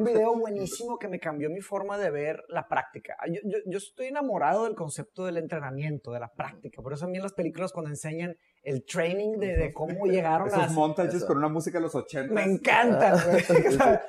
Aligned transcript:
un 0.00 0.04
video 0.04 0.34
buenísimo 0.36 0.98
que 0.98 1.08
me 1.08 1.18
cambió 1.18 1.50
mi 1.50 1.60
forma 1.60 1.98
de 1.98 2.10
ver 2.10 2.42
la 2.48 2.66
práctica. 2.66 3.16
Ah, 3.18 3.26
Yo, 3.28 3.40
yo, 3.44 3.58
yo 3.66 3.78
estoy 3.78 4.06
enamorado 4.06 4.64
del 4.64 4.74
concepto 4.74 5.24
del 5.24 5.36
entrenamiento, 5.36 6.12
de 6.12 6.20
la 6.20 6.32
práctica. 6.32 6.82
Por 6.82 6.92
eso 6.92 7.04
a 7.04 7.08
mí 7.08 7.16
en 7.16 7.22
las 7.22 7.32
películas 7.32 7.72
cuando 7.72 7.90
enseñan 7.90 8.36
el 8.62 8.84
training 8.84 9.38
de, 9.38 9.56
de 9.56 9.72
cómo 9.72 10.06
llegaron 10.06 10.52
a... 10.52 10.64
Esos 10.64 10.72
montajes 10.72 11.24
con 11.24 11.38
una 11.38 11.48
música 11.48 11.78
de 11.78 11.82
los 11.82 11.94
80. 11.94 12.32
Me 12.34 12.44
encantan, 12.44 13.18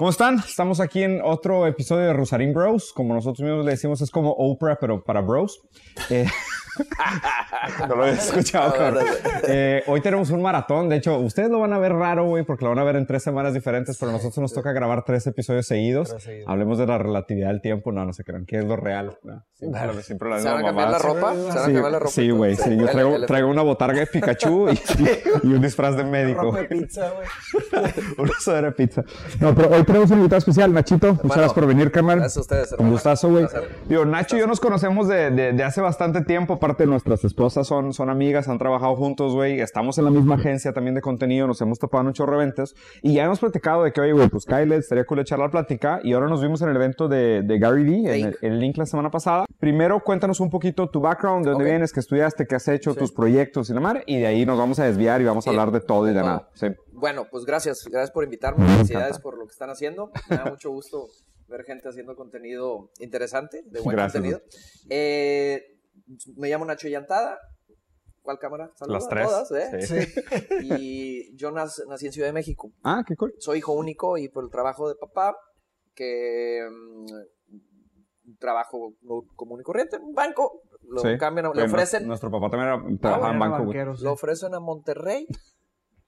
¿Cómo 0.00 0.08
están? 0.08 0.38
Estamos 0.38 0.80
aquí 0.80 1.02
en 1.02 1.20
otro 1.22 1.66
episodio 1.66 2.06
de 2.06 2.14
Rosarín 2.14 2.54
Bros. 2.54 2.94
Como 2.94 3.12
nosotros 3.12 3.46
mismos 3.46 3.66
le 3.66 3.72
decimos, 3.72 4.00
es 4.00 4.10
como 4.10 4.30
Oprah, 4.30 4.78
pero 4.80 5.04
para 5.04 5.20
bros. 5.20 5.60
Eh, 6.08 6.24
no 7.88 7.94
lo 7.96 8.02
había 8.04 8.14
escuchado, 8.14 8.72
cabrón. 8.74 9.04
Eh, 9.48 9.82
hoy 9.86 10.00
tenemos 10.00 10.30
un 10.30 10.42
maratón. 10.42 10.88
De 10.88 10.96
hecho, 10.96 11.18
ustedes 11.18 11.50
lo 11.50 11.58
van 11.60 11.72
a 11.72 11.78
ver 11.78 11.92
raro, 11.92 12.26
güey, 12.26 12.44
porque 12.44 12.64
lo 12.64 12.70
van 12.70 12.78
a 12.78 12.84
ver 12.84 12.96
en 12.96 13.06
tres 13.06 13.22
semanas 13.22 13.54
diferentes, 13.54 13.96
pero 13.98 14.10
a 14.10 14.14
nosotros 14.14 14.38
nos 14.38 14.52
toca 14.52 14.72
grabar 14.72 15.04
tres 15.04 15.26
episodios 15.26 15.66
seguidos. 15.66 16.14
Hablemos 16.46 16.78
de 16.78 16.86
la 16.86 16.98
relatividad 16.98 17.48
del 17.48 17.60
tiempo. 17.60 17.92
No, 17.92 18.04
no 18.04 18.12
se 18.12 18.24
crean. 18.24 18.44
¿Qué 18.46 18.58
es 18.58 18.64
lo 18.64 18.76
real? 18.76 19.18
No, 19.22 19.44
siempre, 19.54 20.02
siempre 20.02 20.30
la 20.30 20.38
¿Se 20.40 20.48
van 20.48 20.58
a 20.58 20.66
cambiar 20.66 20.90
la 20.90 20.98
ropa? 20.98 21.34
¿Se 21.34 21.42
van 21.42 21.48
a 21.50 21.52
Sí, 21.52 21.72
cambiar 21.72 21.92
la 21.92 21.98
ropa? 21.98 22.10
sí, 22.10 22.30
güey. 22.30 22.56
Sí, 22.56 22.76
yo 22.76 22.86
traigo, 23.26 23.48
una 23.48 23.62
botarga 23.62 24.00
de 24.00 24.06
Pikachu 24.06 24.68
y, 24.70 24.80
y 25.44 25.52
un 25.52 25.60
disfraz 25.60 25.96
de 25.96 26.04
médico. 26.04 26.52
De 26.52 26.64
pizza, 26.64 27.10
güey. 27.10 27.26
Una 28.18 28.60
de 28.62 28.72
pizza. 28.72 29.02
No, 29.40 29.54
pero 29.54 29.70
hoy 29.70 29.82
tenemos 29.84 30.10
un 30.10 30.18
invitado 30.18 30.38
especial, 30.38 30.72
Nachito. 30.72 31.14
Muchas 31.14 31.28
gracias 31.28 31.52
por 31.52 31.66
venir, 31.66 31.90
carnal. 31.90 32.18
Gracias 32.18 32.36
a 32.36 32.40
ustedes, 32.40 32.72
Un 32.78 32.90
gustazo, 32.90 33.28
güey. 33.30 33.46
Digo, 33.88 34.04
Nacho 34.04 34.36
y 34.36 34.40
yo 34.40 34.46
nos 34.46 34.60
conocemos 34.60 35.08
de, 35.08 35.30
de- 35.30 35.52
de 35.52 35.64
hace 35.64 35.80
bastante 35.80 36.22
tiempo. 36.22 36.58
Aparte, 36.60 36.84
nuestras 36.84 37.24
esposas 37.24 37.66
son, 37.66 37.94
son 37.94 38.10
amigas, 38.10 38.46
han 38.46 38.58
trabajado 38.58 38.94
juntos, 38.94 39.32
güey. 39.32 39.62
Estamos 39.62 39.96
en 39.96 40.04
la 40.04 40.10
misma 40.10 40.34
agencia 40.34 40.74
también 40.74 40.94
de 40.94 41.00
contenido, 41.00 41.46
nos 41.46 41.58
hemos 41.62 41.78
topado 41.78 42.06
en 42.06 42.12
de 42.12 42.34
eventos. 42.34 42.76
Y 43.00 43.14
ya 43.14 43.24
hemos 43.24 43.40
platicado 43.40 43.82
de 43.82 43.92
que, 43.92 44.02
oye, 44.02 44.12
güey, 44.12 44.28
pues 44.28 44.44
Kyle, 44.44 44.70
estaría 44.72 45.06
cool 45.06 45.20
echar 45.20 45.38
la 45.38 45.50
plática. 45.50 46.00
Y 46.04 46.12
ahora 46.12 46.28
nos 46.28 46.42
vimos 46.42 46.60
en 46.60 46.68
el 46.68 46.76
evento 46.76 47.08
de, 47.08 47.40
de 47.42 47.58
Gary 47.58 47.82
Vee, 47.82 47.98
en 48.00 48.06
el, 48.08 48.20
Link. 48.24 48.36
el 48.42 48.60
link 48.60 48.76
la 48.76 48.84
semana 48.84 49.10
pasada. 49.10 49.46
Primero, 49.58 50.00
cuéntanos 50.00 50.38
un 50.40 50.50
poquito 50.50 50.90
tu 50.90 51.00
background, 51.00 51.46
de 51.46 51.52
dónde 51.52 51.64
Ok. 51.64 51.70
vienes, 51.70 51.94
qué 51.94 52.00
estudiaste, 52.00 52.46
qué 52.46 52.56
has 52.56 52.68
hecho, 52.68 52.94
tus 52.94 53.10
proyectos 53.10 53.70
y 53.70 53.72
la 53.72 53.80
madre. 53.80 54.04
Y 54.06 54.18
de 54.18 54.26
ahí 54.26 54.44
nos 54.44 54.58
vamos 54.58 54.78
a 54.80 54.84
desviar 54.84 55.22
y 55.22 55.24
vamos 55.24 55.46
a 55.46 55.50
Sí, 55.50 55.56
hablar 55.56 55.72
de 55.72 55.80
todo 55.80 56.10
y 56.10 56.12
de 56.12 56.20
nada. 56.20 56.50
Sí. 56.52 56.66
Bueno, 56.92 57.26
pues 57.30 57.46
gracias. 57.46 57.82
Gracias 57.90 58.10
por 58.10 58.22
invitarme. 58.24 58.66
Me 58.66 58.74
Felicidades 58.74 59.18
por 59.18 59.38
lo 59.38 59.46
que 59.46 59.52
están 59.52 59.70
haciendo. 59.70 60.10
Me 60.28 60.36
da 60.36 60.44
mucho 60.44 60.68
gusto 60.70 61.06
ver 61.48 61.64
gente 61.64 61.88
haciendo 61.88 62.14
contenido 62.14 62.90
interesante, 63.00 63.62
de 63.64 63.80
buen 63.80 63.96
Gracias, 63.96 64.12
contenido. 64.12 64.42
Eh, 64.90 65.78
me 66.36 66.48
llamo 66.48 66.64
Nacho 66.64 66.88
Llantada. 66.88 67.38
¿Cuál 68.22 68.38
cámara? 68.38 68.70
Saludos 68.76 69.04
Las 69.04 69.06
a 69.06 69.08
tres. 69.08 69.26
todas, 69.26 69.50
¿eh? 69.52 69.86
Sí. 69.86 70.20
Y 70.62 71.36
yo 71.36 71.50
nac- 71.50 71.86
nací 71.88 72.06
en 72.06 72.12
Ciudad 72.12 72.28
de 72.28 72.32
México. 72.34 72.70
Ah, 72.84 73.02
qué 73.06 73.16
cool. 73.16 73.32
Soy 73.38 73.58
hijo 73.58 73.72
único 73.72 74.18
y 74.18 74.28
por 74.28 74.44
el 74.44 74.50
trabajo 74.50 74.88
de 74.88 74.94
papá, 74.94 75.34
que 75.94 76.60
mm, 76.70 78.34
trabajo 78.38 78.92
común 79.36 79.60
y 79.60 79.64
corriente 79.64 79.96
en 79.96 80.02
un 80.04 80.14
banco, 80.14 80.62
lo 80.88 81.00
Sí. 81.00 81.16
cambian, 81.18 81.46
Bueno, 81.52 81.64
ofrecen, 81.64 82.06
Nuestro 82.06 82.30
papá 82.30 82.50
también 82.50 82.68
era, 82.72 82.98
trabajaba 83.00 83.32
en 83.32 83.38
banco, 83.38 83.64
banquero, 83.64 83.96
sí. 83.96 84.04
lo 84.04 84.12
ofrecen 84.12 84.54
a 84.54 84.60
Monterrey. 84.60 85.26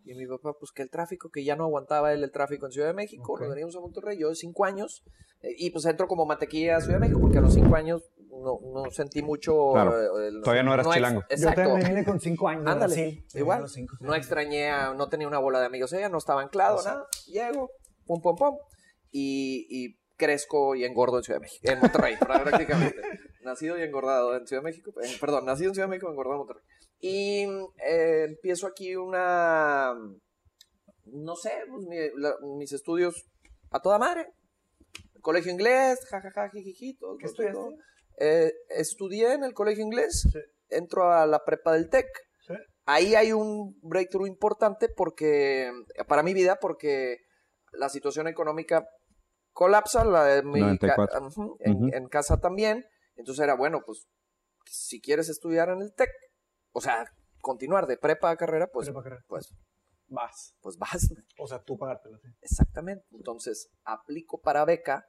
Y 0.05 0.14
mi 0.14 0.27
papá, 0.27 0.53
pues 0.58 0.73
que 0.73 0.83
el 0.83 0.91
tráfico, 0.91 1.30
que 1.30 1.45
ya 1.45 1.55
no 1.56 1.64
aguantaba 1.64 2.12
él 2.12 2.25
el 2.25 2.33
tráfico 2.33 2.67
en 2.67 2.73
Ciudad 2.73 2.89
de 2.89 2.95
México, 2.95 3.34
Ok. 3.34 3.41
nos 3.42 3.50
venimos 3.50 3.77
a 3.77 3.80
Monterrey, 3.80 4.19
yo 4.19 4.28
de 4.30 4.34
cinco 4.34 4.64
años, 4.64 5.03
eh, 5.42 5.55
y 5.56 5.70
pues 5.70 5.84
entro 5.86 6.08
como 6.08 6.27
mantequilla 6.27 6.77
a 6.77 6.80
Ciudad 6.80 6.97
de 6.97 7.00
México, 7.00 7.20
porque 7.20 7.39
a 7.39 7.41
los 7.41 7.55
cinco 7.55 7.77
años 7.77 8.03
no, 8.33 8.58
no 8.72 8.91
sentí 8.91 9.22
mucho... 9.22 9.72
Claro. 9.72 10.20
eh, 10.22 10.28
el- 10.28 10.41
Todavía 10.42 10.62
no 10.62 10.74
eras 10.74 10.89
chilango. 10.89 11.20
Yo 11.20 11.27
Exacto. 11.29 11.62
también 11.62 11.89
vine 11.89 12.05
con 12.05 12.18
cinco 12.20 12.48
años. 12.48 12.67
Ándale, 12.67 12.95
Brasil. 12.95 13.27
Igual. 13.34 13.68
cinco. 13.68 13.96
No 14.01 14.14
extrañé, 14.14 14.70
a- 14.70 14.95
no 14.95 15.08
tenía 15.08 15.29
una 15.29 15.39
bola 15.39 15.61
de 15.61 15.67
amigos 15.67 15.92
ella, 15.92 16.08
no 16.08 16.18
estaba 16.18 16.42
anclado, 16.42 16.83
nada. 16.83 17.07
Llego, 17.27 17.70
pum, 18.07 18.20
pum, 18.20 18.36
pum, 18.36 18.57
y, 19.11 19.67
y 19.70 19.96
crezco 20.17 20.74
y 20.74 20.84
engordo 20.84 21.18
en 21.18 21.24
Ciudad 21.24 21.39
de 21.40 21.42
México, 21.45 21.70
en 21.70 21.79
Monterrey, 21.80 22.17
prácticamente. 22.18 22.96
Nacido 23.42 23.77
y 23.79 23.83
engordado 23.83 24.36
en 24.36 24.46
Ciudad 24.46 24.62
de 24.62 24.70
México, 24.70 24.92
en- 25.02 25.18
perdón, 25.18 25.45
nacido 25.45 25.68
en 25.70 25.74
Ciudad 25.74 25.86
de 25.89 25.90
México, 25.90 26.08
engordado 26.11 26.34
en 26.34 26.39
Monterrey. 26.39 26.62
Y 27.01 27.42
eh, 27.84 28.27
empiezo 28.28 28.67
aquí 28.68 28.95
una, 28.95 29.92
no 31.07 31.34
sé, 31.36 31.51
pues, 31.68 31.84
mi- 31.86 32.20
la- 32.20 32.36
mis 32.57 32.73
estudios 32.73 33.24
a 33.70 33.80
toda 33.80 33.98
madre. 33.98 34.28
Colegio 35.20 35.52
inglés, 35.52 35.98
jajaja, 36.08 36.51
jijiji, 36.51 36.95
todo, 36.96 37.17
¿Qué 37.17 37.28
todo, 37.28 37.52
todo. 37.52 37.70
Eh, 38.24 38.52
estudié 38.68 39.33
en 39.33 39.42
el 39.42 39.52
colegio 39.52 39.83
inglés, 39.83 40.28
Sí. 40.33 40.38
entro 40.68 41.10
a 41.12 41.27
la 41.27 41.44
prepa 41.44 41.72
del 41.72 41.88
TEC, 41.88 42.06
Sí. 42.46 42.55
ahí 42.86 43.14
hay 43.16 43.33
un 43.33 43.77
breakthrough 43.83 44.27
importante 44.28 44.88
porque 44.88 45.70
para 46.06 46.22
mi 46.22 46.33
vida 46.34 46.56
porque 46.60 47.16
la 47.72 47.88
situación 47.88 48.28
económica 48.28 48.84
colapsa 49.52 50.05
la 50.05 50.24
de 50.24 50.42
mi 50.44 50.60
94. 50.60 51.06
ca- 51.20 51.64
en, 51.64 52.06
casa 52.08 52.38
también 52.38 52.84
entonces 53.16 53.42
era 53.44 53.55
bueno 53.55 53.80
pues 53.84 54.06
si 54.66 55.00
quieres 55.00 55.28
estudiar 55.28 55.68
en 55.70 55.83
el 55.83 55.92
TEC 55.94 56.10
o 56.72 56.80
sea 56.80 57.04
continuar 57.40 57.86
de 57.86 57.96
prepa 57.98 58.30
a 58.30 58.36
carrera 58.36 58.66
pues 58.72 58.86
Prepa 58.89 59.02
carrera. 59.02 59.22
pues 59.28 59.48
Vas. 60.08 60.54
pues 60.60 60.77
vas 60.78 61.08
O 61.39 61.46
sea, 61.46 61.60
tú 61.62 61.77
pagártelo, 61.78 62.18
sí. 62.18 62.28
exactamente 62.40 63.04
entonces 63.12 63.68
aplico 63.84 64.40
para 64.40 64.64
beca 64.64 65.04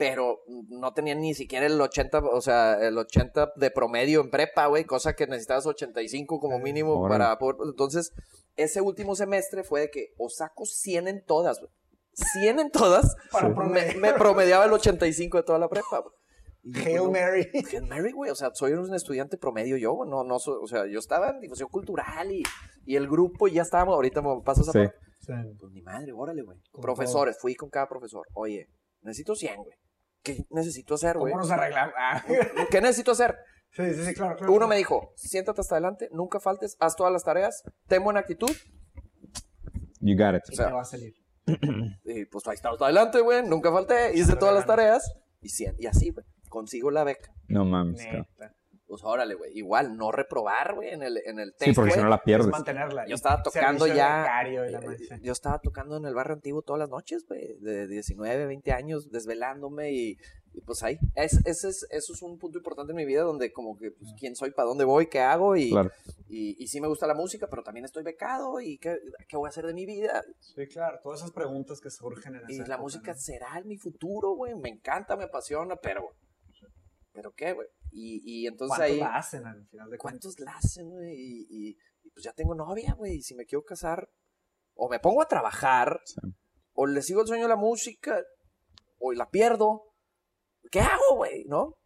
pero 0.00 0.40
no 0.70 0.94
tenía 0.94 1.14
ni 1.14 1.34
siquiera 1.34 1.66
el 1.66 1.78
80, 1.78 2.20
o 2.20 2.40
sea, 2.40 2.72
el 2.80 2.96
80 2.96 3.52
de 3.56 3.70
promedio 3.70 4.22
en 4.22 4.30
prepa, 4.30 4.66
güey, 4.66 4.84
cosa 4.86 5.12
que 5.14 5.26
necesitabas 5.26 5.66
85 5.66 6.40
como 6.40 6.58
mínimo 6.58 6.94
Órale. 6.98 7.22
para 7.22 7.38
poder... 7.38 7.56
Entonces, 7.68 8.14
ese 8.56 8.80
último 8.80 9.14
semestre 9.14 9.62
fue 9.62 9.80
de 9.80 9.90
que 9.90 10.14
o 10.16 10.30
saco 10.30 10.64
100 10.64 11.06
en 11.06 11.22
todas, 11.22 11.58
güey. 11.60 11.70
100 12.14 12.60
en 12.60 12.70
todas, 12.70 13.14
Para 13.30 13.50
me, 13.50 13.94
me 13.96 14.14
promediaba 14.14 14.64
el 14.64 14.72
85 14.72 15.36
de 15.36 15.42
toda 15.42 15.58
la 15.58 15.68
prepa, 15.68 15.98
güey. 16.00 16.82
Hail 16.82 16.96
no, 16.96 17.10
Mary. 17.10 17.46
Hail 17.70 17.82
Mary, 17.86 18.12
güey, 18.12 18.30
o 18.30 18.34
sea, 18.34 18.50
soy 18.54 18.72
un 18.72 18.94
estudiante 18.94 19.36
promedio 19.36 19.76
yo, 19.76 19.92
güey, 19.92 20.08
no, 20.08 20.24
no, 20.24 20.38
soy- 20.38 20.58
o 20.62 20.66
sea, 20.66 20.86
yo 20.86 20.98
estaba 20.98 21.28
en 21.28 21.40
difusión 21.40 21.68
cultural 21.68 22.32
y, 22.32 22.42
y 22.86 22.96
el 22.96 23.06
grupo 23.06 23.48
y 23.48 23.52
ya 23.52 23.62
estábamos, 23.62 23.94
ahorita 23.96 24.22
me 24.22 24.40
paso 24.42 24.62
esa 24.62 24.72
Sí. 24.72 24.78
parte. 24.78 24.96
Sí. 25.20 25.32
Pues 25.58 25.72
ni 25.72 25.82
madre, 25.82 26.12
órale, 26.12 26.40
güey. 26.42 26.56
Profesores, 26.80 27.36
fui 27.38 27.54
con 27.54 27.68
cada 27.68 27.86
profesor. 27.86 28.26
Oye, 28.32 28.66
necesito 29.02 29.34
100, 29.34 29.56
güey. 29.56 29.76
¿Qué 30.22 30.44
necesito 30.50 30.94
hacer, 30.94 31.16
güey? 31.16 31.32
¿Cómo 31.32 31.42
nos 31.42 31.50
arreglamos? 31.50 31.94
Ah. 31.96 32.22
¿Qué 32.70 32.80
necesito 32.80 33.12
hacer? 33.12 33.36
Sí, 33.72 33.94
sí, 33.94 34.04
sí, 34.04 34.14
claro. 34.14 34.36
claro. 34.36 34.52
Uno 34.52 34.66
me 34.66 34.76
dijo, 34.76 35.12
siéntate 35.16 35.60
hasta 35.60 35.76
adelante, 35.76 36.08
nunca 36.12 36.40
faltes, 36.40 36.76
haz 36.80 36.96
todas 36.96 37.12
las 37.12 37.24
tareas, 37.24 37.62
ten 37.86 38.02
buena 38.02 38.20
actitud. 38.20 38.50
You 40.00 40.16
got 40.16 40.34
it. 40.34 40.42
Y 40.48 40.52
o 40.52 40.56
sea, 40.56 40.66
te 40.66 40.72
va 40.72 40.80
a 40.80 40.84
salir. 40.84 41.14
Y 42.04 42.24
pues 42.26 42.46
ahí 42.48 42.54
está 42.54 42.70
hasta 42.70 42.84
adelante, 42.84 43.20
güey, 43.20 43.46
nunca 43.46 43.72
falté, 43.72 44.16
hice 44.16 44.36
todas 44.36 44.54
las 44.54 44.66
tareas. 44.66 45.12
Y, 45.40 45.50
y 45.78 45.86
así, 45.86 46.10
güey, 46.10 46.26
consigo 46.48 46.90
la 46.90 47.04
beca. 47.04 47.32
No 47.48 47.64
mames. 47.64 48.04
Neta. 48.04 48.54
Pues 48.90 49.04
órale, 49.04 49.36
güey, 49.36 49.56
igual, 49.56 49.96
no 49.96 50.10
reprobar, 50.10 50.74
güey, 50.74 50.88
en 50.88 51.04
el, 51.04 51.18
en 51.24 51.38
el 51.38 51.52
Sí, 51.52 51.66
test, 51.66 51.76
porque 51.76 51.92
si 51.92 51.98
güey. 51.98 52.02
no 52.04 52.10
la 52.10 52.16
Es 52.16 52.22
pierdes. 52.22 52.48
mantenerla. 52.48 53.06
Yo 53.06 53.14
estaba 53.14 53.40
tocando 53.40 53.86
ya. 53.86 54.24
la 54.26 54.42
eh, 54.42 54.96
sí. 54.98 55.14
Yo 55.22 55.30
estaba 55.30 55.60
tocando 55.60 55.96
en 55.96 56.06
el 56.06 56.12
barrio 56.14 56.34
antiguo 56.34 56.62
todas 56.62 56.80
las 56.80 56.90
noches, 56.90 57.24
güey, 57.28 57.54
de 57.60 57.86
19, 57.86 58.46
20 58.46 58.72
años, 58.72 59.08
desvelándome 59.12 59.92
y, 59.92 60.18
y 60.54 60.60
pues 60.62 60.82
ahí. 60.82 60.98
Es, 61.14 61.34
ese 61.46 61.68
es, 61.68 61.86
eso 61.88 62.12
es 62.14 62.20
un 62.22 62.36
punto 62.36 62.58
importante 62.58 62.90
en 62.90 62.96
mi 62.96 63.04
vida 63.04 63.22
donde 63.22 63.52
como 63.52 63.76
que, 63.78 63.92
pues, 63.92 64.12
quién 64.18 64.34
soy, 64.34 64.50
para 64.50 64.66
dónde 64.66 64.82
voy, 64.84 65.06
qué 65.06 65.20
hago 65.20 65.54
y, 65.54 65.70
Claro. 65.70 65.92
y, 66.28 66.60
y 66.60 66.66
sí 66.66 66.80
me 66.80 66.88
gusta 66.88 67.06
la 67.06 67.14
música, 67.14 67.46
pero 67.48 67.62
también 67.62 67.84
estoy 67.84 68.02
becado 68.02 68.60
y 68.60 68.76
qué, 68.78 68.98
qué 69.28 69.36
voy 69.36 69.46
a 69.46 69.50
hacer 69.50 69.66
de 69.66 69.74
mi 69.74 69.86
vida. 69.86 70.24
Sí, 70.40 70.66
claro. 70.66 70.98
Todas 71.00 71.20
esas 71.20 71.30
preguntas 71.30 71.80
que 71.80 71.90
surgen 71.90 72.34
en 72.34 72.42
Y 72.48 72.54
esa 72.54 72.62
la 72.62 72.74
época, 72.74 72.82
música 72.82 73.12
¿no? 73.12 73.18
será 73.20 73.62
mi 73.64 73.76
futuro, 73.76 74.32
güey, 74.34 74.56
me 74.56 74.68
encanta, 74.68 75.16
me 75.16 75.22
apasiona, 75.24 75.76
pero, 75.76 76.08
pero 77.12 77.30
qué, 77.36 77.52
güey. 77.52 77.68
Y, 77.92 78.22
y 78.24 78.46
entonces 78.46 78.76
¿Cuántos 78.76 78.92
ahí... 78.94 79.00
la 79.00 79.16
hacen 79.16 79.46
al 79.46 79.66
final 79.66 79.90
de 79.90 79.98
cuentas? 79.98 80.22
¿Cuántos 80.36 80.40
la 80.40 80.52
hacen, 80.56 80.88
güey? 80.90 81.14
Y, 81.14 81.46
y- 81.50 81.76
y, 82.04 82.10
pues 82.10 82.24
ya 82.24 82.32
tengo 82.32 82.54
novia, 82.54 82.94
güey. 82.94 83.16
Y 83.16 83.22
si 83.22 83.34
me 83.34 83.44
quiero 83.46 83.64
casar, 83.64 84.08
o 84.74 84.88
me 84.88 84.98
pongo 85.00 85.22
a 85.22 85.28
trabajar, 85.28 86.00
Sí. 86.04 86.20
o 86.72 86.86
le 86.86 87.02
sigo 87.02 87.20
el 87.22 87.26
sueño 87.26 87.46
a 87.46 87.48
la 87.48 87.56
música, 87.56 88.22
o 88.98 89.12
la 89.12 89.28
pierdo. 89.30 89.82
¿Qué 90.70 90.80
hago, 90.80 91.16
güey? 91.16 91.44
¿No? 91.46 91.76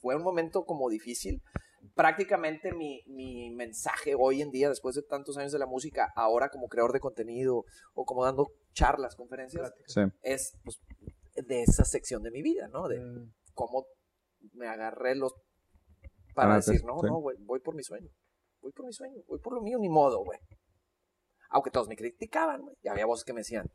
Fue 0.00 0.14
un 0.16 0.22
momento 0.22 0.64
como 0.64 0.88
difícil. 0.88 1.42
Prácticamente 1.94 2.72
mi, 2.72 3.02
mi 3.06 3.50
mensaje 3.50 4.14
hoy 4.18 4.42
en 4.42 4.50
día, 4.50 4.68
después 4.68 4.94
de 4.96 5.02
tantos 5.02 5.36
años 5.38 5.52
de 5.52 5.58
la 5.58 5.66
música, 5.66 6.12
ahora 6.16 6.48
como 6.50 6.68
creador 6.68 6.92
de 6.92 7.00
contenido 7.00 7.64
o 7.94 8.04
como 8.04 8.24
dando 8.24 8.48
charlas, 8.72 9.14
conferencias, 9.16 9.72
Sí. 9.86 10.00
es 10.22 10.52
pues, 10.64 10.78
de 11.34 11.62
esa 11.62 11.84
sección 11.84 12.22
de 12.22 12.30
mi 12.30 12.42
vida, 12.42 12.68
¿no? 12.68 12.88
De 12.88 12.98
Mm, 13.00 13.32
cómo 13.54 13.86
me 14.54 14.68
agarré 14.68 15.14
los 15.14 15.34
para 16.34 16.52
Ah, 16.54 16.56
decir, 16.56 16.84
no, 16.84 16.98
sí. 17.00 17.06
no, 17.06 17.18
güey, 17.20 17.36
voy 17.40 17.60
por 17.60 17.74
mi 17.74 17.82
sueño. 17.82 18.10
Voy 18.60 18.72
por 18.72 18.86
mi 18.86 18.92
sueño, 18.92 19.22
voy 19.28 19.38
por 19.40 19.54
lo 19.54 19.62
mío, 19.62 19.78
ni 19.78 19.88
modo, 19.88 20.22
güey. 20.24 20.38
Aunque 21.50 21.70
todos 21.70 21.88
me 21.88 21.96
criticaban, 21.96 22.60
güey. 22.62 22.76
Y 22.82 22.88
había 22.88 23.06
voces 23.06 23.24
que 23.24 23.32
me 23.32 23.40
decían, 23.40 23.70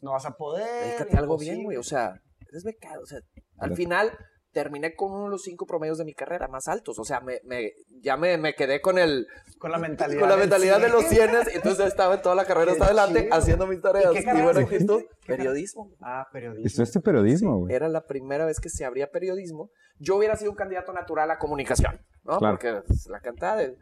no 0.00 0.12
vas 0.12 0.24
a 0.26 0.36
poder. 0.36 0.98
Dedícate 0.98 1.16
algo 1.18 1.36
bien, 1.36 1.62
güey. 1.64 1.76
O 1.76 1.82
sea, 1.82 2.22
eres 2.48 2.64
becado. 2.64 3.02
O 3.02 3.06
sea, 3.06 3.20
al 3.58 3.74
final 3.74 4.16
terminé 4.52 4.94
con 4.94 5.12
uno 5.12 5.24
de 5.24 5.30
los 5.30 5.42
cinco 5.42 5.66
promedios 5.66 5.98
de 5.98 6.04
mi 6.04 6.14
carrera 6.14 6.48
más 6.48 6.66
altos. 6.68 6.98
O 6.98 7.04
sea, 7.04 7.20
me, 7.20 7.40
me, 7.44 7.72
ya 8.02 8.16
me, 8.16 8.36
me 8.38 8.54
quedé 8.54 8.80
con 8.80 8.98
el 8.98 9.26
Con 9.58 9.70
la 9.70 9.78
mentalidad. 9.78 10.20
con 10.20 10.28
la 10.28 10.36
mentalidad 10.36 10.80
de 10.80 10.88
los 10.88 11.04
100. 11.04 11.14
cienes. 11.14 11.54
Entonces 11.54 11.86
estaba 11.86 12.14
en 12.14 12.22
toda 12.22 12.34
la 12.34 12.44
carrera 12.44 12.72
hasta 12.72 12.86
adelante 12.86 13.22
chido. 13.24 13.34
haciendo 13.34 13.66
mis 13.66 13.80
tareas. 13.80 14.12
¿Y 14.12 14.16
Y, 14.16 14.18
escogiste? 14.20 14.60
actitud. 14.60 15.02
Periodismo. 15.26 15.90
Ah, 16.00 16.26
periodismo. 16.32 16.66
Estudiaste 16.66 17.00
periodismo, 17.00 17.58
güey. 17.58 17.74
Era 17.74 17.88
la 17.88 18.04
primera 18.06 18.44
vez 18.46 18.58
que 18.60 18.68
se 18.68 18.84
abría 18.84 19.10
periodismo. 19.10 19.70
Yo 19.98 20.16
hubiera 20.16 20.36
sido 20.36 20.50
un 20.50 20.56
candidato 20.56 20.92
natural 20.92 21.30
a 21.30 21.38
comunicación, 21.38 22.00
¿no? 22.24 22.38
Claro. 22.38 22.54
Porque 22.58 22.82
pues, 22.86 23.06
la 23.08 23.20
cantaba 23.20 23.56
de... 23.56 23.76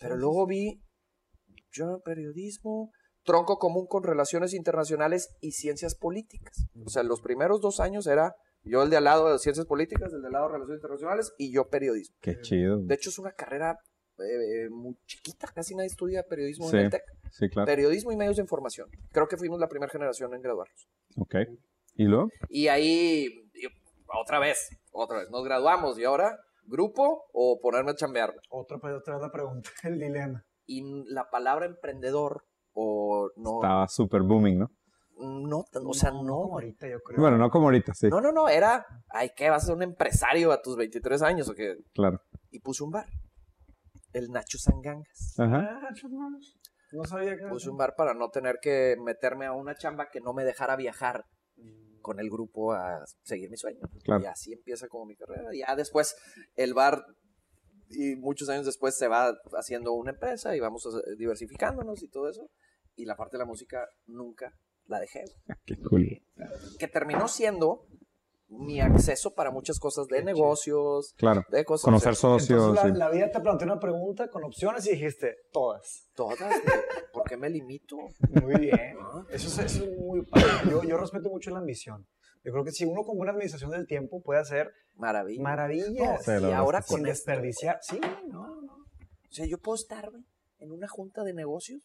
Pero 0.00 0.16
luego 0.16 0.46
vi 0.46 0.80
yo 1.72 2.00
periodismo, 2.04 2.90
tronco 3.24 3.58
común 3.58 3.86
con 3.88 4.02
relaciones 4.04 4.54
internacionales 4.54 5.34
y 5.40 5.52
ciencias 5.52 5.94
políticas. 5.94 6.66
O 6.84 6.88
sea, 6.88 7.02
los 7.02 7.20
primeros 7.20 7.60
dos 7.60 7.80
años 7.80 8.06
era 8.06 8.34
yo 8.64 8.82
el 8.82 8.90
de 8.90 8.96
al 8.96 9.04
lado 9.04 9.32
de 9.32 9.38
ciencias 9.38 9.66
políticas, 9.66 10.12
el 10.12 10.20
de 10.22 10.26
al 10.28 10.32
lado 10.32 10.46
de 10.46 10.52
relaciones 10.54 10.78
internacionales 10.78 11.34
y 11.38 11.52
yo 11.52 11.68
periodismo. 11.68 12.16
Qué 12.20 12.40
chido. 12.40 12.78
De 12.78 12.94
hecho, 12.94 13.10
es 13.10 13.18
una 13.18 13.32
carrera 13.32 13.78
eh, 14.18 14.68
muy 14.70 14.96
chiquita, 15.06 15.48
casi 15.54 15.74
nadie 15.74 15.88
estudia 15.88 16.22
periodismo 16.22 16.68
Sí. 16.70 16.76
en 16.76 16.84
el 16.84 16.90
TEC. 16.90 17.02
Sí, 17.32 17.48
claro. 17.48 17.66
Periodismo 17.66 18.12
y 18.12 18.16
medios 18.16 18.36
de 18.36 18.42
información. 18.42 18.88
Creo 19.12 19.26
que 19.26 19.36
fuimos 19.36 19.58
la 19.58 19.68
primera 19.68 19.90
generación 19.90 20.32
en 20.34 20.40
graduarnos. 20.40 20.88
Ok. 21.16 21.34
¿Y 21.96 22.04
luego? 22.04 22.30
Y 22.48 22.68
ahí, 22.68 23.24
y 23.54 23.66
otra 24.20 24.38
vez, 24.38 24.68
otra 24.92 25.18
vez, 25.18 25.30
nos 25.30 25.44
graduamos 25.44 25.98
y 25.98 26.04
ahora, 26.04 26.38
grupo 26.64 27.24
o 27.32 27.60
ponerme 27.60 27.90
a 27.90 27.94
chambear. 27.96 28.34
Otra, 28.50 28.76
otra 28.76 29.14
vez 29.14 29.22
la 29.22 29.30
pregunta, 29.32 29.68
el 29.82 29.98
dilema. 29.98 30.44
Y 30.66 30.82
la 31.12 31.28
palabra 31.30 31.66
emprendedor 31.66 32.44
o 32.72 33.30
no, 33.36 33.56
Estaba 33.62 33.86
súper 33.88 34.22
booming, 34.22 34.58
¿no? 34.60 34.70
No, 35.18 35.64
o 35.86 35.94
sea, 35.94 36.10
no. 36.10 36.18
como 36.18 36.54
ahorita, 36.54 36.88
yo 36.88 37.00
creo. 37.00 37.20
Bueno, 37.20 37.38
no 37.38 37.50
como 37.50 37.66
ahorita, 37.66 37.94
sí. 37.94 38.08
No, 38.08 38.20
no, 38.20 38.32
no, 38.32 38.48
era, 38.48 38.84
ay, 39.10 39.30
¿qué? 39.36 39.48
¿Vas 39.50 39.62
a 39.64 39.66
ser 39.66 39.76
un 39.76 39.82
empresario 39.82 40.50
a 40.52 40.60
tus 40.60 40.76
23 40.76 41.22
años 41.22 41.48
o 41.48 41.54
qué? 41.54 41.76
Claro. 41.94 42.20
Y 42.50 42.60
puse 42.60 42.82
un 42.84 42.90
bar, 42.90 43.06
el 44.12 44.30
Nacho 44.30 44.58
Sangangas. 44.58 45.34
Ajá. 45.38 45.80
Ah. 45.82 45.88
No 46.92 47.04
sabía 47.04 47.36
que. 47.36 47.46
Puse 47.48 47.68
un 47.70 47.76
bar 47.76 47.94
para 47.96 48.14
no 48.14 48.28
tener 48.30 48.58
que 48.60 48.96
meterme 49.02 49.46
a 49.46 49.52
una 49.52 49.74
chamba 49.74 50.08
que 50.10 50.20
no 50.20 50.32
me 50.32 50.44
dejara 50.44 50.76
viajar 50.76 51.24
con 52.00 52.20
el 52.20 52.28
grupo 52.28 52.72
a 52.72 53.02
seguir 53.22 53.50
mi 53.50 53.56
sueño. 53.56 53.80
Claro. 54.04 54.22
Y 54.22 54.26
así 54.26 54.52
empieza 54.52 54.88
como 54.88 55.06
mi 55.06 55.16
carrera. 55.16 55.48
Ya 55.54 55.74
después 55.74 56.14
el 56.54 56.74
bar, 56.74 57.02
y 57.88 58.16
muchos 58.16 58.48
años 58.48 58.66
después 58.66 58.96
se 58.96 59.08
va 59.08 59.32
haciendo 59.58 59.92
una 59.92 60.10
empresa 60.10 60.54
y 60.54 60.60
vamos 60.60 60.86
a- 60.86 61.16
diversificándonos 61.16 62.02
y 62.02 62.08
todo 62.08 62.28
eso. 62.28 62.50
Y 62.94 63.06
la 63.06 63.16
parte 63.16 63.36
de 63.36 63.40
la 63.40 63.46
música 63.46 63.88
nunca 64.06 64.52
la 64.86 65.00
dejé. 65.00 65.24
Qué 65.64 65.76
cool. 65.88 66.22
Que 66.78 66.88
terminó 66.88 67.28
siendo 67.28 67.86
mi 68.48 68.80
acceso 68.80 69.34
para 69.34 69.50
muchas 69.50 69.78
cosas 69.80 70.06
de 70.06 70.22
negocios, 70.22 71.14
Claro. 71.16 71.44
de 71.50 71.64
cosas. 71.64 71.84
Conocer 71.84 72.12
o 72.12 72.14
sea, 72.14 72.20
socios. 72.30 72.60
Entonces, 72.68 72.84
la, 72.84 72.92
sí. 72.92 72.98
la 72.98 73.10
vida 73.10 73.30
te 73.32 73.40
planteó 73.40 73.66
una 73.66 73.80
pregunta 73.80 74.28
con 74.28 74.44
opciones 74.44 74.86
y 74.86 74.90
dijiste 74.92 75.36
todas. 75.52 76.08
Todas. 76.14 76.38
¿Por 77.12 77.24
qué 77.24 77.36
me 77.36 77.50
limito? 77.50 77.96
Muy 78.42 78.60
bien. 78.60 78.96
Ah. 79.00 79.24
Eso 79.30 79.48
es, 79.48 79.58
eso 79.74 79.84
es 79.84 79.98
muy 79.98 80.22
padre. 80.26 80.46
Yo, 80.70 80.82
yo 80.84 80.96
respeto 80.96 81.30
mucho 81.30 81.50
la 81.50 81.58
ambición. 81.58 82.06
Yo 82.44 82.52
creo 82.52 82.64
que 82.64 82.72
si 82.72 82.84
uno 82.84 83.02
con 83.04 83.16
buena 83.16 83.32
administración 83.32 83.70
del 83.70 83.86
tiempo 83.86 84.20
puede 84.22 84.40
hacer 84.40 84.70
Maravilla. 84.96 85.42
maravillas 85.42 86.26
la 86.26 86.50
y 86.50 86.52
ahora 86.52 86.82
con 86.82 87.02
desperdiciar. 87.02 87.78
Sí, 87.80 87.98
no, 88.28 88.60
no. 88.60 88.74
O 88.74 89.32
sea, 89.32 89.46
yo 89.46 89.58
puedo 89.58 89.74
estar 89.76 90.10
en 90.58 90.70
una 90.70 90.86
junta 90.86 91.24
de 91.24 91.32
negocios 91.32 91.80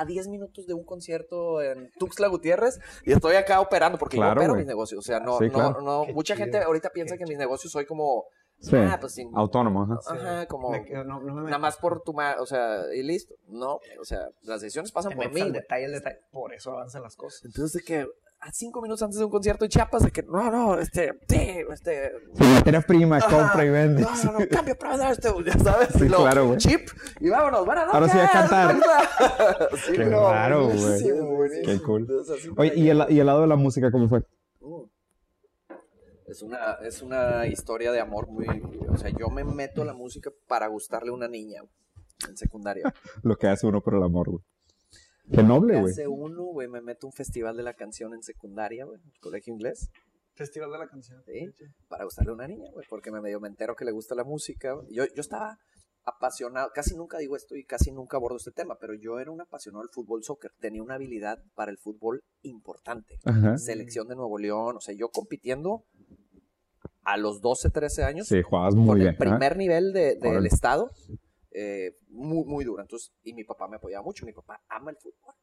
a 0.00 0.04
10 0.04 0.28
minutos 0.28 0.66
de 0.66 0.74
un 0.74 0.84
concierto 0.84 1.60
en 1.62 1.90
Tuxtla 1.98 2.28
Gutiérrez 2.28 2.78
y 3.04 3.12
estoy 3.12 3.36
acá 3.36 3.60
operando 3.60 3.98
porque 3.98 4.16
Claro, 4.16 4.34
yo 4.34 4.38
opero 4.40 4.52
güey. 4.54 4.60
mis 4.62 4.68
negocios. 4.68 4.98
O 4.98 5.02
sea, 5.02 5.20
no, 5.20 5.38
Sí, 5.38 5.46
no, 5.46 5.52
claro. 5.52 5.80
no. 5.80 6.04
Mucha 6.06 6.34
chido, 6.34 6.44
gente 6.46 6.58
ahorita 6.58 6.90
piensa 6.90 7.16
qué 7.16 7.24
que 7.24 7.28
mis 7.30 7.38
negocios 7.38 7.72
soy 7.72 7.84
como, 7.86 8.24
Sí. 8.60 8.76
ah, 8.76 8.98
pues 9.00 9.14
sin, 9.14 9.30
Autónomo, 9.34 9.82
ajá. 9.84 9.98
ajá, 10.14 10.46
como 10.46 10.70
Me- 10.70 10.84
no, 11.04 11.20
no 11.20 11.34
me 11.34 11.44
nada 11.44 11.58
más 11.58 11.76
por 11.78 12.02
tu, 12.02 12.12
ma- 12.12 12.36
o 12.40 12.46
sea, 12.46 12.82
y 12.94 13.02
listo. 13.02 13.34
No, 13.48 13.78
o 14.00 14.04
sea, 14.04 14.28
las 14.42 14.60
decisiones 14.60 14.92
pasan 14.92 15.12
te 15.12 15.16
por 15.16 15.32
mí. 15.32 15.50
detalle, 15.50 15.86
al 15.86 15.92
detalle. 15.92 16.18
Por 16.30 16.52
eso 16.54 16.72
avanzan 16.72 17.02
las 17.02 17.16
cosas. 17.16 17.44
Entonces, 17.44 17.72
de 17.72 17.82
que 17.82 18.06
a 18.40 18.52
cinco 18.52 18.80
minutos 18.80 19.02
antes 19.02 19.18
de 19.18 19.24
un 19.24 19.30
concierto 19.30 19.64
en 19.66 19.70
Chiapas, 19.70 20.02
de 20.02 20.10
que 20.10 20.22
no, 20.22 20.50
no, 20.50 20.78
este, 20.78 21.12
sí, 21.28 21.58
este, 21.72 22.10
Sí, 22.34 22.44
materia 22.44 22.80
prima, 22.80 23.18
Ajá. 23.18 23.28
compra 23.28 23.64
y 23.64 23.70
vende. 23.70 24.02
No, 24.02 24.10
no, 24.24 24.38
no, 24.38 24.48
cambio 24.48 24.76
proveedor, 24.78 25.12
este, 25.12 25.28
ya 25.44 25.58
sabes. 25.58 25.88
Sí, 25.92 26.04
y 26.04 26.08
luego, 26.08 26.24
claro, 26.24 26.46
güey. 26.46 26.58
Chip, 26.58 26.88
y 27.20 27.28
vámonos, 27.28 27.66
buenas 27.66 27.92
Ahora 27.92 28.08
sí 28.08 28.18
a 28.18 28.22
noches, 28.22 28.32
cantar. 28.32 28.76
Sí, 29.86 29.92
Qué 29.92 30.04
güey. 30.04 30.10
raro, 30.10 30.66
güey. 30.66 30.78
buenísimo. 30.78 31.38
Qué 31.66 31.82
cool. 31.82 32.00
Entonces, 32.02 32.50
Oye, 32.56 32.72
¿y 32.76 32.88
el, 32.88 33.04
¿y 33.10 33.20
el 33.20 33.26
lado 33.26 33.42
de 33.42 33.46
la 33.46 33.56
música 33.56 33.90
cómo 33.90 34.08
fue? 34.08 34.22
Es 36.26 36.42
una, 36.42 36.74
es 36.82 37.02
una 37.02 37.46
historia 37.48 37.90
de 37.90 38.00
amor 38.00 38.28
muy... 38.28 38.46
O 38.88 38.96
sea, 38.96 39.10
yo 39.10 39.28
me 39.30 39.42
meto 39.42 39.82
a 39.82 39.84
la 39.84 39.94
música 39.94 40.30
para 40.46 40.68
gustarle 40.68 41.10
a 41.10 41.12
una 41.12 41.26
niña 41.28 41.60
en 42.28 42.36
secundaria. 42.36 42.84
Lo 43.22 43.36
que 43.36 43.48
hace 43.48 43.66
uno 43.66 43.80
por 43.80 43.94
el 43.96 44.02
amor, 44.02 44.30
güey. 44.30 44.44
Qué 45.32 45.42
noble, 45.42 45.74
¿Qué 45.74 45.80
güey. 45.80 45.92
hace 45.92 46.08
uno, 46.08 46.44
güey? 46.46 46.68
Me 46.68 46.80
meto 46.80 47.06
a 47.06 47.08
un 47.08 47.12
festival 47.12 47.56
de 47.56 47.62
la 47.62 47.74
canción 47.74 48.14
en 48.14 48.22
secundaria, 48.22 48.84
güey, 48.84 49.00
en 49.00 49.06
el 49.08 49.18
colegio 49.20 49.52
inglés. 49.52 49.88
Festival 50.34 50.70
de 50.72 50.78
la 50.78 50.88
canción. 50.88 51.22
Sí, 51.26 51.50
para 51.88 52.04
gustarle 52.04 52.30
a 52.30 52.34
una 52.34 52.48
niña, 52.48 52.70
güey, 52.72 52.86
porque 52.88 53.10
me 53.10 53.20
medio 53.20 53.40
me 53.40 53.48
entero 53.48 53.74
que 53.76 53.84
le 53.84 53.92
gusta 53.92 54.14
la 54.14 54.24
música. 54.24 54.74
Yo, 54.90 55.04
yo 55.14 55.20
estaba 55.20 55.58
apasionado, 56.04 56.70
casi 56.74 56.96
nunca 56.96 57.18
digo 57.18 57.36
esto 57.36 57.54
y 57.56 57.64
casi 57.64 57.92
nunca 57.92 58.16
abordo 58.16 58.38
este 58.38 58.52
tema, 58.52 58.76
pero 58.80 58.94
yo 58.94 59.18
era 59.20 59.30
un 59.30 59.40
apasionado 59.40 59.82
del 59.82 59.90
fútbol 59.92 60.24
soccer, 60.24 60.50
tenía 60.58 60.82
una 60.82 60.94
habilidad 60.94 61.38
para 61.54 61.70
el 61.70 61.78
fútbol 61.78 62.22
importante. 62.42 63.18
Ajá. 63.24 63.58
Selección 63.58 64.08
de 64.08 64.16
Nuevo 64.16 64.38
León, 64.38 64.76
o 64.76 64.80
sea, 64.80 64.94
yo 64.94 65.10
compitiendo 65.10 65.84
a 67.04 67.16
los 67.18 67.40
12, 67.42 67.68
13 67.70 68.04
años 68.04 68.26
Sí, 68.28 68.40
jugabas 68.42 68.74
con 68.74 68.84
muy 68.84 68.94
el 68.96 69.00
bien. 69.00 69.14
ajá. 69.14 69.18
primer 69.18 69.56
nivel 69.58 69.92
de- 69.92 70.14
del 70.16 70.30
Órale. 70.32 70.48
estado, 70.48 70.90
eh, 71.52 71.96
muy, 72.08 72.44
muy 72.44 72.64
duro. 72.64 72.82
Entonces, 72.82 73.12
y 73.22 73.32
mi 73.34 73.44
papá 73.44 73.68
me 73.68 73.76
apoyaba 73.76 74.04
mucho, 74.04 74.26
mi 74.26 74.32
papá 74.32 74.62
ama 74.68 74.90
el 74.90 74.96
fútbol. 74.96 75.34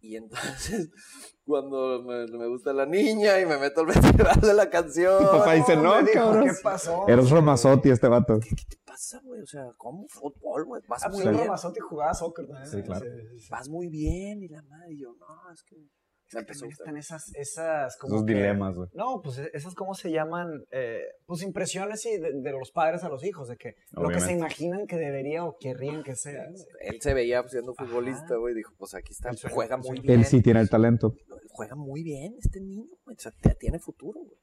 Y 0.00 0.16
entonces, 0.16 0.90
cuando 1.46 2.02
me, 2.02 2.26
me 2.26 2.46
gusta 2.46 2.74
la 2.74 2.84
niña 2.84 3.40
y 3.40 3.46
me 3.46 3.56
meto 3.56 3.80
al 3.80 3.86
festival 3.92 4.40
de 4.40 4.52
la 4.52 4.68
canción, 4.68 5.18
Tu 5.18 5.30
papá 5.30 5.54
dice, 5.54 5.76
no, 5.76 5.94
me 5.96 6.02
dijo, 6.02 6.12
cabrón. 6.12 6.44
¿Qué 6.48 6.54
pasó? 6.62 7.08
Eres 7.08 7.30
Ramazotti 7.30 7.88
este 7.90 8.08
vato. 8.08 8.38
¿qué 8.40 8.54
te 8.68 8.76
pasa, 8.84 9.20
güey? 9.24 9.40
O 9.40 9.46
sea, 9.46 9.72
¿cómo 9.78 10.06
fútbol, 10.08 10.66
güey? 10.66 10.82
Vas 10.86 11.04
Ah, 11.04 11.08
muy 11.08 11.16
pues 11.16 11.26
el 11.26 11.32
bien. 11.32 11.44
Ramazotti 11.46 11.80
jugaba 11.80 12.12
soccer 12.12 12.46
también. 12.46 12.66
Sí, 12.70 12.82
claro. 12.82 13.06
sí. 13.38 13.48
Vas 13.50 13.68
muy 13.70 13.88
bien. 13.88 14.42
Y 14.42 14.48
la 14.48 14.62
madre, 14.62 14.92
y 14.92 15.00
yo, 15.00 15.14
no, 15.14 15.50
es 15.52 15.62
que 15.62 15.76
me 16.34 16.40
empezó 16.40 16.64
a 16.66 16.68
También 16.68 16.70
gustar. 16.70 16.86
están 16.86 16.96
esas, 16.98 17.34
esas 17.36 17.96
como 17.96 18.14
Esos 18.16 18.26
que- 18.26 18.34
dilemas, 18.34 18.76
güey. 18.76 18.88
No, 18.94 19.20
pues 19.22 19.38
e- 19.38 19.50
esas 19.54 19.74
cómo 19.74 19.94
se 19.94 20.10
llaman, 20.10 20.64
eh, 20.70 21.02
pues 21.26 21.42
impresiones 21.42 22.02
sí, 22.02 22.18
de, 22.18 22.32
de 22.40 22.52
los 22.52 22.70
padres 22.72 23.02
a 23.04 23.08
los 23.08 23.24
hijos, 23.24 23.48
de 23.48 23.56
que 23.56 23.74
lo 23.92 24.08
que 24.08 24.20
se 24.20 24.32
imaginan 24.32 24.86
que 24.86 24.96
debería 24.96 25.44
o 25.44 25.56
querrían 25.58 26.02
que 26.02 26.14
sea. 26.16 26.44
Él 26.80 27.00
se 27.00 27.14
veía 27.14 27.42
siendo 27.48 27.74
Ajá. 27.76 27.86
futbolista, 27.86 28.36
güey. 28.36 28.54
Dijo, 28.54 28.72
pues 28.76 28.94
aquí 28.94 29.12
está, 29.12 29.30
juega 29.50 29.76
muy 29.76 30.00
bien. 30.00 30.20
Él 30.20 30.24
sí 30.26 30.42
tiene 30.42 30.60
el 30.60 30.68
talento. 30.70 31.14
juega 31.50 31.76
muy 31.76 32.02
bien 32.02 32.34
este 32.38 32.60
niño, 32.60 32.90
güey. 33.04 33.16
O 33.16 33.20
sea, 33.20 33.32
tiene 33.58 33.78
futuro, 33.78 34.20
güey. 34.20 34.38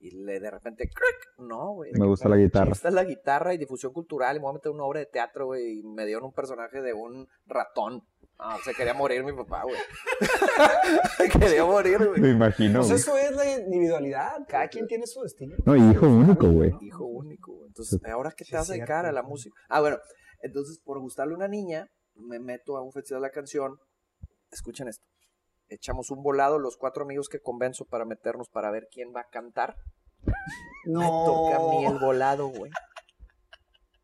Y 0.00 0.10
le 0.12 0.38
de 0.38 0.50
repente, 0.50 0.84
¡cric! 0.88 1.46
no, 1.48 1.72
güey. 1.74 1.90
Me 1.94 2.06
gusta 2.06 2.28
la 2.28 2.36
guitarra. 2.36 2.70
Esta 2.72 2.88
es 2.88 2.94
la 2.94 3.02
guitarra 3.04 3.52
y 3.54 3.58
difusión 3.58 3.92
cultural. 3.92 4.36
Y 4.36 4.38
me 4.38 4.44
voy 4.44 4.50
a 4.50 4.54
meter 4.54 4.70
una 4.70 4.84
obra 4.84 5.00
de 5.00 5.06
teatro, 5.06 5.46
güey. 5.46 5.80
Y 5.80 5.82
me 5.82 6.06
dieron 6.06 6.24
un 6.26 6.32
personaje 6.32 6.80
de 6.82 6.92
un 6.92 7.26
ratón. 7.46 8.02
Ah, 8.38 8.56
se 8.64 8.72
quería 8.74 8.94
morir 8.94 9.24
mi 9.24 9.32
papá, 9.32 9.64
güey. 9.64 9.76
quería 11.40 11.64
morir, 11.64 11.98
Me 11.98 12.18
güey. 12.20 12.30
imagino, 12.30 12.80
Pues 12.80 12.92
eso 12.92 13.16
es 13.18 13.32
la 13.32 13.58
individualidad, 13.58 14.30
cada 14.46 14.68
quien 14.68 14.86
tiene 14.86 15.06
su 15.08 15.20
destino. 15.22 15.56
No, 15.64 15.74
y 15.76 15.90
hijo 15.90 16.06
único, 16.06 16.48
güey. 16.48 16.72
Hijo 16.80 17.04
único, 17.04 17.52
güey. 17.54 17.66
Entonces, 17.66 17.98
¿ahora 18.04 18.32
qué 18.36 18.44
te 18.44 18.54
vas 18.56 18.70
a 18.70 18.74
dedicar 18.74 19.06
a 19.06 19.12
la 19.12 19.22
música? 19.24 19.54
Ah, 19.68 19.80
bueno. 19.80 19.98
Entonces, 20.42 20.80
por 20.84 21.00
gustarle 21.00 21.34
a 21.34 21.36
una 21.36 21.48
niña, 21.48 21.88
me 22.14 22.38
meto 22.38 22.76
a 22.76 22.82
un 22.82 22.92
festival 22.92 23.22
de 23.22 23.28
la 23.28 23.32
canción. 23.32 23.76
Escuchen 24.52 24.86
esto. 24.86 25.04
Echamos 25.68 26.10
un 26.10 26.22
volado 26.22 26.58
los 26.58 26.76
cuatro 26.76 27.04
amigos 27.04 27.28
que 27.28 27.40
convenzo 27.40 27.84
para 27.84 28.04
meternos 28.04 28.48
para 28.48 28.70
ver 28.70 28.88
quién 28.90 29.12
va 29.14 29.20
a 29.22 29.28
cantar. 29.30 29.76
No. 30.86 31.00
Me 31.00 31.06
toca 31.06 31.56
a 31.56 31.68
mí 31.70 31.84
el 31.84 31.98
volado, 31.98 32.48
güey. 32.48 32.70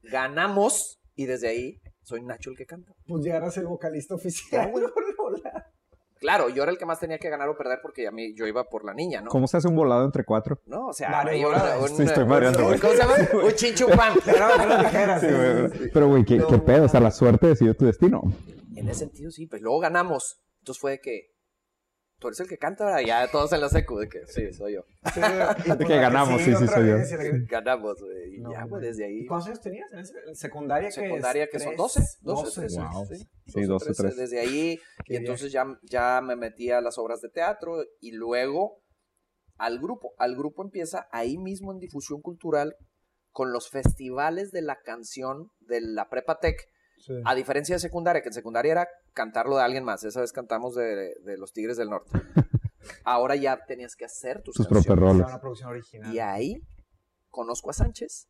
Ganamos 0.03 0.99
y 1.15 1.27
desde 1.27 1.49
ahí 1.49 1.81
soy 2.03 2.23
Nacho 2.23 2.51
el 2.51 2.57
que 2.57 2.67
canta. 2.67 2.93
Pues 3.07 3.25
ya 3.25 3.37
eras 3.37 3.57
el 3.57 3.67
vocalista 3.67 4.15
oficial. 4.15 4.71
Hola. 5.19 5.71
Claro, 6.21 6.49
yo 6.49 6.63
era 6.63 6.73
el 6.73 6.79
que 6.79 6.87
más 6.87 6.99
tenía 7.01 7.19
que 7.19 7.29
ganar 7.29 7.51
o 7.51 7.57
perder 7.57 7.81
porque 7.83 8.07
a 8.07 8.11
mí 8.11 8.35
yo 8.35 8.47
iba 8.47 8.65
por 8.65 8.83
la 8.83 8.95
niña, 8.95 9.21
¿no? 9.21 9.29
¿Cómo 9.29 9.47
se 9.47 9.59
hace 9.59 9.69
un 9.69 9.77
volado 9.77 10.07
entre 10.07 10.25
cuatro? 10.25 10.59
No, 10.65 10.87
o 10.87 10.93
sea, 10.95 11.11
Vale, 11.11 11.33
ahí 11.33 11.45
volada. 11.45 11.79
un- 11.79 11.89
Sí, 11.89 12.03
estoy 12.03 12.25
mareando, 12.25 12.67
un-. 12.67 12.79
¿Cómo 12.79 12.93
se 12.95 12.99
llama? 12.99 13.15
Un 13.45 13.53
chinchupán. 13.53 14.15
Pero 14.25 14.47
que 14.59 14.67
lo 14.67 14.79
dijeras. 14.79 15.21
Sí, 15.21 15.27
sí, 15.29 15.35
güey. 15.35 15.69
sí, 15.71 15.79
sí. 15.85 15.91
Pero, 15.93 16.09
güey, 16.09 16.25
¿qué, 16.25 16.43
qué 16.49 16.59
pedo? 16.59 16.85
O 16.85 16.89
sea, 16.89 17.01
la 17.01 17.11
suerte 17.11 17.49
decidió 17.49 17.77
tu 17.77 17.85
destino. 17.85 18.23
En 18.75 18.89
ese 18.89 19.01
sentido, 19.01 19.31
sí, 19.31 19.47
pues 19.47 19.61
luego 19.61 19.81
ganamos. 19.81 20.41
Entonces 20.61 20.81
fue 20.81 20.93
de 20.93 21.01
que 21.01 21.34
tú 22.25 22.29
eres 22.29 22.41
el 22.41 22.49
que 22.49 22.57
canta, 22.59 22.87
¿verdad? 22.87 23.01
Ya 23.07 23.31
todos 23.31 23.53
en 23.53 23.61
la 23.61 23.69
secu, 23.69 23.99
de 23.99 24.09
que 24.09 24.27
sí, 24.27 24.53
soy 24.53 24.75
yo. 24.75 24.85
Sí, 25.13 25.21
De 25.69 25.77
pues 25.77 25.89
que 25.89 25.97
ganamos, 25.97 26.41
sí, 26.41 26.55
sí, 26.55 26.67
soy 26.67 26.89
yo. 26.89 26.97
Ganamos, 27.49 28.01
güey. 28.01 28.37
Y 28.37 28.41
No, 28.41 28.51
ya, 28.53 28.65
güey, 28.65 28.83
desde 28.83 29.05
ahí. 29.05 29.21
¿Y 29.21 29.27
cuántos 29.27 29.49
años 29.49 29.61
tenías? 29.61 29.93
¿En 29.93 29.99
ese- 29.99 30.15
en 30.27 30.35
secundaria 30.35 30.89
que 30.89 30.95
secundaria 30.95 31.45
es 31.45 31.51
que 31.51 31.59
son 31.59 31.69
tres? 31.77 31.77
12, 31.77 32.01
12, 32.23 32.61
13, 32.61 32.81
Wow. 32.81 33.07
sí. 33.07 33.29
Sí, 33.47 33.63
12, 33.63 33.93
13. 33.95 34.21
Desde 34.21 34.41
ahí, 34.41 34.79
Qué 35.05 35.15
y 35.15 35.17
entonces 35.19 35.53
ya, 35.53 35.67
ya 35.83 36.21
me 36.23 36.35
metí 36.37 36.71
a 36.71 36.81
las 36.81 36.97
obras 36.99 37.21
de 37.21 37.29
teatro 37.29 37.85
y 38.01 38.13
luego 38.13 38.81
al 39.59 39.79
grupo. 39.79 40.15
Al 40.19 40.35
grupo 40.37 40.63
empieza 40.65 41.07
ahí 41.13 41.37
mismo 41.39 41.73
en 41.73 41.79
difusión 41.79 42.21
cultural 42.23 42.75
con 43.31 43.53
los 43.53 43.69
festivales 43.69 44.51
de 44.53 44.63
la 44.63 44.79
canción 44.85 45.49
de 45.61 45.81
la 45.81 46.09
Prepa 46.09 46.39
Tech. 46.41 46.57
Sí. 47.07 47.13
A 47.25 47.35
diferencia 47.35 47.75
de 47.75 47.81
secundaria, 47.81 48.23
que 48.23 48.29
en 48.29 48.33
secundaria 48.35 48.73
era 48.73 48.89
cantarlo 49.13 49.57
de 49.57 49.63
alguien 49.63 49.85
más. 49.85 50.05
Esa 50.05 50.21
vez 50.23 50.33
cantamos 50.33 50.75
de, 50.75 51.15
de 51.23 51.37
los 51.37 51.53
Tigres 51.53 51.77
del 51.77 51.91
Norte. 51.91 52.11
Ahora 53.05 53.37
ya 53.37 53.59
tenías 53.67 53.95
que 53.97 54.05
hacer 54.05 54.43
tus, 54.43 54.55
Tus 54.57 54.67
canciones. 54.69 55.15
una 55.27 55.41
producción 55.41 55.71
original. 55.71 56.15
Y 56.15 56.19
ahí 56.19 56.63
conozco 57.31 57.71
a 57.71 57.73
Sánchez 57.73 58.29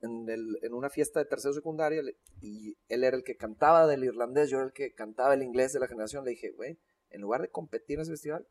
en, 0.00 0.28
el- 0.28 0.58
en 0.62 0.72
una 0.74 0.90
fiesta 0.90 1.20
de 1.20 1.26
tercero 1.26 1.54
secundaria 1.54 2.02
y 2.40 2.76
él 2.88 3.04
era 3.04 3.16
el 3.16 3.22
que 3.24 3.36
cantaba 3.36 3.86
del 3.86 4.04
irlandés, 4.04 4.50
yo 4.50 4.58
era 4.58 4.66
el 4.66 4.72
que 4.72 4.92
cantaba 4.92 5.34
el 5.34 5.42
inglés 5.42 5.72
de 5.72 5.80
la 5.80 5.88
generación. 5.88 6.24
Le 6.24 6.30
dije, 6.32 6.50
güey, 6.52 6.78
en 7.10 7.20
lugar 7.20 7.40
de 7.42 7.48
competir 7.48 7.96
en 7.96 8.02
ese 8.02 8.12
festival, 8.12 8.46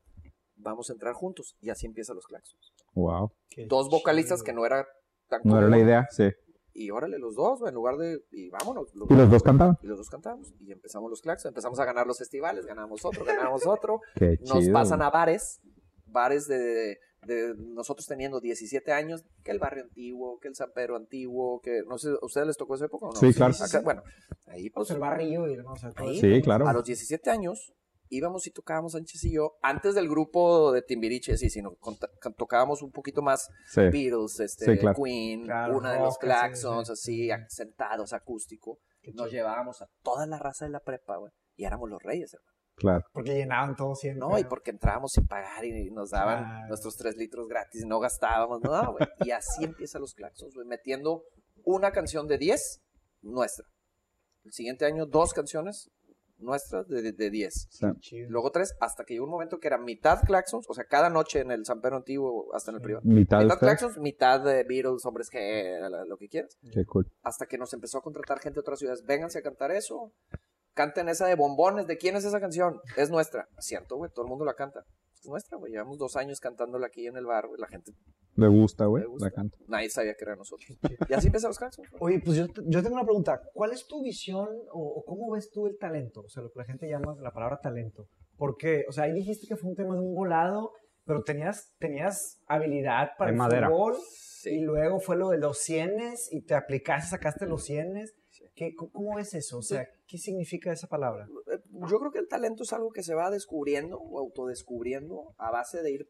vamos 0.55 0.89
a 0.89 0.93
entrar 0.93 1.13
juntos. 1.13 1.55
Y 1.59 1.69
así 1.69 1.85
empiezan 1.85 2.15
los 2.15 2.25
claxons. 2.27 2.73
Wow. 2.93 3.31
Qué 3.49 3.65
Dos 3.67 3.89
vocalistas 3.89 4.39
chido. 4.39 4.45
que 4.45 4.53
no 4.53 4.65
era 4.65 4.85
tan 5.29 5.41
No 5.43 5.57
era 5.57 5.67
la 5.67 5.79
idea, 5.79 6.07
sí. 6.11 6.29
Y 6.73 6.89
órale, 6.91 7.19
los 7.19 7.35
dos, 7.35 7.59
güey, 7.59 7.69
en 7.69 7.75
lugar 7.75 7.97
de... 7.97 8.19
Y 8.31 8.49
vámonos. 8.49 8.89
Y 8.93 9.13
los 9.13 9.29
dos 9.29 9.43
cantaban. 9.43 9.77
Y 9.81 9.87
los 9.87 9.97
dos 9.97 10.09
cantamos. 10.09 10.53
Y 10.59 10.71
empezamos 10.71 11.09
los 11.09 11.21
claxons. 11.21 11.51
Empezamos 11.51 11.79
a 11.79 11.85
ganar 11.85 12.07
los 12.07 12.17
festivales. 12.17 12.65
Ganamos 12.65 13.03
otro, 13.03 13.25
ganamos 13.25 13.65
otro. 13.67 13.99
Qué 14.15 14.37
nos 14.41 14.59
chido. 14.59 14.73
pasan 14.73 15.01
a 15.01 15.09
bares, 15.09 15.59
bares 16.05 16.47
de, 16.47 16.97
de 17.25 17.53
nosotros 17.57 18.07
teniendo 18.07 18.39
17 18.39 18.91
años, 18.91 19.25
que 19.43 19.51
el 19.51 19.59
barrio 19.59 19.83
antiguo, 19.83 20.39
que 20.39 20.47
el 20.47 20.55
San 20.55 20.71
Pedro 20.73 20.95
antiguo, 20.95 21.59
que 21.61 21.81
no 21.87 21.97
sé, 21.97 22.09
¿a 22.09 22.25
ustedes 22.25 22.47
les 22.47 22.57
tocó 22.57 22.75
esa 22.75 22.85
época 22.85 23.07
o 23.07 23.11
no? 23.13 23.19
Sí, 23.19 23.33
claro. 23.33 23.53
Acá, 23.61 23.81
bueno, 23.81 24.03
ahí 24.47 24.69
Pues 24.69 24.87
pues, 24.87 24.91
el 24.91 24.99
barrio 24.99 25.47
y 25.47 25.57
no, 25.57 25.71
o 25.71 25.75
sea, 25.75 25.91
todo 25.91 26.07
Ahí. 26.07 26.19
Sí, 26.19 26.41
claro. 26.41 26.67
a 26.67 26.73
los 26.73 26.83
17 26.83 27.29
años 27.29 27.73
íbamos 28.11 28.45
y 28.45 28.51
tocábamos 28.51 28.91
Sánchez 28.91 29.23
y 29.23 29.33
yo, 29.33 29.53
antes 29.63 29.95
del 29.95 30.07
grupo 30.09 30.71
de 30.71 30.81
Timbiriche, 30.83 31.37
sí, 31.37 31.49
sino 31.49 31.75
tocábamos 32.37 32.81
un 32.81 32.91
poquito 32.91 33.21
más 33.21 33.49
Sí. 33.67 33.81
Beatles, 33.81 34.39
este, 34.39 34.65
Sí, 34.65 34.77
claro. 34.77 35.01
Queen, 35.01 35.45
Claro, 35.45 35.77
una 35.77 35.93
de 35.93 35.99
los 35.99 36.17
claxons, 36.17 36.91
sí, 36.99 37.31
así, 37.31 37.43
sentados, 37.49 38.13
acústico. 38.13 38.79
Qué 39.01 39.11
Nos 39.13 39.31
llevábamos 39.31 39.81
a 39.81 39.87
toda 40.03 40.27
la 40.27 40.37
raza 40.37 40.65
de 40.65 40.71
la 40.71 40.79
prepa, 40.81 41.17
güey, 41.17 41.31
y 41.55 41.65
éramos 41.65 41.89
los 41.89 42.03
reyes, 42.03 42.33
hermano. 42.33 42.51
Claro. 42.75 43.05
Porque 43.13 43.33
llenaban 43.35 43.75
todo 43.75 43.95
siempre. 43.95 44.19
No, 44.19 44.37
y 44.39 44.43
porque 44.43 44.71
entrábamos 44.71 45.11
sin 45.13 45.27
pagar 45.27 45.63
y 45.65 45.89
nos 45.91 46.11
daban 46.11 46.43
Claro. 46.43 46.67
nuestros 46.67 46.95
tres 46.97 47.15
litros 47.15 47.47
gratis 47.47 47.83
y 47.83 47.87
no 47.87 47.99
gastábamos, 47.99 48.61
no, 48.61 48.93
güey. 48.93 49.07
Y 49.19 49.31
así 49.31 49.63
empiezan 49.65 50.01
los 50.01 50.13
claxons, 50.13 50.53
güey, 50.55 50.67
metiendo 50.67 51.23
una 51.63 51.91
canción 51.91 52.27
de 52.27 52.37
10 52.37 52.81
nuestra. 53.21 53.65
El 54.43 54.51
siguiente 54.53 54.85
año, 54.85 55.05
dos 55.05 55.33
canciones 55.33 55.91
nuestras 56.41 56.87
de, 56.87 57.01
de, 57.01 57.11
de 57.11 57.29
10. 57.29 57.67
Sí. 57.69 57.85
Chido. 57.99 58.29
Luego 58.29 58.51
tres, 58.51 58.75
hasta 58.79 59.03
que 59.03 59.13
llegó 59.13 59.25
un 59.25 59.31
momento 59.31 59.59
que 59.59 59.67
era 59.67 59.77
mitad 59.77 60.21
claxons, 60.25 60.65
o 60.69 60.73
sea, 60.73 60.85
cada 60.85 61.09
noche 61.09 61.39
en 61.39 61.51
el 61.51 61.65
San 61.65 61.81
Pedro 61.81 61.97
Antiguo, 61.97 62.53
hasta 62.53 62.71
en 62.71 62.75
el 62.75 62.81
privado. 62.81 63.03
Mitad 63.05 63.41
Mitad 63.41 63.59
claxons, 63.59 63.97
mitad 63.97 64.39
de 64.41 64.63
Beatles, 64.63 65.05
hombres 65.05 65.29
que, 65.29 65.79
lo 66.07 66.17
que 66.17 66.27
quieras. 66.27 66.57
Qué 66.71 66.85
cool. 66.85 67.11
Hasta 67.23 67.45
que 67.45 67.57
nos 67.57 67.73
empezó 67.73 67.97
a 67.99 68.01
contratar 68.01 68.39
gente 68.39 68.55
de 68.55 68.61
otras 68.61 68.79
ciudades. 68.79 69.05
Vénganse 69.05 69.39
a 69.39 69.41
cantar 69.41 69.71
eso. 69.71 70.11
Canten 70.73 71.09
esa 71.09 71.27
de 71.27 71.35
bombones. 71.35 71.87
¿De 71.87 71.97
quién 71.97 72.15
es 72.15 72.25
esa 72.25 72.39
canción? 72.39 72.79
Es 72.95 73.09
nuestra. 73.09 73.49
Cierto, 73.59 73.97
güey. 73.97 74.11
Todo 74.11 74.25
el 74.25 74.29
mundo 74.29 74.45
la 74.45 74.53
canta. 74.53 74.85
Es 75.21 75.27
nuestra, 75.27 75.57
güey. 75.57 75.71
Llevamos 75.71 75.97
dos 75.99 76.15
años 76.15 76.39
cantándola 76.39 76.87
aquí 76.87 77.05
en 77.05 77.15
el 77.15 77.25
bar, 77.25 77.47
güey. 77.47 77.59
La 77.61 77.67
gente, 77.67 77.91
Le 78.35 78.47
gusta, 78.47 78.85
güey. 78.85 79.03
La 79.19 79.29
canto. 79.31 79.57
nadie 79.67 79.89
sabía 79.89 80.15
que 80.15 80.23
era 80.25 80.35
nosotros. 80.35 80.77
Y 81.09 81.13
así 81.13 81.27
empiezan 81.27 81.49
los. 81.49 81.59
Oye, 81.99 82.19
pues 82.25 82.37
yo, 82.37 82.47
yo 82.65 82.81
tengo 82.81 82.95
una 82.95 83.05
pregunta. 83.05 83.39
¿Cuál 83.53 83.71
es 83.71 83.85
tu 83.87 84.01
visión 84.03 84.47
o, 84.71 84.79
o 84.81 85.05
cómo 85.05 85.31
ves 85.31 85.51
tú 85.51 85.67
el 85.67 85.77
talento? 85.77 86.21
O 86.21 86.29
sea, 86.29 86.41
lo 86.41 86.51
que 86.51 86.59
la 86.59 86.65
gente 86.65 86.89
llama 86.89 87.15
la 87.21 87.31
palabra 87.31 87.59
talento. 87.61 88.07
Porque, 88.35 88.85
o 88.89 88.91
sea, 88.91 89.03
ahí 89.03 89.13
dijiste 89.13 89.45
que 89.47 89.55
fue 89.55 89.69
un 89.69 89.75
tema 89.75 89.93
de 89.93 90.01
un 90.01 90.15
volado, 90.15 90.71
pero 91.05 91.21
tenías, 91.23 91.71
tenías 91.77 92.39
habilidad 92.47 93.09
para 93.17 93.29
De 93.29 93.35
el 93.35 93.37
madera. 93.37 93.69
fútbol 93.69 93.95
y 93.97 94.01
Sí. 94.41 94.61
luego 94.61 94.99
fue 94.99 95.17
lo 95.17 95.29
de 95.29 95.37
los 95.37 95.59
cienes 95.59 96.27
y 96.33 96.41
te 96.41 96.55
aplicaste, 96.55 97.11
sacaste 97.11 97.45
los 97.45 97.63
cienes. 97.63 98.15
Sí. 98.31 98.45
¿Qué, 98.55 98.73
cómo, 98.73 98.91
cómo 98.91 99.15
ves 99.17 99.35
eso? 99.35 99.59
O 99.59 99.61
sea, 99.61 99.87
¿qué 100.07 100.17
significa 100.17 100.71
esa 100.73 100.87
palabra? 100.87 101.27
Yo 101.89 101.99
creo 101.99 102.11
que 102.11 102.19
el 102.19 102.27
talento 102.27 102.63
es 102.63 102.73
algo 102.73 102.89
que 102.91 103.03
se 103.03 103.15
va 103.15 103.29
descubriendo 103.29 103.97
o 103.99 104.19
autodescubriendo 104.19 105.33
a 105.37 105.51
base 105.51 105.81
de 105.81 105.91
ir 105.91 106.07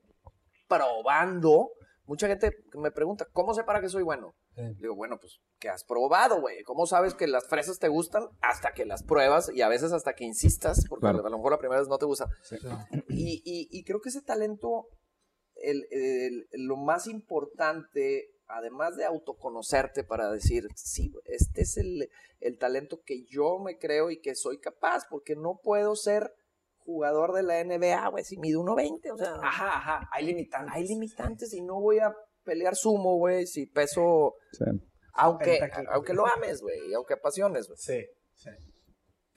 probando. 0.68 1.70
Mucha 2.06 2.28
gente 2.28 2.52
me 2.74 2.92
pregunta, 2.92 3.26
¿cómo 3.32 3.54
sé 3.54 3.64
para 3.64 3.80
qué 3.82 3.90
soy 3.90 4.04
bueno? 4.04 4.34
Digo, 4.80 4.96
bueno, 4.96 5.18
pues, 5.20 5.40
¿qué 5.60 5.70
has 5.70 5.84
probado, 5.86 6.42
güey? 6.42 6.62
¿Cómo 6.64 6.86
sabes 6.86 7.14
que 7.16 7.26
las 7.26 7.48
fresas 7.48 7.80
te 7.80 7.88
gustan? 7.88 8.26
Hasta 8.42 8.74
que 8.74 8.86
las 8.86 9.02
pruebas 9.04 9.50
y 9.54 9.62
a 9.62 9.70
veces 9.70 9.94
hasta 9.94 10.14
que 10.14 10.26
insistas, 10.26 10.86
porque 10.90 11.04
Claro. 11.04 11.26
a 11.26 11.30
lo 11.30 11.38
mejor 11.38 11.54
la 11.54 11.58
primera 11.58 11.80
vez 11.80 11.88
no 11.88 11.98
te 11.98 12.06
gusta. 12.06 12.28
Y, 13.08 13.42
y- 13.46 13.68
y 13.72 13.84
creo 13.86 14.02
que 14.02 14.10
ese 14.10 14.22
talento, 14.22 14.88
el- 15.56 15.86
el- 15.92 16.48
lo 16.52 16.76
más 16.76 17.08
importante, 17.08 18.26
además 18.54 18.96
de 18.98 19.06
autoconocerte 19.06 20.04
para 20.04 20.32
decir, 20.32 20.68
sí, 20.76 21.10
güey, 21.10 21.24
este 21.28 21.62
es 21.62 21.78
el, 21.78 22.10
el 22.40 22.58
talento 22.58 23.02
que 23.06 23.24
yo 23.26 23.60
me 23.60 23.78
creo 23.78 24.10
y 24.12 24.20
que 24.22 24.36
soy 24.36 24.60
capaz, 24.60 25.06
porque 25.10 25.36
no 25.36 25.60
puedo 25.64 25.96
ser 25.96 26.34
jugador 26.78 27.34
de 27.34 27.44
la 27.44 27.64
NBA, 27.64 28.08
güey, 28.10 28.24
si 28.24 28.38
mido 28.38 28.62
1.20, 28.62 29.12
o 29.14 29.18
sea, 29.18 29.34
Ajá, 29.36 29.78
ajá, 29.78 30.10
hay 30.12 30.26
limitantes. 30.26 30.76
hay 30.76 30.88
limitantes 30.88 31.54
y 31.54 31.62
no 31.62 31.80
voy 31.80 32.00
a 32.00 32.14
pelear 32.44 32.76
sumo, 32.76 33.18
güey, 33.18 33.46
si 33.46 33.68
peso, 33.68 34.34
Sí. 34.52 34.66
aunque, 35.14 35.60
aunque 35.92 36.14
lo 36.14 36.26
ames, 36.26 36.62
güey, 36.62 36.90
y 36.90 36.94
aunque 36.94 37.14
apasiones, 37.14 37.68
güey. 37.68 37.78
Sí, 37.78 38.04
sí. 38.34 38.50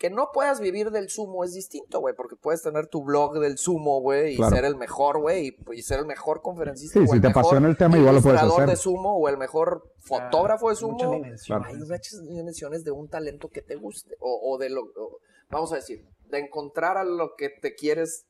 Que 0.04 0.10
no 0.10 0.28
puedas 0.34 0.60
vivir 0.60 0.90
del 0.90 1.08
sumo 1.08 1.44
es 1.44 1.54
distinto, 1.54 2.00
güey, 2.00 2.14
porque 2.14 2.36
puedes 2.36 2.60
tener 2.60 2.88
tu 2.88 3.02
blog 3.02 3.38
del 3.38 3.56
sumo, 3.56 4.02
güey, 4.02 4.34
y 4.34 4.36
Claro. 4.36 4.54
ser 4.54 4.66
el 4.66 4.76
mejor, 4.76 5.18
güey, 5.18 5.48
y, 5.48 5.78
y 5.78 5.82
ser 5.82 6.00
el 6.00 6.04
mejor 6.04 6.42
conferencista. 6.42 6.98
Sí, 7.00 7.04
o 7.06 7.08
si 7.08 7.14
el 7.16 7.22
te 7.22 7.28
apasiona 7.28 7.68
el 7.68 7.76
tema, 7.78 7.96
igual 7.96 8.16
lo 8.16 8.20
puedes 8.20 8.42
hacer. 8.42 8.66
de 8.68 8.76
sumo 8.76 9.16
o 9.16 9.28
el 9.30 9.38
mejor 9.38 9.82
fotógrafo 10.00 10.68
de 10.68 10.74
Muchas 10.74 10.80
sumo. 11.08 11.14
dimensiones. 11.14 11.68
Hay 11.68 11.76
muchas 11.76 12.22
dimensiones 12.28 12.84
de 12.84 12.90
un 12.90 13.08
talento 13.08 13.48
que 13.48 13.62
te 13.62 13.76
guste, 13.76 14.14
o, 14.20 14.40
o 14.52 14.58
de 14.58 14.68
lo, 14.68 14.82
o- 14.82 15.20
vamos 15.48 15.72
a 15.72 15.76
decir, 15.76 16.04
de 16.26 16.38
encontrar 16.38 16.98
a 16.98 17.04
lo 17.04 17.34
que 17.38 17.48
te 17.48 17.74
quieres 17.74 18.26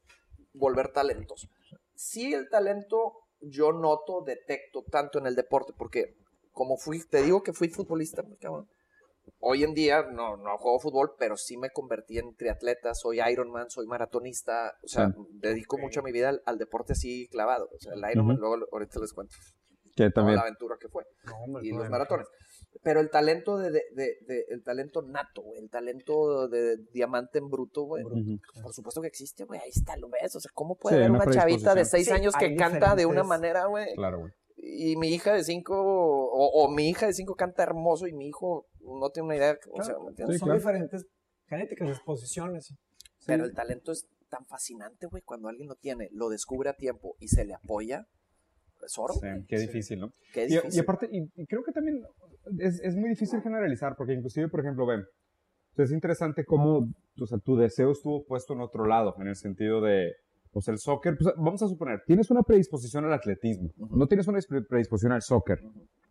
volver 0.53 0.93
talentos. 0.93 1.49
Sí, 1.97 2.35
el 2.35 2.49
talento 2.51 3.15
yo 3.41 3.73
noto, 3.73 4.23
detecto 4.25 4.85
tanto 4.89 5.19
en 5.19 5.27
el 5.27 5.35
deporte, 5.35 5.73
porque 5.77 6.15
como 6.53 6.77
fui, 6.77 7.03
te 7.05 7.21
digo 7.23 7.43
que 7.43 7.53
fui 7.53 7.69
futbolista, 7.69 8.23
pues, 8.23 8.39
cabrón. 8.39 8.69
Hoy 9.41 9.63
en 9.65 9.75
día 9.75 10.03
no, 10.11 10.37
no 10.37 10.57
juego 10.59 10.81
fútbol, 10.81 11.13
pero 11.19 11.37
sí 11.37 11.57
me 11.57 11.71
convertí 11.71 12.19
en 12.19 12.35
triatleta, 12.35 12.95
soy 12.95 13.21
Ironman, 13.21 13.71
soy 13.71 13.87
maratonista, 13.87 14.75
o 14.83 14.89
sea, 14.89 15.15
dedico 15.33 15.79
mucho 15.79 16.03
mi 16.03 16.13
vida 16.13 16.31
al, 16.31 16.43
al 16.47 16.59
deporte 16.59 16.93
así 16.93 17.29
clavado. 17.29 17.69
O 17.75 17.79
sea, 17.79 17.93
el 17.95 18.03
Ironman, 18.13 18.37
Ujú. 18.37 18.47
luego 18.47 18.67
ahorita 18.73 19.01
les 19.01 19.13
cuento 19.13 19.35
Que 19.97 20.11
también. 20.11 20.37
la 20.37 20.43
aventura 20.43 20.77
que 20.81 20.89
fue 20.89 21.05
No, 21.25 21.37
hombre, 21.39 21.67
y 21.67 21.73
los 21.73 21.89
maratones. 21.89 22.27
Pero 22.83 23.01
el 23.01 23.09
talento 23.11 23.57
de, 23.57 23.71
de- 23.71 23.85
de- 23.95 24.17
de- 24.27 24.45
el 24.49 24.63
talento 24.63 25.01
nato, 25.03 25.43
güey, 25.43 25.59
el 25.61 25.71
talento 25.71 26.49
de 26.49 26.77
diamante 26.93 27.39
en 27.39 27.49
bruto, 27.49 27.83
güey. 27.85 28.03
Por 28.63 28.73
supuesto 28.75 29.01
que 29.01 29.09
existe, 29.09 29.45
güey, 29.45 29.61
ahí 29.61 29.71
está, 29.71 29.97
lo 29.97 30.09
ves. 30.09 30.35
O 30.37 30.41
sea, 30.41 30.51
¿cómo 30.55 30.75
Sí, 30.75 30.81
puede 30.83 30.97
haber 30.97 31.11
una 31.13 31.25
una 31.25 31.33
chavita 31.33 31.75
de 31.75 31.85
seis 31.85 32.07
Sí, 32.07 32.13
años 32.13 32.35
que 32.39 32.57
canta 32.57 32.95
de 32.95 33.07
una 33.07 33.23
manera, 33.25 33.67
güey? 33.67 33.95
Claro, 33.95 34.21
güey. 34.21 34.33
Y 34.57 34.97
mi 34.97 35.09
hija 35.15 35.33
de 35.35 35.45
cinco, 35.45 35.75
o, 35.79 36.65
o 36.65 36.71
mi 36.71 36.89
hija 36.89 37.07
de 37.07 37.13
cinco 37.13 37.35
canta 37.35 37.63
hermoso 37.63 38.07
y 38.07 38.13
mi 38.13 38.29
hijo 38.29 38.67
no 38.85 39.11
tiene 39.11 39.27
una 39.27 39.37
idea, 39.37 39.59
o 39.73 39.83
sea, 39.83 39.95
¿me 40.03 40.09
entiendes? 40.11 40.37
Sí, 40.37 40.39
Son 40.41 40.47
claro. 40.47 40.59
diferentes 40.61 41.07
genéticas, 41.47 41.89
disposiciones. 41.89 42.75
Pero 43.27 43.45
el 43.45 43.55
talento 43.55 43.93
es 43.93 44.07
tan 44.29 44.45
fascinante, 44.47 45.07
güey, 45.07 45.23
cuando 45.23 45.49
alguien 45.49 45.69
lo 45.69 45.77
tiene, 45.77 46.09
lo 46.13 46.29
descubre 46.29 46.69
a 46.71 46.75
tiempo 46.75 47.17
y 47.21 47.29
se 47.29 47.45
le 47.45 47.55
apoya, 47.55 48.07
es 48.85 48.99
oro. 48.99 49.15
Qué 49.49 49.59
Sí. 49.59 49.67
difícil, 49.67 50.01
¿no? 50.01 50.11
Qué 50.33 50.45
Y, 50.45 50.49
difícil. 50.49 50.75
y 50.75 50.79
aparte, 50.81 51.09
y, 51.11 51.31
y 51.43 51.47
creo 51.47 51.63
que 51.65 51.73
también 51.73 52.03
es, 52.59 52.81
es 52.81 52.97
muy 52.97 53.09
difícil 53.09 53.41
generalizar, 53.41 53.95
porque 53.97 54.13
inclusive, 54.13 54.49
por 54.49 54.61
ejemplo, 54.61 54.85
ven, 54.87 55.05
es 55.77 55.91
interesante 55.91 56.45
cómo 56.45 56.89
o 57.21 57.27
sea, 57.27 57.39
tu 57.39 57.57
deseo 57.57 57.93
estuvo 57.93 58.25
puesto 58.25 58.53
en 58.55 58.61
otro 58.61 58.85
lado, 58.87 59.15
en 59.21 59.29
el 59.29 59.37
sentido 59.37 59.81
de, 59.81 60.13
pues 60.53 60.69
el 60.69 60.79
soccer, 60.79 61.17
pues, 61.17 61.33
vamos 61.37 61.63
a 61.63 61.69
suponer, 61.69 62.03
tienes 62.07 62.31
una 62.31 62.43
predisposición 62.43 63.05
al 63.07 63.13
atletismo, 63.15 63.71
no 63.91 64.07
tienes 64.07 64.27
una 64.29 64.41
pre- 64.47 64.63
predisposición 64.63 65.13
al 65.13 65.23
soccer. 65.23 65.61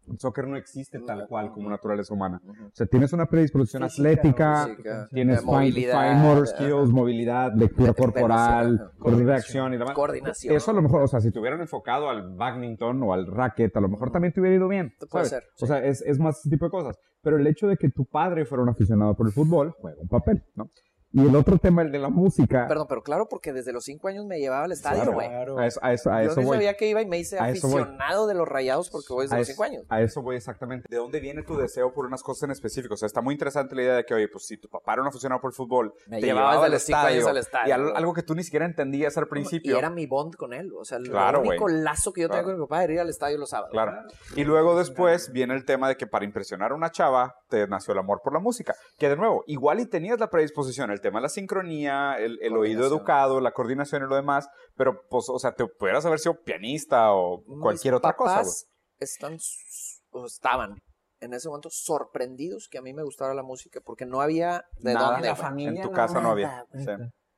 El 0.10 0.19
soccer 0.19 0.48
no 0.48 0.57
existe 0.57 1.00
tal 1.00 1.27
cual 1.27 1.51
como 1.51 1.69
naturaleza 1.69 2.13
humana. 2.13 2.41
O 2.45 2.72
sea, 2.74 2.86
tienes 2.88 3.13
una 3.13 3.25
predisposición 3.25 3.83
Física, 3.83 4.10
atlética, 4.10 4.65
Física, 4.67 5.10
tienes 5.12 5.41
fine, 5.41 6.15
motor 6.15 6.48
skills, 6.48 6.89
movilidad, 6.89 7.53
lectura 7.55 7.93
corporal, 7.93 8.91
reacción 9.00 9.74
y 9.74 9.77
demás. 9.77 9.95
Coordinación. 9.95 10.55
Eso 10.55 10.72
a 10.72 10.74
lo 10.74 10.81
mejor, 10.81 11.03
o 11.03 11.07
sea, 11.07 11.22
si 11.22 11.31
te 11.31 11.39
hubieran 11.39 11.62
enfocado 11.62 12.10
al 12.10 12.36
badminton 12.36 13.01
o 13.03 13.13
al 13.13 13.27
racket, 13.27 13.75
a 13.77 13.81
lo 13.81 13.88
mejor 13.88 14.12
también 14.12 14.33
te 14.33 14.41
hubiera 14.41 14.57
ido 14.57 14.67
bien. 14.67 14.93
Puede 15.10 15.25
ser, 15.25 15.43
O 15.62 15.65
sea, 15.65 15.83
es, 15.83 16.01
es 16.01 16.19
más 16.19 16.39
ese 16.39 16.50
tipo 16.50 16.65
de 16.65 16.72
cosas. 16.72 17.00
Pero 17.22 17.38
el 17.38 17.48
hecho 17.48 17.67
de 17.67 17.77
que 17.77 17.89
tu 17.89 18.05
padre 18.05 18.45
fuera 18.45 18.62
un 18.62 18.69
aficionado 18.69 19.15
por 19.15 19.27
el 19.27 19.33
fútbol 19.33 19.74
juega 19.79 20.01
un 20.01 20.10
papel, 20.10 20.43
¿no? 20.55 20.69
Y 21.13 21.27
el 21.27 21.36
otro 21.36 21.58
tema, 21.60 21.84
el 21.84 21.91
de 21.91 22.00
la 22.00 22.10
música. 22.10 22.67
Perdón, 22.67 22.88
pero 22.89 23.03
claro, 23.03 23.27
porque 23.29 23.53
desde 23.53 23.72
los 23.72 23.84
cinco 23.84 24.08
años 24.08 24.25
me 24.25 24.39
llevaba 24.39 24.63
al 24.65 24.72
estadio, 24.72 25.12
güey. 25.13 25.27
Claro. 25.29 25.60
A 25.60 25.67
eso, 25.67 25.79
a 25.84 25.93
eso, 25.93 26.12
a 26.12 26.24
Yo 26.24 26.32
eso 26.32 26.39
ni 26.39 26.46
voy. 26.48 26.55
sabía 26.58 26.74
que 26.75 26.89
iba 26.89 27.01
y 27.01 27.05
me 27.05 27.20
hice 27.20 27.39
A 27.39 27.50
eso 27.51 27.67
voy. 27.67 27.82
aficionado 27.82 28.25
de 28.27 28.34
los 28.34 28.48
rayados 28.48 28.89
porque 28.89 29.13
voy 29.13 29.25
desde 29.25 29.36
A 29.36 29.39
los 29.39 29.48
eso, 29.48 29.53
cinco 29.55 29.63
años. 29.63 29.86
a 29.89 30.01
eso 30.01 30.22
voy 30.24 30.36
exactamente. 30.38 30.88
¿De 30.89 30.98
dónde 30.98 31.20
viene 31.20 31.43
tu 31.43 31.55
deseo 31.55 31.93
por 31.93 32.05
unas 32.08 32.24
cosas 32.24 32.43
en 32.43 32.51
específico? 32.51 32.96
O 32.96 32.98
sea, 32.98 33.05
está 33.05 33.22
muy 33.22 33.34
interesante 33.36 33.75
la 33.75 33.84
idea 33.84 33.96
de 33.98 34.05
que, 34.05 34.13
oye, 34.15 34.27
pues 34.27 34.46
si 34.48 34.58
tu 34.58 34.67
papá 34.70 34.93
era 34.93 35.03
un 35.03 35.08
aficionado 35.08 35.39
por 35.39 35.51
el 35.51 35.55
fútbol, 35.55 35.93
Me 36.08 36.20
te 36.20 36.25
llevaba 36.25 36.53
llevaba 36.53 36.53
desde 36.53 36.65
al 36.65 36.72
los 36.72 36.84
cinco 36.84 36.98
años 37.00 37.10
estadio, 37.17 37.29
al 37.29 37.38
estadio, 37.38 37.67
Y 37.67 37.72
al- 37.72 37.82
güey. 37.84 37.93
algo 37.96 38.13
que 38.13 38.24
tú 38.24 38.34
ni 38.36 38.43
siquiera 38.43 38.65
entendías 38.65 39.15
al 39.17 39.25
Y 39.25 39.29
principio. 39.29 39.77
era 39.77 39.89
mi 39.91 40.08
bond 40.08 40.36
con 40.36 40.51
él. 40.53 40.72
O 40.75 40.84
sea, 40.84 40.98
el 40.98 41.10
Claro, 41.10 41.41
único 41.41 41.65
güey. 41.65 41.75
lazo 41.82 42.12
que 42.12 42.22
yo 42.22 42.27
tenía 42.27 42.41
Claro. 42.41 42.58
con 42.58 42.62
mi 42.63 42.67
papá 42.67 42.84
era 42.86 42.93
ir 42.93 43.00
al 43.01 43.10
estadio 43.10 43.38
los 43.38 43.51
sábados. 43.51 43.72
Claro. 43.72 43.93
Y 44.36 44.43
luego 44.46 44.75
después 44.77 45.32
viene 45.32 45.53
el 45.53 45.63
tema 45.63 45.88
de 45.88 45.96
que 45.96 46.08
para 46.08 46.25
impresionar 46.25 46.72
a 46.72 46.75
una 46.75 46.89
chava 46.91 47.36
te 47.50 47.67
nació 47.67 47.93
el 47.93 48.00
amor 48.00 48.22
por 48.24 48.34
la 48.34 48.39
música. 48.39 48.74
Que 48.98 49.10
de 49.10 49.15
nuevo, 49.15 49.43
igual 49.46 49.79
y 49.79 49.86
tenías 49.86 50.20
la 50.20 50.29
predisposición, 50.32 50.89
el 50.89 51.01
tema 51.03 51.19
de 51.19 51.24
la 51.24 51.29
sincronía, 51.29 52.15
el, 52.17 52.39
el 52.41 52.57
oído 52.57 52.88
educado, 52.88 53.39
la 53.39 53.51
coordinación 53.51 54.03
y 54.03 54.07
lo 54.07 54.15
demás, 54.15 54.50
pero 54.75 55.07
pues, 55.10 55.29
o 55.29 55.38
sea, 55.38 55.53
te 55.53 55.67
pudieras 55.67 56.03
haber 56.07 56.17
sido 56.17 56.41
pianista 56.43 57.13
o 57.13 57.43
cualquier 57.62 57.93
Mis 57.93 58.00
otra 58.00 58.15
cosa. 58.15 58.31
güey. 58.33 58.43
papás 58.45 58.67
están, 59.00 59.33
s- 59.36 60.01
o 60.10 60.25
estaban 60.25 60.79
en 61.19 61.33
ese 61.33 61.48
momento 61.48 61.69
sorprendidos 61.72 62.67
que 62.69 62.77
a 62.79 62.81
mí 62.81 62.93
me 62.93 63.03
gustara 63.03 63.33
la 63.36 63.43
música 63.43 63.79
porque 63.86 64.05
no 64.05 64.19
había 64.22 64.65
de 64.79 64.93
Nada. 64.95 65.12
dónde. 65.12 65.27
la 65.27 65.36
familia 65.36 65.81
En 65.81 65.88
tu 65.88 65.89
no, 65.91 65.95
casa 65.95 66.15
no 66.15 66.22
nada, 66.22 66.31
había. 66.33 66.65
güey. 66.72 66.83
Sí. 66.86 66.91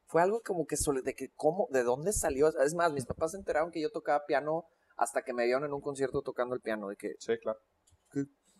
Fue 0.07 0.21
algo 0.21 0.41
como 0.45 0.65
que 0.65 0.75
de 1.03 1.13
que 1.13 1.29
cómo, 1.35 1.67
de 1.71 1.83
dónde 1.83 2.13
salió. 2.13 2.47
Es 2.61 2.73
más, 2.75 2.93
mis 2.93 3.05
papás 3.05 3.31
se 3.31 3.37
enteraron 3.37 3.71
que 3.71 3.81
yo 3.81 3.89
tocaba 3.91 4.23
piano 4.25 4.63
hasta 4.97 5.23
que 5.23 5.33
me 5.33 5.45
vieron 5.45 5.65
en 5.65 5.73
un 5.73 5.81
concierto 5.81 6.21
tocando 6.21 6.55
el 6.55 6.61
piano. 6.61 6.87
De 6.89 6.95
que, 6.95 7.15
Sí, 7.19 7.33
claro. 7.41 7.59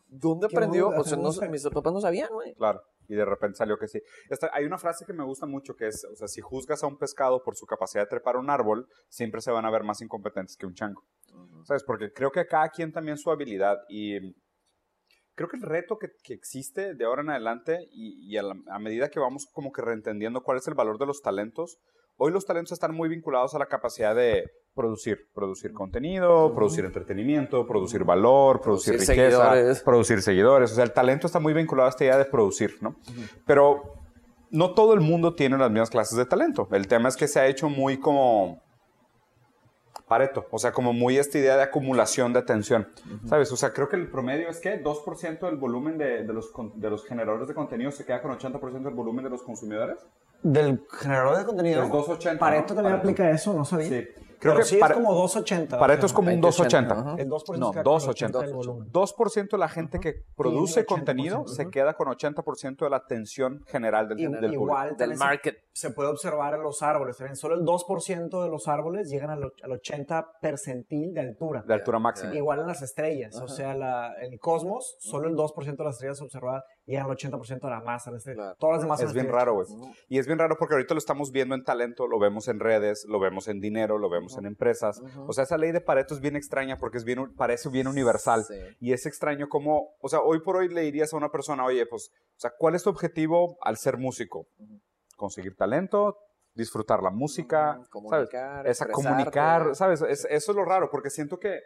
¿Dónde 0.07 0.47
aprendió? 0.47 0.89
O 0.89 1.03
sea, 1.03 1.17
no- 1.17 1.51
mis 1.51 1.63
papás 1.69 1.93
no 1.93 2.01
sabían, 2.01 2.29
güey. 2.31 2.53
Claro. 2.55 2.81
Y 3.07 3.15
de 3.15 3.25
repente 3.25 3.57
salió 3.57 3.77
que 3.77 3.88
sí. 3.88 4.01
Esta- 4.29 4.50
hay 4.53 4.65
una 4.65 4.77
frase 4.77 5.05
que 5.05 5.13
me 5.13 5.24
gusta 5.24 5.45
mucho 5.45 5.75
que 5.75 5.88
es, 5.88 6.03
o 6.12 6.15
sea, 6.15 6.27
si 6.27 6.41
juzgas 6.41 6.83
a 6.83 6.88
un 6.88 6.97
pescado 6.97 7.43
por 7.43 7.55
su 7.55 7.65
capacidad 7.65 8.03
de 8.03 8.09
trepar 8.09 8.38
un 8.38 8.50
árbol, 8.50 8.88
siempre 9.09 9.41
se 9.41 9.51
van 9.51 9.65
a 9.65 9.71
ver 9.71 9.83
más 9.83 10.01
incompetentes 10.01 10.57
que 10.57 10.65
un 10.65 10.74
chango. 10.74 11.03
¿Sabes? 11.65 11.83
Porque 11.83 12.12
creo 12.13 12.31
que 12.31 12.45
cada 12.45 12.69
quien 12.69 12.91
también 12.91 13.17
su 13.17 13.29
habilidad 13.31 13.77
y 13.89 14.33
creo 15.35 15.50
que 15.50 15.57
el 15.57 15.63
reto 15.63 15.97
que, 15.97 16.07
que 16.24 16.33
existe 16.33 16.93
de 16.95 17.05
ahora 17.05 17.21
en 17.21 17.29
adelante 17.29 17.88
y, 17.91 18.31
y 18.33 18.38
a, 18.38 18.43
la- 18.43 18.55
a 18.69 18.79
medida 18.79 19.09
que 19.09 19.19
vamos 19.19 19.47
como 19.51 19.71
que 19.71 19.81
reentendiendo 19.81 20.41
cuál 20.43 20.57
es 20.57 20.67
el 20.67 20.75
valor 20.75 20.97
de 20.97 21.05
los 21.05 21.21
talentos, 21.21 21.77
hoy 22.17 22.31
los 22.31 22.45
talentos 22.45 22.71
están 22.71 22.95
muy 22.95 23.09
vinculados 23.09 23.53
a 23.53 23.59
la 23.59 23.65
capacidad 23.67 24.15
de 24.15 24.45
producir, 24.86 25.29
producir 25.34 25.74
contenido, 25.74 26.53
producir 26.53 26.84
entretenimiento, 26.86 27.65
producir 27.65 28.03
valor, 28.03 28.60
producir, 28.62 28.96
Producir 28.96 29.15
riqueza, 29.15 29.38
seguidores. 29.38 29.82
producir 29.82 30.22
seguidores. 30.22 30.72
O 30.74 30.75
sea, 30.75 30.84
el 30.84 30.91
talento 30.91 31.27
está 31.27 31.39
muy 31.39 31.53
vinculado 31.53 31.88
a 31.88 31.89
esta 31.89 32.03
idea 32.03 32.17
de 32.17 32.25
producir, 32.25 32.77
¿no? 32.82 32.96
Pero 33.48 33.94
no 34.51 34.74
todo 34.74 34.94
el 34.94 35.00
mundo 35.00 35.34
tiene 35.34 35.58
las 35.58 35.72
mismas 35.72 35.89
clases 35.89 36.17
de 36.17 36.25
talento. 36.25 36.67
El 36.72 36.88
tema 36.88 37.08
es 37.10 37.15
que 37.15 37.27
se 37.27 37.39
ha 37.39 37.48
hecho 37.48 37.70
muy 37.70 37.98
como 38.00 38.62
Pareto, 40.10 40.46
o 40.51 40.60
sea, 40.60 40.72
como 40.72 40.94
muy 40.94 41.17
esta 41.17 41.39
idea 41.39 41.55
de 41.58 41.63
acumulación 41.63 42.32
de 42.32 42.38
atención, 42.39 42.88
¿sabes? 43.27 43.51
O 43.51 43.58
sea, 43.58 43.72
creo 43.74 43.89
que 43.89 43.96
el 43.96 44.12
promedio 44.12 44.50
es 44.50 44.60
que 44.60 44.84
2% 44.84 45.39
del 45.48 45.55
volumen 45.55 45.98
de, 45.98 46.24
de 46.24 46.34
los, 46.34 46.51
con- 46.51 46.79
de 46.79 46.89
los 46.91 47.05
generadores 47.05 47.48
de 47.48 47.55
contenido 47.55 47.89
se 47.91 48.05
queda 48.05 48.22
con 48.22 48.29
80% 48.38 48.84
del 48.84 48.94
volumen 48.94 49.24
de 49.24 49.32
los 49.32 49.41
consumidores. 49.41 49.98
Del 50.44 50.84
generador 50.91 51.38
de 51.39 51.46
contenido. 51.46 51.82
Es 51.82 51.89
280, 51.89 52.39
Pareto 52.39 52.75
¿no? 52.75 52.75
también 52.75 52.94
Pareto. 53.00 53.10
aplica 53.10 53.32
eso, 53.32 53.53
no 53.55 53.65
sabía. 53.65 53.88
Sí. 53.88 54.08
Creo 54.39 54.53
Creo 54.53 54.55
que 54.57 54.63
sí 54.63 54.77
Pare- 54.77 54.93
es 54.93 54.99
como 54.99 55.13
280. 55.13 55.79
Pareto 55.79 56.05
es 56.05 56.13
como 56.13 56.27
un 56.29 56.35
20-80, 56.35 56.41
280. 56.41 56.93
ajá. 56.99 57.15
El 57.17 57.29
2% 57.29 57.57
No, 57.59 57.67
se 57.67 57.73
queda 57.73 57.83
con 57.83 57.83
280. 57.83 58.37
80 58.39 58.39
del 58.41 58.53
volumen. 58.53 58.91
2% 58.91 59.49
de 59.51 59.57
la 59.57 59.69
gente 59.69 59.99
que 59.99 60.13
produce 60.35 60.81
80%, 60.81 60.85
contenido 60.85 61.47
se 61.47 61.61
ujú. 61.63 61.71
queda 61.71 61.93
con 61.95 62.07
80% 62.07 62.85
de 62.85 62.89
la 62.89 62.97
atención 62.97 63.63
general 63.67 64.07
del, 64.09 64.19
Y- 64.19 64.23
del 64.23 64.33
público. 64.35 64.53
igual 64.53 64.87
Del 64.89 64.97
también 64.97 65.17
se- 65.17 65.23
market. 65.25 65.57
Se 65.75 65.89
puede 65.89 66.08
observar 66.08 66.53
en 66.53 66.63
los 66.63 66.82
árboles. 66.82 67.17
también. 67.17 67.36
Solo 67.36 67.55
el 67.55 67.65
2% 67.65 68.44
de 68.44 68.50
los 68.50 68.70
árboles 68.70 69.10
llegan 69.10 69.29
al, 69.29 69.51
al 69.62 69.72
80 69.74 70.39
percentil 70.41 71.13
de 71.13 71.20
altura. 71.20 71.65
De 71.67 71.74
altura 71.74 72.00
máxima. 72.00 72.34
Igual 72.34 72.62
en 72.62 72.67
las 72.67 72.82
estrellas. 72.82 73.36
O 73.41 73.50
sea, 73.50 73.75
la, 73.75 74.13
el 74.22 74.39
cosmos, 74.39 74.96
solo 75.00 75.27
el 75.27 75.36
2% 75.36 75.75
de 75.75 75.84
las 75.84 75.96
estrellas 75.96 76.22
observadas 76.22 76.63
llegan 76.86 77.08
al 77.08 77.17
80% 77.17 77.60
de 77.60 77.70
la 77.70 77.82
masa 77.82 78.10
de 78.10 78.13
la 78.13 78.17
estrella. 78.20 78.36
Claro. 78.38 78.55
Todas 78.58 78.75
las 78.75 78.84
demás 78.84 79.00
son 79.00 79.08
Es 79.10 79.13
bien 79.13 79.25
estrellas 79.25 79.46
raro, 79.46 79.55
güey. 79.55 79.67
Y 80.08 80.17
es 80.17 80.27
bien 80.27 80.39
raro 80.39 80.55
porque 80.58 80.75
ahorita 80.75 80.94
lo 80.94 80.98
estamos 80.98 81.34
viendo 81.34 81.55
en 81.55 81.65
talento, 81.65 82.08
lo 82.08 82.20
vemos 82.20 82.48
en 82.48 82.62
redes, 82.62 83.05
lo 83.10 83.20
vemos 83.20 83.50
en 83.50 83.60
dinero, 83.60 83.98
lo 83.98 84.10
vemos 84.10 84.38
en 84.38 84.46
empresas. 84.46 85.01
O 85.27 85.34
sea, 85.34 85.44
esa 85.44 85.58
ley 85.58 85.74
de 85.74 85.82
Pareto 85.82 86.13
es 86.13 86.22
bien 86.22 86.38
extraña 86.38 86.77
porque 86.77 87.00
es 87.00 87.03
bien, 87.03 87.36
parece 87.36 87.67
bien 87.67 87.88
universal. 87.88 88.46
Sí. 88.46 88.55
Y 88.79 88.94
es 88.94 89.05
extraño 89.05 89.50
como, 89.50 89.90
o 90.00 90.07
sea, 90.07 90.22
hoy 90.22 90.40
por 90.40 90.55
hoy 90.55 90.70
le 90.70 90.83
dirías 90.83 91.14
a 91.14 91.18
una 91.18 91.31
persona, 91.31 91.66
oye, 91.66 91.85
pues, 91.85 92.11
o 92.14 92.40
sea, 92.40 92.53
¿cuál 92.57 92.75
es 92.75 92.83
tu 92.83 92.90
objetivo 92.90 93.57
al 93.59 93.75
ser 93.75 93.98
músico? 93.98 94.48
Conseguir 95.15 95.55
talento, 95.55 96.17
disfrutar 96.53 97.01
la 97.03 97.09
música, 97.09 97.71
Ujú, 97.71 97.85
¿sabes? 97.85 97.89
comunicar, 98.29 98.67
Esa 98.67 98.87
comunicar, 98.89 99.75
¿sabes? 99.75 100.01
Es- 100.01 100.25
eso 100.29 100.51
es 100.51 100.55
lo 100.55 100.65
raro 100.65 100.89
porque 100.89 101.09
siento 101.09 101.39
que, 101.39 101.59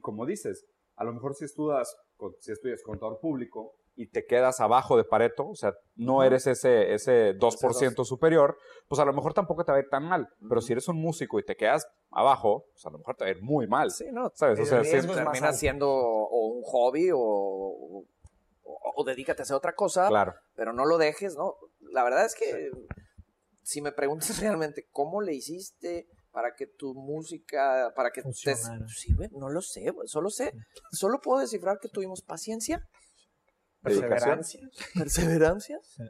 como 0.00 0.26
dices, 0.26 0.64
a 0.96 1.04
lo 1.04 1.12
mejor 1.12 1.34
si 1.34 1.44
estudias, 1.44 1.94
con- 2.16 2.34
si 2.40 2.52
estudias 2.52 2.82
contador 2.82 3.18
público 3.20 3.74
y 3.98 4.08
te 4.08 4.26
quedas 4.26 4.60
abajo 4.60 4.96
de 4.98 5.04
Pareto, 5.04 5.48
o 5.48 5.54
sea, 5.54 5.74
no 5.94 6.22
eres 6.22 6.46
ese, 6.46 6.92
ese 6.92 7.32
2% 7.34 8.04
superior, 8.04 8.58
pues 8.88 8.98
a 9.00 9.06
lo 9.06 9.12
mejor 9.14 9.32
tampoco 9.32 9.64
te 9.64 9.72
va 9.72 9.78
a 9.78 9.80
ir 9.80 9.88
tan 9.88 10.04
mal. 10.04 10.28
Pero 10.48 10.60
si 10.60 10.72
eres 10.72 10.86
un 10.88 10.96
músico 11.00 11.38
y 11.38 11.44
te 11.44 11.56
quedas 11.56 11.86
abajo, 12.10 12.66
pues 12.72 12.84
a 12.84 12.90
lo 12.90 12.98
mejor 12.98 13.16
te 13.16 13.24
va 13.24 13.28
a 13.28 13.30
ir 13.32 13.42
muy 13.42 13.66
mal. 13.66 13.90
Sí, 13.90 14.06
no. 14.12 14.30
¿Sabes? 14.34 14.60
O 14.60 14.64
sea, 14.66 14.78
más 14.78 15.06
termina 15.06 15.52
siendo 15.54 15.88
o 15.90 16.46
un 16.48 16.62
hobby 16.62 17.10
o, 17.10 17.18
o, 17.18 18.04
o 18.64 19.04
dedícate 19.04 19.40
a 19.42 19.44
hacer 19.44 19.56
otra 19.56 19.74
cosa, 19.74 20.08
claro. 20.08 20.34
pero 20.54 20.74
no 20.74 20.84
lo 20.84 20.98
dejes, 20.98 21.34
¿no? 21.36 21.54
La 21.92 22.04
verdad 22.04 22.24
es 22.26 22.34
que 22.34 22.70
si 23.62 23.80
me 23.80 23.92
preguntas 23.92 24.28
realmente 24.40 24.86
cómo 24.90 25.20
le 25.20 25.34
hiciste 25.34 26.06
para 26.30 26.54
que 26.54 26.66
tu 26.66 26.94
música, 26.94 27.92
para 27.96 28.10
que 28.10 28.20
te... 28.20 28.24
Funcionara. 28.24 28.86
Sí, 28.88 29.14
güey, 29.14 29.30
no 29.32 29.48
lo 29.48 29.62
sé, 29.62 29.90
güey, 29.90 30.06
solo 30.06 30.28
sé, 30.30 30.52
solo 30.92 31.20
puedo 31.20 31.40
descifrar 31.40 31.78
que 31.80 31.88
tuvimos 31.88 32.22
paciencia. 32.22 32.86
Perseverancia. 33.82 34.60
perseverancia, 34.94 35.78
Sí. 35.82 36.02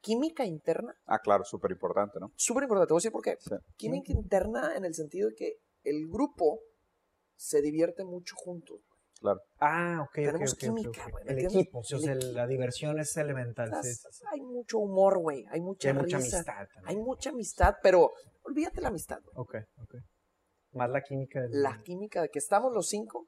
química 0.00 0.44
interna, 0.44 0.94
Ah, 1.06 1.18
claro, 1.18 1.42
súper 1.44 1.70
importante, 1.70 2.20
¿no? 2.20 2.32
súper 2.36 2.64
importante, 2.64 2.88
te 2.88 2.92
voy 2.92 2.98
a 2.98 3.00
decir 3.00 3.12
por 3.12 3.22
qué. 3.22 3.36
Sí. 3.40 3.54
Química 3.76 4.12
interna 4.12 4.76
en 4.76 4.84
el 4.84 4.94
sentido 4.94 5.28
de 5.30 5.34
que 5.34 5.52
el 5.84 6.06
grupo 6.08 6.60
se 7.36 7.62
divierte 7.62 8.04
mucho 8.04 8.36
juntos. 8.36 8.80
Claro. 9.24 9.40
Ah, 9.58 10.02
ok. 10.06 10.14
Tenemos 10.16 10.52
ok, 10.52 10.56
ok, 10.56 10.60
química, 10.60 11.08
güey, 11.10 11.24
¿me 11.24 11.32
El 11.32 11.38
equipo, 11.46 11.82
sí, 11.82 11.94
o 11.94 11.98
sea, 11.98 12.14
la 12.14 12.46
diversión 12.46 12.98
es 13.00 13.16
elemental. 13.16 13.68
sí, 13.68 13.72
Las- 13.74 13.86
sí, 14.02 14.08
sí. 14.12 14.24
Hay 14.30 14.42
mucho 14.42 14.78
humor, 14.78 15.18
güey, 15.18 15.46
hay 15.50 15.62
mucha 15.62 15.88
hay 15.88 15.94
mucha 15.94 16.18
risa, 16.18 16.36
amistad 16.36 16.68
también. 16.74 16.84
hay 16.88 16.96
mucha 17.02 17.30
amistad, 17.30 17.74
pero 17.82 18.12
olvídate 18.42 18.82
la 18.82 18.88
amistad, 18.88 19.20
güey. 19.22 19.32
Ok, 19.36 19.54
ok. 19.82 19.94
Más 20.72 20.90
la 20.90 21.00
química 21.02 21.40
del... 21.40 21.62
La 21.62 21.80
química 21.82 22.20
de 22.20 22.28
que 22.28 22.38
estamos 22.38 22.70
los 22.74 22.86
cinco, 22.86 23.26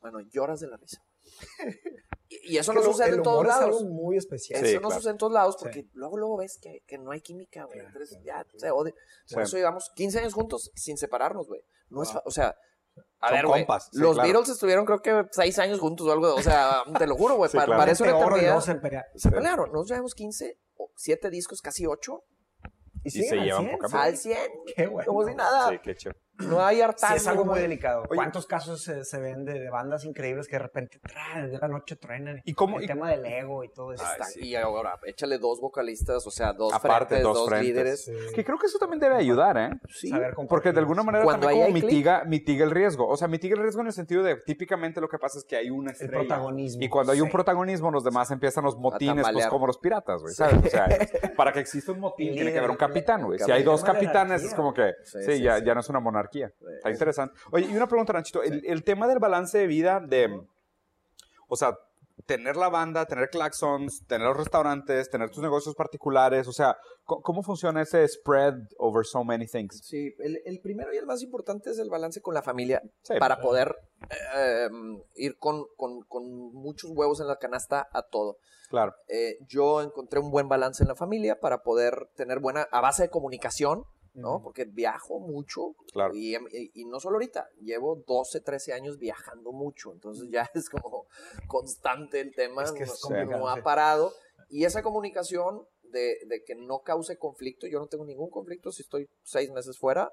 bueno, 0.00 0.20
lloras 0.20 0.60
de 0.60 0.66
la 0.68 0.76
risa. 0.76 1.00
Y, 2.30 2.56
y 2.56 2.58
eso 2.58 2.74
no 2.74 2.82
sucede 2.82 3.14
en 3.16 3.22
todos 3.22 3.40
es 3.42 3.48
lados. 3.48 3.64
algo 3.80 3.90
muy 3.90 4.18
especial. 4.18 4.62
Eso 4.62 4.74
no 4.82 4.88
claro. 4.88 4.96
sucede 4.96 5.12
en 5.12 5.16
todos 5.16 5.32
lados 5.32 5.54
Sí. 5.54 5.64
porque 5.64 5.86
luego 5.94 6.18
luego 6.18 6.36
ves 6.36 6.58
que, 6.60 6.80
que 6.86 6.98
no 6.98 7.10
hay 7.10 7.22
química, 7.22 7.64
güey. 7.64 7.78
Claro, 7.78 7.88
Entonces 7.88 8.18
claro, 8.22 8.46
ya 8.52 8.58
se 8.58 8.70
odia. 8.70 8.92
Por 8.92 9.02
Sí. 9.24 9.40
eso 9.48 9.56
llevamos 9.56 9.90
15 9.94 10.18
años 10.18 10.34
juntos 10.34 10.70
sin 10.74 10.98
separarnos, 10.98 11.48
güey. 11.48 11.62
No 11.88 12.02
es, 12.02 12.12
fa- 12.12 12.22
o 12.26 12.30
sea, 12.30 12.54
a 13.20 13.28
Son 13.28 13.36
ver, 13.36 13.46
güey. 13.46 13.66
sí, 13.80 13.98
los 13.98 14.14
claro. 14.14 14.28
Beatles 14.28 14.48
estuvieron 14.50 14.84
creo 14.86 15.00
que 15.02 15.24
6 15.30 15.58
años 15.58 15.80
juntos 15.80 16.06
o 16.06 16.12
algo. 16.12 16.34
O 16.34 16.42
sea, 16.42 16.82
te 16.98 17.06
lo 17.06 17.16
juro, 17.16 17.36
güey. 17.36 17.50
Sí, 17.50 17.56
pa- 17.56 17.64
claro. 17.64 17.80
Parece 17.80 18.02
una 18.04 18.12
eternidad. 18.18 18.42
luego 18.42 18.60
se 18.60 18.74
pelea- 18.76 19.06
Se 19.16 19.30
pelearon. 19.30 19.66
Nosotros 19.66 19.88
llevamos 19.90 20.14
15 20.14 20.58
o 20.76 20.90
7 20.96 21.30
discos, 21.30 21.60
casi 21.62 21.86
8. 21.86 22.22
Y, 23.04 23.10
se 23.10 23.22
siguen 23.22 23.38
al 23.40 23.44
llevan 23.44 23.62
100, 23.64 23.72
poca 23.76 23.88
sí. 23.88 23.96
Al 23.96 24.16
100. 24.16 24.38
Qué 24.76 24.86
bueno. 24.86 25.06
Como 25.08 25.26
si 25.28 25.34
nada. 25.34 25.68
Sí, 25.70 25.78
qué 25.82 25.94
chévere. 25.96 26.20
No 26.38 26.64
hay 26.64 26.76
Sí, 26.76 26.82
hartazgo. 26.82 27.16
es 27.16 27.26
algo 27.26 27.44
muy 27.44 27.60
delicado. 27.60 28.02
Oye. 28.08 28.14
¿Cuántos 28.16 28.46
casos 28.46 28.82
se, 28.82 29.04
se 29.04 29.18
ven 29.18 29.44
de, 29.44 29.58
de 29.58 29.70
bandas 29.70 30.04
increíbles 30.04 30.46
que 30.46 30.56
de 30.56 30.60
repente, 30.62 30.98
tra, 31.00 31.42
desde 31.42 31.58
la 31.58 31.68
noche 31.68 31.96
truenan? 31.96 32.40
¿Y 32.44 32.54
cómo- 32.54 32.78
El 32.78 32.84
y- 32.84 32.86
tema 32.86 33.10
del 33.10 33.24
ego 33.26 33.64
y 33.64 33.68
todo 33.72 33.92
eso. 33.92 34.04
Ay, 34.06 34.22
sí. 34.32 34.40
Y 34.46 34.54
ahora, 34.56 34.98
échale 35.04 35.38
dos 35.38 35.60
vocalistas, 35.60 36.26
o 36.26 36.30
sea, 36.30 36.52
dos 36.52 36.72
Aparte, 36.72 37.16
frentes, 37.16 37.22
dos 37.24 37.34
dos, 37.38 37.48
frentes. 37.48 37.68
líderes. 37.68 38.04
Sí. 38.04 38.12
Que 38.34 38.44
creo 38.44 38.58
que 38.58 38.66
eso 38.66 38.78
también 38.78 39.00
debe 39.00 39.16
ayudar, 39.16 39.56
¿eh? 39.58 39.70
Sí. 39.88 40.08
Saber. 40.08 40.34
Porque 40.48 40.72
de 40.72 40.78
alguna 40.78 41.02
manera 41.02 41.24
Cuando 41.24 41.46
también 41.48 41.66
como 41.72 41.74
mitiga, 41.80 42.24
mitiga 42.24 42.64
el 42.64 42.70
riesgo. 42.70 43.08
O 43.08 43.16
sea, 43.16 43.26
mitiga 43.28 43.56
el 43.56 43.62
riesgo 43.62 43.80
en 43.80 43.88
el 43.88 43.92
sentido 43.92 44.22
de 44.22 44.36
típicamente 44.36 45.00
lo 45.00 45.08
que 45.08 45.18
pasa 45.18 45.38
es 45.38 45.44
que 45.44 45.56
hay 45.56 45.70
una 45.70 45.90
El 45.90 45.96
estrella. 45.96 46.18
protagonismo. 46.20 46.82
Y 46.82 46.88
cuando 46.88 47.12
hay 47.12 47.20
un 47.20 47.30
protagonismo, 47.30 47.90
los 47.90 48.04
demás 48.04 48.30
empiezan 48.30 48.64
los 48.64 48.76
motines, 48.76 49.26
pues 49.32 49.46
como 49.48 49.66
los 49.66 49.78
piratas, 49.78 50.20
güey, 50.22 50.34
¿sabes? 50.34 50.64
O 50.64 50.68
sea, 50.68 50.86
para 51.36 51.52
que 51.52 51.60
exista 51.60 51.92
un 51.92 52.00
motín 52.00 52.32
tiene 52.34 52.52
que 52.52 52.58
haber 52.58 52.70
un 52.70 52.76
capitán, 52.76 53.24
güey. 53.24 53.38
Si 53.38 53.50
hay 53.50 53.62
dos 53.64 53.82
de 53.82 53.92
capitanes, 53.92 54.44
es 54.44 54.54
como 54.54 54.72
que, 54.72 54.92
ya, 55.40 55.56
sí. 55.58 55.64
ya 55.64 55.74
no 55.74 55.80
es 55.80 55.88
una 55.88 55.98
monarquía. 56.00 56.27
Está 56.32 56.90
interesante. 56.90 57.34
Oye, 57.52 57.66
y 57.70 57.76
una 57.76 57.86
pregunta, 57.88 58.12
Ranchito. 58.12 58.42
El, 58.42 58.64
el 58.66 58.84
tema 58.84 59.06
del 59.08 59.18
balance 59.18 59.58
de 59.58 59.66
vida, 59.66 60.00
de, 60.00 60.40
o 61.48 61.56
sea, 61.56 61.76
tener 62.26 62.56
la 62.56 62.68
banda, 62.68 63.06
tener 63.06 63.30
claxons, 63.30 64.04
tener 64.06 64.26
los 64.26 64.36
restaurantes, 64.36 65.08
tener 65.08 65.30
tus 65.30 65.42
negocios 65.42 65.74
particulares, 65.74 66.46
o 66.48 66.52
sea, 66.52 66.76
¿cómo, 67.04 67.42
funciona 67.42 67.80
ese 67.80 68.06
spread 68.06 68.54
over 68.76 69.06
so 69.06 69.24
many 69.24 69.46
things? 69.46 69.80
Sí, 69.84 70.14
el, 70.18 70.42
el 70.44 70.60
primero 70.60 70.92
y 70.92 70.98
el 70.98 71.06
más 71.06 71.22
importante 71.22 71.70
es 71.70 71.78
el 71.78 71.88
balance 71.88 72.20
con 72.20 72.34
la 72.34 72.42
familia 72.42 72.82
Sí, 73.02 73.14
para 73.18 73.40
poder 73.40 73.74
eh, 74.36 74.68
ir 75.14 75.38
con, 75.38 75.64
con- 75.76 76.02
con 76.02 76.24
muchos 76.52 76.90
huevos 76.90 77.20
en 77.20 77.28
la 77.28 77.36
canasta 77.36 77.88
a 77.92 78.02
todo. 78.02 78.36
Claro, 78.68 78.94
Eh, 79.08 79.38
yo 79.48 79.80
encontré 79.80 80.20
un 80.20 80.30
buen 80.30 80.48
balance 80.48 80.82
en 80.84 80.88
la 80.88 80.94
familia 80.96 81.40
para 81.40 81.62
poder 81.62 82.10
tener 82.16 82.40
buena, 82.40 82.66
a 82.70 82.82
base 82.82 83.04
de 83.04 83.08
comunicación, 83.10 83.84
¿no? 84.18 84.42
Porque 84.42 84.64
viajo 84.64 85.20
mucho 85.20 85.74
claro. 85.92 86.14
y, 86.14 86.34
y- 86.36 86.70
y 86.74 86.84
no 86.84 87.00
solo 87.00 87.16
ahorita, 87.16 87.48
llevo 87.60 87.96
12, 88.06 88.40
13 88.40 88.72
años 88.72 88.98
viajando 88.98 89.52
mucho, 89.52 89.92
entonces 89.92 90.28
ya 90.30 90.48
es 90.54 90.68
como 90.68 91.06
constante 91.46 92.20
el 92.20 92.34
tema, 92.34 92.62
Es 92.64 92.72
que 92.72 92.84
no, 93.24 93.48
ha 93.48 93.56
parado. 93.62 94.12
Y 94.50 94.64
esa 94.64 94.82
comunicación 94.82 95.66
de, 95.82 96.18
de 96.26 96.42
que 96.44 96.54
no 96.54 96.80
cause 96.80 97.18
conflicto, 97.18 97.66
yo 97.66 97.78
no 97.78 97.86
tengo 97.86 98.04
ningún 98.04 98.30
conflicto 98.30 98.72
si 98.72 98.82
estoy 98.82 99.06
seis 99.22 99.50
meses 99.50 99.78
fuera. 99.78 100.10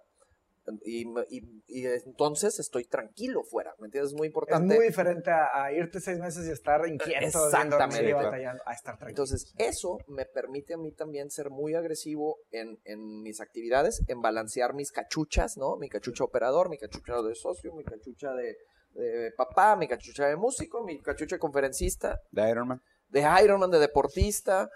Y, 0.84 1.06
me- 1.06 1.26
y- 1.30 1.62
y 1.68 1.86
entonces 1.86 2.60
estoy 2.60 2.86
tranquilo 2.86 3.44
fuera, 3.44 3.74
¿me 3.80 3.86
entiendes? 3.86 4.12
Es 4.14 4.18
muy 4.18 4.28
Es 4.28 4.30
importante. 4.32 4.76
muy 4.76 4.86
diferente 4.88 5.30
a, 5.30 5.64
a 5.66 5.72
irte 5.72 6.00
seis 6.00 6.18
meses 6.20 6.48
y 6.48 6.52
estar 6.52 6.88
inquieto, 6.88 7.20
Exactamente. 7.26 8.14
batallando, 8.14 8.64
a 8.66 8.74
estar 8.74 8.98
tranquilo. 8.98 9.10
Entonces, 9.10 9.54
eso 9.58 9.98
me 10.08 10.26
permite 10.26 10.74
a 10.74 10.78
mí 10.78 10.92
también 10.92 11.30
ser 11.30 11.50
muy 11.52 11.76
agresivo 11.76 12.38
en, 12.52 12.80
en 12.84 13.22
mis 13.22 13.42
actividades, 13.42 14.02
en 14.08 14.22
balancear 14.22 14.74
mis 14.74 14.92
cachuchas, 14.92 15.56
¿no? 15.58 15.78
Mi 15.78 15.88
cachucha 15.90 16.24
operador, 16.24 16.70
mi 16.70 16.78
cachucha 16.78 17.22
de 17.22 17.36
socio, 17.36 17.74
mi 17.76 17.84
cachucha 17.84 18.34
de, 18.34 18.56
de 18.94 19.32
papá, 19.38 19.76
mi 19.76 19.88
cachucha 19.88 20.28
de 20.28 20.36
músico, 20.36 20.84
mi 20.84 21.00
cachucha 21.02 21.36
de 21.36 21.40
conferencista, 21.40 22.20
De 22.32 22.50
Iron 22.50 22.68
Man. 22.70 22.82
de 23.10 23.24
Ironman, 23.44 23.70
de 23.70 23.80
deportista. 23.80 24.68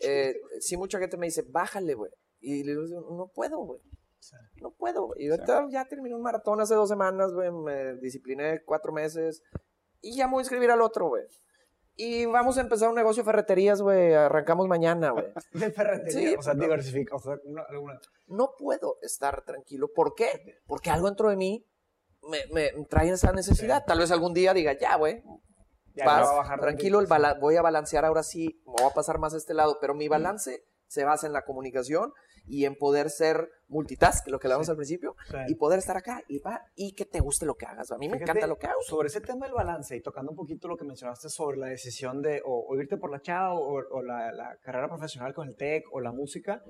Eh, 0.00 0.34
sí, 0.60 0.76
mucha 0.76 0.98
gente 0.98 1.16
me 1.16 1.26
dice, 1.26 1.42
bájale, 1.48 1.94
güey. 1.94 2.10
Y 2.40 2.62
le 2.64 2.72
digo, 2.72 3.00
no 3.16 3.30
puedo, 3.34 3.58
güey. 3.64 3.80
No 4.60 4.70
puedo. 4.72 5.10
Y 5.16 5.30
ahorita 5.30 5.66
ya 5.70 5.84
terminé 5.86 6.14
un 6.14 6.22
maratón 6.22 6.60
hace 6.60 6.74
dos 6.74 6.88
semanas, 6.88 7.32
güey. 7.32 7.50
Me 7.50 7.94
discipliné 7.96 8.62
cuatro 8.64 8.92
meses. 8.92 9.42
Y 10.00 10.16
ya 10.16 10.26
me 10.26 10.32
voy 10.34 10.40
a 10.40 10.42
inscribir 10.42 10.70
al 10.70 10.80
otro, 10.82 11.08
güey. 11.08 11.24
Y 12.00 12.26
vamos 12.26 12.56
a 12.58 12.60
empezar 12.60 12.88
un 12.88 12.94
negocio 12.94 13.22
de 13.22 13.26
ferreterías, 13.26 13.82
güey. 13.82 14.14
Arrancamos 14.14 14.68
mañana, 14.68 15.10
güey. 15.10 15.26
de 15.52 15.70
ferretería, 15.72 16.30
Sí, 16.30 16.36
o 16.36 16.42
sea, 16.42 16.54
no. 16.54 16.60
diversifica, 16.62 17.16
o 17.16 17.18
sea, 17.18 17.34
una- 17.44 17.64
alguna- 17.68 18.00
No 18.28 18.52
puedo 18.56 18.98
estar 19.02 19.44
tranquilo. 19.44 19.90
¿Por 19.92 20.14
qué? 20.14 20.60
Porque 20.66 20.90
algo 20.90 21.06
dentro 21.08 21.28
de 21.30 21.36
mí 21.36 21.66
me, 22.22 22.46
me 22.52 22.70
trae 22.88 23.10
esa 23.10 23.32
necesidad. 23.32 23.84
Tal 23.84 23.98
vez 23.98 24.12
algún 24.12 24.32
día 24.34 24.54
diga, 24.54 24.74
ya, 24.78 24.94
güey. 24.96 25.22
ya 25.94 26.04
paz, 26.04 26.26
va 26.28 26.30
a 26.32 26.36
bajar 26.36 26.60
tranquilo, 26.60 27.00
el 27.00 27.08
voy 27.40 27.56
a 27.56 27.62
balancear 27.62 28.04
ahora 28.04 28.22
sí. 28.22 28.62
Me 28.66 28.74
voy 28.80 28.90
a 28.90 28.94
pasar 28.94 29.18
más 29.18 29.34
a 29.34 29.38
este 29.38 29.54
lado. 29.54 29.78
Pero 29.80 29.94
mi 29.94 30.06
balance 30.06 30.64
se 30.86 31.02
basa 31.04 31.26
en 31.26 31.32
la 31.32 31.44
comunicación 31.44 32.12
y 32.48 32.64
en 32.64 32.74
poder 32.76 33.10
ser 33.10 33.48
multitask, 33.68 34.26
lo 34.28 34.38
que 34.38 34.46
hablamos 34.46 34.66
Sí. 34.66 34.70
al 34.70 34.76
principio. 34.76 35.14
Sí. 35.30 35.36
y 35.48 35.54
poder 35.56 35.78
estar 35.78 35.96
acá 35.96 36.22
y, 36.28 36.38
va, 36.38 36.62
y 36.74 36.92
que 36.94 37.04
te 37.04 37.20
guste 37.20 37.44
lo 37.46 37.54
que 37.56 37.66
hagas. 37.66 37.90
A 37.92 37.98
mí 37.98 38.08
me 38.08 38.16
encanta 38.16 38.46
lo 38.46 38.56
que 38.56 38.66
hago. 38.66 38.80
Sobre 38.82 39.08
ese 39.08 39.20
tema 39.20 39.46
del 39.46 39.54
balance 39.54 39.94
y 39.96 40.00
tocando 40.00 40.30
un 40.30 40.36
poquito 40.36 40.68
lo 40.68 40.76
que 40.76 40.84
mencionaste 40.84 41.28
sobre 41.28 41.58
la 41.58 41.66
decisión 41.66 42.22
de 42.22 42.40
o, 42.44 42.64
o 42.68 42.76
irte 42.80 42.96
por 42.96 43.10
la 43.10 43.20
chava 43.20 43.52
o, 43.54 43.74
o 43.90 44.02
la, 44.02 44.32
la 44.32 44.56
carrera 44.62 44.88
profesional 44.88 45.34
con 45.34 45.48
el 45.48 45.54
tech 45.56 45.84
o 45.92 46.00
la 46.00 46.12
música, 46.12 46.62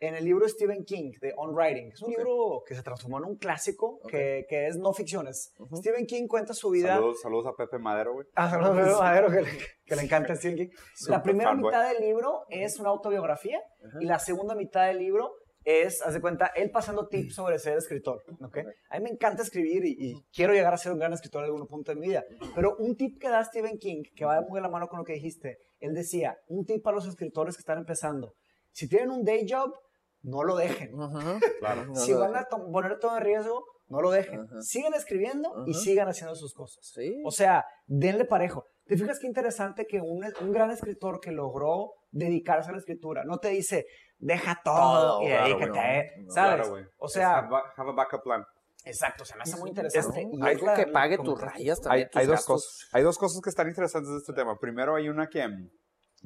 en 0.00 0.14
el 0.14 0.24
libro 0.24 0.44
de 0.44 0.50
Stephen 0.50 0.84
King, 0.84 1.12
de 1.20 1.32
On 1.36 1.54
Writing, 1.54 1.90
es 1.92 2.02
un 2.02 2.10
Ok. 2.12 2.16
libro 2.18 2.62
que 2.66 2.74
se 2.74 2.82
transformó 2.82 3.18
en 3.18 3.24
un 3.24 3.36
clásico 3.36 4.00
que, 4.08 4.46
que 4.48 4.66
es 4.68 4.76
no 4.76 4.92
ficciones. 4.92 5.52
Ujú. 5.58 5.76
Stephen 5.76 6.06
King 6.06 6.26
cuenta 6.28 6.54
su 6.54 6.70
vida. 6.70 6.94
Saludos, 6.94 7.20
saludos 7.20 7.46
a 7.46 7.52
Pepe 7.56 7.78
Madero, 7.78 8.12
güey. 8.12 8.26
Ah, 8.34 8.48
saludos 8.50 8.70
a 8.76 8.80
Pedro 8.82 8.98
Madero, 9.00 9.30
que, 9.30 9.40
le, 9.42 9.48
que 9.84 9.96
le 9.96 10.02
encanta 10.02 10.36
Stephen 10.36 10.56
King. 10.56 10.68
La 11.08 11.22
primera 11.22 11.50
fanboy. 11.50 11.70
mitad 11.72 11.92
del 11.92 12.00
libro 12.02 12.44
es 12.48 12.78
una 12.78 12.90
autobiografía 12.90 13.60
y 14.00 14.04
la 14.06 14.18
segunda 14.18 14.54
mitad 14.54 14.86
del 14.86 14.98
libro 14.98 15.32
es, 15.64 16.00
haz 16.00 16.14
de 16.14 16.20
cuenta, 16.20 16.46
él 16.56 16.70
pasando 16.70 17.08
tips 17.08 17.34
sobre 17.34 17.58
ser 17.58 17.76
escritor. 17.76 18.22
¿ok? 18.40 18.58
A 18.90 18.98
mí 18.98 19.04
me 19.04 19.10
encanta 19.10 19.42
escribir 19.42 19.84
y, 19.84 19.96
y 19.98 20.14
quiero 20.32 20.54
llegar 20.54 20.72
a 20.72 20.78
ser 20.78 20.92
un 20.92 20.98
gran 20.98 21.12
escritor 21.12 21.42
en 21.44 21.50
algún 21.50 21.66
punto 21.66 21.92
de 21.92 22.00
mi 22.00 22.06
vida. 22.08 22.24
Pero 22.54 22.76
un 22.78 22.96
tip 22.96 23.20
que 23.20 23.28
da 23.28 23.44
Stephen 23.44 23.76
King, 23.78 24.02
que 24.14 24.24
va 24.24 24.40
muy 24.42 24.58
de 24.58 24.62
la 24.62 24.68
mano 24.70 24.88
con 24.88 24.98
lo 25.00 25.04
que 25.04 25.14
dijiste, 25.14 25.58
él 25.80 25.92
decía, 25.94 26.38
un 26.46 26.64
tip 26.64 26.82
para 26.82 26.94
los 26.94 27.06
escritores 27.06 27.56
que 27.56 27.60
están 27.60 27.78
empezando, 27.78 28.34
si 28.72 28.88
tienen 28.88 29.10
un 29.10 29.24
day 29.24 29.44
job, 29.48 29.72
no 30.22 30.42
lo 30.44 30.56
dejen. 30.56 30.90
Claro. 31.60 31.86
No, 31.86 31.94
si 31.94 32.12
no, 32.12 32.20
van 32.20 32.36
a 32.36 32.44
to- 32.44 32.70
poner 32.70 32.98
todo 32.98 33.16
en 33.18 33.24
riesgo, 33.24 33.64
no 33.88 34.00
lo 34.00 34.10
dejen. 34.10 34.40
Ajá. 34.40 34.60
Sigan 34.62 34.94
escribiendo 34.94 35.64
y 35.66 35.70
Ajá. 35.72 35.80
sigan 35.80 36.08
haciendo 36.08 36.34
sus 36.34 36.52
cosas. 36.54 36.78
Sí. 36.94 37.20
O 37.24 37.30
sea, 37.30 37.64
denle 37.86 38.24
parejo. 38.24 38.66
¿Te 38.86 38.96
fijas 38.96 39.18
qué 39.20 39.26
interesante 39.26 39.86
que 39.86 40.00
un, 40.00 40.24
un 40.40 40.52
gran 40.52 40.70
escritor 40.70 41.20
que 41.20 41.30
logró 41.30 41.92
dedicarse 42.10 42.70
a 42.70 42.72
la 42.72 42.78
escritura 42.78 43.22
no 43.24 43.36
te 43.38 43.48
dice, 43.48 43.84
deja 44.18 44.58
todo, 44.64 45.18
Todo, 45.18 45.22
y 45.22 45.26
claro, 45.26 45.44
dedícate, 45.44 45.70
güey, 45.70 46.24
no, 46.26 46.32
¿sabes? 46.32 46.66
Claro, 46.68 46.86
o 46.96 47.08
sea, 47.08 47.38
Have 47.38 47.56
a, 47.56 47.60
have 47.76 47.90
a 47.90 47.92
backup 47.92 48.22
plan. 48.22 48.42
exacto, 48.86 49.26
se 49.26 49.36
me 49.36 49.42
hace 49.42 49.58
muy 49.58 49.68
interesante. 49.68 50.22
Este, 50.22 50.36
y 50.36 50.42
hay 50.42 50.56
la- 50.56 50.74
que 50.74 50.86
pague 50.86 51.18
tus 51.18 51.38
que- 51.38 51.44
rayas 51.44 51.78
Hay, 51.80 51.84
también. 51.84 52.08
tus 52.10 52.20
hay 52.20 52.26
dos 52.26 52.46
cosas, 52.46 52.88
hay 52.92 53.02
dos 53.02 53.18
cosas 53.18 53.40
que 53.42 53.50
están 53.50 53.68
interesantes 53.68 54.10
de 54.10 54.18
este 54.18 54.32
tema. 54.32 54.56
Primero, 54.58 54.94
hay 54.96 55.10
una 55.10 55.28
que, 55.28 55.46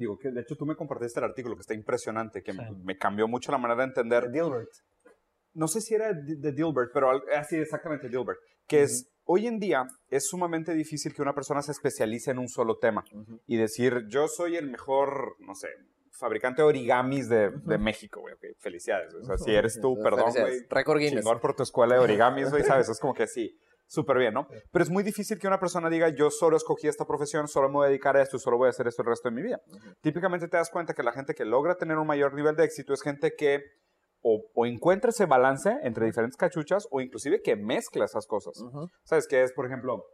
digo, 0.02 0.18
que 0.18 0.30
de 0.30 0.40
hecho 0.42 0.56
tú 0.56 0.66
me 0.66 0.76
compartiste 0.76 1.18
el 1.20 1.24
artículo 1.24 1.56
que 1.56 1.62
está 1.62 1.74
impresionante, 1.74 2.42
que 2.42 2.52
Sí. 2.52 2.58
me 2.84 2.96
cambió 2.98 3.26
mucho 3.26 3.50
la 3.50 3.58
manera 3.58 3.78
de 3.82 3.86
entender. 3.88 4.24
de 4.30 4.40
Dilbert. 4.40 4.70
no 5.54 5.68
sé 5.68 5.80
si 5.80 5.94
era 5.94 6.12
de, 6.12 6.36
de 6.36 6.52
Dilbert, 6.52 6.90
pero 6.94 7.10
así 7.36 7.56
exactamente 7.56 8.08
Dilbert, 8.08 8.38
que 8.66 8.82
es 8.82 9.08
hoy 9.24 9.46
en 9.46 9.58
día 9.58 9.86
es 10.08 10.26
sumamente 10.28 10.72
difícil 10.74 11.14
que 11.14 11.22
una 11.22 11.34
persona 11.34 11.60
se 11.62 11.72
especialice 11.72 12.30
en 12.30 12.38
un 12.38 12.48
solo 12.48 12.78
tema 12.78 13.04
Ujú. 13.12 13.40
y 13.46 13.56
decir 13.56 14.04
yo 14.08 14.28
soy 14.28 14.56
el 14.56 14.70
mejor, 14.70 15.36
no 15.40 15.54
sé, 15.54 15.68
fabricante 16.10 16.62
de 16.62 16.68
origamis 16.68 17.28
de, 17.28 17.50
de 17.50 17.78
México, 17.78 18.20
güey. 18.20 18.34
ok, 18.34 18.44
felicidades. 18.58 19.12
O 19.14 19.24
sea, 19.24 19.36
si 19.38 19.50
eres 19.54 19.80
tú, 19.80 19.96
perdón, 20.02 20.30
güey. 20.32 20.60
Récord 20.70 20.98
Guinness. 20.98 21.20
Chingón 21.24 21.40
por 21.40 21.54
tu 21.56 21.62
escuela 21.62 21.94
de 21.96 22.00
origamis, 22.00 22.50
güey, 22.50 22.62
¿sabes? 22.64 22.88
Es 22.88 22.98
como 23.00 23.12
que 23.14 23.26
sí, 23.26 23.58
súper 23.92 24.16
bien, 24.18 24.32
¿no? 24.32 24.48
Pero 24.70 24.82
es 24.82 24.90
muy 24.90 25.02
difícil 25.02 25.38
que 25.38 25.46
una 25.46 25.60
persona 25.60 25.90
diga, 25.90 26.08
yo 26.08 26.30
solo 26.30 26.56
escogí 26.56 26.88
esta 26.88 27.04
profesión, 27.04 27.46
solo 27.46 27.68
me 27.68 27.74
voy 27.74 27.84
a 27.86 27.88
dedicar 27.90 28.16
a 28.16 28.22
esto 28.22 28.36
y 28.36 28.40
solo 28.40 28.56
voy 28.56 28.68
a 28.68 28.70
hacer 28.70 28.86
esto 28.88 29.02
el 29.02 29.08
resto 29.08 29.28
de 29.28 29.34
mi 29.34 29.42
vida. 29.42 29.60
Típicamente 30.00 30.48
te 30.48 30.56
das 30.56 30.70
cuenta 30.70 30.94
que 30.94 31.02
la 31.02 31.12
gente 31.12 31.34
que 31.34 31.44
logra 31.44 31.76
tener 31.76 31.98
un 31.98 32.06
mayor 32.06 32.32
nivel 32.34 32.56
de 32.56 32.64
éxito 32.64 32.94
es 32.94 33.02
gente 33.02 33.34
que 33.36 33.62
o, 34.22 34.40
o 34.54 34.66
encuentra 34.66 35.10
ese 35.10 35.26
balance 35.26 35.78
entre 35.82 36.06
diferentes 36.06 36.36
cachuchas 36.36 36.86
o 36.90 37.00
inclusive 37.00 37.42
que 37.42 37.56
mezcla 37.56 38.04
esas 38.04 38.26
cosas. 38.26 38.58
Ujú. 38.60 38.88
¿Sabes 39.04 39.26
qué 39.26 39.42
es, 39.42 39.52
por 39.52 39.66
ejemplo, 39.66 40.04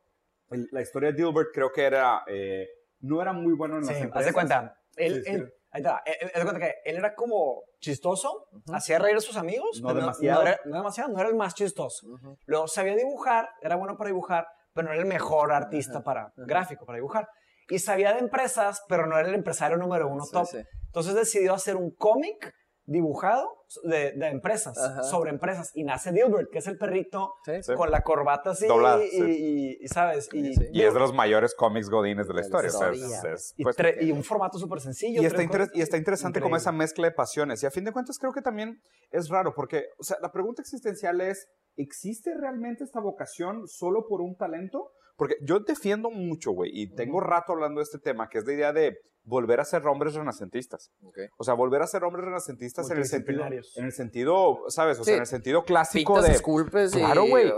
el- 0.51 0.67
la 0.73 0.81
historia 0.83 1.13
de 1.13 1.23
Dilbert 1.23 1.51
creo 1.53 1.71
que 1.73 1.83
era, 1.85 2.23
eh, 2.27 2.67
no 3.01 3.21
era 3.23 3.33
muy 3.33 3.53
bueno 3.55 3.77
en 3.79 3.87
las 3.87 3.97
Sí, 3.97 4.03
empresas. 4.03 4.27
de 4.27 4.33
cuenta. 4.33 4.75
Él, 4.97 5.15
Sí, 5.17 5.23
sí. 5.25 5.31
él- 5.37 5.53
ahí 5.71 5.81
está, 5.83 6.03
él- 6.07 6.15
él- 6.21 6.31
haz 6.35 6.41
de 6.41 6.43
cuenta 6.45 6.61
que 6.61 6.75
él 6.85 6.97
era 6.97 7.15
como 7.15 7.63
chistoso, 7.81 8.47
Ujú. 8.53 8.75
hacía 8.75 8.99
reír 8.99 9.17
a 9.17 9.21
sus 9.21 9.37
amigos, 9.37 9.81
No 9.83 9.95
demasiado. 9.95 10.43
No, 10.43 10.49
era, 10.49 10.61
no 10.65 10.77
demasiado, 10.77 11.11
no 11.11 11.21
era 11.21 11.29
el 11.29 11.35
más 11.37 11.55
chistoso. 11.55 12.07
Ujú. 12.07 12.37
Luego 12.47 12.69
sabía 12.69 12.95
dibujar, 12.97 13.49
era 13.63 13.77
bueno 13.77 13.97
para 13.97 14.09
dibujar, 14.09 14.47
pero 14.75 14.89
no 14.89 14.93
era 14.95 15.03
el 15.03 15.09
mejor 15.09 15.53
artista 15.53 16.03
para 16.03 16.33
gráfico, 16.37 16.85
para 16.87 16.97
dibujar. 16.97 17.29
Y 17.71 17.79
sabía 17.81 18.13
de 18.15 18.21
empresas, 18.21 18.83
pero 18.89 19.07
no 19.07 19.19
era 19.19 19.29
el 19.29 19.35
empresario 19.35 19.77
número 19.77 20.09
uno 20.09 20.25
Sí, 20.25 20.33
top. 20.33 20.47
sí. 20.47 20.59
Entonces 20.87 21.15
decidió 21.15 21.53
hacer 21.55 21.77
un 21.77 21.91
cómic 21.91 22.53
dibujado 22.89 23.49
de, 23.85 24.13
de 24.13 24.27
empresas, 24.29 24.77
Ajá. 24.79 25.03
sobre 25.05 25.31
empresas. 25.31 25.71
Y 25.75 25.85
nace 25.85 26.11
Dilbert, 26.11 26.51
que 26.51 26.59
es 26.59 26.67
el 26.67 26.79
perrito 26.79 27.35
Sí, 27.45 27.53
Sí. 27.63 27.75
con 27.75 27.91
la 27.91 28.01
corbata 28.03 28.51
así. 28.51 28.67
Doblada, 28.67 29.05
y, 29.05 29.09
sí. 29.11 29.23
y- 29.23 29.85
y, 29.85 29.89
¿sabes? 29.89 30.29
Y, 30.33 30.55
Sí. 30.55 30.65
Y 30.73 30.83
es 30.83 30.95
de 30.95 31.01
los 31.01 31.13
mayores 31.13 31.55
cómics 31.55 31.91
godines 31.91 32.27
de 32.27 32.35
la 32.35 32.41
historia. 32.41 32.71
o 32.71 32.73
sea, 32.79 32.91
es- 32.91 32.99
historia. 32.99 33.35
es- 33.35 33.55
y 33.57 33.63
pues, 33.63 33.77
tre- 33.77 34.03
y 34.03 34.11
un 34.11 34.25
formato 34.25 34.59
súper 34.59 34.81
sencillo. 34.81 35.23
Y 35.23 35.27
está, 35.27 35.43
y 35.75 35.81
está 35.83 35.97
interesante 35.97 36.41
como 36.41 36.57
esa 36.57 36.73
mezcla 36.73 37.07
de 37.07 37.13
pasiones. 37.15 37.63
Y 37.63 37.67
a 37.67 37.71
fin 37.71 37.85
de 37.85 37.93
cuentas 37.93 38.19
creo 38.19 38.33
que 38.33 38.41
también 38.43 38.81
es 39.11 39.29
raro 39.29 39.53
porque, 39.55 39.85
o 39.99 40.03
sea, 40.03 40.17
la 40.23 40.33
pregunta 40.33 40.63
existencial 40.63 41.21
es, 41.21 41.47
¿existe 41.77 42.35
realmente 42.35 42.85
esta 42.85 43.01
vocación 43.01 43.69
solo 43.69 44.07
por 44.09 44.21
un 44.23 44.35
talento? 44.37 44.91
Porque 45.17 45.35
yo 45.43 45.61
defiendo 45.61 46.11
mucho, 46.11 46.53
güey, 46.53 46.71
y 46.73 46.95
tengo 46.95 47.21
rato 47.21 47.53
hablando 47.53 47.81
de 47.81 47.85
este 47.85 47.99
tema, 47.99 48.29
que 48.29 48.39
es 48.39 48.47
la 48.47 48.53
idea 48.53 48.73
de 48.73 48.97
volver 49.29 49.61
a 49.61 49.65
ser 49.65 49.87
hombres 49.87 50.15
renacentistas. 50.15 50.91
Ok. 51.03 51.19
O 51.37 51.45
sea, 51.45 51.55
volver 51.55 51.83
a 51.83 51.87
ser 51.87 52.03
hombres 52.05 52.25
renacentistas 52.25 52.91
en 52.91 52.99
el 52.99 53.05
sentido, 53.05 53.45
en 53.45 53.85
el 53.85 53.93
sentido, 53.93 54.65
¿sabes? 54.69 54.99
O 54.99 55.05
sea, 55.05 55.13
Sí. 55.13 55.17
en 55.17 55.21
el 55.21 55.27
sentido 55.27 55.65
clásico 55.65 56.15
Pintas, 56.15 56.31
de... 56.31 56.37
esculpes. 56.37 56.93
Claro, 56.93 57.27
güey. 57.27 57.51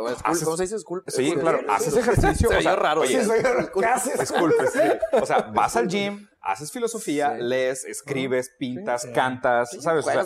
¿Cómo 0.44 0.56
se 0.56 0.62
dice 0.64 0.76
esculpes? 0.76 1.14
Sí, 1.14 1.28
Esculpes. 1.28 1.42
claro, 1.42 1.72
haces 1.72 1.96
ejercicio. 1.96 2.48
Se 2.50 2.56
o 2.56 2.60
sea, 2.62 2.76
raro. 2.76 3.02
oye, 3.02 3.22
Sí, 3.24 3.30
¿Qué 3.78 3.86
haces? 3.86 4.18
Disculpe, 4.18 4.66
sí. 4.66 4.80
O 5.12 5.26
sea, 5.26 5.50
vas 5.54 5.76
al 5.76 5.88
gym, 5.88 6.26
haces 6.42 6.72
filosofía, 6.72 7.36
Sí. 7.36 7.42
lees, 7.42 7.84
escribes, 7.84 8.50
pintas, 8.58 9.02
Sí. 9.02 9.12
cantas, 9.12 9.70
¿sabes? 9.80 10.06
O 10.06 10.10
sea, 10.10 10.20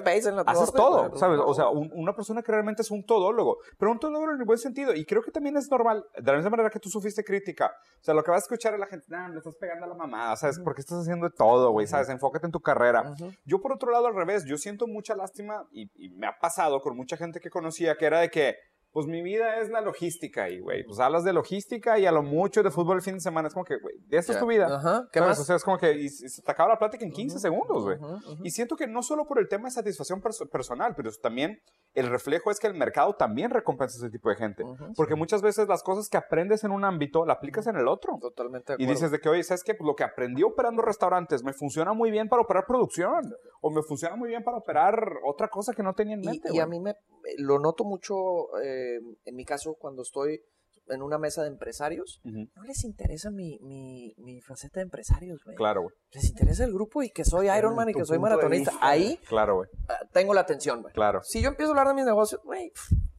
haces 0.47 0.73
todo. 0.73 1.17
¿sabes? 1.19 1.41
O 1.45 1.55
sea, 1.55 1.69
un- 1.69 1.91
una 1.95 2.15
persona 2.15 2.43
que 2.43 2.53
realmente 2.53 2.83
es 2.83 2.91
un 2.91 3.05
todólogo, 3.05 3.59
pero 3.79 3.91
un 3.93 3.99
todólogo 3.99 4.31
en 4.33 4.39
el 4.41 4.45
buen 4.45 4.59
sentido. 4.59 4.95
Y 4.95 5.05
creo 5.05 5.23
que 5.23 5.31
también 5.31 5.57
es 5.57 5.71
normal, 5.71 6.05
de 6.17 6.23
la 6.31 6.37
misma 6.37 6.51
manera 6.51 6.71
que 6.71 6.79
tú 6.79 6.89
sufriste 6.89 7.25
crítica. 7.25 7.73
O 8.01 8.05
sea, 8.05 8.15
lo 8.15 8.23
que 8.23 8.31
vas 8.31 8.43
a 8.43 8.45
escuchar 8.45 8.75
a 8.75 8.79
la 8.79 8.87
gente, 8.87 9.07
nah, 9.09 9.29
le 9.29 9.39
estás 9.39 9.57
pegando 9.57 9.85
a 9.87 9.89
la 9.89 9.95
mamá, 9.95 10.35
¿sabes? 10.37 10.59
¿Por 10.61 10.75
qué 10.75 10.81
estás 10.83 11.01
haciendo 11.01 11.27
todo, 11.35 11.71
güey? 11.71 11.87
¿Sabes? 11.87 12.09
Enfócate 12.09 12.47
en 12.47 12.53
tu 12.53 12.61
carrera. 12.61 13.15
Yo, 13.45 13.61
por 13.61 13.73
otro 13.73 13.91
lado, 13.91 14.07
al 14.07 14.15
revés, 14.15 14.45
yo 14.45 14.57
siento 14.57 14.87
mucha 14.87 15.15
lástima 15.15 15.67
y, 15.73 15.91
y 15.95 16.11
me 16.11 16.27
ha 16.27 16.39
pasado 16.39 16.81
con 16.81 16.97
mucha 16.97 17.17
gente 17.17 17.41
que 17.41 17.51
conocía 17.51 17.97
que 17.97 18.07
era 18.07 18.21
de 18.21 18.31
que 18.31 18.57
pues 18.95 19.07
mi 19.07 19.23
vida 19.23 19.59
es 19.61 19.69
la 19.71 19.81
logística 19.81 20.49
y, 20.49 20.61
güey, 20.61 20.85
pues 20.85 21.01
hablas 21.01 21.25
de 21.25 21.33
logística 21.33 21.99
y 21.99 22.07
a 22.07 22.13
lo 22.13 22.23
mucho 22.23 22.63
de 22.63 22.71
fútbol 22.71 22.97
el 22.99 23.03
fin 23.03 23.15
de 23.15 23.21
semana. 23.21 23.49
Es 23.49 23.55
como 23.55 23.65
que, 23.67 23.77
güey, 23.77 23.97
esta 24.11 24.33
es 24.33 24.39
tu 24.39 24.47
vida. 24.47 24.69
Ajá, 24.77 25.09
¿qué 25.13 25.19
¿Sabes? 25.19 25.31
más? 25.31 25.41
O 25.41 25.45
sea, 25.45 25.57
es 25.57 25.65
como 25.65 25.79
que 25.79 25.93
y, 25.95 26.05
y 26.07 26.09
se 26.09 26.41
te 26.43 26.51
acaba 26.53 26.69
la 26.71 26.79
plática 26.79 27.05
en 27.05 27.11
15 27.11 27.41
segundos, 27.41 27.83
güey. 27.83 27.97
Ujú, 27.99 28.15
ujú. 28.15 28.43
Y 28.45 28.51
siento 28.53 28.77
que 28.77 28.87
no 28.87 29.03
solo 29.03 29.27
por 29.27 29.41
el 29.41 29.49
tema 29.49 29.65
de 29.65 29.73
satisfacción 29.73 30.23
perso- 30.23 30.49
personal, 30.49 30.95
pero 30.97 31.11
también 31.21 31.61
el 31.95 32.09
reflejo 32.09 32.51
es 32.53 32.59
que 32.61 32.69
el 32.69 32.75
mercado 32.75 33.15
también 33.17 33.51
recompensa 33.51 33.99
ese 33.99 34.11
tipo 34.11 34.29
de 34.31 34.37
gente. 34.37 34.65
Porque 34.97 35.17
muchas 35.17 35.43
veces 35.43 35.67
las 35.69 35.83
cosas 35.83 36.09
que 36.09 36.17
aprendes 36.17 36.63
en 36.65 36.71
un 36.71 36.85
ámbito, 36.85 37.27
la 37.27 37.35
aplicas 37.35 37.67
en 37.67 37.77
el 37.77 37.89
otro. 37.89 38.17
Totalmente 38.21 38.77
de 38.77 38.83
Y 38.83 38.87
dices 38.87 39.11
de 39.11 39.19
que, 39.21 39.29
oye, 39.29 39.43
¿sabes 39.43 39.65
qué? 39.65 39.75
Pues 39.75 39.87
lo 39.87 39.97
que 39.97 40.05
aprendí 40.05 40.45
operando 40.45 40.83
restaurantes 40.83 41.43
me 41.43 41.53
funciona 41.53 41.93
muy 41.95 42.11
bien 42.13 42.29
para 42.29 42.43
operar 42.43 42.65
producción. 42.67 43.35
O 43.61 43.71
me 43.71 43.83
funciona 43.83 44.15
muy 44.15 44.29
bien 44.29 44.45
para 44.45 44.57
operar 44.59 44.95
otra 45.25 45.49
cosa 45.49 45.73
que 45.73 45.83
no 45.83 45.95
tenía 45.95 46.15
en 46.15 46.23
Y, 46.23 46.27
mente. 46.27 46.49
y 46.53 46.61
a 46.61 46.67
güey. 46.67 46.79
mí 46.79 46.85
me 46.85 46.95
lo 47.39 47.59
noto 47.59 47.85
mucho, 47.85 48.15
eh, 48.63 48.84
en 49.25 49.35
mi 49.35 49.45
caso, 49.45 49.75
cuando 49.79 50.03
estoy 50.03 50.41
en 50.89 51.01
una 51.01 51.17
mesa 51.17 51.43
de 51.43 51.49
empresarios, 51.49 52.21
Ujú. 52.25 52.47
no 52.55 52.63
les 52.65 52.85
interesa 52.85 53.31
mi, 53.31 53.59
mi, 53.63 54.15
mi 54.19 54.41
faceta 54.43 54.81
de 54.81 54.85
empresarios, 54.85 55.43
güey. 55.45 55.57
Claro, 55.57 55.83
güey. 55.83 55.95
Les 56.13 56.29
interesa 56.29 56.65
el 56.65 56.73
grupo 56.75 57.03
y 57.03 57.09
que 57.11 57.25
soy 57.25 57.49
Iron 57.49 57.75
Man 57.75 57.89
y 57.89 57.95
que 57.95 58.05
soy 58.05 58.19
maratonista. 58.19 58.71
vista. 58.73 58.87
Ahí 58.87 59.17
Claro, 59.27 59.57
güey. 59.57 59.69
ah, 59.89 59.99
tengo 60.13 60.35
la 60.35 60.43
atención, 60.43 60.83
güey. 60.83 60.93
Claro. 60.93 61.23
Si 61.23 61.41
yo 61.41 61.49
empiezo 61.49 61.71
a 61.71 61.73
hablar 61.73 61.89
de 61.89 61.95
mis 61.95 62.05
negocios, 62.05 62.41
güey, 62.45 62.71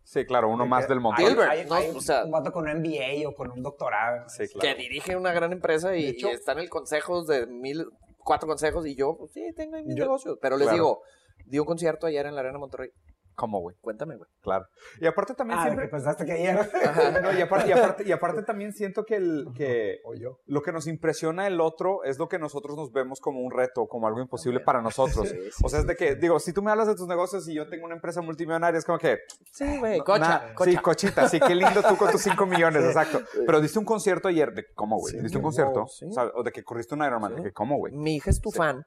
Sí, 0.07 0.23
claro, 0.23 0.49
uno 0.49 0.67
más 0.67 0.87
del 0.87 0.99
montón. 0.99 1.25
Hay- 1.25 1.31
Gilbert, 1.31 1.49
hay- 1.51 1.65
no, 1.65 1.73
hay 1.73 1.89
o 1.89 1.99
sea- 1.99 2.25
un 2.25 2.31
vato 2.31 2.51
con 2.51 2.65
un 2.65 2.69
MBA 2.77 3.27
o 3.27 3.33
con 3.33 3.49
un 3.49 3.63
doctorado. 3.63 4.29
Sí, 4.29 4.43
que 4.47 4.59
claro. 4.59 4.77
dirige 4.77 5.15
una 5.15 5.33
gran 5.33 5.51
empresa 5.51 5.95
y, 5.97 6.05
hecho- 6.09 6.27
y 6.29 6.33
está 6.33 6.51
en 6.51 6.59
el 6.59 6.69
consejo 6.69 7.23
de 7.25 7.47
mil, 7.47 7.83
cuatro 8.19 8.47
consejos 8.47 8.85
y 8.85 8.95
yo, 8.95 9.17
pues 9.17 9.31
sí, 9.31 9.41
tengo 9.55 9.75
ahí 9.77 9.83
mis 9.83 9.95
Yo- 9.97 10.03
negocios. 10.03 10.37
Pero 10.39 10.57
les 10.57 10.67
Claro. 10.67 10.75
digo, 10.77 11.01
di 11.47 11.57
un 11.57 11.65
concierto 11.65 12.05
ayer 12.05 12.27
en 12.27 12.35
la 12.35 12.41
Arena 12.41 12.59
Monterrey. 12.59 12.91
¿Cómo, 13.35 13.59
güey? 13.59 13.75
Cuéntame, 13.81 14.15
güey. 14.15 14.29
Claro. 14.41 14.65
Y 14.99 15.05
aparte 15.07 15.33
también 15.33 15.59
Ah, 15.59 15.63
siempre... 15.63 15.85
que 15.85 15.91
pensaste 15.91 16.25
que 16.25 16.31
ayer. 16.33 16.69
No, 17.21 17.33
y, 17.37 17.41
aparte, 17.41 17.69
y, 17.69 17.71
aparte, 17.73 18.03
y 18.07 18.11
aparte 18.11 18.43
también 18.43 18.73
siento 18.73 19.05
que, 19.05 19.15
el, 19.15 19.47
que 19.55 19.99
o 20.05 20.13
yo. 20.15 20.39
lo 20.45 20.61
que 20.61 20.71
nos 20.71 20.87
impresiona 20.87 21.47
el 21.47 21.59
otro 21.61 22.03
es 22.03 22.17
lo 22.19 22.27
que 22.29 22.39
nosotros 22.39 22.77
nos 22.77 22.91
vemos 22.91 23.19
como 23.19 23.41
un 23.41 23.51
reto, 23.51 23.87
como 23.87 24.07
algo 24.07 24.21
imposible 24.21 24.59
para 24.59 24.81
nosotros. 24.81 25.29
Sí, 25.35 25.37
sí, 25.51 25.63
o 25.65 25.69
sea, 25.69 25.79
es 25.79 25.87
de 25.87 25.95
que, 25.95 26.15
digo, 26.15 26.39
si 26.39 26.53
tú 26.53 26.61
me 26.61 26.71
hablas 26.71 26.87
de 26.87 26.95
tus 26.95 27.07
negocios 27.07 27.47
y 27.47 27.53
yo 27.53 27.67
tengo 27.67 27.85
una 27.85 27.95
empresa 27.95 28.21
multimillonaria, 28.21 28.77
es 28.77 28.85
como 28.85 28.97
que... 28.99 29.19
Sí, 29.51 29.77
güey, 29.79 29.97
no, 29.99 30.03
cocha, 30.05 30.53
cocha. 30.53 30.71
Sí, 30.71 30.77
cochita, 30.77 31.27
sí, 31.29 31.39
qué 31.39 31.55
lindo 31.55 31.81
tú 31.83 31.97
con 31.97 32.11
tus 32.11 32.21
5 32.21 32.45
millones, 32.45 32.83
exacto. 32.85 33.21
Pero 33.45 33.59
diste 33.59 33.79
un 33.79 33.85
concierto 33.85 34.27
ayer, 34.27 34.53
¿de 34.53 34.65
cómo, 34.73 34.97
güey? 34.99 35.13
Sí, 35.15 35.19
¿Diste 35.21 35.37
un 35.37 35.43
wow, 35.43 35.47
concierto? 35.49 35.87
sí. 35.87 36.05
O, 36.05 36.11
sea, 36.11 36.25
o 36.35 36.43
de 36.43 36.51
que 36.51 36.63
corriste 36.63 36.95
un 36.95 37.03
Ironman, 37.03 37.31
Sí. 37.31 37.37
¿de 37.37 37.43
que 37.43 37.53
cómo, 37.53 37.77
güey? 37.77 37.93
Mi 37.93 38.15
hija 38.15 38.29
es 38.29 38.39
tu 38.39 38.51
Sí. 38.51 38.57
fan. 38.57 38.85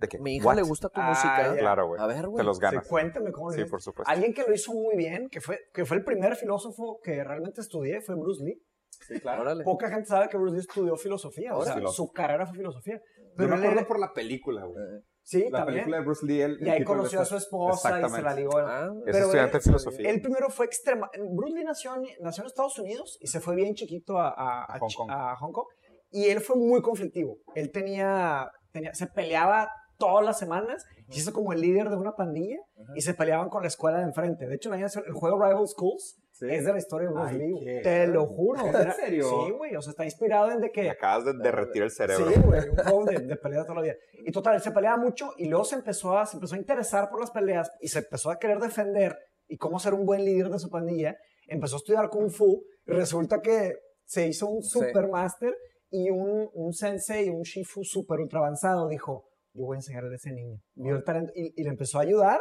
¿De 0.00 0.08
que 0.08 0.18
Mi 0.18 0.36
hija 0.36 0.46
what? 0.46 0.56
le 0.56 0.62
gusta 0.62 0.88
tu 0.88 1.00
Ah, 1.00 1.08
música. 1.10 1.54
ya. 1.54 1.56
Claro, 1.58 1.86
güey. 1.88 2.00
A 2.00 2.06
ver, 2.06 2.26
güey. 2.26 2.38
Te 2.38 2.44
los 2.44 2.56
Sí, 2.56 2.62
ganas. 2.62 2.88
cuéntame 2.88 3.30
cómo 3.32 3.50
lo 3.50 3.54
Sí, 3.56 3.64
por 3.66 3.82
supuesto. 3.82 4.10
Alguien 4.10 4.32
que 4.32 4.42
lo 4.42 4.54
hizo 4.54 4.72
muy 4.72 4.96
bien, 4.96 5.28
que 5.30 5.40
fue, 5.40 5.58
que 5.74 5.84
fue 5.84 5.98
el 5.98 6.04
primer 6.04 6.36
filósofo 6.36 6.98
que 7.02 7.22
realmente 7.22 7.60
estudié, 7.60 8.00
fue 8.00 8.14
Bruce 8.16 8.42
Lee. 8.42 8.60
Sí, 9.06 9.20
claro. 9.20 9.42
Órale. 9.42 9.62
Poca 9.64 9.88
gente 9.90 10.06
sabe 10.06 10.28
que 10.28 10.36
Bruce 10.38 10.54
Lee 10.54 10.60
estudió 10.60 10.96
filosofía. 10.96 11.52
O 11.52 11.56
Ahora 11.56 11.66
sea, 11.66 11.74
filósofo. 11.74 12.08
su 12.08 12.12
carrera 12.12 12.46
fue 12.46 12.56
filosofía. 12.56 12.96
Yo 12.96 13.24
Pero 13.36 13.48
me 13.50 13.54
él 13.56 13.60
acuerdo 13.60 13.78
era- 13.80 13.88
por 13.88 13.98
la 14.00 14.12
película, 14.12 14.64
güey. 14.64 14.82
Eh, 14.82 15.00
Sí, 15.22 15.44
La 15.50 15.58
también. 15.58 15.74
película 15.84 15.98
de 15.98 16.04
Bruce 16.04 16.26
Lee. 16.26 16.40
El, 16.40 16.58
Y 16.66 16.68
ahí 16.70 16.82
conoció 16.82 17.20
a 17.20 17.24
su 17.24 17.36
esposa 17.36 18.00
y 18.00 18.08
se 18.10 18.22
la 18.22 18.34
ligó. 18.34 18.58
Ah, 18.58 18.88
Es 19.06 19.16
estudiante 19.16 19.58
de 19.58 19.60
filosofía. 19.62 20.10
Él 20.10 20.20
primero 20.22 20.48
fue 20.48 20.64
extrema. 20.66 21.08
Bruce 21.36 21.54
Lee 21.54 21.62
nació 21.64 21.94
en, 21.94 22.02
nació 22.20 22.42
en 22.42 22.46
Estados 22.48 22.78
Unidos 22.78 23.18
y 23.20 23.26
se 23.28 23.38
fue 23.38 23.54
bien 23.54 23.74
chiquito 23.74 24.18
a, 24.18 24.28
a- 24.30 24.64
A 24.64 24.78
Hong 24.80 24.88
Kong. 24.96 25.10
a 25.10 25.36
Hong 25.36 25.52
Kong. 25.52 25.66
Y 26.10 26.24
él 26.30 26.40
fue 26.40 26.56
muy 26.56 26.80
conflictivo. 26.82 27.36
Él 27.54 27.70
tenía, 27.70 28.50
tenía 28.72 28.92
se 28.94 29.06
peleaba 29.06 29.70
todas 30.00 30.24
las 30.26 30.36
semanas 30.38 30.84
y 31.08 31.12
se 31.12 31.20
hizo 31.20 31.32
como 31.32 31.52
el 31.52 31.60
líder 31.60 31.88
de 31.90 31.96
una 31.96 32.16
pandilla 32.16 32.56
y 32.96 33.02
se 33.02 33.14
peleaban 33.14 33.48
con 33.50 33.62
la 33.62 33.68
escuela 33.68 33.98
de 33.98 34.04
enfrente. 34.04 34.48
De 34.48 34.56
hecho, 34.56 34.72
el, 34.74 35.12
juego 35.12 35.40
Rival 35.40 35.68
Schools 35.68 36.16
Sí. 36.32 36.46
es 36.48 36.64
de 36.64 36.72
la 36.72 36.78
historia 36.78 37.08
de 37.08 37.14
Bruce 37.14 37.34
Lee. 37.34 37.60
qué- 37.62 37.80
Te 37.82 38.06
lo 38.06 38.26
juro. 38.26 38.64
¿En 38.66 38.92
serio? 38.94 39.28
Sí, 39.46 39.52
güey. 39.52 39.76
O 39.76 39.82
sea, 39.82 39.90
está 39.90 40.04
inspirado 40.06 40.50
en 40.50 40.56
de 40.60 40.66
Me 40.68 40.72
que... 40.72 40.88
acabas 40.88 41.26
de 41.26 41.34
derretir 41.34 41.82
el 41.82 41.90
cerebro. 41.90 42.30
Sí, 42.30 42.40
güey, 42.40 42.66
un 42.70 42.76
juego 42.76 43.04
de, 43.04 43.18
de 43.18 43.36
pelea 43.36 43.62
toda 43.64 43.74
la 43.74 43.82
vida. 43.82 43.94
Y 44.24 44.32
total, 44.32 44.54
él 44.54 44.62
se 44.62 44.70
peleaba 44.70 44.96
mucho 44.96 45.32
y 45.36 45.48
luego 45.48 45.66
se 45.66 45.74
empezó, 45.76 46.16
a, 46.18 46.24
se 46.24 46.38
empezó 46.38 46.54
a 46.54 46.58
interesar 46.58 47.10
por 47.10 47.20
las 47.20 47.30
peleas 47.30 47.70
y 47.80 47.88
se 47.88 47.98
empezó 47.98 48.30
a 48.30 48.38
querer 48.38 48.58
defender 48.58 49.18
y 49.48 49.58
cómo 49.58 49.78
ser 49.78 49.92
un 49.92 50.06
buen 50.06 50.24
líder 50.24 50.48
de 50.48 50.58
su 50.58 50.70
pandilla. 50.70 51.14
Empezó 51.46 51.76
a 51.76 51.78
estudiar 51.78 52.08
Kung 52.08 52.30
Fu 52.30 52.64
y 52.86 52.92
resulta 52.92 53.42
que 53.42 53.74
se 54.06 54.26
hizo 54.26 54.46
un 54.46 54.62
Sí. 54.62 54.70
supermaster 54.78 55.54
y 55.90 56.08
un, 56.08 56.48
un 56.54 56.72
sensei, 56.72 57.28
un 57.28 57.42
shifu 57.42 57.84
super 57.84 58.18
ultra 58.18 58.38
avanzado 58.38 58.88
dijo, 58.88 59.26
yo 59.52 59.64
voy 59.66 59.76
a 59.76 59.78
enseñarle 59.78 60.10
a 60.12 60.16
ese 60.16 60.32
niño. 60.32 60.60
Vio 60.74 60.96
el 60.96 61.04
talento 61.04 61.32
y, 61.34 61.52
y 61.60 61.62
le 61.64 61.70
empezó 61.70 61.98
a 61.98 62.02
ayudar. 62.02 62.40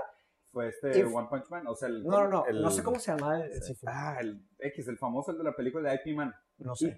Fue 0.51 0.69
este 0.69 1.03
One 1.05 1.27
Punch 1.29 1.49
Man, 1.49 1.67
o 1.67 1.75
sea, 1.75 1.89
el... 1.89 2.03
No, 2.03 2.23
no, 2.23 2.29
no, 2.29 2.45
el- 2.47 2.61
no 2.61 2.71
sé 2.71 2.81
cómo 2.83 2.97
se 2.99 3.11
llama 3.11 3.43
el, 3.43 3.51
shifu. 3.61 3.85
Ah, 3.87 4.17
el 4.19 4.41
X, 4.57 4.87
el 4.87 4.97
famoso, 4.97 5.31
el 5.31 5.37
de 5.37 5.43
la 5.43 5.55
película 5.55 5.89
de 5.91 5.99
IP 6.03 6.15
Man. 6.17 6.33
No 6.57 6.75
sé. 6.75 6.95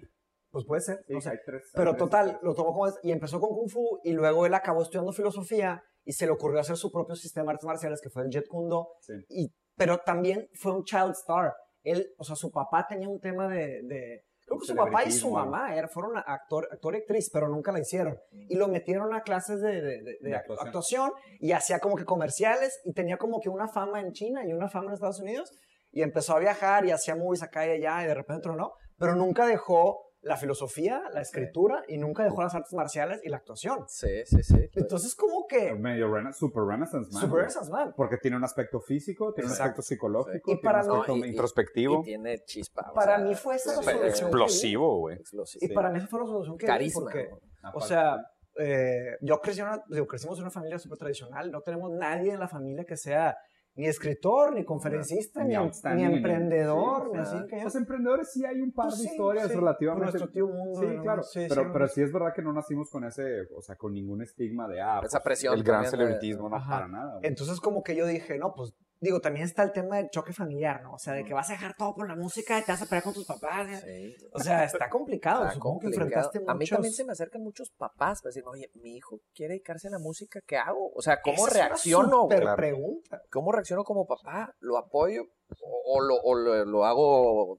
Pues 0.50 0.64
puede 0.66 0.80
ser, 0.82 1.04
Sí, 1.06 1.12
no 1.14 1.20
sé. 1.20 1.30
hay 1.30 1.36
tres. 1.44 1.62
hay 1.64 1.70
Pero 1.74 1.90
tres. 1.92 1.98
total, 1.98 2.38
lo 2.42 2.54
tomó 2.54 2.72
como 2.72 2.86
es, 2.86 2.98
y 3.02 3.10
empezó 3.12 3.40
con 3.40 3.50
Kung 3.50 3.68
Fu 3.70 4.00
y 4.04 4.12
luego 4.12 4.44
él 4.46 4.54
acabó 4.54 4.82
estudiando 4.82 5.12
filosofía 5.12 5.82
y 6.04 6.12
se 6.12 6.26
le 6.26 6.32
ocurrió 6.32 6.60
hacer 6.60 6.76
su 6.76 6.90
propio 6.90 7.14
sistema 7.14 7.46
de 7.46 7.52
artes 7.54 7.66
marciales 7.66 8.00
que 8.02 8.10
fue 8.10 8.22
el 8.22 8.30
Jet 8.30 8.48
Kundo. 8.48 8.88
Sí. 9.00 9.12
Y, 9.28 9.54
pero 9.76 9.98
también 9.98 10.48
fue 10.54 10.72
un 10.74 10.84
child 10.84 11.10
star. 11.12 11.52
Él, 11.82 12.06
o 12.18 12.24
sea, 12.24 12.36
su 12.36 12.50
papá 12.50 12.86
tenía 12.88 13.08
un 13.08 13.20
tema 13.20 13.48
de... 13.48 13.82
de 13.84 14.24
creo 14.46 14.58
que 14.58 14.66
su 14.66 14.74
papá 14.76 15.04
y 15.04 15.10
su 15.12 15.30
mamá 15.30 15.74
era, 15.74 15.88
fueron 15.88 16.16
actor, 16.16 16.68
actor 16.70 16.94
y 16.94 16.98
actriz, 16.98 17.30
pero 17.32 17.48
nunca 17.48 17.72
la 17.72 17.80
hicieron. 17.80 18.18
Y 18.48 18.56
lo 18.56 18.68
metieron 18.68 19.14
a 19.14 19.22
clases 19.22 19.60
de, 19.60 19.72
de- 19.80 20.02
de- 20.02 20.16
de 20.20 20.28
De 20.30 20.36
actuación. 20.36 20.66
actuación. 20.68 21.12
y 21.40 21.52
hacía 21.52 21.78
como 21.78 21.96
que 21.96 22.04
comerciales 22.04 22.80
y 22.84 22.92
tenía 22.92 23.16
como 23.16 23.40
que 23.40 23.48
una 23.48 23.68
fama 23.68 24.00
en 24.00 24.12
China 24.12 24.44
y 24.46 24.52
una 24.52 24.68
fama 24.68 24.88
en 24.88 24.94
Estados 24.94 25.20
Unidos. 25.20 25.50
Y 25.90 26.02
empezó 26.02 26.34
a 26.34 26.38
viajar 26.38 26.84
y 26.86 26.90
hacía 26.90 27.14
movies 27.16 27.42
acá 27.42 27.66
y 27.66 27.70
allá 27.70 28.02
y 28.04 28.06
de 28.06 28.14
repente 28.14 28.48
no, 28.48 28.72
pero 28.98 29.14
nunca 29.14 29.46
dejó 29.46 29.98
la 30.22 30.36
filosofía, 30.36 31.02
la 31.12 31.20
escritura 31.20 31.82
y 31.88 31.98
nunca 31.98 32.22
dejó 32.22 32.42
las 32.42 32.54
artes 32.54 32.72
marciales 32.74 33.20
y 33.24 33.28
la 33.28 33.38
actuación. 33.38 33.84
Sí, 33.88 34.22
sí, 34.24 34.42
sí. 34.42 34.70
Entonces 34.74 35.14
como 35.16 35.46
que 35.48 35.74
Medio 35.74 36.08
rena- 36.14 36.32
super 36.32 36.62
Renaissance 36.62 37.12
Man. 37.12 37.22
super 37.22 37.44
esas 37.44 37.68
man. 37.68 37.92
Porque 37.96 38.16
tiene 38.18 38.36
un 38.36 38.44
aspecto 38.44 38.80
físico, 38.80 39.32
tiene 39.34 39.48
Exacto. 39.50 39.62
un 39.64 39.68
aspecto 39.70 39.82
psicológico, 39.82 40.50
Y 40.52 40.54
tiene 40.54 40.60
para 40.62 40.82
un 40.82 40.86
no- 40.88 40.94
aspecto 41.00 41.16
y- 41.16 41.22
y- 41.22 41.30
introspectivo. 41.30 42.00
Y 42.00 42.04
tiene 42.04 42.38
chispa. 42.44 42.90
o 42.90 42.94
Para 42.94 43.16
sea, 43.16 43.24
mí 43.26 43.34
fue 43.34 43.56
esa 43.56 43.72
la 43.74 43.80
es- 43.80 43.84
solución. 43.86 44.08
explosivo, 44.10 44.98
güey. 44.98 45.16
Explosivo. 45.16 45.64
Y 45.64 45.68
Sí. 45.68 45.74
para 45.74 45.90
mí 45.90 45.98
esa 45.98 46.06
fue 46.06 46.20
la 46.20 46.26
solución 46.26 46.56
que 46.56 46.66
Carisma. 46.66 47.02
porque, 47.02 47.28
¿no? 47.62 47.70
o 47.74 47.80
sea, 47.80 48.16
eh, 48.58 49.16
yo 49.22 49.40
crecí 49.40 49.60
en 49.60 49.66
una, 49.68 49.82
digo, 49.88 50.06
crecimos 50.06 50.38
en 50.38 50.42
una 50.44 50.50
familia 50.50 50.78
súper 50.78 50.98
tradicional, 50.98 51.50
no 51.50 51.62
tenemos 51.62 51.90
nadie 51.90 52.32
en 52.32 52.38
la 52.38 52.48
familia 52.48 52.84
que 52.84 52.96
sea 52.96 53.36
ni 53.74 53.86
escritor, 53.86 54.54
ni 54.54 54.64
conferencista, 54.64 55.42
ni, 55.44 55.54
outstanding, 55.54 56.08
ni 56.08 56.14
emprendedor, 56.16 57.10
sí, 57.12 57.18
así 57.18 57.46
que 57.48 57.62
Los 57.62 57.74
emprendedores 57.74 58.30
sí 58.30 58.44
hay 58.44 58.60
un 58.60 58.72
par 58.72 58.88
Pues 58.88 58.98
de 58.98 59.04
sí, 59.04 59.10
historias 59.12 59.48
sí, 59.48 59.54
relativamente. 59.54 60.10
nuestro 60.10 60.30
tío 60.30 60.46
mundo, 60.46 60.80
Sí, 60.80 60.86
¿no? 60.96 61.02
claro. 61.02 61.22
Sí, 61.22 61.46
pero, 61.48 61.62
sí, 61.62 61.68
pero 61.72 61.88
sí. 61.88 62.02
es 62.02 62.12
verdad 62.12 62.34
que 62.34 62.42
no 62.42 62.52
nacimos 62.52 62.90
con 62.90 63.04
ese, 63.04 63.42
o 63.56 63.62
sea, 63.62 63.76
con 63.76 63.94
ningún 63.94 64.20
estigma 64.22 64.68
de, 64.68 64.80
ah, 64.82 65.00
Esa 65.02 65.18
pues, 65.18 65.24
presión 65.24 65.54
El 65.54 65.62
gran 65.62 65.86
celebritismo, 65.86 66.48
no, 66.50 66.56
Ajá. 66.56 66.70
para 66.70 66.88
nada. 66.88 67.12
güey. 67.14 67.26
Entonces 67.26 67.60
como 67.60 67.82
que 67.82 67.96
yo 67.96 68.06
dije, 68.06 68.36
no, 68.38 68.52
pues 68.54 68.74
digo, 69.02 69.20
también 69.20 69.44
está 69.44 69.62
el 69.64 69.72
tema 69.72 69.96
del 69.96 70.08
choque 70.10 70.32
familiar, 70.32 70.82
¿no? 70.82 70.94
O 70.94 70.98
sea, 70.98 71.12
de 71.12 71.24
que 71.24 71.34
vas 71.34 71.50
a 71.50 71.52
dejar 71.54 71.74
todo 71.76 71.94
por 71.94 72.08
la 72.08 72.16
música 72.16 72.58
y 72.58 72.62
te 72.62 72.72
vas 72.72 72.80
a 72.80 72.86
pelear 72.86 73.02
con 73.02 73.12
tus 73.12 73.26
papás. 73.26 73.68
¿eh? 73.68 74.14
Sí. 74.18 74.26
O 74.32 74.38
sea, 74.38 74.64
está 74.64 74.88
complicado. 74.88 75.42
Está 75.42 75.54
Supongo 75.54 75.80
que 75.80 75.84
complicado. 75.86 76.06
enfrentaste 76.30 76.50
A 76.50 76.54
mí 76.54 76.66
también 76.66 76.94
se 76.94 77.04
me 77.04 77.12
acercan 77.12 77.42
muchos 77.42 77.70
papás 77.76 78.22
para 78.22 78.30
decir, 78.30 78.44
oye, 78.46 78.70
mi 78.74 78.96
hijo 78.96 79.18
quiere 79.34 79.54
dedicarse 79.54 79.88
a 79.88 79.90
la 79.90 79.98
música, 79.98 80.40
¿qué 80.46 80.56
hago? 80.56 80.90
O 80.94 81.02
sea, 81.02 81.20
¿cómo 81.20 81.46
Esa 81.46 81.48
es 81.48 81.54
una 81.54 81.64
reacciono? 81.68 82.28
pregunta. 82.56 83.20
¿Cómo 83.30 83.52
reacciono 83.52 83.84
como 83.84 84.06
papá? 84.06 84.54
¿Lo 84.60 84.78
apoyo? 84.78 85.24
¿O, 85.60 85.96
o 85.96 86.00
lo, 86.00 86.14
o 86.22 86.34
lo, 86.34 86.64
lo 86.64 86.84
hago? 86.86 87.58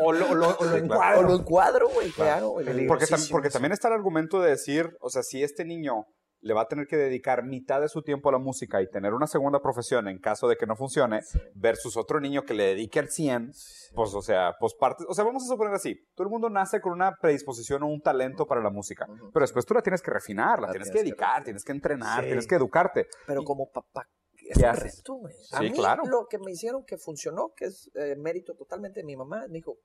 O 0.00 0.12
lo, 0.12 0.30
o 0.30 0.34
lo, 0.34 0.56
o 0.58 0.64
lo 0.64 0.74
¿O 0.74 0.76
encuadro. 0.76 1.22
lo 1.22 1.34
encuadro, 1.36 1.88
güey? 1.90 2.08
¿Qué 2.08 2.14
Claro. 2.14 2.54
Porque, 2.88 3.04
tam- 3.04 3.52
también 3.52 3.72
está 3.72 3.88
el 3.88 3.94
argumento 3.94 4.40
de 4.40 4.50
decir, 4.50 4.96
o 5.00 5.10
sea, 5.10 5.22
si 5.22 5.42
este 5.42 5.64
niño 5.64 6.06
le 6.40 6.54
va 6.54 6.62
a 6.62 6.68
tener 6.68 6.86
que 6.86 6.96
dedicar 6.96 7.44
mitad 7.44 7.80
de 7.80 7.88
su 7.88 8.02
tiempo 8.02 8.28
a 8.28 8.32
la 8.32 8.38
música 8.38 8.80
y 8.80 8.88
tener 8.88 9.12
una 9.12 9.26
segunda 9.26 9.60
profesión 9.60 10.06
en 10.08 10.18
caso 10.18 10.46
de 10.48 10.56
que 10.56 10.66
no 10.66 10.76
funcione, 10.76 11.20
versus 11.54 11.96
otro 11.96 12.20
niño 12.20 12.44
que 12.44 12.54
le 12.54 12.64
dedique 12.64 12.98
al 13.00 13.08
100, 13.08 13.52
pues, 13.94 14.14
o 14.14 14.22
sea, 14.22 14.54
pues 14.60 14.74
parte, 14.74 15.04
o 15.08 15.14
sea, 15.14 15.24
vamos 15.24 15.42
a 15.44 15.46
suponer 15.48 15.74
así, 15.74 15.96
todo 16.14 16.26
el 16.26 16.30
mundo 16.30 16.48
nace 16.48 16.80
con 16.80 16.92
una 16.92 17.16
predisposición 17.20 17.82
o 17.82 17.86
un 17.88 18.00
talento 18.00 18.46
para 18.46 18.62
la 18.62 18.70
música, 18.70 19.06
Ujú. 19.10 19.30
pero 19.32 19.42
después 19.44 19.66
tú 19.66 19.74
la 19.74 19.82
tienes 19.82 20.00
que 20.00 20.10
refinar, 20.12 20.60
la 20.60 20.68
La 20.68 20.72
tienes 20.72 20.88
que 20.88 20.92
tienes 20.92 20.92
que 20.92 21.10
dedicar, 21.10 21.28
refinar. 21.28 21.44
tienes 21.44 21.64
que 21.64 21.72
entrenar, 21.72 22.20
Sí. 22.20 22.26
tienes 22.26 22.46
que 22.46 22.54
educarte. 22.54 23.06
Pero 23.26 23.42
Y- 23.42 23.44
como 23.44 23.70
papá, 23.70 24.08
es 24.34 24.56
¿Qué 24.58 24.64
un 24.64 24.70
haces? 24.70 24.96
reto, 24.98 25.14
güey. 25.14 25.34
A 25.52 25.58
Sí, 25.58 25.64
mí 25.64 25.72
claro. 25.72 26.04
lo 26.06 26.26
que 26.28 26.38
me 26.38 26.52
hicieron 26.52 26.84
que 26.84 26.96
funcionó, 26.98 27.50
que 27.56 27.64
es 27.66 27.90
eh, 27.94 28.14
mérito 28.16 28.54
totalmente 28.54 29.00
de 29.00 29.04
mi 29.04 29.16
mamá, 29.16 29.44
me 29.48 29.54
dijo, 29.54 29.76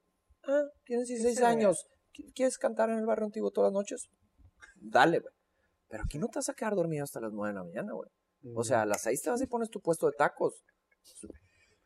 ah, 0.47 0.61
tienes 0.85 1.07
16 1.07 1.39
Sí. 1.39 1.43
años, 1.43 1.87
¿qui- 2.13 2.31
¿quieres 2.35 2.57
cantar 2.59 2.89
en 2.91 2.99
el 2.99 3.05
barrio 3.07 3.25
antiguo 3.25 3.49
todas 3.51 3.71
las 3.71 3.73
noches? 3.73 4.07
Dale, 4.79 5.19
güey. 5.19 5.33
Pero 5.93 6.05
aquí 6.05 6.17
no 6.17 6.27
te 6.27 6.39
vas 6.39 6.49
a 6.49 6.55
quedar 6.55 6.73
dormido 6.73 7.03
hasta 7.03 7.19
las 7.19 7.31
9 7.31 7.53
de 7.53 7.59
la 7.59 7.63
mañana, 7.63 7.93
güey. 7.93 8.09
O 8.55 8.63
sea, 8.63 8.81
a 8.81 8.85
las 8.87 9.03
6 9.03 9.21
te 9.21 9.29
vas 9.29 9.39
y 9.43 9.45
pones 9.45 9.69
tu 9.69 9.79
puesto 9.79 10.07
de 10.07 10.13
tacos. 10.17 10.63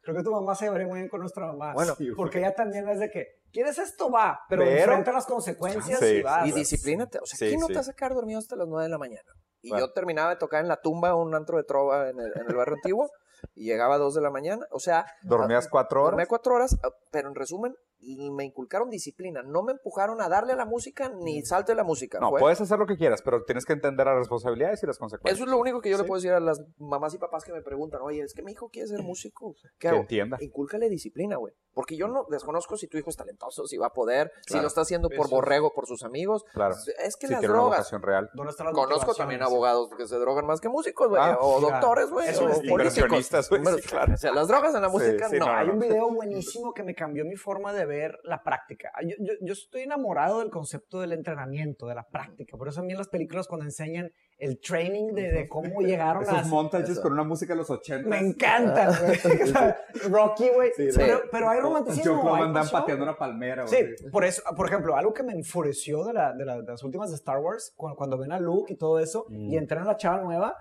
Creo 0.01 0.15
que 0.15 0.23
tu 0.23 0.31
mamá 0.31 0.55
se 0.55 0.63
llevaría 0.63 0.87
muy 0.87 0.99
bien 0.99 1.09
con 1.09 1.19
nuestra 1.19 1.47
mamá. 1.47 1.73
Bueno, 1.73 1.93
Sí, 1.95 2.07
porque 2.15 2.39
ella 2.39 2.55
también 2.55 2.87
es 2.87 2.99
de 3.01 3.09
que, 3.09 3.25
¿quieres 3.51 3.77
esto? 3.77 4.09
Va, 4.09 4.39
pero, 4.47 4.63
Pero- 4.63 4.79
enfrenta 4.79 5.11
las 5.11 5.25
consecuencias 5.25 5.99
Sí, 5.99 6.05
y 6.05 6.21
vas. 6.21 6.47
y 6.47 6.53
disciplínate. 6.53 7.19
O 7.19 7.25
sea, 7.25 7.37
Sí, 7.37 7.45
aquí 7.47 7.57
no 7.57 7.67
sí. 7.67 7.73
te 7.73 7.79
vas 7.79 7.89
a 7.89 7.93
quedar 7.93 8.13
dormido 8.13 8.39
hasta 8.39 8.55
las 8.55 8.65
9 8.69 8.83
de 8.85 8.89
la 8.89 8.97
mañana. 8.97 9.29
Y 9.61 9.71
Bueno. 9.71 9.87
yo 9.87 9.91
terminaba 9.91 10.29
de 10.29 10.37
tocar 10.37 10.61
en 10.61 10.69
la 10.69 10.79
tumba 10.79 11.13
un 11.13 11.35
antro 11.35 11.57
de 11.57 11.65
trova 11.65 12.09
en 12.09 12.17
el, 12.21 12.31
en 12.33 12.47
el 12.49 12.55
barrio 12.55 12.75
antiguo. 12.75 13.09
y 13.53 13.65
llegaba 13.65 13.95
a 13.95 13.97
2 13.99 14.15
de 14.15 14.21
la 14.21 14.31
mañana. 14.31 14.65
O 14.71 14.79
sea, 14.79 15.05
¿Dormías 15.21 15.67
cuatro 15.67 15.99
horas? 16.01 16.11
dormía 16.13 16.25
cuatro 16.25 16.55
horas, 16.55 16.75
pero 17.11 17.27
en 17.27 17.35
resumen, 17.35 17.75
y 17.99 18.29
me 18.31 18.45
inculcaron 18.45 18.89
disciplina. 18.89 19.41
No 19.43 19.63
me 19.63 19.71
empujaron 19.73 20.21
a 20.21 20.29
darle 20.29 20.53
a 20.53 20.55
la 20.55 20.65
música 20.65 21.09
ni 21.09 21.41
salto 21.43 21.71
de 21.71 21.75
la 21.75 21.83
música. 21.83 22.19
No, 22.19 22.29
Fue- 22.29 22.39
puedes 22.39 22.61
hacer 22.61 22.77
lo 22.77 22.85
que 22.85 22.95
quieras, 22.97 23.21
pero 23.21 23.43
tienes 23.43 23.65
que 23.65 23.73
entender 23.73 24.05
las 24.05 24.17
responsabilidades 24.17 24.81
y 24.83 24.87
las 24.87 24.97
consecuencias. 24.97 25.35
Eso 25.35 25.45
es 25.45 25.49
lo 25.51 25.57
único 25.59 25.81
que 25.81 25.89
yo 25.89 25.97
le 25.97 26.03
puedo 26.03 26.19
decir 26.19 26.31
a 26.33 26.39
las 26.39 26.61
mamás 26.77 27.13
y 27.13 27.17
papás 27.17 27.43
que 27.43 27.51
me 27.53 27.61
preguntan, 27.61 28.01
oye, 28.03 28.21
es 28.21 28.33
que 28.33 28.43
mi 28.43 28.51
hijo 28.51 28.69
quiere 28.69 28.87
ser 28.87 29.01
músico. 29.01 29.55
¿Qué 29.61 29.69
Que 29.79 29.87
hago? 29.89 29.97
entienda. 30.01 30.37
Incúlcale 30.41 30.89
disciplina, 30.89 31.37
güey. 31.37 31.53
Porque 31.73 31.95
yo 31.95 32.07
no 32.07 32.25
desconozco 32.29 32.75
si 32.77 32.87
tu 32.87 32.97
hijo 32.97 33.09
es 33.09 33.15
talentoso, 33.17 33.67
si 33.67 33.77
va 33.77 33.87
a 33.87 33.93
poder, 33.93 34.31
si 34.47 34.59
lo 34.59 34.65
está 34.67 34.81
haciendo 34.81 35.09
por 35.09 35.27
Eso. 35.27 35.35
borrego, 35.35 35.73
por 35.73 35.85
sus 35.85 36.03
amigos. 36.03 36.43
Claro. 36.53 36.75
Es 37.03 37.15
que 37.17 37.27
Si 37.27 37.33
las 37.33 37.39
tiene 37.39 37.53
una 37.53 37.61
drogas. 37.61 37.79
vocación 37.79 38.01
real. 38.01 38.29
¿Dónde 38.33 38.51
están 38.51 38.67
las 38.67 38.75
Conozco 38.75 39.13
también 39.13 39.43
abogados 39.43 39.89
que 39.97 40.07
se 40.07 40.15
drogan 40.17 40.45
más 40.47 40.59
que 40.59 40.69
músicos, 40.69 41.09
güey. 41.09 41.21
Ah, 41.21 41.37
o 41.39 41.59
doctores, 41.59 42.09
güey. 42.09 42.27
O 42.35 42.39
políticos. 42.69 43.09
güey, 43.49 43.63
sí, 43.81 43.87
claro. 43.87 44.13
O 44.13 44.17
sea, 44.17 44.31
las 44.33 44.47
drogas 44.47 44.73
en 44.75 44.81
la 44.81 44.89
música, 44.89 45.29
sí, 45.29 45.37
no. 45.37 45.45
no, 45.45 45.51
Hay 45.51 45.69
un 45.69 45.79
video 45.79 46.09
buenísimo 46.11 46.73
que 46.73 46.83
me 46.83 46.95
cambió 46.95 47.25
mi 47.25 47.35
forma 47.35 47.73
de 47.73 47.85
ver 47.87 48.17
la 48.23 48.43
práctica. 48.43 48.91
Yo, 49.03 49.15
yo, 49.19 49.33
yo 49.41 49.53
estoy 49.53 49.81
enamorado 49.81 50.39
del 50.39 50.49
concepto 50.51 50.99
del 51.01 51.13
entrenamiento, 51.13 51.87
de 51.87 51.95
la 51.95 52.03
práctica. 52.07 52.57
Por 52.57 52.67
eso 52.67 52.81
a 52.81 52.83
mí 52.83 52.91
en 52.91 52.97
las 52.99 53.07
películas 53.09 53.47
cuando 53.47 53.65
enseñan 53.65 54.11
el 54.37 54.59
training 54.59 55.13
de, 55.13 55.31
de 55.31 55.47
cómo 55.47 55.81
llegaron 55.81 56.23
a... 56.29 56.43
montages 56.43 56.91
Eso. 56.91 57.01
con 57.01 57.13
una 57.13 57.23
música 57.23 57.53
de 57.53 57.57
los 57.57 57.69
80. 57.71 58.07
Me 58.07 58.19
encanta, 58.19 58.91
güey. 58.99 59.17
O 59.43 59.47
sea, 59.47 59.77
Rocky, 60.09 60.49
güey. 60.53 60.69
Sí, 60.75 60.89
pero, 60.95 61.21
pero 61.31 61.49
hay 61.49 61.59
romanticismo. 61.59 62.35
hay 62.35 62.53
pasión. 62.53 63.01
una 63.01 63.17
palmera. 63.17 63.65
Sí, 63.67 63.77
por 64.11 64.23
eso, 64.25 64.43
por 64.55 64.67
ejemplo, 64.67 64.95
algo 64.95 65.13
que 65.13 65.23
me 65.23 65.33
enfureció 65.33 66.03
de, 66.03 66.13
la- 66.13 66.33
de 66.33 66.45
la- 66.45 66.61
de 66.61 66.71
las 66.71 66.83
últimas 66.83 67.09
de 67.09 67.15
Star 67.15 67.39
Wars, 67.39 67.73
cu- 67.75 67.95
cuando, 67.95 68.17
ven 68.19 68.31
a 68.31 68.39
Luke 68.39 68.71
y 68.73 68.77
todo 68.77 68.99
eso, 68.99 69.25
Mm. 69.29 69.51
y 69.53 69.57
entrenan 69.57 69.85
a 69.87 69.91
la 69.93 69.97
chava 69.97 70.21
nueva, 70.21 70.55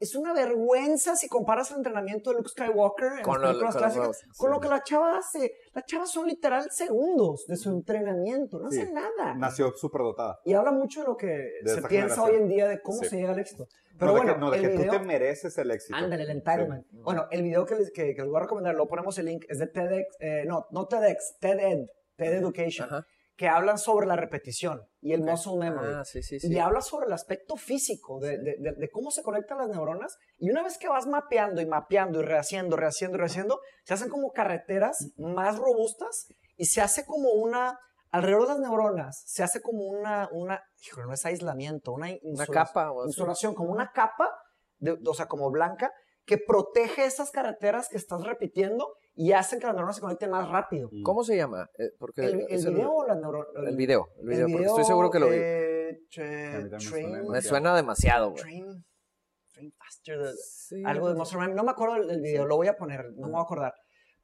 es 0.00 0.14
una 0.14 0.32
vergüenza 0.32 1.16
si 1.16 1.28
comparas 1.28 1.70
el 1.70 1.78
entrenamiento 1.78 2.30
de 2.30 2.36
Luke 2.36 2.48
Skywalker 2.50 3.12
en 3.18 3.22
Con 3.22 3.40
las 3.40 3.54
lo- 3.54 3.60
películas 3.60 3.60
con 3.60 3.62
los 3.64 3.76
clásicas 3.76 3.96
nuevos, 3.96 4.18
con 4.36 4.48
sí. 4.50 4.54
lo 4.54 4.60
que 4.60 4.68
la 4.68 4.82
chava 4.82 5.18
hace. 5.18 5.52
Las 5.72 5.84
chavas 5.86 6.10
son 6.10 6.26
literal 6.26 6.68
segundos 6.70 7.44
de 7.46 7.56
su 7.56 7.70
entrenamiento, 7.70 8.58
no 8.58 8.70
Sí. 8.70 8.80
hacen 8.80 8.94
nada. 8.94 9.34
Nació 9.34 9.72
súper 9.76 10.02
dotada. 10.02 10.38
Y 10.44 10.54
habla 10.54 10.72
mucho 10.72 11.00
de 11.00 11.06
lo 11.06 11.16
que 11.16 11.26
De 11.26 11.74
se 11.74 11.82
piensa 11.82 11.88
generación. 12.16 12.28
hoy 12.30 12.36
en 12.36 12.48
día 12.48 12.68
de 12.68 12.80
cómo 12.80 12.98
Sí. 12.98 13.08
se 13.08 13.16
llega 13.16 13.32
al 13.32 13.38
éxito. 13.38 13.66
Pero 13.96 14.10
no, 14.12 14.16
bueno, 14.18 14.26
de 14.32 14.34
que, 14.34 14.40
no, 14.40 14.50
de 14.50 14.56
el 14.56 14.62
que 14.62 14.68
video, 14.76 14.92
tú 14.92 14.98
te 14.98 15.04
mereces 15.04 15.56
el 15.58 15.70
éxito. 15.70 15.94
Ándale, 15.96 16.24
el 16.24 16.30
entitlement. 16.30 16.84
Bueno, 16.90 17.26
el 17.30 17.42
video 17.42 17.64
que 17.64 17.76
les, 17.76 17.92
que, 17.92 18.14
que 18.14 18.22
les 18.22 18.26
voy 18.28 18.38
a 18.38 18.40
recomendar, 18.40 18.74
lo 18.74 18.88
ponemos 18.88 19.16
el 19.18 19.26
link, 19.26 19.44
es 19.48 19.58
de 19.60 19.68
TEDx, 19.68 20.16
eh, 20.18 20.44
no, 20.46 20.66
no 20.72 20.86
TEDx, 20.86 21.36
TED 21.40 21.86
TED 22.16 22.32
Education, 22.34 22.88
Ajá. 22.88 23.06
Que 23.36 23.48
hablan 23.48 23.78
sobre 23.78 24.06
la 24.06 24.16
repetición 24.16 24.80
y 25.00 25.12
el 25.12 25.22
muscle 25.22 25.56
memory. 25.58 25.92
Ah, 25.94 26.04
sí, 26.04 26.22
sí, 26.22 26.38
sí. 26.38 26.52
Y 26.52 26.58
habla 26.58 26.80
sobre 26.80 27.06
el 27.06 27.12
aspecto 27.12 27.56
físico 27.56 28.20
de, 28.20 28.38
de- 28.38 28.56
de- 28.58 28.72
de 28.76 28.90
cómo 28.90 29.10
se 29.10 29.22
conectan 29.22 29.58
las 29.58 29.68
neuronas. 29.68 30.16
Y 30.38 30.50
una 30.50 30.62
vez 30.62 30.78
que 30.78 30.88
vas 30.88 31.06
mapeando 31.06 31.60
y 31.60 31.66
mapeando 31.66 32.20
y 32.20 32.24
rehaciendo, 32.24 32.76
rehaciendo, 32.76 33.18
rehaciendo, 33.18 33.60
se 33.84 33.94
hacen 33.94 34.08
como 34.08 34.30
carreteras 34.32 35.12
más 35.16 35.58
robustas 35.58 36.28
y 36.56 36.66
se 36.66 36.80
hace 36.80 37.04
como 37.04 37.30
una, 37.32 37.76
alrededor 38.12 38.42
de 38.42 38.48
las 38.50 38.60
neuronas, 38.60 39.24
se 39.26 39.42
hace 39.42 39.60
como 39.60 39.84
una, 39.86 40.28
una 40.30 40.62
híjole, 40.86 41.06
no 41.08 41.12
es 41.14 41.26
aislamiento, 41.26 41.92
una, 41.92 42.08
Una 42.22 42.46
capa. 42.46 42.92
o 42.92 43.04
insolación, 43.06 43.54
como 43.54 43.72
una 43.72 43.90
capa, 43.90 44.30
de, 44.78 44.96
o 45.04 45.14
sea, 45.14 45.26
como 45.26 45.50
blanca, 45.50 45.92
que 46.24 46.38
protege 46.38 47.04
esas 47.04 47.30
carreteras 47.32 47.88
que 47.88 47.96
estás 47.96 48.22
repitiendo 48.22 48.94
y 49.16 49.32
hacen 49.32 49.60
que 49.60 49.66
las 49.66 49.74
neuronas 49.74 49.96
se 49.96 50.02
conecten 50.02 50.30
más 50.30 50.48
rápido. 50.48 50.90
¿Cómo 51.04 51.22
se 51.24 51.36
llama? 51.36 51.68
Eh, 51.78 51.90
porque 51.98 52.22
El, 52.24 52.40
el 52.40 52.46
es 52.50 52.66
video 52.66 52.92
o 52.92 53.06
las 53.06 53.16
neuronas? 53.18 53.48
El 53.66 53.76
video, 53.76 54.08
el 54.20 54.26
video, 54.28 54.46
porque 54.48 54.66
estoy 54.66 54.84
seguro 54.84 55.10
que 55.10 55.18
lo 55.20 55.26
vi. 55.28 55.36
eh, 55.36 56.00
train, 56.10 56.52
Me 56.52 56.68
demasiado. 56.68 57.40
suena 57.42 57.76
demasiado, 57.76 58.30
güey. 58.30 58.42
train, 58.42 58.84
train 59.52 59.72
faster, 59.72 60.20
Sí, 60.36 60.82
algo 60.84 61.08
de 61.08 61.14
Muscle 61.14 61.38
Memory. 61.38 61.56
No 61.56 61.64
me 61.64 61.70
acuerdo 61.70 61.94
del, 61.94 62.08
del 62.08 62.20
video, 62.20 62.46
lo 62.46 62.56
voy 62.56 62.66
a 62.68 62.76
poner, 62.76 63.12
no 63.14 63.26
me 63.26 63.32
voy 63.32 63.40
a 63.40 63.44
acordar. 63.44 63.74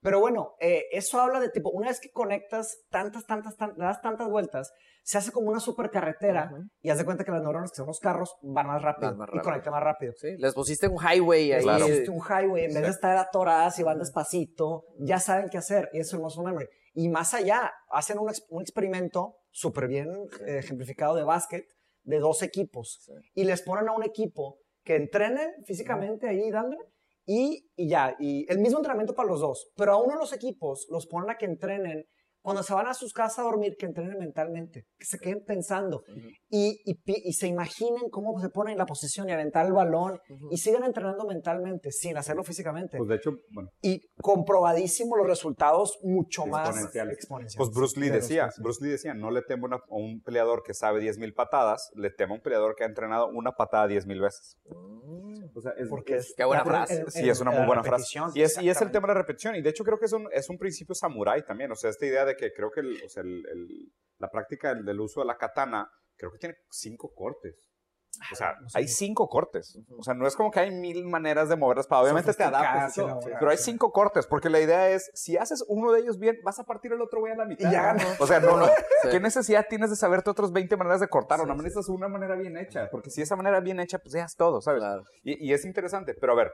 Pero 0.02 0.18
bueno, 0.20 0.54
eh, 0.60 0.84
eso 0.92 1.20
habla 1.20 1.40
de 1.40 1.50
tipo, 1.50 1.70
una 1.70 1.88
vez 1.88 2.00
que 2.00 2.10
conectas 2.10 2.78
tantas, 2.90 3.26
tantas, 3.26 3.56
tantas, 3.56 3.76
das 3.78 4.00
tantas 4.00 4.28
vueltas, 4.30 4.72
se 5.02 5.18
hace 5.18 5.30
como 5.32 5.50
una 5.50 5.60
supercarretera 5.60 6.50
y 6.80 6.90
haz 6.90 6.98
de 6.98 7.04
cuenta 7.04 7.24
que 7.24 7.30
las 7.32 7.42
neuronas, 7.42 7.70
que 7.70 7.76
son 7.76 7.86
los 7.86 8.00
carros, 8.00 8.36
van 8.42 8.66
más 8.66 8.80
rápido, 8.82 9.14
más 9.16 9.26
y 9.28 9.30
rápido. 9.32 9.44
conectan 9.44 9.72
más 9.72 9.82
rápido. 9.82 10.12
Sí, 10.16 10.36
les 10.38 10.54
pusiste 10.54 10.88
un 10.88 10.96
highway 10.98 11.52
ahí. 11.52 11.62
Claro. 11.62 11.86
Hiciste 11.86 12.10
un 12.10 12.20
highway, 12.20 12.64
en 12.64 12.74
vez 12.74 12.82
de 12.82 12.88
estar 12.90 13.16
atoradas 13.16 13.78
y 13.78 13.82
van 13.82 13.98
despacito, 13.98 14.84
ya 14.98 15.18
saben 15.18 15.48
qué 15.50 15.58
hacer, 15.58 15.90
y 15.92 16.00
eso 16.00 16.16
es 16.16 16.22
muscle 16.22 16.44
memory. 16.44 16.66
Y 16.94 17.08
más 17.08 17.34
allá, 17.34 17.70
hacen 17.90 18.18
un, 18.18 18.28
ex- 18.30 18.44
un 18.50 18.62
experimento 18.62 19.36
súper 19.50 19.86
bien 19.88 20.08
eh, 20.46 20.58
ejemplificado 20.58 21.14
de 21.14 21.24
básquet 21.24 21.64
de 22.02 22.18
dos 22.18 22.42
equipos, 22.42 23.00
Sí. 23.04 23.12
y 23.34 23.44
les 23.44 23.62
ponen 23.62 23.88
a 23.88 23.92
un 23.92 24.02
equipo 24.02 24.58
que 24.82 24.96
entrenen 24.96 25.50
físicamente 25.66 26.26
ahí 26.28 26.50
dándole, 26.50 26.82
y, 27.32 27.68
y 27.76 27.88
ya, 27.88 28.16
y 28.18 28.50
el 28.50 28.58
mismo 28.58 28.78
entrenamiento 28.78 29.14
para 29.14 29.28
los 29.28 29.40
dos, 29.40 29.70
pero 29.76 29.92
a 29.92 30.02
uno 30.02 30.14
de 30.14 30.18
los 30.18 30.32
equipos 30.32 30.86
los 30.90 31.06
ponen 31.06 31.30
a 31.30 31.36
que 31.36 31.46
entrenen 31.46 32.04
cuando 32.42 32.62
se 32.62 32.72
van 32.72 32.86
a 32.86 32.94
sus 32.94 33.12
casas 33.12 33.40
a 33.40 33.42
dormir, 33.42 33.76
que 33.78 33.84
entrenen 33.84 34.16
mentalmente, 34.18 34.86
que 34.98 35.04
se 35.04 35.18
queden 35.18 35.44
pensando 35.44 35.98
Ujú. 36.08 36.28
y, 36.48 36.80
y 36.86 36.94
pi- 36.94 37.20
y 37.22 37.34
se 37.34 37.46
imaginen 37.48 38.08
cómo 38.10 38.40
se 38.40 38.48
ponen 38.48 38.72
en 38.72 38.78
la 38.78 38.86
posición 38.86 39.28
y 39.28 39.32
aventar 39.32 39.66
el 39.66 39.74
balón 39.74 40.18
Ujú. 40.30 40.48
y 40.50 40.56
sigan 40.56 40.84
entrenando 40.84 41.26
mentalmente 41.26 41.92
sin 41.92 42.16
hacerlo 42.16 42.42
físicamente. 42.42 42.96
Pues 42.96 43.10
de 43.10 43.16
hecho, 43.16 43.32
bueno, 43.52 43.68
y 43.82 44.00
comprobadísimo 44.22 45.16
los 45.18 45.26
resultados 45.26 45.98
mucho 46.02 46.46
más 46.46 46.70
Exponenciales. 46.70 47.54
pues 47.58 47.70
Bruce 47.74 48.00
Lee 48.00 48.08
de 48.08 48.16
decía, 48.16 48.48
Bruce 48.58 48.82
Lee 48.82 48.92
decía, 48.92 49.12
no 49.12 49.30
le 49.30 49.42
temo 49.42 49.66
una- 49.66 49.76
a 49.76 49.80
un 49.90 50.22
peleador 50.22 50.62
que 50.62 50.72
sabe 50.72 51.00
10.000 51.00 51.34
patadas, 51.34 51.90
le 51.94 52.08
temo 52.10 52.32
a 52.32 52.36
un 52.38 52.42
peleador 52.42 52.74
que 52.74 52.84
ha 52.84 52.86
entrenado 52.86 53.28
una 53.28 53.52
patada 53.52 53.86
10.000 53.86 54.18
veces. 54.18 54.56
Mm. 54.64 55.29
O 55.54 55.60
sea, 55.60 55.72
es, 55.76 55.88
Porque 55.88 56.16
es, 56.16 56.34
Qué 56.36 56.44
buena 56.44 56.64
frase. 56.64 57.00
el- 57.02 57.10
Sí, 57.10 57.28
es 57.28 57.40
una 57.40 57.50
muy 57.50 57.66
buena 57.66 57.82
frase. 57.82 58.04
Y 58.34 58.42
es, 58.42 58.60
y 58.62 58.68
es 58.68 58.80
el 58.82 58.90
tema 58.90 59.08
de 59.08 59.14
la 59.14 59.20
repetición. 59.20 59.54
Y 59.56 59.62
de 59.62 59.70
hecho 59.70 59.84
creo 59.84 59.98
que 59.98 60.06
es 60.06 60.12
un, 60.12 60.28
es 60.32 60.48
un 60.48 60.58
principio 60.58 60.94
samurái 60.94 61.44
también. 61.44 61.70
O 61.72 61.74
sea, 61.76 61.90
esta 61.90 62.06
idea 62.06 62.24
de 62.24 62.36
que 62.36 62.52
creo 62.52 62.70
que 62.70 62.80
el- 62.80 63.02
o 63.04 63.08
sea, 63.08 63.22
el- 63.22 63.44
el- 63.50 63.92
la 64.18 64.28
práctica 64.30 64.74
del, 64.74 64.84
del 64.84 65.00
uso 65.00 65.20
de 65.20 65.26
la 65.26 65.36
katana, 65.36 65.88
creo 66.16 66.30
que 66.30 66.38
tiene 66.38 66.56
cinco 66.70 67.12
cortes. 67.14 67.54
O 68.32 68.34
sea, 68.34 68.54
no 68.60 68.68
sé. 68.68 68.78
hay 68.78 68.88
cinco 68.88 69.28
cortes. 69.28 69.78
O 69.98 70.02
sea, 70.02 70.14
no 70.14 70.26
es 70.26 70.36
como 70.36 70.50
que 70.50 70.60
hay 70.60 70.70
mil 70.70 71.06
maneras 71.06 71.48
de 71.48 71.56
mover 71.56 71.78
la 71.78 71.80
espada. 71.82 72.02
Obviamente 72.02 72.32
te 72.34 72.44
adaptas, 72.44 72.94
pero 73.38 73.50
hay 73.50 73.56
cinco 73.56 73.92
cortes, 73.92 74.26
porque 74.26 74.50
la 74.50 74.60
idea 74.60 74.90
es, 74.90 75.10
si 75.14 75.36
haces 75.36 75.64
uno 75.68 75.92
de 75.92 76.00
ellos 76.00 76.18
bien, 76.18 76.38
vas 76.44 76.58
a 76.58 76.64
partir 76.64 76.92
el 76.92 77.00
otro 77.00 77.20
güey 77.20 77.32
a 77.32 77.36
la 77.36 77.44
mitad. 77.44 77.68
Y 77.68 77.72
ya 77.72 77.94
ganó. 77.94 78.04
O 78.18 78.26
sea, 78.26 78.40
no, 78.40 78.56
no. 78.56 78.66
Sí. 78.66 79.08
¿Qué 79.10 79.20
necesidad 79.20 79.66
tienes 79.68 79.90
de 79.90 79.96
saberte 79.96 80.30
otras 80.30 80.52
20 80.52 80.76
maneras 80.76 81.00
de 81.00 81.08
cortar? 81.08 81.40
o 81.40 81.44
Sí, 81.44 81.48
no 81.48 81.54
sí. 81.54 81.62
necesitas 81.62 81.88
una 81.88 82.08
manera 82.08 82.34
bien 82.36 82.56
hecha, 82.56 82.88
porque 82.90 83.10
si 83.10 83.22
esa 83.22 83.36
manera 83.36 83.60
bien 83.60 83.80
hecha, 83.80 83.98
pues 83.98 84.12
ya 84.14 84.24
es 84.24 84.36
todo, 84.36 84.60
¿sabes? 84.60 84.80
Claro. 84.80 85.04
Y, 85.22 85.48
y 85.48 85.52
es 85.52 85.64
interesante, 85.64 86.14
pero 86.14 86.32
a 86.32 86.36
ver, 86.36 86.52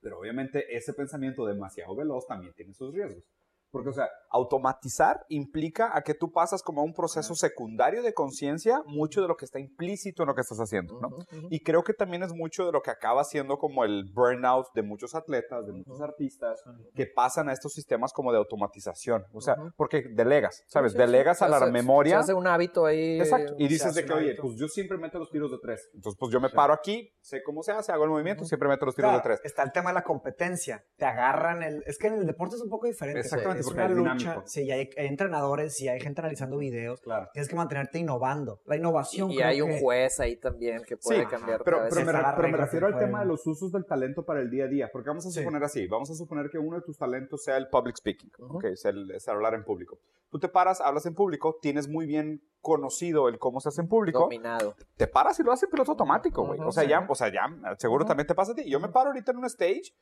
pero 0.00 0.18
obviamente 0.18 0.76
ese 0.76 0.92
pensamiento 0.94 1.46
demasiado 1.46 1.94
veloz 1.96 2.26
también 2.26 2.52
tiene 2.54 2.74
sus 2.74 2.92
riesgos. 2.94 3.24
Porque, 3.72 3.88
o 3.88 3.92
sea, 3.92 4.08
automatizar 4.30 5.24
implica 5.28 5.96
a 5.96 6.02
que 6.02 6.14
tú 6.14 6.30
pasas 6.30 6.62
como 6.62 6.82
a 6.82 6.84
un 6.84 6.92
proceso 6.92 7.34
secundario 7.34 8.02
de 8.02 8.12
conciencia 8.12 8.82
mucho 8.86 9.22
de 9.22 9.28
lo 9.28 9.36
que 9.36 9.46
está 9.46 9.58
implícito 9.58 10.22
en 10.22 10.28
lo 10.28 10.34
que 10.34 10.42
estás 10.42 10.58
haciendo, 10.60 11.00
¿no? 11.00 11.08
Y 11.50 11.60
creo 11.60 11.82
que 11.82 11.94
también 11.94 12.22
es 12.22 12.32
mucho 12.32 12.66
de 12.66 12.72
lo 12.72 12.82
que 12.82 12.90
acaba 12.90 13.24
siendo 13.24 13.58
como 13.58 13.84
el 13.84 14.04
burnout 14.12 14.68
de 14.74 14.82
muchos 14.82 15.14
atletas, 15.14 15.66
de 15.66 15.72
muchos 15.72 16.00
artistas, 16.00 16.62
que 16.94 17.06
pasan 17.06 17.48
a 17.48 17.52
estos 17.52 17.72
sistemas 17.72 18.12
como 18.12 18.30
de 18.30 18.38
automatización. 18.38 19.24
O 19.32 19.40
sea, 19.40 19.56
porque 19.76 20.04
delegas, 20.14 20.62
¿sabes? 20.66 20.92
Sí, 20.92 20.98
sí, 20.98 21.02
delegas 21.02 21.40
a 21.42 21.48
la 21.48 21.66
memoria. 21.66 22.16
Se 22.16 22.20
hace 22.20 22.34
un 22.34 22.46
hábito 22.46 22.84
ahí. 22.84 23.20
Exacto. 23.20 23.54
Y 23.58 23.68
dices 23.68 23.94
de 23.94 24.04
que, 24.04 24.12
oye, 24.12 24.36
pues 24.40 24.56
yo 24.56 24.68
siempre 24.68 24.98
meto 24.98 25.18
los 25.18 25.30
tiros 25.30 25.50
de 25.50 25.58
tres. 25.58 25.88
Entonces, 25.94 26.18
pues 26.18 26.30
yo 26.30 26.40
me 26.40 26.50
paro 26.50 26.74
aquí, 26.74 27.10
sé 27.20 27.42
cómo 27.42 27.62
se 27.62 27.72
hace, 27.72 27.90
hago 27.90 28.04
el 28.04 28.10
movimiento, 28.10 28.44
siempre 28.44 28.68
meto 28.68 28.84
los 28.84 28.94
tiros 28.94 29.10
Claro, 29.10 29.22
de 29.22 29.36
tres. 29.36 29.40
Está 29.44 29.62
el 29.62 29.72
tema 29.72 29.90
de 29.90 29.94
la 29.94 30.04
competencia. 30.04 30.84
Te 30.96 31.06
agarran 31.06 31.62
el. 31.62 31.82
Es 31.86 31.98
que 31.98 32.08
en 32.08 32.14
el 32.14 32.26
deporte 32.26 32.56
es 32.56 32.62
un 32.62 32.68
poco 32.68 32.86
diferente. 32.86 33.20
Exactamente, 33.20 33.61
Es 33.66 33.72
una 33.72 33.86
es 33.86 33.90
lucha. 33.92 34.42
Sí, 34.46 34.70
hay, 34.70 34.90
hay 34.96 35.06
entrenadores, 35.06 35.74
sí, 35.76 35.88
hay 35.88 36.00
gente 36.00 36.20
analizando 36.20 36.56
videos. 36.58 37.00
Claro. 37.00 37.28
Tienes 37.32 37.48
que 37.48 37.56
mantenerte 37.56 37.98
innovando. 37.98 38.60
La 38.66 38.76
innovación. 38.76 39.30
Y 39.30 39.36
creo 39.36 39.48
hay 39.48 39.60
un 39.62 39.70
que- 39.70 39.80
juez 39.80 40.20
ahí 40.20 40.36
también 40.36 40.82
que 40.86 40.96
puede 40.96 41.20
Sí, 41.20 41.26
cambiar. 41.26 41.62
Pero, 41.64 41.78
pero 41.90 42.04
me, 42.04 42.12
pero 42.36 42.48
me 42.48 42.56
refiero 42.56 42.86
al 42.86 42.98
tema 42.98 43.20
de 43.20 43.26
los 43.26 43.46
usos 43.46 43.72
del 43.72 43.84
talento 43.86 44.24
para 44.24 44.40
el 44.40 44.50
día 44.50 44.64
a 44.64 44.68
día, 44.68 44.90
porque 44.92 45.08
vamos 45.08 45.26
a 45.26 45.30
Sí. 45.30 45.38
suponer 45.40 45.62
así, 45.64 45.86
vamos 45.86 46.10
a 46.10 46.14
suponer 46.14 46.50
que 46.50 46.58
uno 46.58 46.76
de 46.76 46.82
tus 46.82 46.98
talentos 46.98 47.42
sea 47.44 47.56
el 47.56 47.68
public 47.68 47.96
speaking, 47.96 48.30
Ujú. 48.38 48.56
ok, 48.58 48.64
es, 48.64 48.84
el, 48.84 49.10
es 49.10 49.28
hablar 49.28 49.54
en 49.54 49.64
público. 49.64 49.98
Tú 50.30 50.38
te 50.38 50.48
paras, 50.48 50.80
hablas 50.80 51.04
en 51.06 51.14
público, 51.14 51.58
tienes 51.60 51.88
muy 51.88 52.06
bien 52.06 52.42
conocido 52.62 53.28
el 53.28 53.38
cómo 53.38 53.60
se 53.60 53.68
hace 53.68 53.80
en 53.82 53.88
público, 53.88 54.20
Dominado. 54.20 54.74
te 54.96 55.06
paras 55.06 55.38
y 55.40 55.42
lo 55.42 55.52
haces 55.52 55.64
en 55.64 55.70
piloto 55.70 55.90
automático, 55.92 56.44
güey. 56.46 56.58
Ujú, 56.58 56.68
o 56.68 56.72
sea, 56.72 56.84
sí. 56.84 56.88
ya, 56.88 57.04
o 57.06 57.14
sea, 57.14 57.28
ya, 57.30 57.46
seguro 57.76 58.04
Ujú. 58.04 58.08
también 58.08 58.26
te 58.26 58.34
pasa 58.34 58.52
a 58.52 58.54
ti. 58.54 58.68
Yo 58.70 58.80
me 58.80 58.88
paro 58.88 59.08
ahorita 59.08 59.32
en 59.32 59.38
un 59.38 59.44
stage 59.46 59.92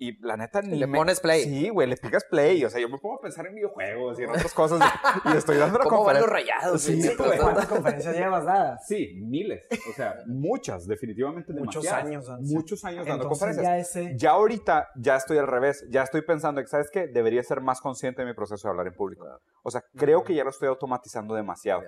y 0.00 0.18
la 0.26 0.36
neta 0.36 0.62
ni 0.62 0.78
le 0.78 0.86
me- 0.86 0.96
pones 0.98 1.20
play. 1.20 1.44
Sí, 1.44 1.68
güey, 1.68 1.86
le 1.86 1.96
picas 1.96 2.24
play. 2.24 2.64
O 2.64 2.70
sea, 2.70 2.80
yo 2.80 2.88
me 2.88 2.98
pongo 2.98 3.16
a 3.16 3.20
pensar 3.20 3.46
en 3.46 3.54
videojuegos 3.54 4.18
y 4.18 4.22
en 4.24 4.30
otras 4.48 4.54
cosas 4.54 4.80
y 5.32 5.36
estoy 5.36 5.58
dando 5.58 5.78
la 5.78 5.84
¿Cómo 5.84 6.04
van 6.04 6.16
los 6.16 6.24
conferencia. 6.24 6.54
rayados? 6.56 6.82
Sí, 6.82 7.16
güey. 7.16 7.38
¿Cuántas 7.38 7.66
conferencias 7.66 8.16
llevas 8.16 8.44
dadas? 8.46 8.86
Sí, 8.86 9.12
miles. 9.20 9.62
O 9.90 9.92
sea, 9.94 10.16
muchas, 10.26 10.86
definitivamente 10.86 11.52
Muchos 11.52 11.84
demasiadas. 11.84 12.04
años, 12.06 12.28
¿no? 12.28 12.38
Muchos 12.40 12.84
años 12.84 13.06
dando 13.06 13.24
Entonces 13.24 13.46
conferencias. 13.56 13.94
ya 13.94 14.00
ese. 14.00 14.16
Ya 14.16 14.30
ahorita 14.30 14.88
ya 14.96 15.16
estoy 15.16 15.38
al 15.38 15.46
revés, 15.46 15.84
ya 15.90 16.02
estoy 16.02 16.22
pensando 16.22 16.60
que, 16.62 16.66
¿sabes 16.66 16.88
qué? 16.90 17.06
Debería 17.06 17.42
ser 17.42 17.60
más 17.60 17.80
consciente 17.80 18.22
de 18.22 18.28
mi 18.28 18.34
proceso 18.34 18.66
de 18.66 18.70
hablar 18.70 18.86
en 18.86 18.94
público. 18.94 19.26
O 19.62 19.70
sea, 19.70 19.82
creo 19.96 20.24
que 20.24 20.34
ya 20.34 20.44
lo 20.44 20.50
estoy 20.50 20.68
automatizando 20.68 21.34
demasiado. 21.34 21.82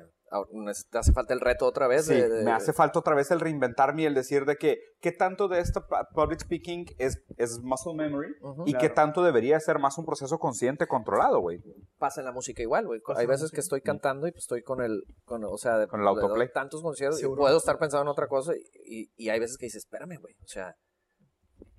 Te 0.90 0.98
hace 0.98 1.12
falta 1.12 1.34
el 1.34 1.40
reto 1.40 1.66
otra 1.66 1.86
vez. 1.88 2.06
Sí, 2.06 2.14
de- 2.14 2.28
de- 2.28 2.44
me 2.44 2.52
hace 2.52 2.72
falta 2.72 2.98
otra 2.98 3.14
vez 3.14 3.30
el 3.30 3.40
reinventarme 3.40 4.02
y 4.02 4.06
el 4.06 4.14
decir 4.14 4.44
de 4.46 4.56
que 4.56 4.78
qué 5.00 5.12
tanto 5.12 5.48
de 5.48 5.60
esto 5.60 5.86
pa- 5.86 6.08
public 6.14 6.40
speaking 6.40 6.86
es, 6.98 7.22
es 7.36 7.60
muscle 7.60 7.94
memory 7.94 8.34
y 8.66 8.74
qué 8.74 8.88
tanto 8.88 9.22
debería 9.22 9.60
ser 9.60 9.78
más 9.78 9.98
un 9.98 10.06
proceso 10.06 10.38
consciente, 10.38 10.86
controlado, 10.86 11.40
güey. 11.40 11.60
pasa 11.98 12.20
en 12.20 12.24
la 12.26 12.32
música 12.32 12.62
igual, 12.62 12.86
güey. 12.86 13.00
Hay 13.16 13.26
veces 13.26 13.50
que 13.50 13.60
estoy 13.60 13.80
cantando 13.82 14.26
y 14.26 14.32
pues 14.32 14.44
estoy 14.44 14.62
con 14.62 14.80
el, 14.82 15.02
con, 15.24 15.44
o 15.44 15.56
sea, 15.58 15.86
Con 15.86 16.00
el 16.00 16.08
autoplay. 16.08 16.50
tantos 16.52 16.82
conciertos 16.82 17.22
y 17.22 17.26
puedo 17.26 17.56
estar 17.58 17.78
pensando 17.78 18.02
en 18.02 18.08
otra 18.08 18.26
cosa 18.26 18.52
y, 18.56 19.02
y- 19.02 19.12
y 19.16 19.28
hay 19.28 19.38
veces 19.38 19.56
que 19.58 19.66
dices, 19.66 19.84
espérame, 19.84 20.18
güey, 20.20 20.34
o 20.42 20.46
sea, 20.48 20.74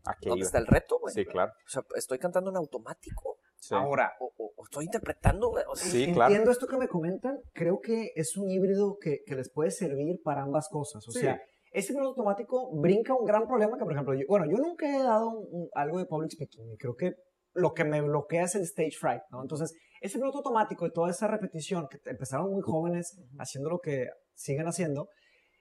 Aquí 0.05 0.27
¿dónde 0.29 0.39
iba. 0.41 0.45
está 0.47 0.57
el 0.57 0.67
reto, 0.67 0.99
güey? 0.99 1.13
Sí, 1.13 1.25
claro. 1.25 1.51
O 1.65 1.69
sea, 1.69 1.81
estoy 1.95 2.19
cantando 2.19 2.49
en 2.49 2.57
automático. 2.57 3.32
Sí. 3.65 3.73
Ahora, 3.75 4.11
O, 4.19 4.25
o- 4.37 4.51
o 4.57 4.63
estoy 4.65 4.85
interpretando, 4.85 5.49
güey. 5.49 5.63
O 5.69 5.75
sea, 5.75 5.89
Sí, 5.89 5.99
entiendo 6.03 6.27
claro. 6.27 6.51
esto 6.51 6.67
que 6.67 6.77
me 6.77 6.87
comentan. 6.89 7.37
Creo 7.53 7.79
que 7.79 8.11
es 8.15 8.35
un 8.35 8.49
híbrido 8.49 8.97
que, 8.99 9.19
que 9.25 9.35
les 9.35 9.49
puede 9.51 9.71
servir 9.71 10.19
para 10.21 10.41
ambas 10.43 10.67
cosas. 10.69 11.07
O 11.07 11.11
Sí. 11.11 11.19
sea, 11.21 11.39
ese 11.71 11.93
piloto 11.93 12.09
automático 12.09 12.71
brinca 12.77 13.15
un 13.15 13.23
gran 13.25 13.47
problema 13.47 13.77
que, 13.77 13.83
por 13.85 13.93
ejemplo, 13.93 14.13
yo, 14.15 14.25
bueno, 14.27 14.45
yo 14.51 14.57
nunca 14.57 14.85
he 14.93 14.99
dado 15.01 15.29
un- 15.29 15.47
un- 15.51 15.69
algo 15.75 15.97
de 15.99 16.05
public 16.05 16.31
speaking 16.31 16.71
y 16.73 16.77
creo 16.77 16.95
que 16.95 17.13
lo 17.53 17.73
que 17.73 17.85
me 17.85 18.01
bloquea 18.01 18.43
es 18.43 18.55
el 18.55 18.63
stage 18.63 18.97
fright, 18.99 19.21
¿no? 19.31 19.41
Entonces, 19.41 19.73
ese 20.01 20.17
piloto 20.17 20.39
automático 20.39 20.85
y 20.85 20.91
toda 20.91 21.09
esa 21.11 21.27
repetición 21.27 21.87
que 21.89 21.97
empezaron 22.09 22.51
muy 22.51 22.61
jóvenes 22.61 23.17
haciendo 23.39 23.69
lo 23.69 23.79
que 23.79 24.07
siguen 24.33 24.67
haciendo, 24.67 25.07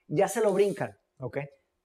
ya 0.08 0.26
se 0.26 0.40
lo 0.40 0.52
brincan, 0.52 0.90
¿ok? 1.18 1.38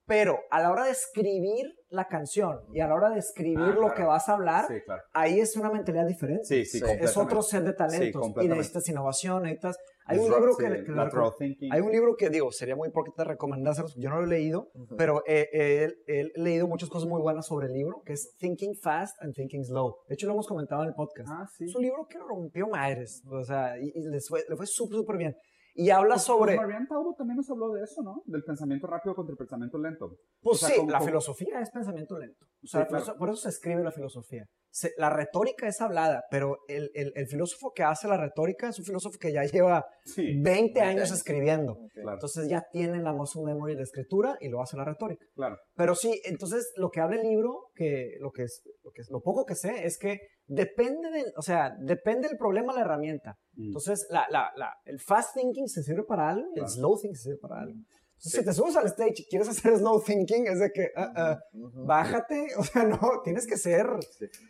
Pero 0.08 0.40
a 0.50 0.60
la 0.60 0.72
hora 0.72 0.86
de 0.86 0.90
escribir 0.92 1.66
la 1.90 2.06
canción 2.08 2.58
y 2.72 2.80
a 2.80 2.88
la 2.88 2.94
hora 2.94 3.10
de 3.10 3.18
escribir 3.18 3.58
Ah, 3.60 3.66
lo 3.74 3.80
claro. 3.80 3.94
que 3.94 4.02
vas 4.02 4.28
a 4.28 4.32
hablar, 4.34 4.64
Sí, 4.66 4.74
claro. 4.84 5.02
ahí 5.12 5.38
es 5.38 5.56
una 5.56 5.70
mentalidad 5.70 6.06
diferente. 6.06 6.44
Sí, 6.44 6.64
sí, 6.64 6.78
Sí. 6.80 6.84
Es 7.00 7.16
otro 7.16 7.42
set 7.42 7.62
de 7.64 7.72
talentos 7.74 8.26
y 8.42 8.48
necesitas 8.48 8.88
innovación, 8.88 9.42
necesitas... 9.44 9.76
Hay 10.10 10.16
un 10.18 10.30
libro 10.30 10.54
sí, 10.54 10.64
que, 10.64 10.70
que 10.84 10.92
recom- 10.92 11.68
hay 11.70 11.80
un 11.82 11.92
libro 11.92 12.16
que 12.16 12.30
digo, 12.30 12.50
sería 12.50 12.74
muy 12.74 12.86
importante 12.88 13.24
recomendárselos, 13.24 13.94
yo 13.96 14.08
no 14.08 14.16
lo 14.20 14.24
he 14.24 14.28
leído, 14.28 14.70
Ujú. 14.72 14.96
pero 14.96 15.22
he, 15.26 15.46
he- 15.52 15.92
he 16.06 16.30
leído 16.40 16.66
muchas 16.66 16.88
cosas 16.88 17.06
muy 17.06 17.20
buenas 17.20 17.46
sobre 17.46 17.66
el 17.66 17.74
libro, 17.74 18.00
que 18.06 18.14
es 18.14 18.34
Thinking 18.38 18.74
Fast 18.82 19.20
and 19.22 19.34
Thinking 19.34 19.64
Slow. 19.66 19.96
De 20.08 20.14
hecho, 20.14 20.26
lo 20.26 20.32
hemos 20.32 20.46
comentado 20.48 20.82
en 20.82 20.88
el 20.88 20.94
podcast. 20.94 21.28
Ah, 21.30 21.46
sí. 21.58 21.64
Es 21.66 21.76
un 21.76 21.82
libro 21.82 22.06
que 22.08 22.16
rompió 22.18 22.68
madres, 22.68 23.22
o 23.30 23.44
sea, 23.44 23.78
y, 23.78 23.92
y 23.94 24.08
les 24.08 24.26
fue, 24.28 24.42
le 24.48 24.56
fue 24.56 24.66
súper, 24.66 24.96
súper 24.96 25.18
bien. 25.18 25.36
Y 25.80 25.90
habla 25.90 26.18
sobre, 26.18 26.56
Marianne 26.56 26.88
Taubo 26.88 27.14
también 27.14 27.36
nos 27.36 27.48
habló 27.50 27.70
de 27.70 27.84
eso, 27.84 28.02
¿no? 28.02 28.22
Del 28.26 28.42
pensamiento 28.42 28.88
rápido 28.88 29.14
contra 29.14 29.30
el 29.32 29.38
pensamiento 29.38 29.78
lento. 29.78 30.16
pues 30.42 30.56
o 30.56 30.66
sea, 30.66 30.70
sí, 30.70 30.80
como- 30.80 30.90
la 30.90 30.98
como- 30.98 31.06
filosofía 31.08 31.60
es 31.60 31.70
pensamiento 31.70 32.18
lento. 32.18 32.46
O 32.62 32.66
sea, 32.66 32.86
Sí, 32.86 32.92
la 32.92 33.00
claro. 33.02 33.18
por 33.18 33.28
eso 33.30 33.38
se 33.38 33.48
escribe 33.50 33.82
la 33.82 33.92
filosofía. 33.92 34.44
Se- 34.70 34.92
la 34.98 35.08
retórica 35.10 35.66
es 35.66 35.80
hablada, 35.80 36.22
pero 36.30 36.58
el, 36.68 36.90
el- 36.94 37.12
el 37.14 37.26
filósofo 37.26 37.72
que 37.74 37.82
hace 37.82 38.06
la 38.06 38.16
retórica 38.18 38.68
es 38.68 38.78
un 38.78 38.84
filósofo 38.84 39.16
que 39.18 39.32
ya 39.32 39.42
lleva 39.44 39.84
Sí, 40.04 40.40
20 40.42 40.80
años 40.82 41.04
años. 41.04 41.12
escribiendo. 41.12 41.72
Ok. 41.72 41.90
claro, 41.94 42.12
Entonces 42.12 42.48
ya 42.48 42.62
tiene 42.70 43.00
la 43.02 43.12
muscle 43.14 43.42
memory 43.44 43.76
de 43.76 43.82
escritura 43.84 44.36
y 44.40 44.48
lo 44.48 44.60
hace 44.60 44.76
la 44.76 44.84
retórica. 44.84 45.24
claro. 45.34 45.56
Pero 45.74 45.94
sí, 45.94 46.20
entonces 46.24 46.70
lo 46.76 46.90
que 46.90 47.00
habla 47.00 47.16
el 47.20 47.26
libro, 47.26 47.70
que 47.74 48.16
lo 48.20 48.30
que 48.30 48.42
es, 48.42 48.62
lo 48.84 48.90
que 48.90 49.00
es, 49.02 49.10
lo 49.10 49.20
poco 49.22 49.44
que 49.46 49.54
sé, 49.54 49.86
es 49.86 49.96
que 49.98 50.18
depende 50.46 51.10
del, 51.10 51.26
o 51.36 51.42
sea, 51.42 51.72
depende 51.80 52.28
del 52.28 52.36
problema 52.36 52.72
la 52.74 52.82
herramienta. 52.82 53.36
Mm. 53.54 53.66
Entonces, 53.66 54.06
la, 54.10 54.26
la, 54.30 54.50
la, 54.56 54.72
el 54.84 54.98
fast 55.00 55.34
thinking 55.34 55.66
se 55.68 55.82
sirve 55.82 56.04
para 56.04 56.28
algo 56.30 56.42
y 56.54 56.58
el 56.58 56.64
Claro. 56.64 56.68
slow 56.68 56.96
thinking 57.00 57.16
se 57.16 57.22
sirve 57.30 57.38
para 57.40 57.60
algo. 57.62 57.78
Entonces, 58.18 58.32
Sí. 58.32 58.38
si 58.40 58.44
te 58.44 58.52
subes 58.52 58.74
al 58.76 58.86
stage 58.86 59.14
y 59.18 59.24
quieres 59.28 59.48
hacer 59.48 59.76
slow 59.78 60.02
thinking, 60.02 60.48
es 60.48 60.58
de 60.58 60.72
que, 60.72 60.88
ah, 60.96 61.12
ah, 61.16 61.38
bájate, 61.86 62.48
o 62.58 62.64
sea, 62.64 62.82
no, 62.82 62.98
tienes 63.22 63.46
que 63.46 63.56
ser, 63.56 63.86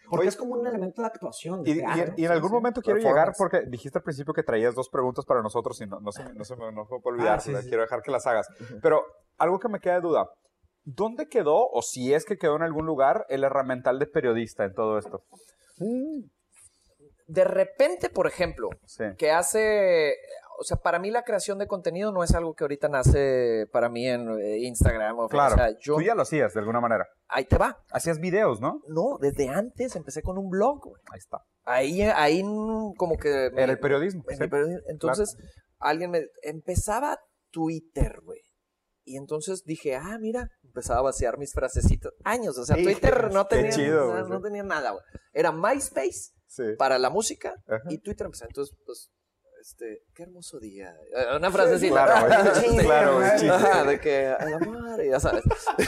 porque 0.08 0.20
Oye, 0.20 0.28
es 0.30 0.36
como 0.36 0.54
un 0.54 0.66
elemento 0.66 1.02
de 1.02 1.06
actuación. 1.08 1.62
de 1.62 1.70
Y, 1.70 1.72
y- 1.74 1.76
teatro, 1.76 2.14
y 2.16 2.22
en 2.24 2.28
sí, 2.28 2.32
algún 2.32 2.48
sí. 2.48 2.54
momento 2.54 2.80
quiero 2.80 2.98
llegar, 2.98 3.32
porque 3.36 3.62
dijiste 3.68 3.98
al 3.98 4.02
principio 4.04 4.32
que 4.32 4.42
traías 4.42 4.74
dos 4.74 4.88
preguntas 4.88 5.26
para 5.26 5.42
nosotros 5.42 5.78
y 5.82 5.86
no, 5.86 6.00
no 6.00 6.12
se, 6.12 6.24
me- 6.24 6.32
no 6.32 6.44
se 6.44 6.56
me 6.56 6.72
no 6.72 6.86
se 6.86 6.94
me 6.94 7.00
puede 7.00 7.16
olvidar, 7.18 7.36
Ah, 7.36 7.40
sí, 7.40 7.54
sí. 7.54 7.68
quiero 7.68 7.82
dejar 7.82 8.00
que 8.00 8.10
las 8.10 8.26
hagas. 8.26 8.48
Pero 8.82 9.02
algo 9.36 9.58
que 9.58 9.68
me 9.68 9.80
queda 9.80 9.94
de 9.96 10.00
duda, 10.00 10.30
¿dónde 10.84 11.26
quedó, 11.28 11.68
o 11.68 11.82
si 11.82 12.14
es 12.14 12.24
que 12.24 12.38
quedó 12.38 12.56
en 12.56 12.62
algún 12.62 12.86
lugar, 12.86 13.26
el 13.28 13.44
herramental 13.44 13.98
de 13.98 14.06
periodista 14.06 14.64
en 14.64 14.72
todo 14.72 14.96
esto? 14.96 15.22
De 17.26 17.44
repente, 17.44 18.08
por 18.08 18.26
ejemplo, 18.26 18.70
Sí. 18.86 19.04
que 19.18 19.30
hace, 19.30 20.14
o 20.60 20.64
sea, 20.64 20.76
para 20.78 20.98
mí 20.98 21.10
la 21.10 21.22
creación 21.22 21.58
de 21.58 21.66
contenido 21.66 22.10
no 22.12 22.24
es 22.24 22.34
algo 22.34 22.54
que 22.54 22.64
ahorita 22.64 22.88
nace 22.88 23.66
para 23.72 23.88
mí 23.88 24.06
en 24.08 24.28
eh, 24.40 24.58
Instagram. 24.58 25.18
O, 25.18 25.28
Claro, 25.28 25.54
o 25.54 25.58
sea, 25.58 25.78
yo, 25.78 25.94
tú 25.96 26.02
ya 26.02 26.14
lo 26.14 26.22
hacías 26.22 26.52
de 26.54 26.60
alguna 26.60 26.80
manera. 26.80 27.06
ahí 27.28 27.44
te 27.44 27.56
va. 27.58 27.82
Hacías 27.92 28.18
videos, 28.18 28.60
¿no? 28.60 28.82
No, 28.88 29.18
desde 29.20 29.48
antes 29.48 29.94
empecé 29.96 30.22
con 30.22 30.36
un 30.38 30.50
blog, 30.50 30.80
güey. 30.84 31.02
Ahí 31.12 31.18
está. 31.18 31.38
Ahí, 31.64 32.02
ahí 32.02 32.42
como 32.96 33.16
que... 33.18 33.50
me- 33.52 33.62
Era 33.62 33.72
el 33.72 33.78
periodismo. 33.78 34.24
en 34.28 34.36
sí. 34.36 34.42
el 34.42 34.50
periodismo. 34.50 34.82
Entonces, 34.88 35.36
alguien 35.78 36.10
me... 36.10 36.26
Empezaba 36.42 37.18
Twitter, 37.50 38.20
güey. 38.24 38.40
Y 39.04 39.16
entonces 39.16 39.64
dije, 39.64 39.96
ah, 39.96 40.18
mira, 40.20 40.50
empezaba 40.62 40.98
a 41.00 41.02
vaciar 41.02 41.38
mis 41.38 41.52
frasecitas. 41.54 42.12
Años, 42.24 42.58
o 42.58 42.64
sea, 42.66 42.76
Twitter 42.76 43.30
no 43.32 43.46
tenía, 43.46 43.70
chido, 43.70 44.28
no 44.28 44.40
tenía 44.42 44.62
nada, 44.62 44.90
güey. 44.90 45.02
Era 45.32 45.50
MySpace 45.50 46.32
Sí. 46.46 46.62
para 46.78 46.98
la 46.98 47.08
música 47.10 47.54
Ajá. 47.66 47.82
y 47.88 47.98
Twitter 47.98 48.26
empezó. 48.26 48.44
Entonces, 48.46 48.76
pues, 48.84 49.10
este, 49.70 50.02
qué 50.14 50.22
hermoso 50.24 50.58
día. 50.58 50.96
Eh, 51.14 51.36
Una 51.36 51.50
frasecita. 51.50 52.04
Claro, 52.04 52.28
güey. 52.38 52.68
Sí, 52.70 52.78
Claro, 52.86 53.20
chiste. 53.38 53.86
de 53.90 54.00
que, 54.00 54.26
a 54.28 54.44
la 54.48 54.58
madre, 54.58 55.08
ya 55.08 55.20
sabes. 55.20 55.44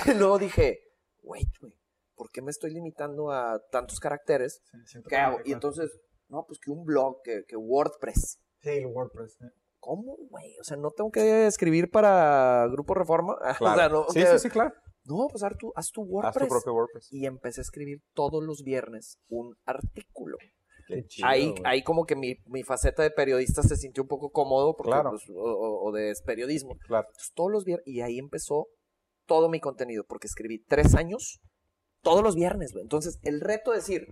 Y 0.06 0.12
luego 0.14 0.38
dije, 0.38 0.80
wait, 1.22 1.48
güey, 1.60 1.74
¿por 2.14 2.30
qué 2.30 2.42
me 2.42 2.50
estoy 2.50 2.72
limitando 2.72 3.30
a 3.30 3.60
tantos 3.70 3.98
caracteres? 4.00 4.60
Sí, 4.70 4.78
siento 4.86 5.08
¿Qué 5.08 5.16
hago? 5.16 5.38
Y 5.44 5.52
entonces, 5.52 5.90
no, 6.28 6.44
pues 6.46 6.58
que 6.60 6.70
un 6.70 6.84
blog, 6.84 7.22
que, 7.22 7.44
que 7.46 7.56
WordPress. 7.56 8.38
Sí, 8.62 8.68
el 8.70 8.86
WordPress. 8.86 9.36
sí. 9.38 9.46
¿Cómo, 9.78 10.14
güey? 10.28 10.58
O 10.60 10.64
sea, 10.64 10.76
no 10.76 10.90
tengo 10.90 11.10
que 11.10 11.46
escribir 11.46 11.90
para 11.90 12.66
Grupo 12.70 12.92
Reforma. 12.94 13.36
Claro. 13.56 14.04
O 14.08 14.12
sea, 14.12 14.20
no, 14.20 14.28
sí, 14.28 14.32
que- 14.32 14.38
sí, 14.38 14.38
sí, 14.40 14.50
claro. 14.50 14.74
no, 15.04 15.26
pues 15.30 15.42
haz 15.42 15.56
tu, 15.56 15.72
haz 15.74 15.90
tu 15.90 16.02
Haz 16.02 16.02
tu 16.02 16.02
WordPress. 16.02 16.48
propio 16.50 16.74
WordPress. 16.74 17.08
Y 17.12 17.24
empecé 17.24 17.60
a 17.60 17.62
escribir 17.62 18.02
todos 18.12 18.44
los 18.44 18.62
viernes 18.62 19.16
un 19.30 19.56
artículo. 19.64 20.36
Chido, 21.06 21.28
ahí, 21.28 21.50
güey. 21.50 21.62
ahí 21.64 21.82
como 21.82 22.04
que 22.04 22.16
mi, 22.16 22.36
mi 22.46 22.62
faceta 22.62 23.02
de 23.02 23.10
periodista 23.10 23.62
se 23.62 23.76
sintió 23.76 24.02
un 24.02 24.08
poco 24.08 24.30
cómodo 24.30 24.74
porque, 24.76 24.92
Claro. 24.92 25.10
pues, 25.10 25.24
o 25.34 25.92
de 25.92 26.12
periodismo. 26.24 26.76
Claro. 26.86 27.06
Entonces, 27.08 27.32
todos 27.34 27.50
los 27.50 27.64
viernes, 27.64 27.86
y 27.86 28.00
ahí 28.00 28.18
empezó 28.18 28.68
todo 29.26 29.48
mi 29.48 29.60
contenido, 29.60 30.04
porque 30.08 30.26
escribí 30.26 30.64
tres 30.66 30.94
años, 30.94 31.40
todos 32.02 32.22
los 32.22 32.34
viernes, 32.34 32.72
güey. 32.72 32.82
Entonces, 32.82 33.18
el 33.22 33.40
reto 33.40 33.70
de 33.72 33.78
decir, 33.78 34.06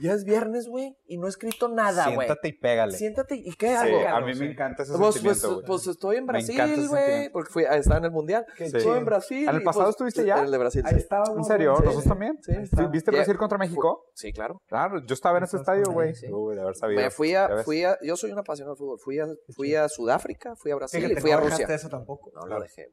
ya 0.00 0.12
es 0.12 0.24
viernes, 0.24 0.66
güey, 0.68 0.96
y 1.06 1.18
no 1.18 1.26
he 1.26 1.28
escrito 1.30 1.68
nada, 1.68 2.06
güey. 2.06 2.26
Siéntate 2.26 2.48
y 2.48 2.52
pégale. 2.52 2.96
Siéntate, 2.98 3.36
¿y 3.36 3.52
qué 3.54 3.68
Sí, 3.68 3.74
hago? 3.74 4.08
a 4.08 4.20
mí 4.22 4.34
sí. 4.34 4.40
me 4.40 4.50
encanta 4.52 4.82
ese 4.82 4.92
Pues, 4.92 5.00
pues, 5.00 5.14
sentimiento, 5.14 5.54
güey. 5.54 5.66
pues 5.66 5.86
estoy 5.86 6.16
en 6.16 6.26
Brasil, 6.26 6.88
güey, 6.88 7.30
porque 7.30 7.50
fui, 7.52 7.64
estaba 7.64 7.98
en 7.98 8.04
el 8.04 8.10
Mundial. 8.10 8.44
Qué 8.56 8.68
Sí. 8.68 8.76
Estuve 8.78 8.98
en 8.98 9.04
Brasil. 9.04 9.48
¿En 9.48 9.54
el 9.56 9.62
y, 9.62 9.64
pasado 9.64 9.84
pues, 9.84 9.94
estuviste 9.94 10.24
ya? 10.24 10.38
En 10.38 10.44
el 10.46 10.50
de 10.50 10.58
Brasil, 10.58 10.82
Ahí 10.84 10.94
sí. 10.94 10.98
estaba. 11.00 11.24
¿En 11.36 11.44
serio? 11.44 11.74
Sí, 11.76 11.82
¿Nosotros 11.82 12.02
sí. 12.04 12.08
también? 12.08 12.38
Sí. 12.42 12.52
¿Viste 12.90 13.10
Brasil 13.10 13.36
contra 13.36 13.58
México? 13.58 14.06
Sí, 14.14 14.32
claro. 14.32 14.60
Claro, 14.66 15.00
yo 15.06 15.14
estaba 15.14 15.38
en 15.38 15.44
ese 15.44 15.56
estadio, 15.58 15.84
güey. 15.92 16.14
Sí. 16.14 16.26
Uy, 16.32 16.54
de 16.56 16.62
haber 16.62 16.74
sabido. 16.74 17.00
Me 17.02 17.10
fui 17.10 17.34
a, 17.34 17.62
fui 17.64 17.84
a, 17.84 17.98
yo 18.02 18.16
soy 18.16 18.32
un 18.32 18.38
apasionado 18.38 18.74
del 18.74 18.78
fútbol. 18.78 18.98
Fui 18.98 19.18
a, 19.18 19.26
fui 19.54 19.74
a 19.74 19.88
Sudáfrica, 19.88 20.56
fui 20.56 20.70
a 20.70 20.76
Brasil 20.76 21.10
y 21.10 21.16
fui 21.20 21.30
a 21.30 21.36
no 21.36 21.42
Rusia. 21.42 21.58
dejaste 21.58 21.74
eso 21.74 21.88
tampoco. 21.88 22.30
No 22.34 22.46
lo 22.46 22.60
dejé. 22.60 22.88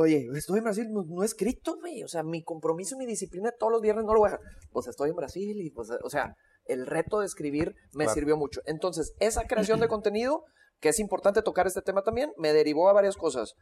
Oye, 0.00 0.28
estoy 0.36 0.58
en 0.58 0.64
Brasil, 0.64 0.92
no, 0.92 1.02
no 1.08 1.24
he 1.24 1.26
escrito, 1.26 1.76
güey. 1.80 2.04
O 2.04 2.08
sea, 2.08 2.22
mi 2.22 2.44
compromiso 2.44 2.94
y 2.94 2.98
mi 2.98 3.06
disciplina 3.06 3.50
todos 3.50 3.72
los 3.72 3.82
viernes 3.82 4.04
no 4.04 4.14
lo 4.14 4.20
voy 4.20 4.28
a 4.28 4.32
dejar. 4.32 4.46
Pues 4.70 4.86
estoy 4.86 5.10
en 5.10 5.16
Brasil 5.16 5.60
y, 5.60 5.70
pues, 5.70 5.90
o 5.90 6.08
sea, 6.08 6.36
el 6.66 6.86
reto 6.86 7.18
de 7.18 7.26
escribir 7.26 7.74
me 7.94 8.04
Claro. 8.04 8.14
sirvió 8.14 8.36
mucho. 8.36 8.60
Entonces, 8.66 9.12
esa 9.18 9.44
creación 9.48 9.80
de 9.80 9.88
contenido, 9.88 10.44
que 10.80 10.90
es 10.90 11.00
importante 11.00 11.42
tocar 11.42 11.66
este 11.66 11.82
tema 11.82 12.02
también, 12.02 12.32
me 12.36 12.52
derivó 12.52 12.88
a 12.88 12.92
varias 12.92 13.16
cosas. 13.16 13.54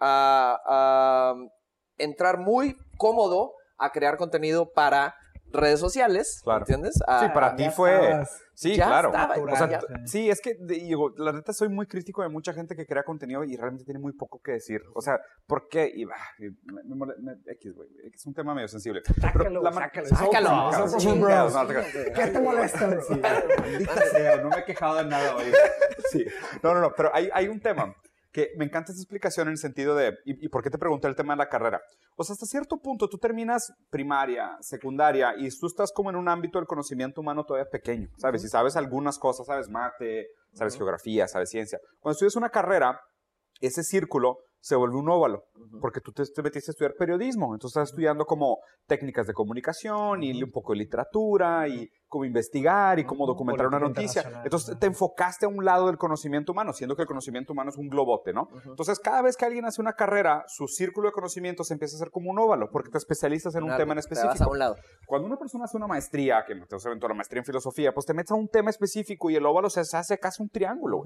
A, 0.00 0.58
a 0.66 1.34
entrar 1.98 2.38
muy 2.38 2.74
cómodo 2.98 3.52
a 3.78 3.90
crear 3.90 4.16
contenido 4.16 4.72
para 4.72 5.14
redes 5.54 5.80
sociales, 5.80 6.40
Claro. 6.44 6.60
¿entiendes? 6.60 6.94
A- 7.06 7.20
Sí, 7.20 7.26
para 7.32 7.56
ti 7.56 7.70
fue... 7.70 7.94
estabas. 7.94 8.40
Sí, 8.56 8.76
Ya 8.76 8.86
claro. 8.86 9.08
estaba, 9.08 9.34
O 9.34 9.56
sea, 9.56 9.68
ya. 9.68 9.80
sí, 10.06 10.30
es 10.30 10.40
que, 10.40 10.56
digo, 10.60 11.12
la 11.16 11.32
neta 11.32 11.52
soy 11.52 11.68
muy 11.68 11.86
crítico 11.88 12.22
de 12.22 12.28
mucha 12.28 12.52
gente 12.52 12.76
que 12.76 12.86
crea 12.86 13.02
contenido 13.02 13.42
y 13.42 13.56
realmente 13.56 13.84
tiene 13.84 13.98
muy 13.98 14.12
poco 14.12 14.40
que 14.40 14.52
decir. 14.52 14.80
O 14.94 15.00
sea, 15.02 15.18
¿por 15.46 15.66
qué? 15.68 15.90
Y, 15.92 16.04
bah, 16.04 16.14
y 16.38 16.50
me, 16.72 16.82
me 16.84 17.06
me- 17.18 17.52
X, 17.54 17.74
güey. 17.74 17.88
Es 18.14 18.24
un 18.26 18.32
tema 18.34 18.54
medio 18.54 18.68
sensible. 18.68 19.02
Sácalo, 19.20 19.60
sácalo. 19.72 20.06
Sácalo, 20.08 21.50
Sácalo. 21.50 21.80
¿Qué 22.14 22.26
te 22.28 22.40
molesta? 22.40 23.00
Sí, 23.00 23.20
maldita 23.58 24.06
sea, 24.12 24.36
no 24.36 24.50
me 24.50 24.58
he 24.60 24.64
quejado 24.64 24.96
de 24.96 25.04
nada 25.06 25.34
hoy. 25.36 25.46
Sí. 26.12 26.24
No, 26.62 26.74
no, 26.74 26.80
no, 26.80 26.92
pero 26.94 27.10
hay, 27.12 27.28
hay 27.32 27.48
un 27.48 27.58
tema 27.60 27.92
que 28.34 28.50
me 28.56 28.64
encanta 28.64 28.90
esta 28.90 29.00
explicación 29.00 29.46
en 29.46 29.52
el 29.52 29.58
sentido 29.58 29.94
de, 29.94 30.08
y, 30.24 30.44
y 30.44 30.48
por 30.48 30.60
qué 30.60 30.68
te 30.68 30.76
pregunté 30.76 31.06
el 31.06 31.14
tema 31.14 31.34
de 31.34 31.38
la 31.38 31.48
carrera? 31.48 31.80
O 32.16 32.24
sea, 32.24 32.34
hasta 32.34 32.46
cierto 32.46 32.78
punto 32.78 33.08
tú 33.08 33.16
terminas 33.16 33.72
primaria, 33.90 34.56
secundaria, 34.60 35.34
y 35.38 35.48
tú 35.56 35.68
estás 35.68 35.92
como 35.92 36.10
en 36.10 36.16
un 36.16 36.28
ámbito 36.28 36.58
del 36.58 36.66
conocimiento 36.66 37.20
humano 37.20 37.44
todavía 37.44 37.70
pequeño, 37.70 38.08
¿sabes? 38.18 38.42
Y 38.44 38.48
sabes 38.48 38.74
algunas 38.74 39.20
cosas, 39.20 39.46
sabes 39.46 39.68
mate, 39.68 40.26
sabes 40.52 40.74
Ujú. 40.74 40.80
geografía, 40.80 41.28
sabes 41.28 41.48
ciencia. 41.48 41.78
Cuando 42.00 42.14
estudias 42.14 42.34
una 42.34 42.50
carrera, 42.50 43.00
ese 43.60 43.84
círculo 43.84 44.38
se 44.58 44.74
vuelve 44.74 44.96
un 44.96 45.08
óvalo, 45.08 45.44
porque 45.80 46.00
tú 46.00 46.10
te, 46.10 46.24
te 46.24 46.42
metiste 46.42 46.70
a 46.70 46.72
estudiar 46.72 46.94
periodismo, 46.98 47.54
entonces 47.54 47.76
estás 47.76 47.90
estudiando 47.90 48.24
como 48.24 48.58
técnicas 48.86 49.26
de 49.26 49.34
comunicación 49.34 50.22
y 50.24 50.42
un 50.42 50.50
poco 50.50 50.72
de 50.72 50.78
literatura 50.78 51.68
y 51.68 51.88
cómo 52.14 52.24
investigar 52.24 53.00
y 53.00 53.04
cómo 53.04 53.26
documentar 53.26 53.66
una 53.66 53.80
noticia. 53.80 54.42
Entonces 54.44 54.78
te 54.78 54.86
enfocaste 54.86 55.46
a 55.46 55.48
un 55.48 55.64
lado 55.64 55.88
del 55.88 55.98
conocimiento 55.98 56.52
humano, 56.52 56.72
siendo 56.72 56.94
que 56.94 57.02
el 57.02 57.08
conocimiento 57.08 57.52
humano 57.52 57.70
es 57.70 57.76
un 57.76 57.88
globote, 57.88 58.32
¿no? 58.32 58.48
Entonces 58.64 59.00
cada 59.00 59.20
vez 59.20 59.36
que 59.36 59.44
alguien 59.44 59.64
hace 59.64 59.82
una 59.82 59.94
carrera, 59.94 60.44
su 60.46 60.68
círculo 60.68 61.08
de 61.08 61.12
conocimiento 61.12 61.64
se 61.64 61.74
empieza 61.74 61.96
a 61.96 61.98
hacer 61.98 62.12
como 62.12 62.30
un 62.30 62.38
óvalo, 62.38 62.70
porque 62.70 62.88
te 62.88 62.98
especializas 62.98 63.56
en 63.56 63.64
un 63.64 63.70
tema 63.70 63.80
en 63.80 63.86
te 63.86 63.94
vas 63.94 64.06
específico. 64.06 64.44
a 64.44 64.48
un 64.52 64.58
lado. 64.60 64.76
Cuando 65.08 65.26
una 65.26 65.36
persona 65.36 65.64
hace 65.64 65.76
una 65.76 65.88
maestría, 65.88 66.44
que 66.46 66.54
te 66.54 66.76
aventó 66.86 67.08
la 67.08 67.14
maestría 67.14 67.40
en 67.40 67.44
filosofía, 67.44 67.92
pues 67.92 68.06
te 68.06 68.14
metes 68.14 68.30
a 68.30 68.36
un 68.36 68.46
tema 68.46 68.70
específico 68.70 69.28
y 69.28 69.34
el 69.34 69.44
óvalo 69.44 69.68
se 69.68 69.80
hace 69.80 70.18
casi 70.18 70.40
un 70.40 70.50
triángulo. 70.50 71.02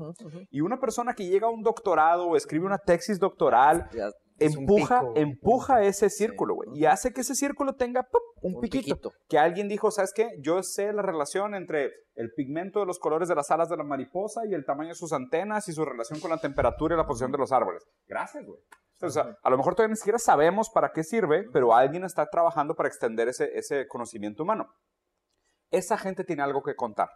Y 0.51 0.61
una 0.61 0.79
persona 0.79 1.15
que 1.15 1.27
llega 1.27 1.47
a 1.47 1.51
un 1.51 1.63
doctorado 1.63 2.27
o 2.27 2.37
escribe 2.37 2.67
una 2.67 2.79
tesis 2.79 3.19
doctoral, 3.19 3.89
Ya, 3.95 4.11
empuja, 4.39 5.01
pico. 5.01 5.13
empuja 5.17 5.83
ese 5.83 6.11
círculo, 6.11 6.55
güey. 6.55 6.69
Y 6.75 6.85
hace 6.87 7.13
que 7.13 7.21
ese 7.23 7.35
círculo 7.35 7.75
tenga 7.75 8.03
¡pup! 8.03 8.23
un, 8.43 8.55
Un 8.57 8.61
piquito. 8.61 8.95
piquito. 8.97 9.13
Que 9.29 9.39
alguien 9.39 9.69
dijo, 9.69 9.91
¿sabes 9.91 10.13
qué? 10.15 10.29
Yo 10.41 10.63
sé 10.63 10.93
la 10.93 11.03
relación 11.03 11.55
entre 11.55 11.91
el 12.15 12.31
pigmento 12.37 12.81
de 12.81 12.87
los 12.87 12.99
colores 12.99 13.29
de 13.29 13.35
las 13.35 13.51
alas 13.51 13.69
de 13.69 13.77
la 13.77 13.85
mariposa 13.85 14.43
y 14.47 14.55
el 14.55 14.65
tamaño 14.65 14.91
de 14.91 14.95
sus 14.95 15.13
antenas 15.13 15.69
y 15.69 15.73
su 15.73 15.85
relación 15.85 16.21
con 16.21 16.31
la 16.31 16.39
temperatura 16.39 16.95
y 16.95 16.99
la 16.99 17.07
posición 17.07 17.33
de 17.33 17.39
los 17.39 17.51
árboles. 17.53 17.85
Gracias, 18.07 18.45
güey. 18.47 18.61
O 19.01 19.11
sea, 19.11 19.37
a 19.43 19.51
lo 19.51 19.57
mejor 19.57 19.75
todavía 19.77 19.93
ni 19.93 19.97
siquiera 19.97 20.19
sabemos 20.19 20.71
para 20.71 20.91
qué 20.93 21.05
sirve, 21.05 21.45
pero 21.53 21.75
alguien 21.75 22.05
está 22.05 22.27
trabajando 22.27 22.75
para 22.75 22.89
extender 22.89 23.29
ese, 23.29 23.57
ese 23.57 23.87
conocimiento 23.87 24.43
humano. 24.43 24.67
Esa 25.71 25.99
gente 25.99 26.25
tiene 26.25 26.43
algo 26.43 26.63
que 26.63 26.75
contar. 26.75 27.09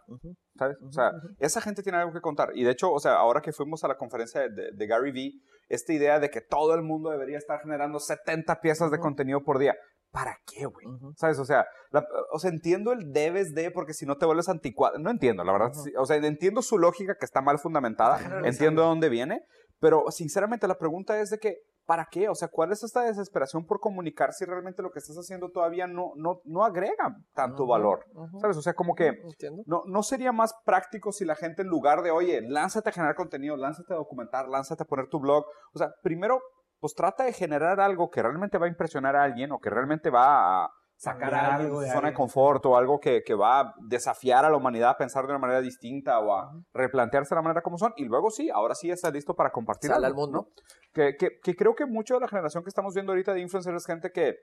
¿sabes? 0.57 0.77
O 0.87 0.91
sea, 0.91 1.11
esa 1.39 1.59
gente 1.59 1.81
tiene 1.81 1.97
algo 1.97 2.13
que 2.13 2.21
contar. 2.21 2.51
Y 2.53 2.63
de 2.63 2.71
hecho, 2.71 2.91
o 2.91 2.99
sea, 2.99 3.13
ahora 3.15 3.41
que 3.41 3.51
fuimos 3.51 3.83
a 3.83 3.87
la 3.87 3.97
conferencia 3.97 4.41
de- 4.47 4.71
de 4.73 4.87
Gary 4.87 5.11
Vee, 5.11 5.33
esta 5.69 5.93
idea 5.93 6.19
de 6.19 6.29
que 6.29 6.41
todo 6.41 6.73
el 6.75 6.81
mundo 6.83 7.09
debería 7.09 7.37
estar 7.37 7.59
generando 7.61 7.99
70 7.99 8.59
piezas 8.61 8.91
de 8.91 8.99
contenido 8.99 9.43
por 9.43 9.59
día. 9.59 9.75
¿Para 10.11 10.37
qué, 10.45 10.65
güey? 10.65 10.85
Ujú. 10.85 11.13
¿Sabes? 11.17 11.39
O 11.39 11.45
sea, 11.45 11.65
la- 11.91 12.05
o 12.31 12.37
sea, 12.37 12.51
entiendo 12.51 12.91
el 12.93 13.11
debes 13.11 13.53
de 13.55 13.71
porque 13.71 13.93
si 13.93 14.05
no 14.05 14.17
te 14.17 14.25
vuelves 14.27 14.47
anticuado. 14.47 14.99
No 14.99 15.09
entiendo, 15.09 15.43
la 15.43 15.51
verdad. 15.53 15.71
Ujú. 15.71 15.83
sí, 15.85 15.91
O 15.97 16.05
sea, 16.05 16.17
entiendo 16.17 16.61
su 16.61 16.77
lógica 16.77 17.15
que 17.19 17.25
está 17.25 17.41
mal 17.41 17.57
fundamentada. 17.57 18.19
Entiendo 18.45 18.83
de 18.83 18.87
dónde 18.89 19.09
viene. 19.09 19.41
Pero 19.79 20.05
sinceramente 20.11 20.67
la 20.67 20.77
pregunta 20.77 21.19
es 21.19 21.29
de 21.31 21.39
que, 21.39 21.57
¿para 21.85 22.07
qué? 22.09 22.29
O 22.29 22.35
sea, 22.35 22.47
¿cuál 22.47 22.71
es 22.71 22.83
esta 22.83 23.01
desesperación 23.01 23.65
por 23.65 23.79
comunicar 23.79 24.33
si 24.33 24.45
realmente 24.45 24.81
lo 24.81 24.91
que 24.91 24.99
estás 24.99 25.17
haciendo 25.17 25.49
todavía 25.49 25.87
no, 25.87 26.13
no, 26.15 26.41
no 26.45 26.63
agrega 26.63 27.17
tanto 27.33 27.65
valor? 27.67 28.05
¿Sabes? 28.39 28.57
O 28.57 28.61
sea, 28.61 28.73
como 28.73 28.95
que 28.95 29.21
no, 29.65 29.83
¿No 29.85 30.03
sería 30.03 30.31
más 30.31 30.53
práctico 30.65 31.11
si 31.11 31.25
la 31.25 31.35
gente 31.35 31.61
en 31.61 31.67
lugar 31.67 32.01
de, 32.01 32.11
oye, 32.11 32.41
lánzate 32.41 32.89
a 32.89 32.93
generar 32.93 33.15
contenido, 33.15 33.57
lánzate 33.57 33.93
a 33.93 33.97
documentar, 33.97 34.47
lánzate 34.47 34.83
a 34.83 34.87
poner 34.87 35.07
tu 35.07 35.19
blog? 35.19 35.45
O 35.73 35.77
sea, 35.77 35.93
primero, 36.01 36.41
pues 36.79 36.95
trata 36.95 37.23
de 37.23 37.33
generar 37.33 37.79
algo 37.79 38.09
que 38.09 38.21
realmente 38.21 38.57
va 38.57 38.65
a 38.65 38.69
impresionar 38.69 39.15
a 39.15 39.23
alguien 39.23 39.51
o 39.51 39.59
que 39.59 39.69
realmente 39.69 40.09
va 40.09 40.65
a 40.65 40.69
sacar 41.03 41.33
algo 41.35 41.81
de 41.81 41.91
zona 41.91 42.09
de 42.09 42.13
confort 42.13 42.65
o 42.65 42.77
algo 42.77 42.97
que, 42.97 43.23
que 43.23 43.35
va 43.35 43.59
a 43.59 43.75
desafiar 43.81 44.45
a 44.45 44.49
la 44.49 44.55
humanidad 44.55 44.91
a 44.91 44.97
pensar 44.97 45.25
de 45.25 45.31
una 45.31 45.39
manera 45.39 45.59
distinta 45.59 46.17
o 46.19 46.33
a 46.33 46.53
replantearse 46.73 47.35
la 47.35 47.41
manera 47.41 47.61
como 47.61 47.77
son. 47.77 47.93
Y 47.97 48.05
luego 48.05 48.31
sí, 48.31 48.49
ahora 48.49 48.73
sí 48.73 48.89
está 48.89 49.11
listo 49.11 49.35
para 49.35 49.51
compartir 49.51 49.89
Sale 49.89 50.05
algo, 50.07 50.23
al 50.23 50.27
mundo. 50.27 50.47
¿no? 50.47 50.63
Que, 50.93 51.17
que, 51.17 51.39
que 51.43 51.55
creo 51.57 51.75
que 51.75 51.85
mucho 51.85 52.13
de 52.13 52.21
la 52.21 52.29
generación 52.29 52.63
que 52.63 52.69
estamos 52.69 52.93
viendo 52.93 53.11
ahorita 53.11 53.33
de 53.33 53.41
influencers 53.41 53.75
es 53.75 53.85
gente 53.85 54.11
que, 54.13 54.37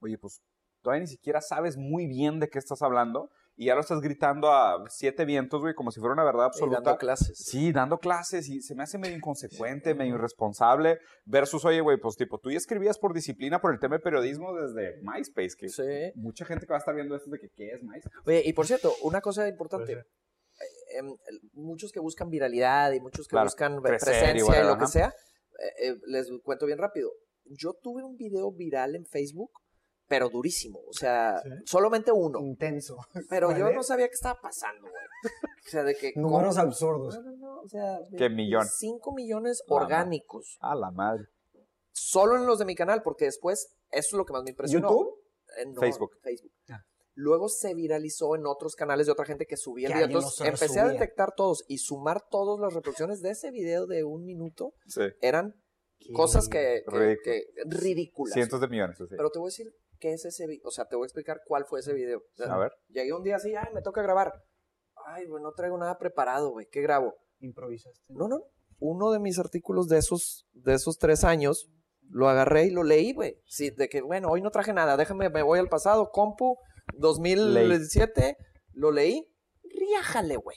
oye, 0.00 0.16
pues 0.16 0.42
todavía 0.80 1.02
ni 1.02 1.06
siquiera 1.06 1.42
sabes 1.42 1.76
muy 1.76 2.06
bien 2.06 2.40
de 2.40 2.48
qué 2.48 2.58
estás 2.58 2.80
hablando 2.80 3.30
y 3.56 3.66
ya 3.66 3.74
lo 3.74 3.80
estás 3.82 4.00
gritando 4.00 4.52
a 4.52 4.84
siete 4.88 5.24
vientos, 5.24 5.60
güey, 5.60 5.74
como 5.74 5.90
si 5.90 6.00
fuera 6.00 6.12
una 6.14 6.24
verdad 6.24 6.44
Y 6.44 6.46
absoluta. 6.46 6.80
dando 6.80 6.98
clases. 6.98 7.38
Sí, 7.38 7.72
dando 7.72 7.98
clases 7.98 8.48
y 8.48 8.60
se 8.60 8.74
me 8.74 8.82
hace 8.82 8.98
medio 8.98 9.16
inconsecuente, 9.16 9.94
medio 9.94 10.16
irresponsable 10.16 10.98
versus, 11.24 11.64
oye, 11.64 11.80
güey, 11.80 11.98
pues 11.98 12.16
tipo, 12.16 12.38
tú 12.38 12.50
ya 12.50 12.56
escribías 12.58 12.98
por 12.98 13.14
disciplina 13.14 13.60
por 13.60 13.72
el 13.72 13.78
tema 13.78 13.96
de 13.96 14.00
periodismo 14.02 14.52
desde 14.54 15.00
MySpace, 15.02 15.56
que 15.56 15.68
Sí. 15.68 15.82
mucha 16.16 16.44
gente 16.44 16.66
que 16.66 16.72
va 16.72 16.76
a 16.76 16.80
estar 16.80 16.94
viendo 16.94 17.14
esto 17.16 17.30
de 17.30 17.38
que, 17.38 17.48
¿qué 17.50 17.68
es 17.72 17.82
MySpace? 17.82 18.16
Oye, 18.26 18.42
y 18.44 18.52
por 18.52 18.66
cierto, 18.66 18.92
una 19.02 19.20
cosa 19.20 19.46
importante. 19.48 19.92
Eh, 19.92 20.98
el- 20.98 21.40
muchos 21.52 21.90
que 21.92 22.00
buscan 22.00 22.30
viralidad 22.30 22.92
y 22.92 23.00
muchos 23.00 23.26
que 23.26 23.32
Claro, 23.32 23.46
buscan 23.46 23.80
crecer 23.82 24.08
y 24.36 24.40
presencia 24.40 24.62
y, 24.62 24.66
lo 24.66 24.78
que 24.78 24.86
sea, 24.86 25.08
eh, 25.08 25.88
eh, 25.88 25.96
les 26.06 26.28
cuento 26.42 26.66
bien 26.66 26.78
rápido. 26.78 27.10
Yo 27.46 27.74
tuve 27.82 28.02
un 28.04 28.16
video 28.16 28.52
viral 28.52 28.94
en 28.94 29.04
Facebook, 29.04 29.50
pero 30.06 30.28
durísimo. 30.28 30.80
O 30.88 30.92
sea, 30.92 31.40
Sí. 31.42 31.48
solamente 31.66 32.12
uno. 32.12 32.40
Intenso. 32.40 32.96
Pero 33.30 33.50
yo 33.52 33.64
¿Cuál 33.64 33.74
no 33.76 33.82
sabía 33.82 34.06
qué 34.08 34.14
estaba 34.14 34.38
pasando, 34.40 34.82
güey. 34.82 34.92
O 35.66 35.68
sea, 35.70 35.82
de 35.82 35.94
que... 35.96 36.12
Números 36.16 36.56
¿cómo? 36.56 36.66
absurdos. 36.68 37.14
No, 37.16 37.22
no, 37.22 37.36
no, 37.36 37.60
o 37.62 37.68
sea... 37.68 37.98
¿Qué 38.16 38.28
millón? 38.28 38.66
5 38.66 39.12
millones 39.14 39.62
orgánicos. 39.68 40.58
A 40.60 40.74
la 40.74 40.90
madre. 40.90 41.24
Solo 41.92 42.36
en 42.36 42.46
los 42.46 42.58
de 42.58 42.64
mi 42.66 42.74
canal, 42.74 43.02
porque 43.02 43.24
después, 43.26 43.74
eso 43.90 44.08
es 44.08 44.12
lo 44.12 44.24
que 44.26 44.32
más 44.32 44.42
me 44.42 44.50
impresionó. 44.50 44.88
¿YouTube? 44.90 45.14
Eh, 45.58 45.66
no, 45.66 45.80
Facebook. 45.80 46.10
Facebook. 46.22 46.52
Ah. 46.68 46.80
Luego 47.14 47.48
se 47.48 47.74
viralizó 47.74 48.34
en 48.34 48.44
otros 48.44 48.74
canales 48.74 49.06
de 49.06 49.12
otra 49.12 49.24
gente 49.24 49.46
que 49.46 49.56
subía 49.56 49.86
el 49.88 49.94
video. 49.94 50.06
Entonces 50.06 50.38
los 50.40 50.48
empecé 50.48 50.80
a 50.80 50.88
detectar 50.88 51.32
todos 51.36 51.64
y 51.68 51.78
sumar 51.78 52.22
todas 52.28 52.58
las 52.60 52.74
reproducciones 52.74 53.22
de 53.22 53.30
ese 53.30 53.50
video 53.52 53.86
de 53.86 54.02
un 54.04 54.24
minuto 54.24 54.74
Sí. 54.88 55.02
eran 55.20 55.54
cosas 56.12 56.48
que, 56.48 56.82
que- 57.22 57.44
ridículas. 57.66 58.34
Cientos 58.34 58.60
de 58.60 58.68
millones. 58.68 58.98
sí. 58.98 59.04
Pero 59.08 59.30
te 59.30 59.38
voy 59.38 59.46
a 59.46 59.50
decir 59.50 59.72
qué 60.00 60.12
es 60.12 60.24
ese 60.24 60.46
video. 60.46 60.62
O 60.64 60.70
sea, 60.70 60.86
te 60.86 60.96
voy 60.96 61.04
a 61.04 61.06
explicar 61.06 61.40
cuál 61.46 61.64
fue 61.66 61.80
ese 61.80 61.92
video. 61.92 62.18
O 62.18 62.36
sea, 62.36 62.54
A 62.54 62.58
ver. 62.58 62.72
Llegué 62.88 63.12
un 63.12 63.22
día 63.22 63.36
así, 63.36 63.54
ay, 63.54 63.72
me 63.74 63.82
toca 63.82 64.02
grabar. 64.02 64.32
Ay, 65.06 65.26
güey, 65.26 65.42
no 65.42 65.52
traigo 65.52 65.76
nada 65.78 65.98
preparado, 65.98 66.50
güey. 66.50 66.66
¿Qué 66.70 66.80
grabo? 66.80 67.14
Improvisaste. 67.40 68.00
No, 68.08 68.28
no. 68.28 68.42
Uno 68.78 69.10
de 69.12 69.18
mis 69.18 69.38
artículos 69.38 69.88
de 69.88 69.98
esos, 69.98 70.46
de 70.52 70.74
esos 70.74 70.98
tres 70.98 71.24
años, 71.24 71.70
lo 72.08 72.28
agarré 72.28 72.66
y 72.66 72.70
lo 72.70 72.82
leí, 72.82 73.12
güey. 73.12 73.40
Sí, 73.46 73.70
de 73.70 73.88
que, 73.88 74.02
bueno, 74.02 74.28
hoy 74.28 74.42
no 74.42 74.50
traje 74.50 74.72
nada, 74.72 74.96
déjame, 74.96 75.30
me 75.30 75.42
voy 75.42 75.58
al 75.58 75.68
pasado, 75.68 76.10
compu, 76.10 76.56
2017, 76.98 78.36
lo 78.72 78.90
leí, 78.90 79.26
riájale, 79.62 80.36
güey. 80.36 80.56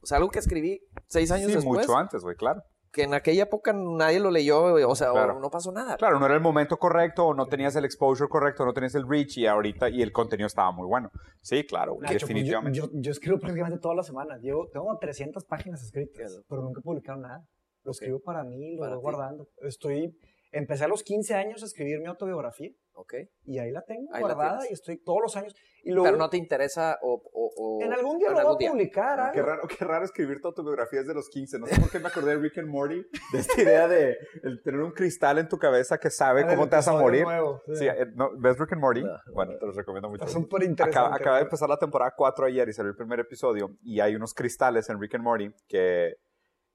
O 0.00 0.06
sea, 0.06 0.18
algo 0.18 0.30
que 0.30 0.38
escribí 0.38 0.80
seis 1.08 1.30
años 1.30 1.48
Sí, 1.48 1.56
después, 1.56 1.80
mucho 1.80 1.96
antes, 1.96 2.22
güey, 2.22 2.36
claro. 2.36 2.62
Que 2.94 3.02
en 3.02 3.12
aquella 3.12 3.42
época 3.42 3.72
nadie 3.74 4.20
lo 4.20 4.30
leyó, 4.30 4.62
o 4.88 4.94
sea, 4.94 5.10
o 5.10 5.14
Claro. 5.14 5.40
no 5.40 5.50
pasó 5.50 5.72
nada. 5.72 5.96
Claro, 5.96 6.20
no 6.20 6.26
era 6.26 6.34
el 6.36 6.40
momento 6.40 6.76
correcto, 6.78 7.26
o 7.26 7.34
no 7.34 7.46
tenías 7.46 7.74
el 7.74 7.84
exposure 7.84 8.28
correcto, 8.28 8.64
no 8.64 8.72
tenías 8.72 8.94
el 8.94 9.06
reach 9.08 9.36
y 9.36 9.46
ahorita 9.46 9.88
y 9.90 10.00
el 10.00 10.12
contenido 10.12 10.46
estaba 10.46 10.70
muy 10.70 10.86
bueno. 10.86 11.10
Sí, 11.42 11.64
claro, 11.66 11.96
Nacho, 12.00 12.12
pues, 12.12 12.20
definitivamente. 12.22 12.78
yo, 12.78 12.86
yo, 12.86 12.92
yo 12.94 13.10
escribo 13.10 13.38
prácticamente 13.40 13.80
todas 13.80 13.96
las 13.96 14.06
semanas. 14.06 14.40
Llevo, 14.40 14.68
tengo 14.72 14.96
300 14.98 15.44
páginas 15.44 15.82
escritas, 15.82 16.40
pero 16.48 16.62
nunca 16.62 16.78
he 16.80 16.82
publicado 16.82 17.18
nada. 17.20 17.44
Lo 17.82 17.90
escribo 17.90 18.20
para 18.20 18.44
mí, 18.44 18.76
lo 18.76 18.88
voy 18.88 18.98
guardando. 19.00 19.48
Estoy, 19.58 20.16
empecé 20.54 20.84
a 20.84 20.88
los 20.88 21.02
15 21.02 21.34
años 21.34 21.62
a 21.62 21.66
escribir 21.66 22.00
mi 22.00 22.06
autobiografía 22.06 22.70
Ok. 22.94 23.14
y 23.44 23.58
ahí 23.58 23.70
la 23.72 23.82
tengo 23.82 24.08
Ahí 24.14 24.22
la 24.22 24.34
guardada 24.34 24.58
tienes. 24.60 24.70
y 24.70 24.74
estoy 24.74 25.02
todos 25.02 25.18
los 25.22 25.36
años. 25.36 25.54
Y 25.82 25.90
luego, 25.90 26.04
Pero 26.04 26.16
no 26.16 26.30
te 26.30 26.36
interesa 26.38 26.96
o... 27.02 27.20
o- 27.32 27.50
o- 27.56 27.82
en 27.82 27.92
algún 27.92 28.16
día 28.18 28.28
en 28.28 28.34
lo 28.34 28.54
voy 28.54 28.64
a 28.66 28.70
publicar. 28.70 29.32
Qué 29.32 29.42
raro, 29.42 29.62
qué 29.68 29.84
raro 29.84 30.04
escribir 30.04 30.40
tu 30.40 30.48
autobiografía 30.48 31.00
desde 31.00 31.12
los 31.12 31.28
15. 31.28 31.58
No 31.58 31.66
sé 31.66 31.78
por 31.80 31.90
qué 31.90 31.98
me 31.98 32.08
acordé 32.08 32.36
de 32.36 32.42
Rick 32.42 32.56
and 32.58 32.68
Morty, 32.68 33.04
de 33.32 33.38
esta 33.38 33.60
idea 33.60 33.86
de 33.88 34.16
el 34.44 34.62
tener 34.62 34.80
un 34.80 34.92
cristal 34.92 35.38
en 35.38 35.48
tu 35.48 35.58
cabeza 35.58 35.98
que 35.98 36.08
sabe 36.08 36.40
el 36.42 36.46
cómo 36.48 36.68
te 36.68 36.76
vas 36.76 36.88
a 36.88 36.92
morir. 36.92 37.24
nuevo, 37.24 37.60
sí. 37.66 37.76
Sí, 37.76 37.86
eh, 37.88 38.06
¿no? 38.14 38.30
¿Ves 38.38 38.58
Rick 38.58 38.72
and 38.72 38.80
Morty? 38.80 39.02
No, 39.02 39.10
bueno, 39.34 39.52
te 39.58 39.66
los 39.66 39.76
recomiendo 39.76 40.08
mucho. 40.08 40.24
Está 40.24 40.32
súper 40.40 40.62
interesante. 40.62 40.98
Acaba, 40.98 41.16
acaba 41.16 41.36
de 41.38 41.42
empezar 41.42 41.68
la 41.68 41.78
temporada 41.78 42.14
4 42.16 42.46
ayer 42.46 42.68
y 42.68 42.72
salió 42.72 42.90
el 42.90 42.96
primer 42.96 43.20
episodio 43.20 43.76
y 43.82 44.00
hay 44.00 44.14
unos 44.14 44.32
cristales 44.34 44.88
en 44.88 44.98
Rick 45.00 45.16
and 45.16 45.24
Morty 45.24 45.50
que 45.68 46.14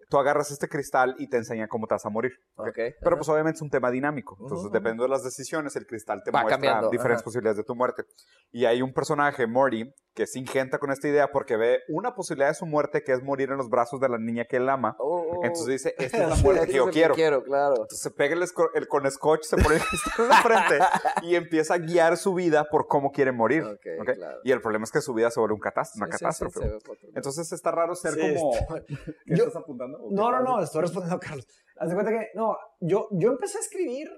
tú 0.09 0.17
agarras 0.17 0.51
este 0.51 0.67
cristal 0.67 1.15
y 1.19 1.29
te 1.29 1.37
enseña 1.37 1.67
cómo 1.67 1.87
te 1.87 1.93
vas 1.93 2.05
a 2.05 2.09
morir. 2.09 2.33
Ok. 2.55 2.77
Pero 3.01 3.15
pues 3.15 3.29
obviamente 3.29 3.57
es 3.57 3.61
un 3.61 3.69
tema 3.69 3.91
dinámico. 3.91 4.35
Entonces, 4.41 4.65
Ujú, 4.65 4.73
dependiendo 4.73 5.03
de 5.03 5.09
las 5.09 5.23
decisiones, 5.23 5.75
el 5.75 5.85
cristal 5.85 6.23
te 6.23 6.31
Va 6.31 6.41
muestra 6.41 6.55
cambiando, 6.57 6.89
diferentes 6.89 7.19
ajá. 7.21 7.25
posibilidades 7.25 7.57
de 7.57 7.63
tu 7.63 7.75
muerte. 7.75 8.03
Y 8.51 8.65
hay 8.65 8.81
un 8.81 8.91
personaje, 8.93 9.45
Morty, 9.45 9.93
que 10.15 10.25
se 10.25 10.39
ingenta 10.39 10.79
con 10.79 10.91
esta 10.91 11.07
idea 11.07 11.31
porque 11.31 11.55
ve 11.55 11.79
una 11.87 12.15
posibilidad 12.15 12.49
de 12.49 12.55
su 12.55 12.65
muerte 12.65 13.03
que 13.03 13.13
es 13.13 13.23
morir 13.23 13.51
en 13.51 13.57
los 13.57 13.69
brazos 13.69 13.99
de 14.01 14.09
la 14.09 14.17
niña 14.17 14.45
que 14.45 14.57
él 14.57 14.67
ama. 14.67 14.95
Oh, 14.99 15.21
oh, 15.37 15.45
Entonces 15.45 15.67
dice, 15.67 15.95
esta 15.99 16.23
es 16.23 16.29
la 16.29 16.35
muerte 16.43 16.65
que 16.67 16.73
yo 16.73 16.89
quiero. 16.89 17.13
quiero, 17.13 17.43
claro. 17.43 17.75
Entonces 17.75 17.99
se 18.01 18.11
pega 18.11 18.33
el, 18.33 18.43
el 18.73 18.87
con 18.87 19.09
scotch, 19.09 19.43
se 19.43 19.57
pone 19.57 19.75
el 19.75 19.81
cristal 19.81 20.13
en 20.17 20.27
la 20.29 20.35
frente 20.41 20.79
y 21.21 21.35
empieza 21.35 21.75
a 21.75 21.77
guiar 21.77 22.17
su 22.17 22.33
vida 22.33 22.65
por 22.69 22.87
cómo 22.87 23.11
quiere 23.11 23.31
morir. 23.31 23.63
Ok, 23.63 23.85
¿ok? 24.01 24.15
claro. 24.15 24.39
Y 24.43 24.51
el 24.51 24.61
problema 24.61 24.83
es 24.85 24.91
que 24.91 25.01
su 25.01 25.13
vida 25.13 25.29
se 25.29 25.39
vuelve 25.39 25.53
un 25.53 25.61
catás- 25.61 25.95
una 25.95 26.07
Sí, 26.07 26.11
sí, 26.13 26.17
sí, 26.17 26.23
catástrofe. 26.25 26.79
Entonces 27.15 27.51
está 27.53 27.71
raro 27.71 27.95
ser 27.95 28.13
Sí, 28.15 28.33
como... 28.35 28.53
está- 28.55 28.83
¿Qué 29.25 29.35
Yo- 29.35 29.45
estás 29.45 29.57
apuntando? 29.61 29.98
¿O 29.99 30.09
qué 30.09 30.15
No, 30.15 30.31
no, 30.31 30.41
no, 30.41 30.63
estoy 30.63 30.81
respondiendo 30.81 31.19
Carlos. 31.19 31.45
Haz 31.77 31.89
de 31.89 31.95
cuenta 31.95 32.11
que, 32.11 32.27
no, 32.35 32.55
yo, 32.79 33.07
yo 33.11 33.29
empecé 33.31 33.57
a 33.57 33.61
escribir 33.61 34.09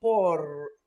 por, 0.00 0.44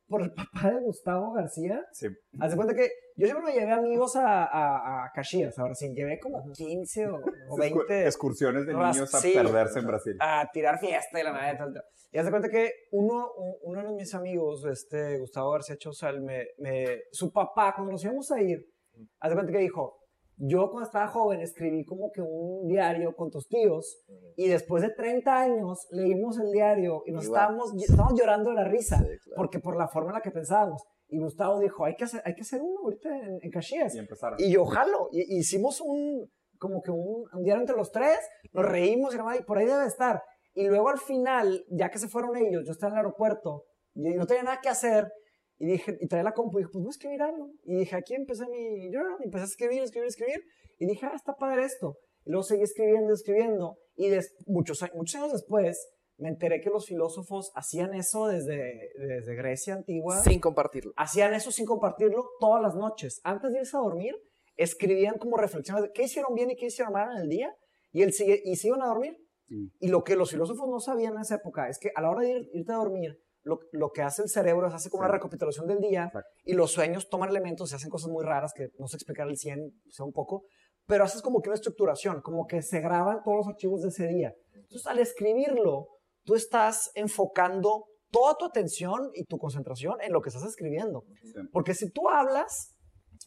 por 0.07 0.21
el 0.21 0.31
papá 0.33 0.71
de 0.71 0.81
Gustavo 0.81 1.33
García. 1.33 1.83
Sí. 1.91 2.07
Haz 2.39 2.51
de 2.51 2.55
cuenta 2.57 2.75
que 2.75 2.89
yo 3.15 3.25
siempre 3.27 3.45
me 3.45 3.59
llevé 3.59 3.71
amigos 3.71 4.15
a, 4.15 4.43
a, 4.45 5.05
a 5.05 5.11
Caxias, 5.13 5.57
ahora 5.57 5.73
sí, 5.73 5.93
llevé 5.93 6.19
como 6.19 6.43
15 6.51 7.07
o, 7.07 7.15
o 7.15 7.19
Escu- 7.57 7.59
20 7.87 8.05
Excursiones 8.05 8.65
de 8.65 8.73
niños 8.73 9.13
a 9.15 9.19
sí. 9.19 9.31
perderse 9.33 9.79
en 9.79 9.87
Brasil. 9.87 10.17
a 10.19 10.47
tirar 10.51 10.79
fiesta 10.79 11.19
y 11.19 11.23
la 11.23 11.33
madre. 11.33 11.57
tal, 11.57 11.73
tal. 11.73 11.83
Y 12.11 12.17
haz 12.19 12.25
de 12.25 12.31
cuenta 12.31 12.49
que 12.49 12.71
uno, 12.91 13.31
un- 13.37 13.55
uno 13.63 13.83
de 13.89 13.95
mis 13.95 14.13
amigos, 14.13 14.65
este, 14.65 15.17
Gustavo 15.19 15.51
García 15.51 15.77
Chosal, 15.77 16.21
me, 16.21 16.47
me, 16.57 17.01
su 17.11 17.31
papá, 17.31 17.73
cuando 17.75 17.91
nos 17.93 18.03
íbamos 18.03 18.31
a 18.31 18.41
ir, 18.41 18.59
haz 19.19 19.29
de 19.31 19.35
cuenta 19.35 19.51
que 19.51 19.59
dijo, 19.59 19.97
yo 20.37 20.69
cuando 20.69 20.85
estaba 20.85 21.07
joven 21.07 21.41
escribí 21.41 21.83
como 21.83 22.11
que 22.11 22.21
un 22.21 22.67
diario 22.67 23.15
con 23.15 23.31
tus 23.31 23.47
tíos 23.47 24.03
Y 24.35 24.47
después 24.47 24.83
de 24.83 24.91
30 24.91 25.35
años 25.35 25.87
leímos 25.91 26.37
el 26.39 26.51
diario 26.51 27.01
y 27.07 27.11
nos 27.11 27.25
estábamos, 27.25 27.73
estábamos 27.75 28.19
llorando 28.19 28.51
de 28.51 28.55
la 28.55 28.63
risa, 28.65 28.97
Sí, 28.99 29.05
claro. 29.05 29.35
porque 29.35 29.59
por 29.59 29.75
la 29.75 29.87
forma 29.87 30.09
en 30.09 30.15
la 30.15 30.21
que 30.21 30.31
pensábamos. 30.31 30.83
Y 31.09 31.19
Gustavo 31.19 31.59
dijo, 31.59 31.85
hay 31.85 31.95
que 31.95 32.03
hacer, 32.03 32.21
hay 32.25 32.35
que 32.35 32.41
hacer 32.41 32.61
uno 32.61 32.81
ahorita 32.83 33.09
en, 33.17 33.39
en 33.41 33.49
Caxias. 33.51 33.95
Y 33.95 33.99
empezaron. 33.99 34.37
Y 34.39 34.51
yo 34.51 34.65
jalo. 34.65 35.07
Y, 35.11 35.37
hicimos 35.39 35.81
un, 35.81 36.29
como 36.59 36.81
que 36.81 36.91
un, 36.91 37.25
un 37.33 37.43
diario 37.43 37.61
entre 37.61 37.75
los 37.77 37.91
tres, 37.91 38.19
nos 38.53 38.65
reímos 38.65 39.15
y, 39.15 39.17
y 39.39 39.43
por 39.43 39.57
ahí 39.57 39.65
debe 39.65 39.85
estar. 39.85 40.21
Y 40.53 40.67
luego 40.67 40.89
al 40.89 40.99
final, 40.99 41.63
ya 41.69 41.89
que 41.89 41.97
se 41.97 42.09
fueron 42.09 42.35
ellos, 42.35 42.63
yo 42.65 42.71
estaba 42.73 42.89
en 42.91 42.99
el 42.99 43.05
aeropuerto 43.05 43.63
y 43.95 44.01
no 44.15 44.25
tenía 44.27 44.43
nada 44.43 44.59
que 44.61 44.69
hacer. 44.69 45.11
Y 45.59 45.65
dije, 45.65 45.97
y 45.99 46.07
traía 46.07 46.23
la 46.23 46.33
compu 46.33 46.59
y 46.59 46.61
dije, 46.61 46.71
pues 46.71 46.83
voy 46.83 46.89
a 46.89 46.91
escribir 46.91 47.21
algo. 47.21 47.49
Y 47.63 47.75
dije, 47.77 47.95
aquí 47.95 48.13
empecé 48.13 48.45
mi 48.47 48.91
journal, 48.91 49.17
y 49.19 49.25
empecé 49.25 49.43
a 49.43 49.47
escribir, 49.47 49.81
escribir, 49.83 50.07
escribir. 50.07 50.43
Y 50.79 50.85
dije, 50.85 51.05
ah, 51.05 51.13
está 51.15 51.33
padre 51.35 51.65
esto. 51.65 51.97
Y 52.25 52.29
luego 52.31 52.43
seguí 52.43 52.61
escribiendo, 52.63 53.13
escribiendo. 53.13 53.77
Y 53.95 54.09
des- 54.09 54.35
muchos, 54.45 54.83
muchos 54.93 55.15
años 55.15 55.31
después, 55.33 55.87
me 56.19 56.29
enteré 56.29 56.61
que 56.61 56.69
los 56.69 56.85
filósofos 56.85 57.51
hacían 57.55 57.93
eso 57.93 58.27
desde, 58.27 58.89
desde 58.99 59.35
Grecia 59.35 59.73
antigua 59.75 60.21
Sin 60.23 60.39
compartirlo. 60.39 60.91
hacían 60.95 61.33
eso 61.33 61.51
sin 61.51 61.65
compartirlo 61.65 62.27
todas 62.39 62.61
las 62.61 62.75
noches. 62.75 63.19
Antes 63.23 63.51
de 63.53 63.59
irse 63.59 63.77
a 63.77 63.81
dormir, 63.81 64.15
escribían 64.55 65.17
como 65.19 65.37
reflexiones 65.37 65.83
de 65.83 65.91
qué 65.91 66.03
hicieron 66.03 66.33
bien 66.33 66.49
y 66.51 66.55
qué 66.55 66.67
hicieron 66.67 66.93
mal 66.93 67.15
en 67.15 67.21
el 67.23 67.29
día 67.29 67.55
y, 67.91 68.01
el, 68.01 68.13
sigue- 68.13 68.41
y 68.43 68.55
se 68.55 68.67
iban 68.67 68.81
a 68.81 68.87
dormir. 68.87 69.15
Y 69.79 69.87
lo 69.89 70.03
que 70.03 70.15
los 70.15 70.31
filósofos 70.31 70.67
no 70.67 70.79
sabían 70.79 71.13
en 71.15 71.21
esa 71.21 71.35
época 71.35 71.69
es 71.69 71.77
que 71.79 71.91
a 71.95 72.01
la 72.01 72.09
hora 72.09 72.21
de 72.21 72.31
ir- 72.31 72.49
irte 72.51 72.71
a 72.73 72.75
dormir, 72.77 73.17
lo, 73.47 73.59
lo 73.71 73.89
que 73.91 74.01
hace 74.01 74.21
el 74.21 74.29
cerebro 74.29 74.67
es 74.67 74.73
hace 74.73 74.89
como 74.89 75.03
Sí. 75.03 75.05
una 75.05 75.13
recapitulación 75.13 75.65
del 75.67 75.79
día 75.79 76.05
Exacto. 76.05 76.29
y 76.43 76.53
los 76.53 76.71
sueños 76.71 77.07
toman 77.09 77.29
elementos 77.29 77.71
y 77.71 77.75
hacen 77.75 77.89
cosas 77.89 78.09
muy 78.09 78.23
raras 78.23 78.51
que 78.55 78.67
no 78.77 78.87
sé 78.87 78.97
explicar 78.97 79.27
el 79.27 79.37
100, 79.37 79.59
sé 79.89 80.03
un 80.03 80.11
poco, 80.11 80.43
pero 80.85 81.03
haces 81.03 81.21
como 81.21 81.41
que 81.41 81.49
una 81.49 81.55
estructuración, 81.55 82.21
como 82.21 82.45
que 82.45 82.61
se 82.61 82.79
graban 82.79 83.21
todos 83.23 83.37
los 83.37 83.47
archivos 83.47 83.81
de 83.81 83.89
ese 83.89 84.07
día. 84.07 84.33
Entonces, 84.53 84.85
al 84.87 84.99
escribirlo, 84.99 85.87
tú 86.25 86.35
estás 86.35 86.91
enfocando 86.95 87.85
toda 88.11 88.35
tu 88.35 88.45
atención 88.45 89.09
y 89.13 89.25
tu 89.25 89.37
concentración 89.37 89.95
en 90.01 90.13
lo 90.13 90.21
que 90.21 90.29
estás 90.29 90.43
escribiendo. 90.45 91.03
Sí. 91.21 91.33
Porque 91.51 91.73
si 91.73 91.89
tú 91.91 92.09
hablas, 92.09 92.73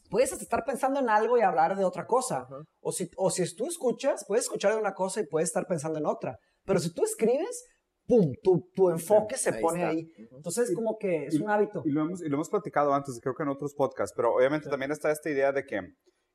puedes 0.09 0.31
estar 0.33 0.63
pensando 0.65 0.99
en 0.99 1.09
algo 1.09 1.37
y 1.37 1.41
hablar 1.41 1.75
de 1.77 1.83
otra 1.85 2.05
cosa. 2.05 2.47
O 2.81 2.91
si, 2.91 3.07
o 3.17 3.29
si 3.29 3.55
tú 3.55 3.67
escuchas, 3.67 4.25
puedes 4.27 4.45
escuchar 4.45 4.73
de 4.73 4.79
una 4.79 4.93
cosa 4.93 5.21
y 5.21 5.27
puedes 5.27 5.49
estar 5.49 5.65
pensando 5.67 5.99
en 5.99 6.05
otra. 6.07 6.35
Pero 6.65 6.79
si 6.79 6.91
tú 6.93 7.03
escribes, 7.03 7.63
¡pum! 8.07 8.33
Tu, 8.43 8.69
tu 8.75 8.89
enfoque 8.89 9.37
se 9.37 9.51
Ahí 9.51 9.61
pone 9.61 9.83
ahí. 9.83 10.11
Ujú. 10.25 10.35
Entonces, 10.37 10.73
como 10.73 10.97
que 10.97 11.25
es 11.27 11.35
Y- 11.35 11.41
un 11.41 11.49
hábito. 11.49 11.81
Y 11.85 11.91
lo 11.91 12.01
hemos, 12.01 12.21
y 12.21 12.29
lo 12.29 12.35
hemos 12.35 12.49
platicado 12.49 12.93
antes, 12.93 13.19
creo 13.21 13.35
que 13.35 13.43
en 13.43 13.49
otros 13.49 13.73
podcasts, 13.73 14.13
pero 14.15 14.33
obviamente 14.35 14.69
también 14.69 14.91
está 14.91 15.11
esta 15.11 15.29
idea 15.29 15.51
de 15.51 15.65
que 15.65 15.79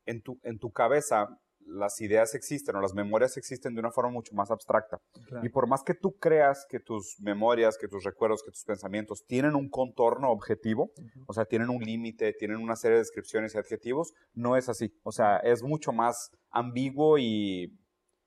en 0.07 0.23
tu, 0.23 0.39
en 0.43 0.59
tu 0.59 0.71
cabeza 0.71 1.29
las 1.69 2.01
ideas 2.01 2.33
existen 2.37 2.77
o 2.77 2.81
las 2.81 2.95
memorias 2.95 3.37
existen 3.37 3.75
de 3.75 3.81
una 3.81 3.91
forma 3.91 4.13
mucho 4.13 4.33
más 4.37 4.53
abstracta. 4.53 4.99
Y 5.43 5.49
por 5.49 5.67
más 5.67 5.83
que 5.83 5.95
tú 5.95 6.13
creas 6.17 6.65
que 6.69 6.79
tus 6.79 7.17
memorias, 7.19 7.77
que 7.77 7.89
tus 7.89 8.05
recuerdos, 8.05 8.45
que 8.45 8.53
tus 8.53 8.63
pensamientos 8.63 9.25
tienen 9.27 9.57
un 9.57 9.69
contorno 9.69 10.31
objetivo, 10.31 10.93
o 11.27 11.33
sea, 11.33 11.45
tienen 11.45 11.69
un 11.69 11.83
límite, 11.83 12.33
tienen 12.35 12.59
una 12.59 12.77
serie 12.77 12.95
de 12.95 13.01
descripciones 13.01 13.57
y 13.57 13.59
adjetivos, 13.59 14.13
no 14.33 14.57
es 14.57 14.69
así. 14.69 14.93
O 15.03 15.11
sea, 15.11 15.39
es 15.39 15.65
mucho 15.65 15.93
más 15.93 16.31
ambiguo 16.51 17.19
y 17.19 17.77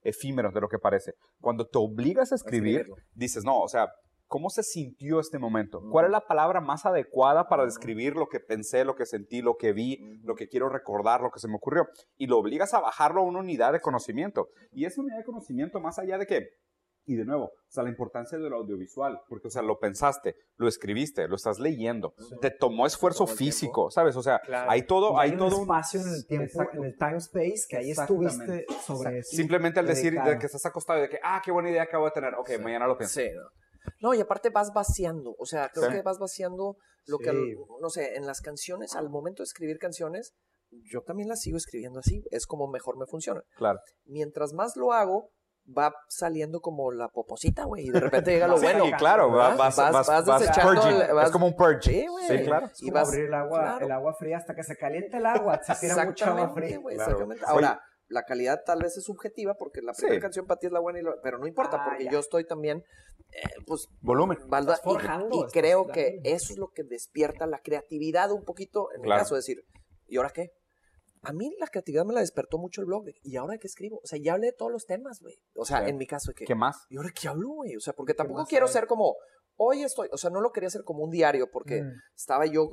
efímero 0.02 0.52
de 0.52 0.60
lo 0.60 0.68
que 0.68 0.78
parece. 0.80 1.14
Cuando 1.42 1.68
te 1.68 1.78
obligas 1.78 2.32
a 2.32 2.36
escribir, 2.36 2.86
dices, 3.14 3.44
no, 3.44 3.60
o 3.60 3.68
sea, 3.68 3.88
¿cómo 4.28 4.50
se 4.50 4.64
sintió 4.64 5.20
este 5.20 5.40
momento? 5.40 5.82
¿Cuál 5.92 6.06
es 6.06 6.12
la 6.12 6.22
palabra 6.22 6.62
más 6.62 6.86
adecuada 6.86 7.48
para 7.48 7.66
describir 7.66 8.16
lo 8.16 8.28
que 8.28 8.40
pensé, 8.40 8.86
lo 8.86 8.96
que 8.96 9.06
sentí, 9.06 9.42
lo 9.42 9.56
que 9.56 9.74
vi, 9.74 9.98
lo 10.24 10.36
que 10.36 10.48
quiero 10.48 10.70
recordar, 10.70 11.22
lo 11.22 11.32
que 11.32 11.40
se 11.40 11.48
me 11.48 11.56
ocurrió? 11.56 11.88
Y 12.18 12.28
lo 12.28 12.38
obligas 12.38 12.74
a 12.74 12.80
bajarlo 12.80 13.22
a 13.22 13.26
una 13.26 13.40
unidad 13.40 13.74
de 13.74 13.82
conocimiento. 13.82 14.50
Y 14.72 14.86
esa 14.86 15.02
unidad 15.02 15.18
de 15.18 15.26
conocimiento, 15.26 15.80
más 15.80 15.98
allá 15.98 16.18
de 16.18 16.26
que, 16.26 16.48
y 17.12 17.16
de 17.16 17.26
nuevo, 17.26 17.46
o 17.46 17.72
sea, 17.72 17.84
la 17.84 17.90
importancia 17.90 18.38
de 18.38 18.50
lo 18.50 18.58
audiovisual, 18.58 19.20
porque, 19.28 19.48
o 19.48 19.52
sea, 19.52 19.64
lo 19.64 19.80
pensaste, 19.80 20.36
lo 20.58 20.68
escribiste, 20.68 21.28
lo 21.28 21.36
estás 21.36 21.58
leyendo, 21.60 22.14
te 22.40 22.52
tomó 22.52 22.86
esfuerzo 22.86 23.26
Tomó 23.26 23.32
el 23.32 23.38
tiempo. 23.38 23.52
físico, 23.52 23.90
¿sabes? 23.92 24.16
O 24.16 24.22
sea, 24.22 24.40
Claro. 24.46 24.70
hay 24.70 24.84
todo, 24.84 25.14
Y 25.14 25.20
hay 25.22 25.32
un 25.32 25.38
todo 25.40 25.56
un... 25.58 25.62
espacio 25.64 26.02
en 26.02 26.08
el 26.14 26.26
tiempo, 26.28 26.46
Exacto. 26.46 26.78
en 26.78 26.84
el 26.86 26.96
time 26.98 27.18
space, 27.18 27.64
que 27.68 27.78
ahí 27.78 27.92
estuviste 27.92 28.66
sobre 28.86 29.20
eso. 29.20 29.36
Simplemente 29.36 29.80
al 29.80 29.88
decir 29.88 30.14
de 30.22 30.38
que 30.38 30.46
estás 30.46 30.66
acostado 30.68 31.00
y 31.00 31.02
de 31.04 31.10
que, 31.10 31.20
ah, 31.24 31.42
qué 31.44 31.52
buena 31.52 31.72
idea 31.72 31.84
acabo 31.84 32.06
de 32.06 32.12
tener, 32.12 32.36
ok, 32.36 32.48
Sí. 32.48 32.58
mañana 32.60 32.86
lo 32.86 32.96
pienso. 32.98 33.20
Sí, 33.22 33.28
no. 34.02 34.14
Y 34.14 34.22
aparte 34.22 34.50
vas 34.52 34.72
vaciando, 34.72 35.36
o 35.40 35.46
sea, 35.46 35.70
creo 35.74 35.90
Sí. 35.90 35.96
que 35.96 36.02
vas 36.04 36.20
vaciando 36.20 36.78
lo 37.08 37.18
que, 37.18 37.32
Sí. 37.32 37.56
no 37.82 37.90
sé, 37.90 38.16
en 38.18 38.28
las 38.28 38.40
canciones, 38.42 38.96
al 38.96 39.10
momento 39.10 39.42
de 39.42 39.46
escribir 39.46 39.80
canciones, 39.80 40.34
yo 40.92 41.02
también 41.02 41.28
las 41.28 41.42
sigo 41.42 41.58
escribiendo 41.58 42.00
así, 42.00 42.22
es 42.30 42.46
como 42.46 42.68
mejor 42.68 42.96
me 43.00 43.08
funciona. 43.08 43.42
Claro. 43.56 43.80
Mientras 44.06 44.54
más 44.54 44.76
lo 44.76 44.94
hago, 44.94 45.30
va 45.78 45.94
saliendo 46.08 46.62
como 46.62 46.92
la 46.92 47.08
poposita, 47.10 47.66
güey, 47.66 47.88
y 47.88 47.90
de 47.92 48.00
repente 48.00 48.32
llega 48.32 48.48
lo 48.48 48.58
Sí, 48.60 48.66
bueno. 48.66 48.86
claro, 48.98 49.32
¿verdad? 49.32 49.58
vas, 49.58 49.76
vas, 49.78 50.08
vas, 50.08 50.26
vas 50.26 50.40
desechando 50.42 50.82
purging. 50.82 51.02
el- 51.02 51.14
vas- 51.14 51.26
es 51.28 51.32
como 51.32 51.48
un 51.48 51.56
purge. 51.56 51.82
Sí, 51.82 52.08
güey. 52.08 52.28
Sí, 52.28 52.44
claro. 52.46 52.66
Es 52.68 52.82
Y 52.84 52.92
vas- 52.92 53.08
abrir 53.08 53.26
el 53.26 53.34
agua, 53.34 53.60
claro. 53.62 53.86
el 53.86 53.92
agua 53.92 54.14
fría 54.18 54.38
hasta 54.38 54.56
que 54.56 54.64
se 54.64 54.76
caliente 54.76 55.18
el 55.18 55.26
agua. 55.26 55.62
Se 55.64 55.76
tira 55.76 56.04
mucha 56.06 56.26
agua 56.28 56.42
Exactamente, 56.42 56.68
fría. 56.68 56.80
güey, 56.80 56.96
Claro. 56.96 57.12
exactamente. 57.12 57.46
Ahora, 57.48 57.82
la 58.08 58.24
calidad 58.24 58.62
tal 58.66 58.82
vez 58.82 58.98
es 58.98 59.04
subjetiva 59.04 59.54
porque 59.54 59.82
la 59.82 59.94
primera 59.94 60.16
Sí. 60.16 60.22
canción 60.22 60.48
para 60.48 60.60
ti 60.60 60.66
es 60.68 60.74
la 60.74 60.80
buena, 60.80 61.00
y 61.00 61.04
lo- 61.04 61.22
pero 61.22 61.38
no 61.38 61.46
importa 61.48 61.78
Ah, 61.80 61.86
porque 61.88 62.06
ya. 62.06 62.12
yo 62.12 62.20
estoy 62.20 62.46
también, 62.46 62.84
eh, 63.32 63.42
pues, 63.68 63.86
Volumen. 64.02 64.38
valda- 64.48 64.74
Estás 64.74 64.88
y- 64.88 64.90
forjando, 64.94 65.28
y, 65.32 65.38
estás 65.40 65.52
creo 65.54 65.86
que 65.88 66.20
eso 66.24 66.54
es 66.54 66.58
lo 66.58 66.70
que 66.70 66.84
despierta 66.84 67.46
la 67.46 67.60
creatividad 67.60 68.32
un 68.32 68.44
poquito, 68.44 68.90
en 68.96 69.02
mi 69.02 69.06
Claro. 69.06 69.22
caso, 69.22 69.36
decir, 69.36 69.64
¿y 70.08 70.18
ahora 70.18 70.32
qué? 70.32 70.50
A 71.22 71.34
mí 71.34 71.54
la 71.60 71.68
creatividad 71.68 72.06
me 72.06 72.14
la 72.14 72.22
despertó 72.22 72.58
mucho 72.58 72.82
el 72.82 72.88
blog. 72.88 73.04
de, 73.06 73.14
¿Y 73.24 73.36
ahora 73.36 73.58
qué 73.58 73.68
escribo? 73.68 73.98
O 74.04 74.08
sea, 74.08 74.20
ya 74.22 74.34
hablé 74.34 74.48
de 74.48 74.54
todos 74.54 74.72
los 74.72 74.86
temas, 74.86 75.20
güey. 75.20 75.36
O 75.56 75.66
sea, 75.66 75.84
Sí. 75.84 75.90
en 75.90 75.98
mi 75.98 76.08
caso, 76.08 76.32
de 76.32 76.36
que, 76.36 76.46
¿Qué 76.46 76.56
más? 76.56 76.86
¿y 76.90 76.98
ahora 76.98 77.10
qué 77.14 77.28
hablo, 77.28 77.50
güey? 77.50 77.76
O 77.76 77.80
sea, 77.82 77.94
porque 77.94 78.14
tampoco 78.14 78.46
quiero 78.46 78.68
hay? 78.68 78.72
ser 78.72 78.88
como, 78.88 79.16
hoy 79.58 79.84
estoy, 79.84 80.08
o 80.14 80.18
sea, 80.18 80.30
no 80.30 80.40
lo 80.40 80.52
quería 80.54 80.68
hacer 80.68 80.84
como 80.86 81.04
un 81.04 81.10
diario 81.12 81.50
porque 81.52 81.84
Mm. 81.84 81.92
estaba 82.16 82.46
yo, 82.46 82.70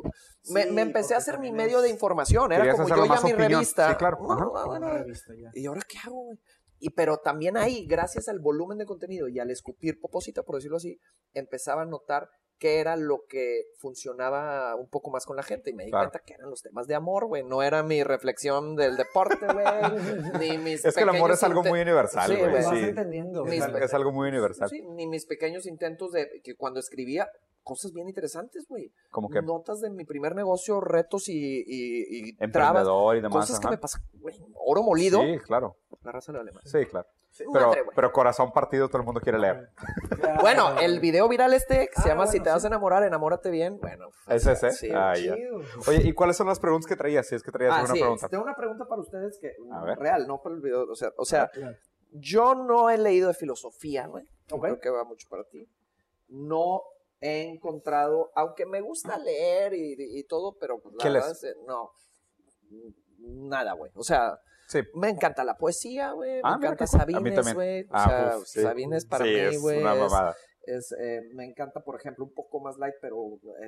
me, 0.51 0.63
Sí, 0.65 0.71
me 0.71 0.83
empecé 0.83 1.15
a 1.15 1.19
hacer 1.19 1.41
mi 1.41 1.51
medio 1.51 1.79
es- 1.79 1.83
de 1.85 1.91
información, 1.91 2.53
era 2.53 2.63
Querías 2.63 2.77
como 2.77 2.89
yo 2.89 2.95
ya 3.07 3.21
mi 3.23 3.33
opinión. 3.33 3.51
revista. 3.53 3.91
Sí, 3.91 3.97
claro. 3.97 4.19
No, 4.21 4.79
revista 4.99 5.33
ya. 5.37 5.51
¿Y 5.53 5.67
ahora 5.67 5.83
qué 5.89 5.99
hago, 6.05 6.23
güey? 6.27 6.39
Y 6.79 6.91
pero 6.91 7.19
también 7.19 7.57
ahí, 7.57 7.87
gracias 7.87 8.29
al 8.29 8.39
volumen 8.39 8.79
de 8.79 8.87
contenido 8.87 9.29
y 9.29 9.39
al 9.39 9.51
escupir 9.51 9.99
poposita, 10.01 10.43
por 10.43 10.57
decirlo 10.57 10.77
así, 10.77 10.99
empezaba 11.33 11.83
a 11.83 11.87
notar 11.87 12.29
qué 12.59 12.81
era 12.81 12.97
lo 12.97 13.25
que 13.29 13.65
funcionaba 13.79 14.75
un 14.77 14.89
poco 14.89 15.11
más 15.11 15.27
con 15.27 15.37
la 15.37 15.43
gente. 15.43 15.71
Y 15.71 15.75
me 15.75 15.85
di 15.85 15.91
Claro. 15.91 16.11
cuenta 16.11 16.25
que 16.27 16.35
eran 16.35 16.49
los 16.51 16.63
temas 16.63 16.87
de 16.87 16.95
amor, 16.95 17.27
güey. 17.27 17.43
No 17.45 17.63
era 17.63 17.83
mi 17.83 18.03
reflexión 18.03 18.77
del 18.77 18.97
deporte, 18.97 19.45
güey. 19.47 19.67
ni 20.55 20.59
mis 20.59 20.85
Es 20.85 20.95
que 20.95 21.03
el 21.03 21.09
amor 21.11 21.31
es 21.33 21.43
algo 21.43 21.63
muy 21.63 21.81
universal, 21.81 22.31
Sí, 22.31 22.37
güey. 22.37 22.51
güey. 22.51 22.63
Lo 22.63 22.69
vas 22.71 22.79
Sí. 22.79 22.85
entendiendo. 22.85 23.45
Mis- 23.45 23.63
Es, 23.65 23.75
es 23.83 23.95
algo 23.95 24.13
muy 24.13 24.29
universal. 24.29 24.69
Sí, 24.71 24.83
ni 24.83 25.07
mis 25.07 25.27
pequeños 25.27 25.67
intentos 25.67 26.13
de 26.13 26.41
que 26.43 26.57
cuando 26.57 26.81
escribía 26.81 27.29
cosas 27.67 27.93
bien 27.93 28.07
interesantes, 28.09 28.67
güey. 28.69 28.93
Como 29.11 29.29
que 29.29 29.43
Notas 29.43 29.81
de 29.81 29.91
mi 29.91 30.05
primer 30.05 30.35
negocio, 30.37 30.81
retos 30.81 31.29
y, 31.29 31.35
y, 31.35 32.29
y 32.31 32.33
trabas. 32.51 32.83
emprendedor 32.83 33.17
y 33.17 33.21
demás. 33.21 33.47
Cosas 33.47 33.61
que 33.61 33.69
me 33.69 33.77
pasan, 33.79 34.03
güey. 34.15 34.37
Oro 34.55 34.83
molido. 34.85 35.21
Sí, 35.21 35.39
claro. 35.41 35.77
La 36.03 36.13
raza 36.13 36.31
le 36.33 36.39
vale 36.39 36.53
más. 36.53 36.63
Sí, 36.65 36.87
claro. 36.87 37.09
Pero, 37.53 37.67
Madre, 37.69 37.83
pero 37.95 38.13
corazón 38.13 38.51
partido 38.51 38.89
todo 38.89 38.99
el 38.99 39.05
mundo 39.05 39.21
quiere 39.21 39.39
leer. 39.39 39.69
Bueno, 40.41 40.79
el 40.81 41.01
video 41.01 41.29
viral 41.29 41.53
este 41.55 41.89
que 41.89 42.01
se 42.01 42.09
Ah, 42.09 42.13
llama 42.13 42.27
Si 42.27 42.41
te 42.41 42.51
vas 42.51 42.65
a 42.65 42.69
enamorar, 42.69 43.03
enamórate 43.03 43.51
bien. 43.51 43.79
Bueno, 43.79 44.09
¿Es 44.29 44.47
ese? 44.47 44.71
Sí. 44.73 44.89
Ah, 44.95 45.15
ya. 45.17 45.35
chido. 45.35 45.61
Oye, 45.89 46.03
¿y 46.09 46.13
cuáles 46.13 46.37
son 46.37 46.47
las 46.47 46.61
preguntas 46.61 46.87
que 46.89 46.97
traías? 46.97 47.27
Si 47.27 47.35
es 47.35 47.43
que 47.43 47.51
traías 47.53 47.73
Ah, 47.75 47.77
alguna 47.79 47.95
sí, 47.95 48.01
pregunta. 48.01 48.29
tengo 48.29 48.43
una 48.45 48.55
pregunta 48.55 48.87
para 48.87 49.01
ustedes 49.03 49.39
que 49.41 49.53
A 49.73 49.83
ver. 49.85 49.99
real, 49.99 50.27
no 50.27 50.41
para 50.43 50.55
el 50.55 50.61
video. 50.63 50.85
O 50.91 50.95
sea, 50.95 51.11
o 51.17 51.25
sea 51.25 51.49
Claro. 51.53 51.77
yo 52.13 52.55
no 52.55 52.89
he 52.91 52.97
leído 52.99 53.29
de 53.29 53.35
filosofía, 53.35 54.07
güey. 54.07 54.25
Ok. 54.51 54.63
Creo 54.63 54.81
que 54.81 54.91
va 54.91 55.05
mucho 55.05 55.27
para 55.29 55.45
ti. 55.45 55.67
No 56.29 56.83
he 57.21 57.43
encontrado, 57.43 58.31
aunque 58.35 58.67
me 58.67 58.81
gusta 58.81 59.19
leer 59.19 59.75
y, 59.75 59.97
y 59.99 60.25
todo, 60.25 60.57
pero 60.61 60.79
pues, 60.81 60.95
la 60.97 61.03
¿Qué 61.03 61.11
verdad 61.11 61.29
lees? 61.29 61.45
es 61.45 61.57
no. 61.67 61.91
Nada, 63.19 63.73
güey. 63.73 63.91
O 63.95 64.03
sea, 64.03 64.39
Sí. 64.69 64.81
me 64.95 65.09
encanta 65.11 65.45
la 65.45 65.57
poesía, 65.57 66.13
güey. 66.13 66.41
Ah, 66.43 66.53
me 66.53 66.57
mira 66.59 66.69
encanta 66.73 66.87
Sabines, 66.87 67.55
güey. 67.55 67.83
O 67.85 67.87
Ah, 67.91 68.09
sea, 68.09 68.39
sí. 68.45 68.63
Sabines 68.63 69.07
para 69.07 69.25
Sí, 69.25 69.31
mí, 69.31 69.39
es 69.41 69.61
güey. 69.61 69.81
una 69.81 69.95
es- 69.95 69.99
mamada. 70.01 70.37
es, 70.63 70.93
eh, 71.01 71.21
me 71.33 71.45
encanta, 71.45 71.81
por 71.85 71.95
ejemplo, 71.95 72.25
un 72.25 72.35
poco 72.35 72.59
más 72.61 72.77
light, 72.77 72.97
pero 73.01 73.17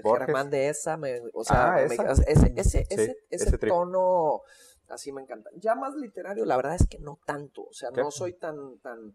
Borges. 0.03 0.27
Germán 0.27 0.51
de 0.51 0.69
esa, 0.69 0.97
me, 0.97 1.21
o 1.33 1.45
sea, 1.45 1.75
Ah, 1.75 1.77
me- 1.77 1.95
esa. 1.95 2.11
ese, 2.11 2.25
ese, 2.27 2.55
ese, 2.57 2.87
ese 2.91 3.17
ese 3.31 3.59
tono 3.59 4.41
así 4.89 5.13
me 5.13 5.23
encanta. 5.23 5.49
Ya 5.55 5.77
más 5.77 5.95
literario, 5.95 6.45
la 6.45 6.57
verdad 6.57 6.75
es 6.75 6.89
que 6.89 6.99
no 6.99 7.21
tanto, 7.25 7.63
o 7.63 7.73
sea, 7.73 7.91
¿Qué? 7.95 8.01
no 8.01 8.11
soy 8.11 8.33
tan, 8.33 8.79
tan, 8.81 9.15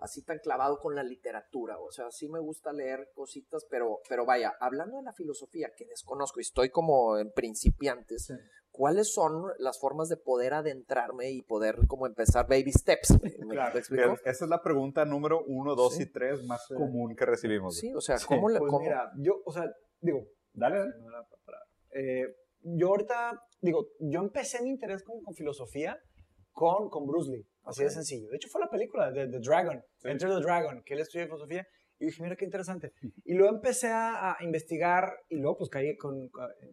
así 0.00 0.22
tan 0.22 0.38
clavado 0.38 0.78
con 0.80 0.94
la 0.94 1.02
literatura, 1.02 1.78
o 1.78 1.90
sea, 1.90 2.10
sí 2.10 2.28
me 2.28 2.38
gusta 2.40 2.72
leer 2.72 3.10
cositas, 3.14 3.66
pero, 3.70 4.00
pero 4.08 4.24
vaya, 4.24 4.52
hablando 4.60 4.96
de 4.98 5.02
la 5.04 5.12
filosofía 5.12 5.70
que 5.76 5.86
desconozco 5.86 6.40
y 6.40 6.42
estoy 6.42 6.70
como 6.70 7.18
en 7.18 7.30
principiantes, 7.32 8.26
Sí. 8.26 8.34
¿cuáles 8.70 9.12
son 9.12 9.44
las 9.58 9.78
formas 9.80 10.08
de 10.08 10.16
poder 10.16 10.54
adentrarme 10.54 11.30
y 11.30 11.42
poder 11.42 11.86
como 11.86 12.06
empezar 12.06 12.46
baby 12.48 12.72
steps? 12.72 13.20
¿Me, 13.22 13.30
Claro. 13.54 13.74
me 13.74 13.78
explico? 13.80 14.14
Esa 14.24 14.44
es 14.44 14.50
la 14.50 14.62
pregunta 14.62 15.04
número 15.04 15.42
uno, 15.46 15.74
dos 15.74 15.94
Sí. 15.96 16.04
y 16.04 16.06
tres 16.12 16.42
más 16.44 16.64
Sí. 16.68 16.74
común 16.74 17.14
que 17.16 17.26
recibimos. 17.26 17.76
Sí, 17.76 17.92
o 17.94 18.00
sea, 18.00 18.18
Sí. 18.18 18.26
¿cómo 18.28 18.48
le... 18.48 18.58
Pues 18.58 18.70
cómo- 18.70 18.82
mira, 18.84 19.10
yo, 19.18 19.42
o 19.44 19.52
sea, 19.52 19.64
digo, 20.00 20.24
Dale, 20.52 20.78
dale. 20.78 20.92
eh, 21.92 22.26
yo 22.62 22.88
ahorita, 22.88 23.40
digo, 23.60 23.86
yo 24.00 24.20
empecé 24.20 24.62
mi 24.62 24.70
interés 24.70 25.02
con, 25.02 25.22
con 25.22 25.34
filosofía 25.34 25.98
con, 26.52 26.88
con 26.90 27.06
Bruce 27.06 27.30
Lee. 27.30 27.46
Así 27.64 27.84
de 27.84 27.90
sencillo. 27.90 28.28
De 28.28 28.36
hecho, 28.36 28.48
fue 28.48 28.60
la 28.60 28.70
película 28.70 29.10
de 29.10 29.28
The 29.28 29.38
Dragon, 29.40 29.82
Enter 30.04 30.28
the 30.30 30.40
Dragon, 30.40 30.82
que 30.84 30.94
él 30.94 31.00
estudia 31.00 31.26
filosofía. 31.26 31.66
Y 31.98 32.06
dije, 32.06 32.22
mira 32.22 32.36
qué 32.36 32.44
interesante. 32.44 32.92
Y 33.24 33.34
luego 33.34 33.54
empecé 33.54 33.88
a, 33.88 34.32
a 34.32 34.44
investigar 34.44 35.12
y 35.28 35.36
luego 35.36 35.58
pues 35.58 35.70
caí 35.70 35.96
con, 35.96 36.30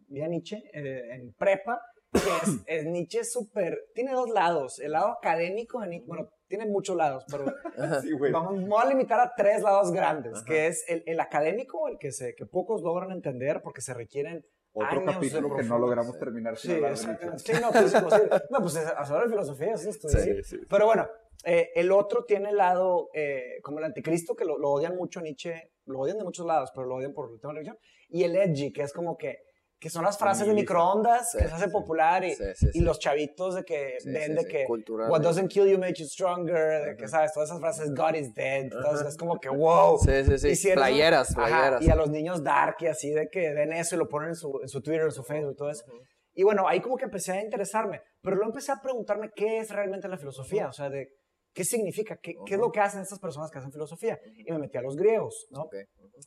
vi 0.08 0.22
a 0.22 0.28
Nietzsche 0.28 0.58
eh, 0.74 1.16
en 1.16 1.34
prepa. 1.34 1.82
Que 2.12 2.20
es, 2.20 2.62
es 2.66 2.86
Nietzsche 2.86 3.20
es 3.20 3.32
súper, 3.32 3.78
tiene 3.94 4.14
dos 4.14 4.30
lados. 4.30 4.80
El 4.80 4.94
lado 4.94 5.10
académico 5.10 5.82
de 5.82 5.90
Nietzsche, 5.90 6.08
bueno, 6.08 6.30
tiene 6.48 6.66
muchos 6.66 6.96
lados, 6.96 7.26
pero 7.30 7.46
Sí, 8.02 8.14
vamos, 8.32 8.66
voy 8.66 8.82
a 8.82 8.88
limitar 8.88 9.20
a 9.20 9.34
tres 9.36 9.62
lados 9.62 9.92
grandes, 9.92 10.42
que 10.44 10.68
es 10.68 10.86
el, 10.88 11.04
el 11.06 11.20
académico, 11.20 11.88
el 11.90 11.98
que, 11.98 12.12
se, 12.12 12.34
que 12.36 12.46
pocos 12.46 12.82
logran 12.82 13.12
entender 13.12 13.62
porque 13.62 13.82
se 13.82 13.94
requieren 13.94 14.46
Otro 14.78 15.02
años 15.02 15.16
capítulo 15.16 15.56
que 15.56 15.64
no 15.64 15.80
logramos 15.80 16.18
terminar 16.20 16.58
sin 16.58 16.72
Sí, 16.72 16.76
hablar 16.76 16.92
de. 16.92 17.40
Sí, 17.40 17.52
no, 17.62 17.72
pues, 17.72 17.92
pues, 17.92 18.42
no, 18.52 18.62
pues 18.62 18.78
hablar 18.78 19.24
de 19.24 19.30
filosofía 19.30 19.74
es 19.74 19.86
esto. 19.86 20.08
Sí, 20.08 20.20
sí. 20.20 20.44
sí. 20.44 20.58
Pero 20.70 20.86
bueno, 20.86 21.08
eh, 21.44 21.72
el 21.76 21.92
otro 21.92 22.26
tiene 22.26 22.50
el 22.50 22.58
lado 22.58 23.10
eh, 23.14 23.60
como 23.64 23.80
el 23.80 23.86
anticristo, 23.86 24.36
que 24.36 24.46
lo, 24.46 24.58
lo 24.58 24.70
odian 24.70 24.96
mucho 24.96 25.22
Nietzsche, 25.22 25.72
lo 25.86 26.00
odian 26.00 26.18
de 26.18 26.24
muchos 26.24 26.46
lados, 26.46 26.72
pero 26.76 26.88
lo 26.88 26.96
odian 26.96 27.14
por 27.14 27.32
el 27.32 27.40
tema 27.40 27.54
de 27.54 27.60
religión. 27.60 27.80
Y 28.10 28.24
el 28.24 28.36
edgy, 28.36 28.72
que 28.72 28.84
es 28.84 28.94
como 28.94 29.18
que, 29.18 29.47
que 29.80 29.90
son 29.92 30.04
las 30.04 30.18
frases 30.18 30.48
de 30.48 30.54
microondas 30.54 31.32
Sí, 31.32 31.38
que 31.38 31.48
se 31.48 31.54
hace 31.54 31.68
popular 31.70 32.24
y, 32.24 32.34
Sí, 32.36 32.68
y 32.74 32.80
los 32.82 32.98
chavitos 33.00 33.56
de 33.56 33.64
que 33.64 33.98
ven 34.06 34.36
de 34.36 34.46
que 34.46 34.64
cultural. 34.66 35.10
what 35.12 35.22
doesn't 35.22 35.50
kill 35.50 35.68
you 35.68 35.78
makes 35.78 36.00
you 36.00 36.06
stronger, 36.08 36.84
de 36.86 36.96
que 36.98 37.08
sabes, 37.08 37.32
todas 37.34 37.50
esas 37.50 37.60
frases 37.60 37.94
God 37.94 38.16
is 38.16 38.34
dead, 38.34 38.64
entonces 38.64 39.08
es 39.08 39.18
como 39.18 39.40
que 39.40 39.50
wow. 39.50 39.98
Sí, 40.00 40.24
sí, 40.26 40.38
sí. 40.40 40.48
Y 40.50 40.56
si 40.56 40.68
eres 40.70 40.80
playeras, 40.84 41.38
Ajá, 41.38 41.48
playeras. 41.48 41.82
y 41.84 41.90
a 41.92 41.96
los 41.96 42.10
niños 42.10 42.44
dark 42.44 42.78
y 42.80 42.88
así 42.88 43.12
de 43.12 43.30
que 43.30 43.54
ven 43.54 43.72
eso 43.74 43.96
y 43.96 44.00
lo 44.00 44.08
ponen 44.10 44.30
en 44.30 44.36
su, 44.36 44.60
en 44.62 44.68
su 44.68 44.82
Twitter, 44.82 45.04
en 45.06 45.12
su 45.12 45.24
Facebook 45.24 45.52
y 45.54 45.56
todo 45.56 45.70
eso. 45.70 45.86
Y 46.34 46.44
bueno, 46.44 46.68
ahí 46.68 46.82
como 46.82 46.98
que 46.98 47.06
empecé 47.06 47.32
a 47.34 47.42
interesarme, 47.44 48.02
pero 48.22 48.36
luego 48.36 48.52
empecé 48.52 48.72
a 48.72 48.82
preguntarme 48.82 49.30
qué 49.36 49.60
es 49.60 49.70
realmente 49.72 50.08
la 50.08 50.18
filosofía, 50.18 50.68
o 50.68 50.74
sea, 50.74 50.90
de 50.90 51.10
qué 51.54 51.64
significa, 51.64 52.18
qué, 52.22 52.36
qué 52.46 52.54
es 52.54 52.60
lo 52.60 52.72
que 52.72 52.80
hacen 52.80 53.02
estas 53.02 53.18
personas 53.18 53.50
que 53.50 53.58
hacen 53.58 53.72
filosofía. 53.72 54.20
Y 54.46 54.52
me 54.52 54.60
metí 54.60 54.78
a 54.78 54.82
los 54.84 54.96
griegos, 54.96 55.48
¿no? 55.50 55.62
Ok. 55.64 55.76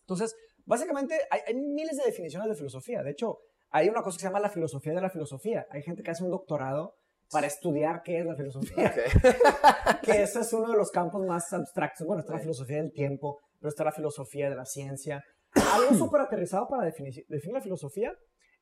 Entonces, 0.01 0.35
básicamente 0.71 1.19
hay, 1.31 1.41
hay 1.49 1.55
miles 1.55 1.97
de 1.97 2.05
definiciones 2.05 2.49
de 2.49 2.55
filosofía. 2.55 3.03
De 3.03 3.11
hecho, 3.11 3.41
hay 3.71 3.89
una 3.89 4.03
cosa 4.03 4.17
que 4.17 4.23
se 4.23 4.29
llama 4.29 4.41
la 4.41 4.49
filosofía 4.49 4.95
de 4.95 5.01
la 5.01 5.11
filosofía. 5.11 5.67
Hay 5.71 5.83
gente 5.83 6.03
que 6.03 6.13
hace 6.13 6.25
un 6.25 6.31
doctorado 6.31 6.95
para 7.31 7.47
estudiar 7.47 8.03
qué 8.03 8.21
es 8.21 8.27
la 8.27 8.35
filosofía 8.35 8.93
Ok. 8.93 10.01
que 10.03 10.23
ese 10.23 10.41
es 10.41 10.53
uno 10.53 10.71
de 10.71 10.77
los 10.77 10.91
campos 10.91 11.25
más 11.27 11.53
abstractos. 11.53 12.07
Bueno, 12.07 12.21
está 12.21 12.35
la 12.35 12.41
filosofía 12.41 12.77
del 12.77 12.93
tiempo, 12.93 13.41
pero 13.59 13.69
está 13.69 13.85
la 13.85 13.93
filosofía 13.93 14.49
de 14.49 14.57
la 14.57 14.65
ciencia. 14.65 15.23
Algo 15.75 15.95
súper 15.95 16.21
aterrizado 16.23 16.69
para 16.69 16.85
definir, 16.85 17.15
definir 17.29 17.55
la 17.55 17.61
filosofía 17.61 18.13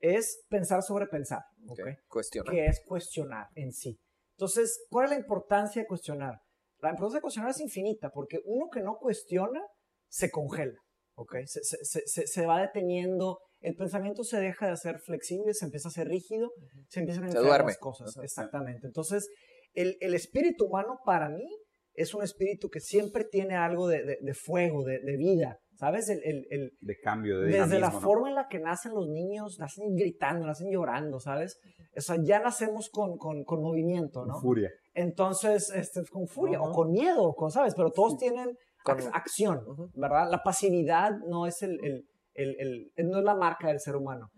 es 0.00 0.44
pensar 0.48 0.82
sobre 0.82 1.06
pensar, 1.06 1.42
¿ok? 1.66 1.80
Ok. 1.80 1.88
Cuestiona. 2.08 2.50
que 2.50 2.66
es 2.66 2.82
cuestionar 2.86 3.48
en 3.54 3.72
sí. 3.72 3.98
Entonces, 4.36 4.86
¿cuál 4.90 5.06
es 5.06 5.10
la 5.10 5.16
importancia 5.18 5.82
de 5.82 5.88
cuestionar? 5.88 6.40
La 6.80 6.90
importancia 6.90 7.18
de 7.18 7.22
cuestionar 7.22 7.50
es 7.50 7.60
infinita, 7.60 8.10
porque 8.10 8.40
uno 8.44 8.68
que 8.70 8.80
no 8.80 8.96
cuestiona 8.98 9.60
se 10.08 10.30
congela, 10.30 10.78
¿ok? 11.18 11.36
Se, 11.46 11.62
se- 11.64 12.06
se- 12.06 12.26
se- 12.26 12.46
va 12.46 12.60
deteniendo, 12.60 13.38
el 13.60 13.74
pensamiento 13.74 14.22
se 14.24 14.38
deja 14.40 14.68
de 14.70 14.76
ser 14.76 14.98
flexible, 15.00 15.52
se 15.52 15.64
empieza 15.66 15.88
a 15.88 15.92
ser 15.92 16.08
rígido, 16.08 16.50
se 16.88 17.00
empiezan 17.00 17.24
a 17.24 17.26
enfriar 17.26 17.44
las 17.72 17.78
cosas, 17.78 18.16
exactamente. 18.22 18.86
Entonces, 18.86 19.28
el, 19.74 19.96
el 20.00 20.14
espíritu 20.14 20.66
humano 20.66 20.98
para 21.04 21.28
mí 21.28 21.46
es 21.94 22.14
un 22.14 22.22
espíritu 22.22 22.68
que 22.68 22.80
siempre 22.80 23.24
tiene 23.24 23.56
algo 23.56 23.88
de, 23.88 24.04
de- 24.04 24.18
de 24.20 24.34
fuego, 24.34 24.84
de, 24.84 25.00
de 25.00 25.16
vida, 25.16 25.58
¿sabes? 25.74 26.08
El, 26.08 26.20
el- 26.24 26.46
el- 26.50 26.70
De 26.80 26.96
cambio, 27.02 27.40
de 27.40 27.46
desde 27.48 27.80
la 27.80 27.90
forma 28.00 28.28
en 28.28 28.34
la 28.36 28.46
que 28.48 28.60
nacen 28.60 28.92
los 28.94 29.08
niños, 29.08 29.58
nacen 29.58 29.94
gritando, 29.96 30.46
nacen 30.46 30.70
llorando, 30.70 31.18
¿sabes? 31.18 31.58
O 31.96 32.00
sea, 32.00 32.16
ya 32.22 32.38
nacemos 32.38 32.88
con, 32.90 33.16
con, 33.18 33.42
con 33.42 33.60
movimiento, 33.60 34.24
¿no? 34.24 34.40
Furia. 34.40 34.70
Entonces, 34.94 35.70
este, 35.74 36.02
con 36.10 36.28
furia 36.28 36.60
o 36.60 36.72
con 36.72 36.90
miedo, 36.92 37.34
con, 37.34 37.50
¿sabes? 37.50 37.74
Pero 37.74 37.90
todos 37.90 38.16
tienen 38.18 38.56
Con- 38.96 39.04
ac- 39.04 39.10
acción. 39.14 39.64
¿verdad? 39.94 40.30
La 40.30 40.42
pasividad 40.42 41.12
no 41.28 41.46
es, 41.46 41.62
el, 41.62 41.78
el- 41.84 42.06
el- 42.34 42.90
el- 42.96 43.08
no 43.08 43.18
es 43.18 43.24
la 43.24 43.34
marca 43.34 43.68
del 43.68 43.80
ser 43.80 43.96
humano. 43.96 44.30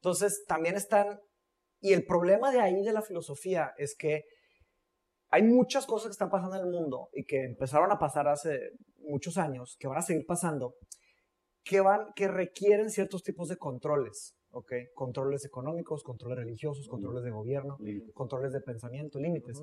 Entonces, 0.00 0.44
también 0.46 0.76
están... 0.76 1.18
Y 1.80 1.92
el 1.92 2.04
problema 2.04 2.50
de 2.50 2.60
ahí 2.60 2.82
de 2.82 2.92
la 2.92 3.02
filosofía 3.02 3.72
es 3.78 3.94
que 3.96 4.22
hay 5.30 5.42
muchas 5.42 5.86
cosas 5.86 6.08
que 6.08 6.12
están 6.12 6.30
pasando 6.30 6.56
en 6.56 6.62
el 6.62 6.70
mundo 6.70 7.08
y 7.12 7.24
que 7.24 7.44
empezaron 7.44 7.92
a 7.92 7.98
pasar 7.98 8.26
hace 8.28 8.70
muchos 9.08 9.36
años, 9.38 9.76
que 9.78 9.86
van 9.86 9.98
a 9.98 10.02
seguir 10.02 10.24
pasando, 10.26 10.74
que, 11.64 11.80
van, 11.80 12.06
que 12.16 12.28
requieren 12.28 12.90
ciertos 12.90 13.22
tipos 13.22 13.48
de 13.48 13.56
controles, 13.58 14.34
¿ok? 14.50 14.72
Controles 14.94 15.44
económicos, 15.44 16.02
controles 16.02 16.38
religiosos, 16.38 16.88
controles 16.88 17.22
de 17.24 17.30
gobierno, 17.30 17.76
Límites. 17.78 18.12
controles 18.14 18.52
de 18.52 18.60
pensamiento, 18.60 19.18
límites. 19.20 19.60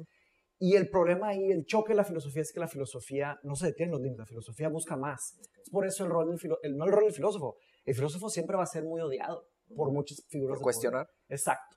Y 0.58 0.76
el 0.76 0.90
problema 0.90 1.30
ahí, 1.30 1.52
el 1.52 1.66
choque 1.66 1.94
de 1.94 1.98
la 1.98 2.04
filosofía 2.06 2.42
es 2.42 2.52
que 2.54 2.60
la 2.62 2.68
filosofía 2.68 3.38
no 3.44 3.56
se 3.56 3.68
detiene 3.68 3.90
en 3.90 3.92
los 3.94 4.02
límites, 4.02 4.20
la 4.20 4.26
filosofía 4.26 4.70
busca 4.70 4.96
más. 4.96 5.38
Es 5.62 5.70
por 5.70 5.86
eso 5.86 6.06
el 6.06 6.12
rol 6.12 6.30
del 6.30 6.40
filo- 6.40 6.60
el, 6.64 6.78
no 6.78 6.86
el 6.86 6.92
rol 6.92 7.04
del 7.06 7.14
filósofo. 7.14 7.58
El 7.84 7.94
filósofo 7.94 8.30
siempre 8.30 8.56
va 8.56 8.64
a 8.64 8.68
ser 8.68 8.84
muy 8.84 9.02
odiado 9.02 9.48
por 9.76 9.92
muchas 9.92 10.24
figuras. 10.30 10.56
Por 10.58 10.64
poder. 10.64 10.64
cuestionar. 10.64 11.08
Exacto. 11.28 11.76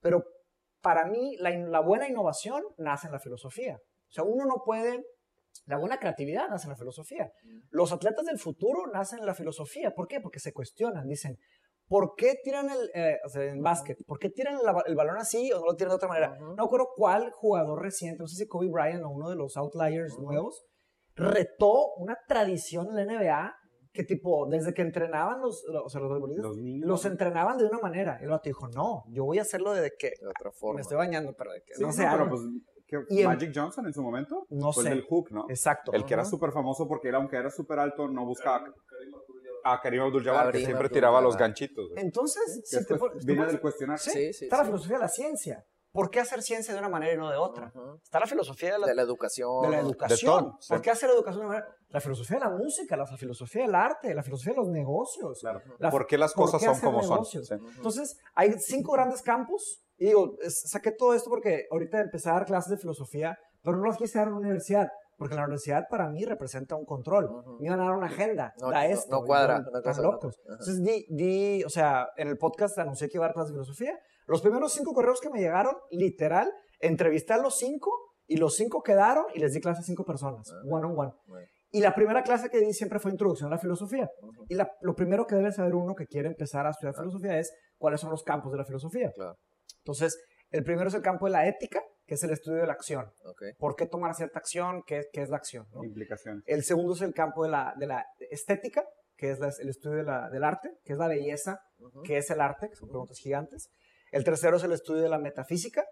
Pero 0.00 0.24
para 0.80 1.06
mí, 1.06 1.36
la, 1.38 1.50
la 1.50 1.80
buena 1.80 2.08
innovación 2.08 2.62
nace 2.78 3.08
en 3.08 3.12
la 3.12 3.18
filosofía. 3.20 3.76
O 3.76 4.12
sea, 4.12 4.24
uno 4.24 4.44
no 4.46 4.62
puede. 4.64 5.04
La 5.66 5.78
buena 5.78 5.98
creatividad 5.98 6.48
nace 6.48 6.64
en 6.66 6.70
la 6.70 6.76
filosofía. 6.76 7.30
Los 7.70 7.92
atletas 7.92 8.24
del 8.26 8.38
futuro 8.38 8.86
nacen 8.92 9.20
en 9.20 9.26
la 9.26 9.34
filosofía. 9.34 9.92
¿Por 9.92 10.08
qué? 10.08 10.20
Porque 10.20 10.40
se 10.40 10.52
cuestionan. 10.52 11.06
Dicen, 11.08 11.36
¿por 11.88 12.14
qué 12.16 12.34
tiran 12.42 12.68
el. 12.70 12.90
eh, 12.94 13.18
o 13.24 13.28
sea, 13.28 13.44
en 13.44 13.62
básquet, 13.62 13.98
¿por 14.06 14.18
qué 14.18 14.30
tiran 14.30 14.54
el, 14.54 14.60
el 14.86 14.94
balón 14.96 15.16
así 15.18 15.52
o 15.52 15.60
no 15.60 15.66
lo 15.66 15.74
tiran 15.76 15.90
de 15.90 15.96
otra 15.96 16.08
manera? 16.08 16.32
Ujú. 16.40 16.54
No 16.56 16.64
recuerdo 16.64 16.88
cuál 16.96 17.30
jugador 17.32 17.82
reciente, 17.82 18.18
no 18.20 18.26
sé 18.26 18.36
si 18.36 18.46
Kobe 18.46 18.68
Bryant 18.70 19.02
o 19.04 19.08
uno 19.10 19.28
de 19.30 19.36
los 19.36 19.56
outliers 19.56 20.18
nuevos, 20.18 20.64
retó 21.14 21.94
una 21.96 22.16
tradición 22.26 22.88
en 22.88 22.96
la 22.96 23.04
NBA 23.14 23.54
que, 23.92 24.02
tipo, 24.02 24.48
desde 24.48 24.74
que 24.74 24.82
entrenaban 24.82 25.40
los, 25.40 25.64
o 25.84 25.88
sea, 25.88 26.00
los 26.00 26.10
Los 26.36 26.56
niños. 26.58 26.84
los 26.88 27.04
entrenaban 27.04 27.56
de 27.58 27.64
una 27.66 27.78
manera. 27.78 28.18
Y 28.20 28.24
el 28.24 28.32
otro 28.32 28.48
dijo, 28.50 28.66
no, 28.74 29.04
yo 29.10 29.24
voy 29.24 29.38
a 29.38 29.42
hacerlo 29.42 29.72
desde 29.72 29.92
que 29.96 30.08
De 30.20 30.26
otra 30.26 30.50
forma. 30.50 30.76
me 30.78 30.80
estoy 30.80 30.96
bañando, 30.96 31.32
pero 31.38 31.52
de 31.52 31.62
que 31.64 31.74
Sí, 31.74 31.82
no 31.82 31.86
no, 31.88 31.92
sé. 31.92 32.04
pero 32.10 32.28
pues, 32.28 32.40
¿qué- 32.88 33.04
Y 33.10 33.22
Magic 33.24 33.52
Johnson 33.54 33.86
en 33.86 33.92
su 33.92 34.02
momento. 34.02 34.46
No 34.50 34.72
fue 34.72 34.82
el 34.82 34.88
sé. 34.88 34.94
del 34.96 35.04
hook, 35.04 35.30
¿no? 35.30 35.44
Exacto. 35.48 35.92
El 35.92 36.04
que 36.04 36.14
era 36.14 36.22
Ajá. 36.22 36.30
súper 36.30 36.50
famoso 36.50 36.88
porque 36.88 37.10
él, 37.10 37.14
aunque 37.14 37.36
era 37.36 37.50
súper 37.50 37.78
alto, 37.78 38.08
no 38.08 38.26
buscaba 38.26 38.64
a 39.64 39.80
Karim 39.80 40.02
Abdul-Jabbar, 40.02 40.52
que 40.52 40.64
siempre 40.64 40.88
tiraba 40.88 41.20
los 41.20 41.36
ganchitos. 41.36 41.88
güey. 41.90 42.00
Entonces, 42.02 42.60
si 42.64 42.84
te 42.84 42.94
te 42.96 43.24
viene 43.24 43.46
del 43.46 43.60
cuestionar. 43.60 43.98
sí, 43.98 44.10
Sí, 44.10 44.32
sí, 44.32 44.44
está 44.44 44.58
la 44.58 44.64
filosofía 44.64 44.96
de 44.96 45.02
la 45.02 45.08
ciencia. 45.08 45.64
¿Por 45.92 46.10
qué 46.10 46.18
hacer 46.18 46.42
ciencia 46.42 46.74
de 46.74 46.80
una 46.80 46.88
manera 46.88 47.12
y 47.12 47.16
no 47.16 47.30
de 47.30 47.36
otra? 47.36 47.70
Ujú. 47.72 48.00
Está 48.02 48.18
la 48.18 48.26
filosofía 48.26 48.72
de 48.72 48.78
la, 48.80 48.86
De 48.88 48.94
la 48.96 49.02
educación. 49.02 49.62
de 49.62 49.68
la 49.68 49.78
educación. 49.78 50.44
todo, 50.44 50.56
sí. 50.60 50.68
¿Por 50.72 50.82
qué 50.82 50.90
hacer 50.90 51.08
educación 51.08 51.42
de 51.42 51.46
una 51.46 51.54
manera? 51.60 51.76
La 51.90 52.00
filosofía 52.00 52.36
de 52.38 52.44
la 52.44 52.50
música, 52.50 52.96
la 52.96 53.06
filosofía 53.06 53.62
del 53.62 53.74
arte, 53.76 54.12
la 54.12 54.24
filosofía 54.24 54.54
de 54.54 54.58
los 54.58 54.68
negocios. 54.70 55.38
Claro. 55.40 55.62
La- 55.78 55.90
¿Por 55.90 56.06
qué 56.08 56.18
las 56.18 56.34
¿por 56.34 56.46
cosas 56.46 56.60
qué 56.62 56.66
son 56.66 56.80
como 56.80 57.00
son? 57.02 57.10
negocios? 57.12 57.46
Sí. 57.46 57.54
Entonces, 57.76 58.18
hay 58.34 58.54
cinco 58.58 58.90
grandes 58.92 59.22
campos. 59.22 59.84
Y 59.96 60.06
digo, 60.06 60.36
saqué 60.48 60.90
todo 60.90 61.14
esto 61.14 61.30
porque 61.30 61.66
ahorita 61.70 62.00
empecé 62.00 62.28
a 62.28 62.32
dar 62.32 62.46
clases 62.46 62.70
de 62.70 62.76
filosofía, 62.78 63.38
pero 63.62 63.76
no 63.76 63.86
las 63.86 63.96
quise 63.96 64.18
dar 64.18 64.26
en 64.26 64.34
la 64.34 64.40
universidad. 64.40 64.88
Porque 65.16 65.34
la 65.34 65.42
universidad 65.42 65.84
para 65.88 66.08
mí 66.08 66.24
representa 66.24 66.74
un 66.76 66.84
control. 66.84 67.26
Ujú. 67.26 67.58
Me 67.60 67.66
iban 67.68 67.80
a 67.80 67.84
dar 67.84 67.94
una 67.96 68.06
agenda. 68.06 68.52
No, 68.60 68.70
da 68.70 68.84
no- 68.86 68.92
esto. 68.92 69.16
no 69.16 69.22
y 69.24 69.26
cuadra, 69.26 69.58
no 69.60 69.70
no 69.80 70.02
locos. 70.02 70.36
Entonces, 70.48 70.82
di, 70.82 71.06
di, 71.10 71.64
o 71.64 71.68
sea, 71.68 72.08
en 72.16 72.28
el 72.28 72.36
podcast 72.38 72.76
anuncié 72.78 73.08
que 73.08 73.16
iba 73.18 73.24
a 73.26 73.28
dar 73.28 73.34
clases 73.34 73.50
de 73.52 73.54
filosofía. 73.54 73.98
Los 74.26 74.40
primeros 74.42 74.72
cinco 74.72 74.92
correos 74.92 75.20
que 75.20 75.30
me 75.30 75.38
llegaron, 75.40 75.74
literal, 75.90 76.50
entrevisté 76.80 77.34
a 77.34 77.38
los 77.38 77.56
cinco 77.58 77.90
y 78.26 78.36
los 78.38 78.56
cinco 78.56 78.82
quedaron 78.82 79.24
y 79.34 79.38
les 79.38 79.52
di 79.52 79.60
clases 79.60 79.84
a 79.84 79.86
cinco 79.86 80.04
personas, 80.04 80.50
one 80.70 80.86
on 80.86 80.98
one. 80.98 81.12
Bueno. 81.26 81.46
Y 81.70 81.80
la 81.80 81.94
primera 81.94 82.22
clase 82.22 82.48
que 82.50 82.58
di 82.60 82.72
siempre 82.72 82.98
fue 83.00 83.10
introducción 83.10 83.48
a 83.48 83.56
la 83.56 83.58
filosofía. 83.60 84.08
Y 84.48 84.54
la- 84.54 84.70
lo 84.80 84.94
primero 84.94 85.26
que 85.26 85.34
debe 85.34 85.50
saber 85.52 85.74
uno 85.74 85.94
que 85.94 86.06
quiere 86.06 86.28
empezar 86.28 86.66
a 86.66 86.70
estudiar 86.70 86.94
filosofía 86.94 87.38
es 87.38 87.52
cuáles 87.78 88.00
son 88.00 88.10
los 88.10 88.22
campos 88.22 88.52
de 88.52 88.58
la 88.58 88.64
filosofía. 88.64 89.10
Claro. 89.14 89.34
Entonces, 89.78 90.18
el 90.50 90.62
primero 90.62 90.88
es 90.88 90.94
el 90.94 91.02
campo 91.02 91.26
de 91.26 91.32
la 91.32 91.46
ética, 91.48 91.82
que 92.06 92.14
es 92.14 92.22
el 92.24 92.30
estudio 92.30 92.60
de 92.60 92.66
la 92.66 92.72
acción. 92.74 93.06
¿Por 93.58 93.76
qué 93.76 93.86
tomar 93.86 94.14
cierta 94.14 94.38
acción? 94.38 94.82
¿Qué, 94.86 95.04
qué 95.12 95.22
es 95.22 95.30
la 95.30 95.36
acción? 95.36 95.66
no? 95.72 95.84
Implicaciones. 95.84 96.42
El 96.46 96.62
segundo 96.64 96.94
es 96.94 97.00
el 97.02 97.14
campo 97.14 97.44
de 97.44 97.50
la, 97.50 97.74
de 97.78 97.86
la 97.86 98.04
estética, 98.30 98.84
que 99.16 99.30
es 99.30 99.38
la- 99.38 99.52
el 99.60 99.68
estudio 99.68 99.96
de 99.98 100.02
la- 100.04 100.28
del 100.30 100.44
arte, 100.44 100.70
que 100.84 100.92
es 100.92 100.98
la 100.98 101.08
belleza, 101.08 101.60
que 102.04 102.16
es 102.18 102.30
el 102.30 102.40
arte, 102.40 102.68
que 102.68 102.76
son 102.76 102.88
preguntas 102.88 103.18
gigantes. 103.18 103.68
El 104.12 104.22
tercero 104.24 104.56
es 104.58 104.64
el 104.64 104.72
estudio 104.72 105.02
de 105.02 105.08
la 105.08 105.18
metafísica, 105.18 105.84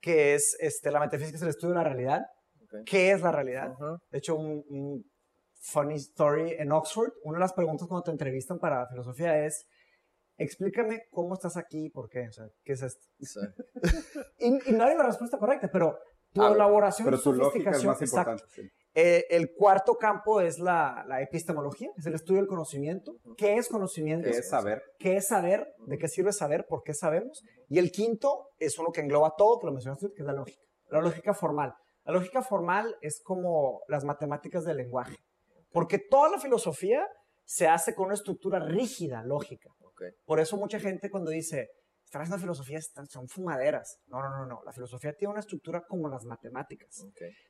que 0.00 0.34
es, 0.34 0.56
este, 0.60 0.90
la 0.90 1.00
metafísica 1.00 1.36
es 1.36 1.42
el 1.42 1.48
estudio 1.48 1.70
de 1.74 1.78
la 1.78 1.84
realidad. 1.84 2.22
¿Qué 2.84 3.12
es 3.12 3.20
la 3.22 3.32
realidad? 3.32 3.70
De 4.10 4.18
hecho, 4.18 4.36
un, 4.36 4.62
un 4.68 5.04
funny 5.72 5.94
story 5.96 6.52
en 6.58 6.70
Oxford, 6.72 7.10
una 7.24 7.38
de 7.38 7.40
las 7.40 7.52
preguntas 7.54 7.88
cuando 7.88 8.02
te 8.04 8.10
entrevistan 8.10 8.58
para 8.58 8.86
filosofía 8.88 9.44
es, 9.44 9.66
explícame 10.36 11.02
cómo 11.10 11.34
estás 11.34 11.56
aquí 11.56 11.86
y 11.86 11.90
por 11.90 12.08
qué, 12.08 12.28
o 12.28 12.32
sea, 12.32 12.46
¿qué 12.64 12.72
es 12.72 12.82
esto? 12.82 13.06
Sí. 13.20 13.40
Y, 14.38 14.70
y 14.70 14.72
no 14.74 14.84
hay 14.84 14.96
la 14.96 15.04
respuesta 15.04 15.38
correcta, 15.38 15.68
pero 15.72 15.98
tu 16.32 16.42
Ah, 16.42 16.52
elaboración 16.52 17.06
Pero 17.06 17.20
tu 17.20 17.32
lógica 17.32 17.70
es 17.70 17.76
sofisticación, 17.80 17.86
más 17.92 18.02
exacto. 18.02 18.30
importante. 18.32 18.54
sí. 18.62 18.70
Eh, 18.98 19.26
el 19.28 19.52
cuarto 19.54 19.96
campo 19.96 20.40
es 20.40 20.58
la, 20.58 21.04
la 21.06 21.20
epistemología, 21.20 21.90
es 21.98 22.06
el 22.06 22.14
estudio 22.14 22.40
del 22.40 22.48
conocimiento. 22.48 23.16
¿Qué 23.36 23.56
es 23.56 23.68
conocimiento? 23.68 24.30
Que 24.30 24.38
es 24.38 24.48
saber. 24.48 24.82
¿Qué 24.98 25.16
es 25.16 25.28
saber? 25.28 25.66
¿De 25.86 25.98
qué 25.98 26.08
sirve 26.08 26.32
saber? 26.32 26.64
¿Por 26.66 26.82
qué 26.82 26.94
sabemos? 26.94 27.42
Y 27.68 27.78
el 27.78 27.90
quinto 27.90 28.48
es 28.58 28.78
uno 28.78 28.92
que 28.92 29.02
engloba 29.02 29.34
todo, 29.36 29.58
que 29.60 29.66
lo 29.66 29.72
mencionaste, 29.72 30.08
que 30.16 30.22
es 30.22 30.26
la 30.26 30.32
lógica. 30.32 30.62
La 30.88 31.02
lógica 31.02 31.34
formal. 31.34 31.74
La 32.04 32.12
lógica 32.14 32.40
formal 32.40 32.96
es 33.02 33.20
como 33.22 33.82
las 33.88 34.04
matemáticas 34.04 34.64
del 34.64 34.78
lenguaje. 34.78 35.16
Porque 35.72 35.98
toda 35.98 36.30
la 36.30 36.38
filosofía 36.38 37.06
se 37.44 37.68
hace 37.68 37.94
con 37.94 38.06
una 38.06 38.14
estructura 38.14 38.60
rígida, 38.60 39.22
lógica. 39.24 39.68
Por 40.24 40.40
eso 40.40 40.56
mucha 40.56 40.78
gente 40.80 41.10
cuando 41.10 41.30
dice, 41.30 41.68
están 42.04 42.22
haciendo 42.22 42.40
filosofía, 42.40 42.78
están- 42.78 43.06
son 43.08 43.28
fumaderas. 43.28 43.98
No, 44.06 44.20
no, 44.22 44.30
no, 44.30 44.46
no. 44.46 44.60
La 44.64 44.72
filosofía 44.72 45.12
tiene 45.14 45.32
una 45.32 45.40
estructura 45.40 45.82
como 45.88 46.08
las 46.08 46.24
matemáticas. 46.24 47.02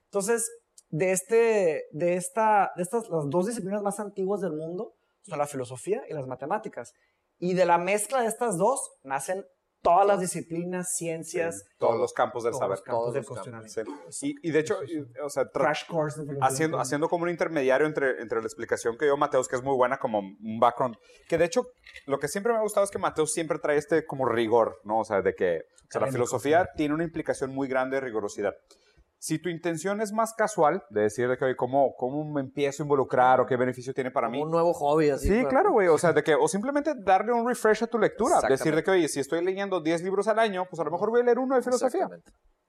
Entonces, 0.04 0.50
de, 0.88 1.12
este, 1.12 1.84
de, 1.92 2.14
esta, 2.14 2.70
de 2.76 2.82
estas, 2.82 3.08
las 3.08 3.28
dos 3.28 3.46
disciplinas 3.46 3.82
más 3.82 4.00
antiguas 4.00 4.40
del 4.40 4.52
mundo 4.52 4.94
son 5.22 5.38
la 5.38 5.46
filosofía 5.46 6.02
y 6.08 6.14
las 6.14 6.26
matemáticas. 6.26 6.92
Y 7.38 7.54
de 7.54 7.66
la 7.66 7.76
mezcla 7.78 8.22
de 8.22 8.28
estas 8.28 8.56
dos 8.56 8.80
nacen 9.02 9.44
todas 9.86 10.06
las 10.06 10.20
disciplinas, 10.20 10.96
ciencias, 10.96 11.64
Todos 11.78 11.98
los 11.98 12.12
campos 12.12 12.42
del 12.44 12.52
todos 12.52 12.60
saber. 12.60 12.70
los 12.78 12.82
campos 12.82 13.00
Todos 13.02 13.14
del 13.14 13.22
los 13.22 13.28
campos, 13.28 13.72
cuestionamiento. 13.72 14.12
Sí. 14.12 14.34
Y, 14.42 14.48
y 14.48 14.50
de 14.52 14.58
hecho, 14.58 14.78
y- 14.84 15.06
o 15.22 15.30
sea, 15.30 15.44
Crash 15.48 15.86
course 15.86 16.20
haciendo, 16.40 16.78
haciendo 16.80 17.08
como 17.08 17.24
un 17.24 17.30
intermediario 17.30 17.86
entre, 17.86 18.20
entre 18.20 18.40
la 18.40 18.46
explicación 18.46 18.98
que 18.98 19.04
dio 19.04 19.16
Mateus, 19.16 19.48
que 19.48 19.56
es 19.56 19.62
muy 19.62 19.76
buena 19.76 19.98
como 19.98 20.18
un 20.18 20.58
background, 20.60 20.96
que 21.28 21.38
de 21.38 21.44
hecho 21.44 21.66
lo 22.06 22.18
que 22.18 22.28
siempre 22.28 22.52
me 22.52 22.58
ha 22.58 22.62
gustado 22.62 22.84
es 22.84 22.90
que 22.90 22.98
Mateus 22.98 23.32
siempre 23.32 23.58
trae 23.58 23.76
este 23.78 24.04
como 24.04 24.26
rigor, 24.28 24.80
¿no? 24.84 25.00
O 25.00 25.04
sea, 25.04 25.22
de 25.22 25.34
que 25.34 25.58
o 25.88 25.90
sea, 25.92 26.00
la 26.00 26.10
filosofía 26.10 26.68
tiene 26.76 26.94
una 26.94 27.04
implicación 27.04 27.54
muy 27.54 27.68
grande 27.68 27.96
de 27.96 28.00
rigurosidad. 28.00 28.54
Si 29.18 29.38
tu 29.38 29.48
intención 29.48 30.00
es 30.00 30.12
más 30.12 30.34
casual, 30.34 30.84
de 30.90 31.02
decir 31.02 31.28
de 31.28 31.36
que, 31.38 31.44
oye, 31.46 31.56
¿cómo, 31.56 31.94
¿cómo 31.96 32.22
me 32.30 32.40
empiezo 32.42 32.82
a 32.82 32.84
involucrar 32.84 33.40
o 33.40 33.46
qué 33.46 33.56
beneficio 33.56 33.94
tiene 33.94 34.10
para 34.10 34.26
Como 34.26 34.36
mí? 34.38 34.42
un 34.44 34.50
nuevo 34.50 34.72
hobby 34.74 35.08
así. 35.10 35.28
Sí, 35.28 35.36
para- 35.38 35.48
claro, 35.48 35.72
güey. 35.72 35.88
O 35.88 35.96
sea, 35.98 36.12
de 36.12 36.22
que, 36.22 36.34
o 36.34 36.46
simplemente 36.48 36.92
darle 36.96 37.32
un 37.32 37.48
refresh 37.48 37.82
a 37.84 37.86
tu 37.86 37.98
lectura. 37.98 38.40
Decir 38.48 38.74
de 38.74 38.82
que, 38.84 38.90
oye, 38.90 39.08
si 39.08 39.20
estoy 39.20 39.42
leyendo 39.44 39.80
10 39.80 40.02
libros 40.02 40.28
al 40.28 40.38
año, 40.38 40.66
pues 40.68 40.78
a 40.80 40.84
lo 40.84 40.90
mejor 40.90 41.10
voy 41.10 41.22
a 41.22 41.24
leer 41.24 41.38
uno 41.38 41.56
de 41.56 41.62
filosofía. 41.62 42.08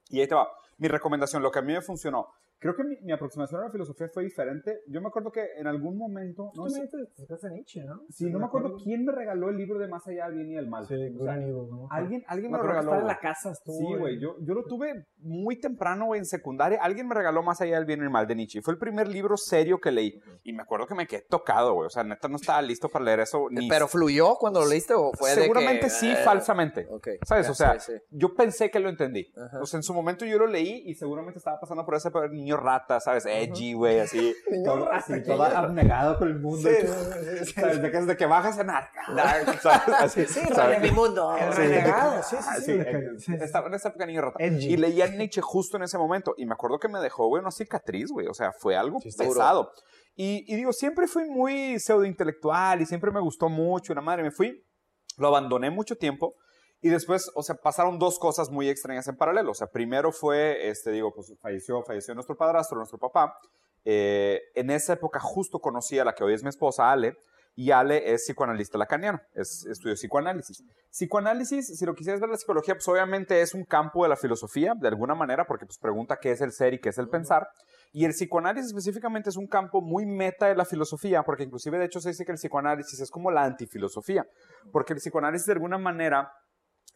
Y 0.09 0.21
ahí 0.21 0.27
te 0.27 0.35
va. 0.35 0.47
Mi 0.77 0.87
recomendación, 0.87 1.41
lo 1.41 1.51
que 1.51 1.59
a 1.59 1.61
mí 1.61 1.73
me 1.73 1.81
funcionó. 1.81 2.27
Creo 2.59 2.75
que 2.75 2.83
mi, 2.83 2.95
mi 3.03 3.11
aproximación 3.11 3.61
a 3.61 3.65
la 3.65 3.71
filosofía 3.71 4.09
fue 4.11 4.23
diferente. 4.23 4.79
Yo 4.87 4.99
me 4.99 5.09
acuerdo 5.09 5.31
que 5.31 5.45
en 5.57 5.67
algún 5.67 5.95
momento. 5.95 6.51
No 6.55 6.67
sé, 6.67 6.89
sacaste 7.15 7.51
Nietzsche, 7.51 7.83
¿no? 7.83 8.01
sí, 8.09 8.25
no 8.31 8.39
me 8.39 8.45
acuerdo 8.45 8.75
quién 8.83 9.05
me 9.05 9.11
regaló 9.11 9.49
el 9.49 9.57
libro 9.57 9.77
de 9.77 9.87
Más 9.87 10.07
allá 10.07 10.25
del 10.25 10.35
bien 10.37 10.51
y 10.51 10.55
del 10.55 10.67
mal. 10.67 10.87
Sí, 10.87 10.95
O 11.19 11.23
sea, 11.23 11.35
Evil, 11.35 11.53
¿no? 11.69 11.87
alguien, 11.91 12.23
alguien 12.27 12.51
Me 12.51 12.57
me, 12.57 12.63
lo 12.63 12.69
acuerdo 12.71 12.79
que 12.79 12.79
regaló. 12.79 12.79
estaba 12.79 13.01
en 13.01 13.07
la 13.07 13.19
casa, 13.19 13.51
estuvo. 13.51 13.77
Sí, 13.77 13.95
güey. 13.99 14.19
Yo, 14.19 14.37
yo 14.41 14.55
lo 14.55 14.63
tuve 14.63 15.05
muy 15.19 15.59
temprano, 15.59 16.07
güey, 16.07 16.17
en 16.17 16.25
secundaria. 16.25 16.79
Alguien 16.81 17.07
me 17.07 17.13
regaló 17.13 17.43
Más 17.43 17.61
allá 17.61 17.75
del 17.75 17.85
bien 17.85 17.99
y 17.99 18.05
el 18.05 18.09
mal 18.09 18.25
de 18.25 18.33
Nietzsche. 18.33 18.57
Y 18.57 18.61
Fue 18.63 18.73
el 18.73 18.79
primer 18.79 19.07
libro 19.07 19.37
serio 19.37 19.79
que 19.79 19.91
leí. 19.91 20.19
Y 20.43 20.53
me 20.53 20.63
acuerdo 20.63 20.87
que 20.87 20.95
me 20.95 21.05
quedé 21.05 21.21
tocado, 21.29 21.75
güey. 21.75 21.85
O 21.85 21.91
sea, 21.91 22.03
neta 22.03 22.27
no 22.27 22.37
estaba 22.37 22.63
listo 22.63 22.89
para 22.89 23.05
leer 23.05 23.19
eso. 23.19 23.49
Ni 23.51 23.69
¿Pero 23.69 23.87
fluyó 23.87 24.33
cuando 24.35 24.61
lo 24.61 24.65
leíste 24.67 24.95
o 24.95 25.11
fue 25.13 25.29
de 25.29 25.35
que, 25.35 25.41
Seguramente 25.43 25.89
sí, 25.91 26.09
eh, 26.09 26.15
falsamente. 26.25 26.87
Ok. 26.89 27.07
¿Sabes? 27.23 27.45
ya, 27.45 27.51
o 27.51 27.55
sea, 27.55 27.79
sí, 27.79 27.91
sí. 27.93 27.99
yo 28.09 28.33
pensé 28.33 28.71
que 28.71 28.79
lo 28.79 28.89
entendí. 28.89 29.31
Ajá. 29.37 29.61
O 29.61 29.67
sea, 29.67 29.77
en 29.77 29.83
su 29.83 29.93
momento 29.93 30.25
yo 30.25 30.39
lo 30.39 30.47
leí 30.47 30.66
y 30.85 30.93
seguramente 30.95 31.37
estaba 31.39 31.59
pasando 31.59 31.85
por 31.85 31.95
ese 31.95 32.09
niño 32.31 32.57
rata, 32.57 32.99
¿sabes? 32.99 33.25
Edgy, 33.25 33.73
güey, 33.73 33.99
así. 33.99 34.35
Todo, 34.65 34.85
rata, 34.85 34.95
así, 34.97 35.23
todo 35.23 35.43
abnegado 35.43 36.17
con 36.17 36.27
el 36.27 36.39
mundo. 36.39 36.67
Sí, 36.69 36.75
y- 36.83 37.45
sí. 37.45 37.53
¿Sabes? 37.53 37.81
De 37.81 37.91
que, 37.91 38.01
de 38.01 38.17
que 38.17 38.25
bajas 38.25 38.57
a 38.59 38.63
narca. 38.63 39.01
¿sabes? 39.61 39.95
Así, 39.99 40.25
Sí, 40.25 40.39
¿sabes? 40.53 40.81
mi 40.81 40.91
mundo. 40.91 41.35
El 41.37 41.53
Sí. 41.53 41.59
renegado, 41.61 42.23
sí, 42.23 42.35
sí, 42.39 42.45
Ah, 42.49 42.55
sí. 42.59 42.71
eh, 42.73 43.09
sí, 43.17 43.25
sí. 43.25 43.33
Estaba 43.41 43.67
en 43.67 43.73
esa 43.73 43.89
época 43.89 44.05
niño 44.05 44.21
rata. 44.21 44.43
Edgy. 44.43 44.73
Y 44.73 44.77
leía 44.77 45.07
Nietzsche 45.07 45.41
justo 45.41 45.77
en 45.77 45.83
ese 45.83 45.97
momento. 45.97 46.33
Y 46.37 46.45
me 46.45 46.53
acuerdo 46.53 46.79
que 46.79 46.87
me 46.87 46.99
dejó, 46.99 47.27
güey, 47.27 47.41
una 47.41 47.51
cicatriz, 47.51 48.09
güey. 48.11 48.27
O 48.27 48.33
sea, 48.33 48.51
fue 48.51 48.75
algo 48.75 48.99
pesado. 48.99 49.71
Y, 50.15 50.43
y 50.51 50.55
digo, 50.55 50.73
siempre 50.73 51.07
fui 51.07 51.25
muy 51.29 51.79
pseudo-intelectual 51.79 52.81
y 52.81 52.85
siempre 52.85 53.11
me 53.11 53.19
gustó 53.19 53.49
mucho. 53.49 53.93
Una 53.93 54.01
madre, 54.01 54.23
me 54.23 54.31
fui, 54.31 54.63
lo 55.17 55.27
abandoné 55.27 55.69
mucho 55.69 55.95
tiempo. 55.95 56.33
Y 56.81 56.89
después, 56.89 57.31
o 57.33 57.43
sea, 57.43 57.55
pasaron 57.55 57.97
dos 57.97 58.19
cosas 58.19 58.51
muy 58.51 58.69
extrañas 58.69 59.07
en 59.07 59.17
paralelo. 59.17 59.51
O 59.51 59.55
sea, 59.55 59.67
primero 59.67 60.11
fue, 60.11 60.69
este, 60.69 60.91
digo, 60.91 61.13
pues 61.13 61.33
falleció, 61.41 61.81
falleció 61.83 62.13
nuestro 62.13 62.37
padrastro, 62.37 62.77
nuestro 62.77 62.99
papá. 62.99 63.37
Eh, 63.83 64.41
en 64.53 64.69
esa 64.69 64.93
época 64.93 65.19
justo 65.19 65.59
conocí 65.59 65.97
a 65.97 66.05
la 66.05 66.13
que 66.13 66.23
hoy 66.23 66.33
es 66.33 66.43
mi 66.43 66.49
esposa, 66.49 66.91
Ale, 66.91 67.17
y 67.57 67.71
Ale 67.71 68.13
es 68.13 68.25
psicoanalista 68.25 68.77
lacaniano, 68.77 69.19
es, 69.33 69.65
estudió 69.65 69.95
psicoanálisis. 69.95 70.63
Psicoanálisis, 70.91 71.75
si 71.75 71.85
lo 71.85 71.95
quisieras 71.95 72.21
ver 72.21 72.29
la 72.29 72.37
psicología, 72.37 72.75
pues 72.75 72.87
obviamente 72.87 73.41
es 73.41 73.55
un 73.55 73.63
campo 73.63 74.03
de 74.03 74.09
la 74.09 74.15
filosofía, 74.15 74.75
de 74.79 74.87
alguna 74.87 75.15
manera, 75.15 75.47
porque 75.47 75.65
pues 75.65 75.79
pregunta 75.79 76.19
qué 76.21 76.31
es 76.31 76.41
el 76.41 76.51
ser 76.51 76.75
y 76.75 76.79
qué 76.79 76.89
es 76.89 76.97
el 76.99 77.09
pensar. 77.09 77.47
Y 77.91 78.05
el 78.05 78.11
psicoanálisis 78.11 78.67
específicamente 78.67 79.31
es 79.31 79.37
un 79.37 79.47
campo 79.47 79.81
muy 79.81 80.05
meta 80.05 80.45
de 80.45 80.55
la 80.55 80.65
filosofía, 80.65 81.23
porque 81.23 81.45
inclusive 81.45 81.79
de 81.79 81.85
hecho 81.85 81.99
se 81.99 82.09
dice 82.09 82.25
que 82.25 82.31
el 82.31 82.37
psicoanálisis 82.37 82.99
es 82.99 83.09
como 83.09 83.31
la 83.31 83.45
antifilosofía, 83.45 84.27
porque 84.71 84.93
el 84.93 84.99
psicoanálisis 84.99 85.47
de 85.47 85.53
alguna 85.53 85.79
manera 85.79 86.31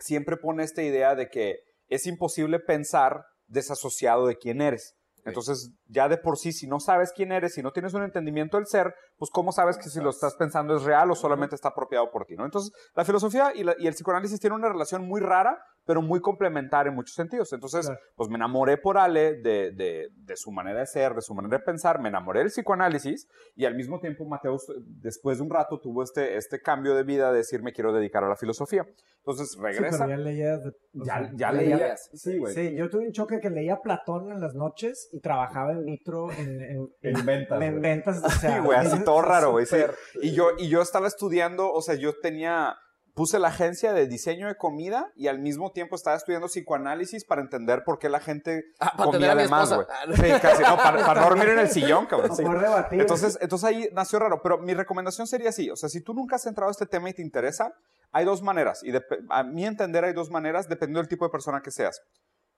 siempre 0.01 0.37
pone 0.37 0.63
esta 0.63 0.83
idea 0.83 1.15
de 1.15 1.29
que 1.29 1.59
es 1.87 2.05
imposible 2.05 2.59
pensar 2.59 3.25
desasociado 3.47 4.27
de 4.27 4.37
quién 4.37 4.61
eres. 4.61 4.95
Entonces, 5.25 5.71
ya 5.91 6.07
de 6.07 6.17
por 6.17 6.37
sí, 6.37 6.51
si 6.53 6.67
no 6.67 6.79
sabes 6.79 7.11
quién 7.13 7.31
eres, 7.31 7.53
si 7.53 7.61
no 7.61 7.71
tienes 7.71 7.93
un 7.93 8.03
entendimiento 8.03 8.57
del 8.57 8.65
ser, 8.65 8.95
pues 9.17 9.29
¿cómo 9.29 9.51
sabes 9.51 9.77
que 9.77 9.89
si 9.89 9.99
lo 9.99 10.09
estás 10.09 10.35
pensando 10.35 10.75
es 10.75 10.83
real 10.83 11.11
o 11.11 11.15
solamente 11.15 11.53
está 11.55 11.69
apropiado 11.69 12.09
por 12.11 12.25
ti? 12.25 12.35
¿no? 12.35 12.45
Entonces, 12.45 12.71
la 12.95 13.03
filosofía 13.05 13.51
y, 13.53 13.63
la- 13.63 13.75
y 13.77 13.87
el 13.87 13.93
psicoanálisis 13.93 14.39
tienen 14.39 14.59
una 14.59 14.69
relación 14.69 15.05
muy 15.05 15.19
rara, 15.19 15.61
pero 15.83 16.01
muy 16.01 16.21
complementaria 16.21 16.89
en 16.91 16.95
muchos 16.95 17.15
sentidos. 17.15 17.51
Entonces, 17.53 17.87
Claro. 17.87 17.99
pues 18.15 18.29
me 18.29 18.35
enamoré 18.35 18.77
por 18.77 18.97
Ale 18.99 19.33
de, 19.41 19.71
de- 19.71 20.07
de 20.15 20.37
su 20.37 20.51
manera 20.51 20.79
de 20.79 20.85
ser, 20.85 21.13
de 21.15 21.21
su 21.21 21.33
manera 21.33 21.57
de 21.57 21.63
pensar, 21.63 21.99
me 21.99 22.09
enamoré 22.09 22.39
del 22.39 22.49
psicoanálisis 22.49 23.27
y 23.55 23.65
al 23.65 23.75
mismo 23.75 23.99
tiempo 23.99 24.23
Mateus, 24.25 24.71
después 24.85 25.39
de 25.39 25.43
un 25.43 25.49
rato, 25.49 25.79
tuvo 25.79 26.03
este, 26.03 26.37
este 26.37 26.61
cambio 26.61 26.95
de 26.95 27.03
vida 27.03 27.31
de 27.31 27.37
decir 27.39 27.61
me 27.63 27.73
quiero 27.73 27.91
dedicar 27.91 28.23
a 28.23 28.29
la 28.29 28.35
filosofía. 28.35 28.85
Entonces, 29.17 29.51
Sí, 29.51 29.59
regresa. 29.59 30.05
pero 30.05 30.09
ya 30.09 30.17
leías. 30.17 30.63
de- 30.63 30.71
ya, 30.93 31.03
sea, 31.19 31.31
ya 31.35 31.51
leía. 31.51 31.75
leía. 31.77 31.97
Sí, 31.97 32.37
güey. 32.37 32.53
Sí, 32.53 32.75
yo 32.75 32.89
tuve 32.89 33.05
un 33.07 33.11
choque 33.11 33.39
que 33.39 33.49
leía 33.49 33.79
Platón 33.81 34.31
en 34.31 34.39
las 34.39 34.53
noches 34.55 35.09
y 35.11 35.19
trabajaba 35.19 35.73
en 35.73 35.80
vitro 35.85 36.31
en, 36.31 36.61
en, 36.61 36.89
En 37.01 37.25
ventas, 37.25 37.61
en 37.61 37.81
ventas. 37.81 38.21
O 38.23 38.29
sea, 38.29 38.55
Sí, 38.55 38.59
güey, 38.63 38.77
así 38.77 38.99
todo 39.05 39.21
raro, 39.21 39.51
güey. 39.51 39.65
sí. 39.65 39.77
Y 40.21 40.33
yo, 40.33 40.49
y 40.57 40.67
yo 40.69 40.81
estaba 40.81 41.07
estudiando, 41.07 41.71
o 41.71 41.81
sea, 41.81 41.95
yo 41.95 42.13
tenía, 42.21 42.75
puse 43.13 43.39
la 43.39 43.49
agencia 43.49 43.91
de 43.93 44.07
diseño 44.07 44.47
de 44.47 44.55
comida 44.55 45.11
y 45.15 45.27
al 45.27 45.39
mismo 45.39 45.71
tiempo 45.73 45.95
estaba 45.95 46.15
estudiando 46.15 46.47
psicoanálisis 46.47 47.25
para 47.25 47.41
entender 47.41 47.83
por 47.85 47.99
qué 47.99 48.07
la 48.09 48.19
gente 48.21 48.63
Ah, 48.79 48.93
comía 48.97 49.35
de 49.35 49.47
más, 49.49 49.73
güey. 49.73 49.85
Sí, 50.15 50.31
casi, 50.41 50.63
no, 50.63 50.77
para, 50.77 51.05
para 51.05 51.21
dormir 51.23 51.49
en 51.49 51.59
el 51.59 51.69
sillón, 51.69 52.05
cabrón. 52.05 52.35
sí. 52.35 52.43
Por 52.43 52.59
debatir. 52.61 53.01
Entonces, 53.01 53.37
entonces 53.41 53.67
ahí 53.67 53.89
nació 53.93 54.19
raro, 54.19 54.41
pero 54.41 54.57
mi 54.59 54.73
recomendación 54.73 55.27
sería 55.27 55.49
así, 55.49 55.69
o 55.69 55.75
sea, 55.75 55.89
si 55.89 56.01
tú 56.01 56.13
nunca 56.13 56.37
has 56.37 56.45
entrado 56.45 56.69
a 56.69 56.71
este 56.71 56.85
tema 56.85 57.09
y 57.09 57.13
te 57.13 57.21
interesa, 57.21 57.73
hay 58.13 58.25
dos 58.25 58.41
maneras, 58.41 58.81
y 58.83 58.91
dep- 58.91 59.25
a 59.29 59.43
mi 59.43 59.65
entender 59.65 60.03
hay 60.03 60.13
dos 60.13 60.29
maneras 60.29 60.67
dependiendo 60.67 60.99
del 60.99 61.07
tipo 61.07 61.25
de 61.25 61.31
persona 61.31 61.61
que 61.61 61.71
seas. 61.71 62.01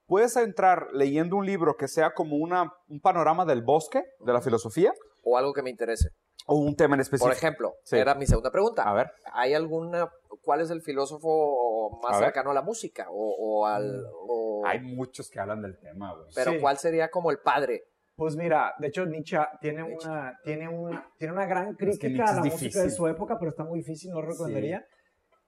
Puedes 0.06 0.36
entrar 0.38 0.88
leyendo 0.94 1.38
un 1.38 1.46
libro 1.46 1.76
que 1.76 1.88
sea 1.88 2.14
como 2.14 2.36
una, 2.38 2.72
un 2.88 3.00
panorama 3.00 3.46
del 3.46 3.62
bosque, 3.64 4.04
de 4.20 4.34
la 4.34 4.42
filosofía, 4.42 4.92
O 5.24 5.38
algo 5.38 5.54
que 5.54 5.62
me 5.64 5.70
interese. 5.70 6.10
o 6.46 6.56
un 6.58 6.76
tema 6.76 6.96
en 6.96 7.02
específico. 7.02 7.30
Por 7.30 7.38
ejemplo, 7.38 7.74
Sí. 7.84 7.98
era 7.98 8.14
mi 8.16 8.26
segunda 8.28 8.52
pregunta. 8.52 8.84
A 8.84 8.94
ver. 8.94 9.12
¿Hay 9.34 9.54
alguna, 9.54 10.10
cuál 10.42 10.60
es 10.62 10.70
el 10.72 10.82
filósofo 10.82 12.00
más 12.04 12.16
A 12.16 12.20
ver. 12.20 12.26
cercano 12.28 12.52
a 12.52 12.54
la 12.54 12.62
música? 12.62 13.08
O, 13.10 13.36
o 13.62 13.66
al, 13.66 14.04
o- 14.28 14.64
Hay 14.66 14.82
muchos 14.82 15.30
que 15.30 15.40
hablan 15.40 15.62
del 15.62 15.78
tema, 15.80 16.14
güey. 16.14 16.28
pero 16.36 16.52
Sí. 16.52 16.60
¿cuál 16.60 16.78
sería 16.78 17.10
como 17.10 17.32
el 17.32 17.40
padre? 17.40 17.84
Pues 18.16 18.36
mira, 18.36 18.74
de 18.78 18.88
hecho 18.88 19.06
Nietzsche 19.06 19.38
tiene 19.62 19.82
una, 19.84 20.38
tiene 20.44 20.68
una, 20.68 21.10
tiene 21.18 21.34
una 21.34 21.46
gran 21.48 21.74
crítica 21.76 22.08
Nietzsche 22.08 22.24
a 22.24 22.26
la 22.26 22.32
es 22.32 22.54
música 22.54 22.60
difícil. 22.60 22.84
de 22.84 22.90
su 22.92 23.08
época, 23.08 23.38
pero 23.40 23.50
está 23.52 23.64
muy 23.64 23.80
difícil, 23.80 24.12
no 24.12 24.22
lo 24.22 24.28
recomendaría. 24.28 24.86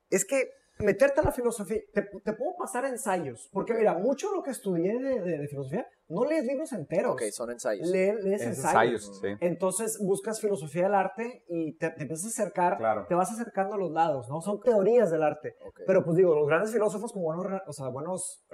Es 0.10 0.26
que 0.26 0.50
meterte 0.80 1.22
a 1.22 1.24
la 1.24 1.32
filosofía, 1.32 1.80
te, 1.94 2.02
te 2.02 2.34
puedo 2.34 2.56
pasar 2.58 2.86
ensayos, 2.86 3.50
porque 3.52 3.74
mira, 3.74 3.94
mucho 3.98 4.30
de 4.30 4.36
lo 4.36 4.44
que 4.44 4.52
estudié 4.52 4.98
de, 5.00 5.22
de- 5.22 5.38
de 5.38 5.48
filosofía, 5.48 5.88
no 6.08 6.24
lees 6.26 6.46
libros 6.46 6.72
enteros, 6.74 7.14
Ok, 7.14 7.24
son 7.32 7.52
ensayos. 7.52 7.88
Le- 7.88 8.16
lees 8.22 8.42
Es 8.42 8.48
ensayos. 8.48 9.08
ensayos, 9.08 9.20
sí. 9.22 9.28
Entonces 9.40 9.98
buscas 10.00 10.40
filosofía 10.40 10.84
del 10.84 10.96
arte 10.96 11.44
y 11.48 11.78
te, 11.78 11.90
te 11.92 12.04
empiezas 12.04 12.26
a 12.26 12.30
acercar, 12.44 12.78
Claro. 12.78 13.06
te 13.08 13.16
vas 13.16 13.32
acercando 13.32 13.76
a 13.76 13.78
los 13.78 13.92
lados, 13.92 14.28
¿no? 14.30 14.42
Son 14.42 14.60
teorías 14.62 15.10
del 15.12 15.24
arte. 15.24 15.56
Ok. 15.68 15.82
Pero 15.88 16.04
pues 16.04 16.18
digo, 16.18 16.36
los 16.36 16.48
grandes 16.48 16.72
filósofos 16.72 17.12
como 17.12 17.26
buenos, 17.34 17.62
o 17.68 17.74
sea, 17.74 17.88
buenos 17.90 18.46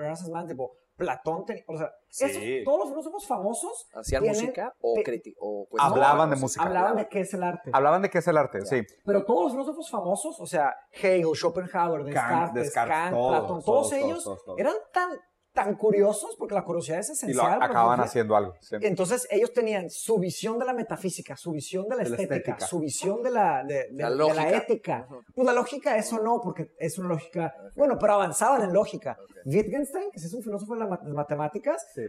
tipo 0.48 0.78
Platón, 1.02 1.46
ten- 1.46 1.64
o 1.68 1.78
sea, 1.78 1.92
Sí. 2.10 2.26
esos- 2.26 2.44
todos 2.66 2.80
los 2.80 2.90
filósofos 2.90 3.28
famosos 3.28 3.88
¿Hacían 3.94 4.22
tienen- 4.24 4.42
música 4.42 4.76
o 4.82 4.94
te- 5.04 5.34
Hablaban 5.80 6.30
de 6.30 6.36
música. 6.36 6.64
hablaban 6.66 6.96
de 6.98 7.08
qué 7.10 7.22
es 7.22 7.34
el 7.34 7.44
arte. 7.44 7.72
Hablaban 7.74 8.02
de 8.02 8.10
qué 8.10 8.18
es 8.20 8.28
el 8.28 8.38
arte, 8.38 8.66
sí. 8.66 8.82
Pero 9.06 9.24
todos 9.26 9.44
los 9.44 9.52
filósofos 9.54 9.90
famosos, 9.90 10.40
o 10.40 10.46
sea, 10.46 10.76
Hegel, 10.92 11.26
Schopenhauer, 11.36 12.04
Descartes, 12.04 12.54
Descartes, 12.66 12.94
Kant, 12.96 13.14
todos, 13.16 13.30
Platón, 13.32 13.48
todos, 13.48 13.66
todos, 13.66 13.90
todos, 13.90 13.94
ellos 14.04 14.24
todos, 14.24 14.44
todos. 14.46 14.60
eran 14.60 14.76
tan, 14.94 15.10
tan 15.54 15.76
curiosos 15.76 16.36
porque 16.38 16.56
la 16.56 16.64
curiosidad 16.64 17.00
es 17.00 17.10
Y 17.10 17.12
esencial. 17.14 17.60
lo 17.60 17.66
acaban 17.66 18.00
haciendo 18.00 18.36
algo. 18.36 18.54
Entonces 18.82 19.28
ellos 19.30 19.52
tenían 19.52 19.90
su 19.90 20.18
visión 20.18 20.58
de 20.58 20.66
la 20.66 20.74
metafísica, 20.74 21.36
su 21.36 21.52
visión 21.52 21.88
de 21.90 21.98
la 21.98 22.04
De 22.04 22.10
la 22.10 22.16
estética, 22.16 22.60
su 22.60 22.80
visión 22.80 23.22
de 23.22 23.32
la, 23.32 23.64
de, 23.64 23.88
de- 23.92 24.04
La 24.04 24.10
de 24.10 24.16
lógica. 24.16 24.44
la 24.44 24.58
ética. 24.58 25.08
Pues 25.36 25.46
la 25.46 25.54
lógica 25.54 25.98
eso 25.98 26.20
no, 26.22 26.40
porque 26.42 26.72
es 26.80 26.98
una 26.98 27.10
lógica, 27.10 27.54
bueno, 27.76 27.98
pero 28.00 28.14
avanzaban 28.14 28.62
en 28.64 28.74
lógica. 28.74 29.18
Wittgenstein, 29.46 30.10
que 30.12 30.20
es 30.20 30.34
un 30.34 30.42
filósofo 30.44 30.74
de 30.76 30.80
las 30.82 30.90
mat- 30.90 31.04
matemáticas, 31.04 31.86
Sí. 31.94 32.04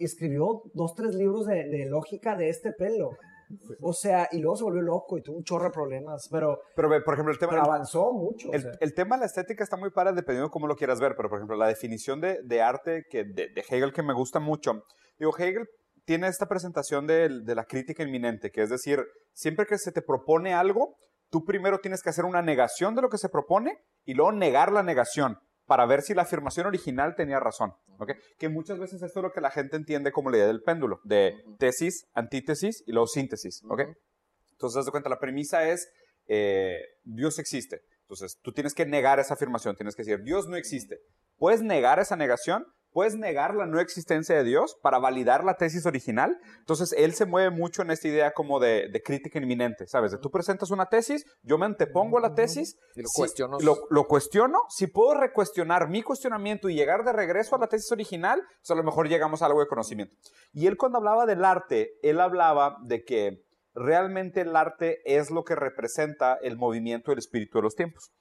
escribió 0.00 0.62
dos, 0.74 0.94
tres 0.94 1.14
libros 1.14 1.46
de, 1.46 1.68
de 1.68 1.86
lógica 1.86 2.34
de 2.36 2.48
este 2.48 2.72
pelo. 2.72 3.10
O 3.80 3.92
sea, 3.92 4.28
y 4.32 4.38
luego 4.38 4.56
se 4.56 4.64
volvió 4.64 4.82
loco 4.82 5.18
y 5.18 5.22
tuvo 5.22 5.36
un 5.36 5.44
chorro 5.44 5.64
de 5.64 5.70
problemas, 5.70 6.28
pero, 6.30 6.60
Pero, 6.74 6.88
por 7.04 7.14
ejemplo, 7.14 7.32
el 7.32 7.38
tema, 7.38 7.50
pero 7.50 7.64
avanzó 7.64 8.12
mucho. 8.12 8.50
o 8.50 8.52
el, 8.52 8.62
sea. 8.62 8.72
el 8.80 8.94
tema 8.94 9.16
de 9.16 9.20
la 9.20 9.26
estética 9.26 9.64
está 9.64 9.76
muy 9.76 9.90
padre 9.90 10.12
dependiendo 10.12 10.48
de 10.48 10.52
cómo 10.52 10.66
lo 10.66 10.76
quieras 10.76 11.00
ver, 11.00 11.14
pero 11.16 11.28
por 11.28 11.38
ejemplo, 11.38 11.56
la 11.56 11.66
definición 11.66 12.20
de, 12.20 12.40
de 12.42 12.62
arte 12.62 13.04
que 13.10 13.24
de, 13.24 13.48
de 13.48 13.64
Hegel 13.68 13.92
que 13.92 14.02
me 14.02 14.14
gusta 14.14 14.40
mucho, 14.40 14.84
Digo, 15.18 15.36
Hegel 15.36 15.68
tiene 16.04 16.26
esta 16.26 16.46
presentación 16.46 17.06
de, 17.06 17.28
de 17.44 17.54
la 17.54 17.64
crítica 17.64 18.02
inminente, 18.02 18.50
que 18.50 18.62
es 18.62 18.70
decir, 18.70 19.04
siempre 19.32 19.66
que 19.66 19.78
se 19.78 19.92
te 19.92 20.02
propone 20.02 20.52
algo, 20.52 20.96
tú 21.30 21.44
primero 21.44 21.78
tienes 21.78 22.02
que 22.02 22.10
hacer 22.10 22.24
una 22.24 22.42
negación 22.42 22.94
de 22.94 23.02
lo 23.02 23.08
que 23.08 23.18
se 23.18 23.28
propone 23.28 23.78
y 24.04 24.14
luego 24.14 24.32
negar 24.32 24.72
la 24.72 24.82
negación 24.82 25.38
para 25.66 25.86
ver 25.86 26.02
si 26.02 26.14
la 26.14 26.22
afirmación 26.22 26.66
original 26.66 27.14
tenía 27.14 27.40
razón. 27.40 27.74
¿ok? 27.98 28.12
Que 28.38 28.48
muchas 28.48 28.78
veces 28.78 29.02
esto 29.02 29.20
es 29.20 29.22
lo 29.22 29.32
que 29.32 29.40
la 29.40 29.50
gente 29.50 29.76
entiende 29.76 30.12
como 30.12 30.30
la 30.30 30.38
idea 30.38 30.46
del 30.46 30.62
péndulo, 30.62 31.00
de 31.04 31.36
tesis, 31.58 32.06
antítesis 32.14 32.82
y 32.86 32.92
luego 32.92 33.06
síntesis. 33.06 33.62
¿ok? 33.68 33.82
Entonces, 34.52 34.84
de 34.84 34.90
cuenta, 34.90 35.08
la 35.08 35.18
premisa 35.18 35.68
es, 35.68 35.90
eh, 36.26 36.78
Dios 37.04 37.38
existe. 37.38 37.82
Entonces, 38.02 38.38
tú 38.42 38.52
tienes 38.52 38.74
que 38.74 38.86
negar 38.86 39.18
esa 39.18 39.34
afirmación, 39.34 39.74
tienes 39.76 39.96
que 39.96 40.02
decir, 40.02 40.22
Dios 40.22 40.46
no 40.48 40.56
existe. 40.56 41.00
Puedes 41.36 41.62
negar 41.62 41.98
esa 41.98 42.16
negación, 42.16 42.66
puedes 42.92 43.16
negar 43.16 43.54
la 43.54 43.66
no 43.66 43.80
existencia 43.80 44.36
de 44.36 44.44
Dios 44.44 44.76
para 44.82 44.98
validar 44.98 45.44
la 45.44 45.56
tesis 45.56 45.86
original. 45.86 46.38
Entonces, 46.58 46.92
él 46.96 47.14
se 47.14 47.24
mueve 47.26 47.50
mucho 47.50 47.82
en 47.82 47.90
esta 47.90 48.08
idea 48.08 48.32
como 48.32 48.60
de, 48.60 48.88
de 48.92 49.02
crítica 49.02 49.38
inminente, 49.38 49.86
¿sabes? 49.86 50.12
De 50.12 50.18
tú 50.18 50.30
presentas 50.30 50.70
una 50.70 50.86
tesis, 50.86 51.24
yo 51.42 51.58
me 51.58 51.66
antepongo 51.66 52.18
a 52.18 52.20
la 52.20 52.34
tesis. 52.34 52.76
Y 52.94 53.02
lo 53.02 53.08
si- 53.08 53.20
cuestiono. 53.20 53.58
Lo, 53.60 53.76
lo 53.90 54.04
cuestiono. 54.06 54.58
Si 54.68 54.86
puedo 54.86 55.14
recuestionar 55.14 55.88
mi 55.88 56.02
cuestionamiento 56.02 56.68
y 56.68 56.74
llegar 56.74 57.04
de 57.04 57.12
regreso 57.12 57.56
a 57.56 57.58
la 57.58 57.66
tesis 57.68 57.90
original, 57.92 58.42
pues 58.60 58.70
a 58.70 58.74
lo 58.74 58.82
mejor 58.82 59.08
llegamos 59.08 59.42
a 59.42 59.46
algo 59.46 59.60
de 59.60 59.66
conocimiento. 59.66 60.14
Y 60.52 60.66
él 60.66 60.76
cuando 60.76 60.98
hablaba 60.98 61.26
del 61.26 61.44
arte, 61.44 61.92
él 62.02 62.20
hablaba 62.20 62.76
de 62.84 63.04
que 63.04 63.44
realmente 63.74 64.42
el 64.42 64.54
arte 64.54 64.98
es 65.06 65.30
lo 65.30 65.44
que 65.44 65.54
representa 65.54 66.34
el 66.42 66.56
movimiento 66.58 67.10
del 67.10 67.18
espíritu 67.18 67.58
de 67.58 67.62
los 67.62 67.74
tiempos. 67.74 68.12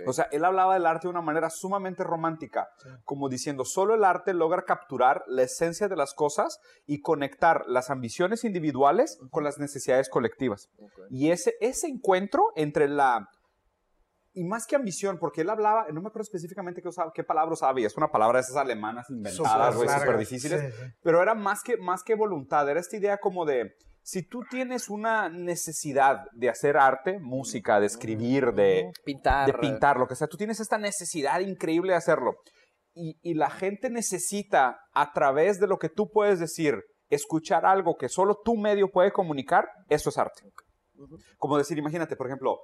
Ok. 0.00 0.08
O 0.08 0.12
sea, 0.12 0.28
él 0.32 0.44
hablaba 0.44 0.74
del 0.74 0.86
arte 0.86 1.06
de 1.06 1.10
una 1.10 1.22
manera 1.22 1.50
sumamente 1.50 2.02
romántica, 2.02 2.68
como 3.04 3.28
diciendo, 3.28 3.64
solo 3.64 3.94
el 3.94 4.04
arte 4.04 4.34
logra 4.34 4.64
capturar 4.64 5.22
la 5.28 5.42
esencia 5.42 5.88
de 5.88 5.96
las 5.96 6.14
cosas 6.14 6.58
y 6.86 7.00
conectar 7.00 7.64
las 7.68 7.90
ambiciones 7.90 8.44
individuales 8.44 9.18
con 9.30 9.44
las 9.44 9.58
necesidades 9.58 10.08
colectivas. 10.08 10.68
Ok. 10.78 10.92
Y 11.10 11.30
ese, 11.30 11.54
ese 11.60 11.86
encuentro 11.86 12.48
entre 12.56 12.88
la... 12.88 13.28
Y 14.36 14.42
más 14.42 14.66
que 14.66 14.74
ambición, 14.74 15.18
porque 15.20 15.42
él 15.42 15.50
hablaba, 15.50 15.86
no 15.92 16.02
me 16.02 16.08
acuerdo 16.08 16.24
específicamente 16.24 16.82
qué, 16.82 16.88
usaba, 16.88 17.12
qué 17.14 17.22
palabra 17.22 17.52
usaba, 17.52 17.78
y 17.80 17.84
es 17.84 17.96
una 17.96 18.08
palabra 18.08 18.38
de 18.38 18.42
esas 18.42 18.56
alemanas 18.56 19.08
inventadas, 19.08 19.76
súper 19.76 20.18
difíciles, 20.18 20.60
sí, 20.60 20.66
sí. 20.72 20.92
pero 21.04 21.22
era 21.22 21.36
más 21.36 21.62
que, 21.62 21.76
más 21.76 22.02
que 22.02 22.16
voluntad, 22.16 22.68
era 22.68 22.80
esta 22.80 22.96
idea 22.96 23.18
como 23.18 23.44
de, 23.44 23.76
si 24.04 24.22
tú 24.22 24.42
tienes 24.50 24.90
una 24.90 25.30
necesidad 25.30 26.26
de 26.32 26.50
hacer 26.50 26.76
arte, 26.76 27.18
música, 27.18 27.80
de 27.80 27.86
escribir, 27.86 28.52
de, 28.52 28.92
Pintar. 29.02 29.46
de 29.46 29.54
pintar, 29.54 29.96
lo 29.96 30.06
que 30.06 30.14
sea, 30.14 30.28
tú 30.28 30.36
tienes 30.36 30.60
esta 30.60 30.76
necesidad 30.76 31.40
increíble 31.40 31.92
de 31.92 31.96
hacerlo. 31.96 32.34
Y, 32.92 33.18
y 33.22 33.32
la 33.32 33.48
gente 33.48 33.88
necesita, 33.88 34.78
a 34.92 35.12
través 35.14 35.58
de 35.58 35.66
lo 35.66 35.78
que 35.78 35.88
tú 35.88 36.10
puedes 36.12 36.38
decir, 36.38 36.82
escuchar 37.08 37.64
algo 37.64 37.96
que 37.96 38.10
solo 38.10 38.36
tu 38.44 38.56
medio 38.56 38.90
puede 38.90 39.10
comunicar, 39.10 39.64
eso 39.88 40.10
es 40.10 40.18
arte. 40.18 40.42
Como 41.38 41.56
decir, 41.56 41.78
imagínate, 41.78 42.14
por 42.14 42.26
ejemplo, 42.26 42.58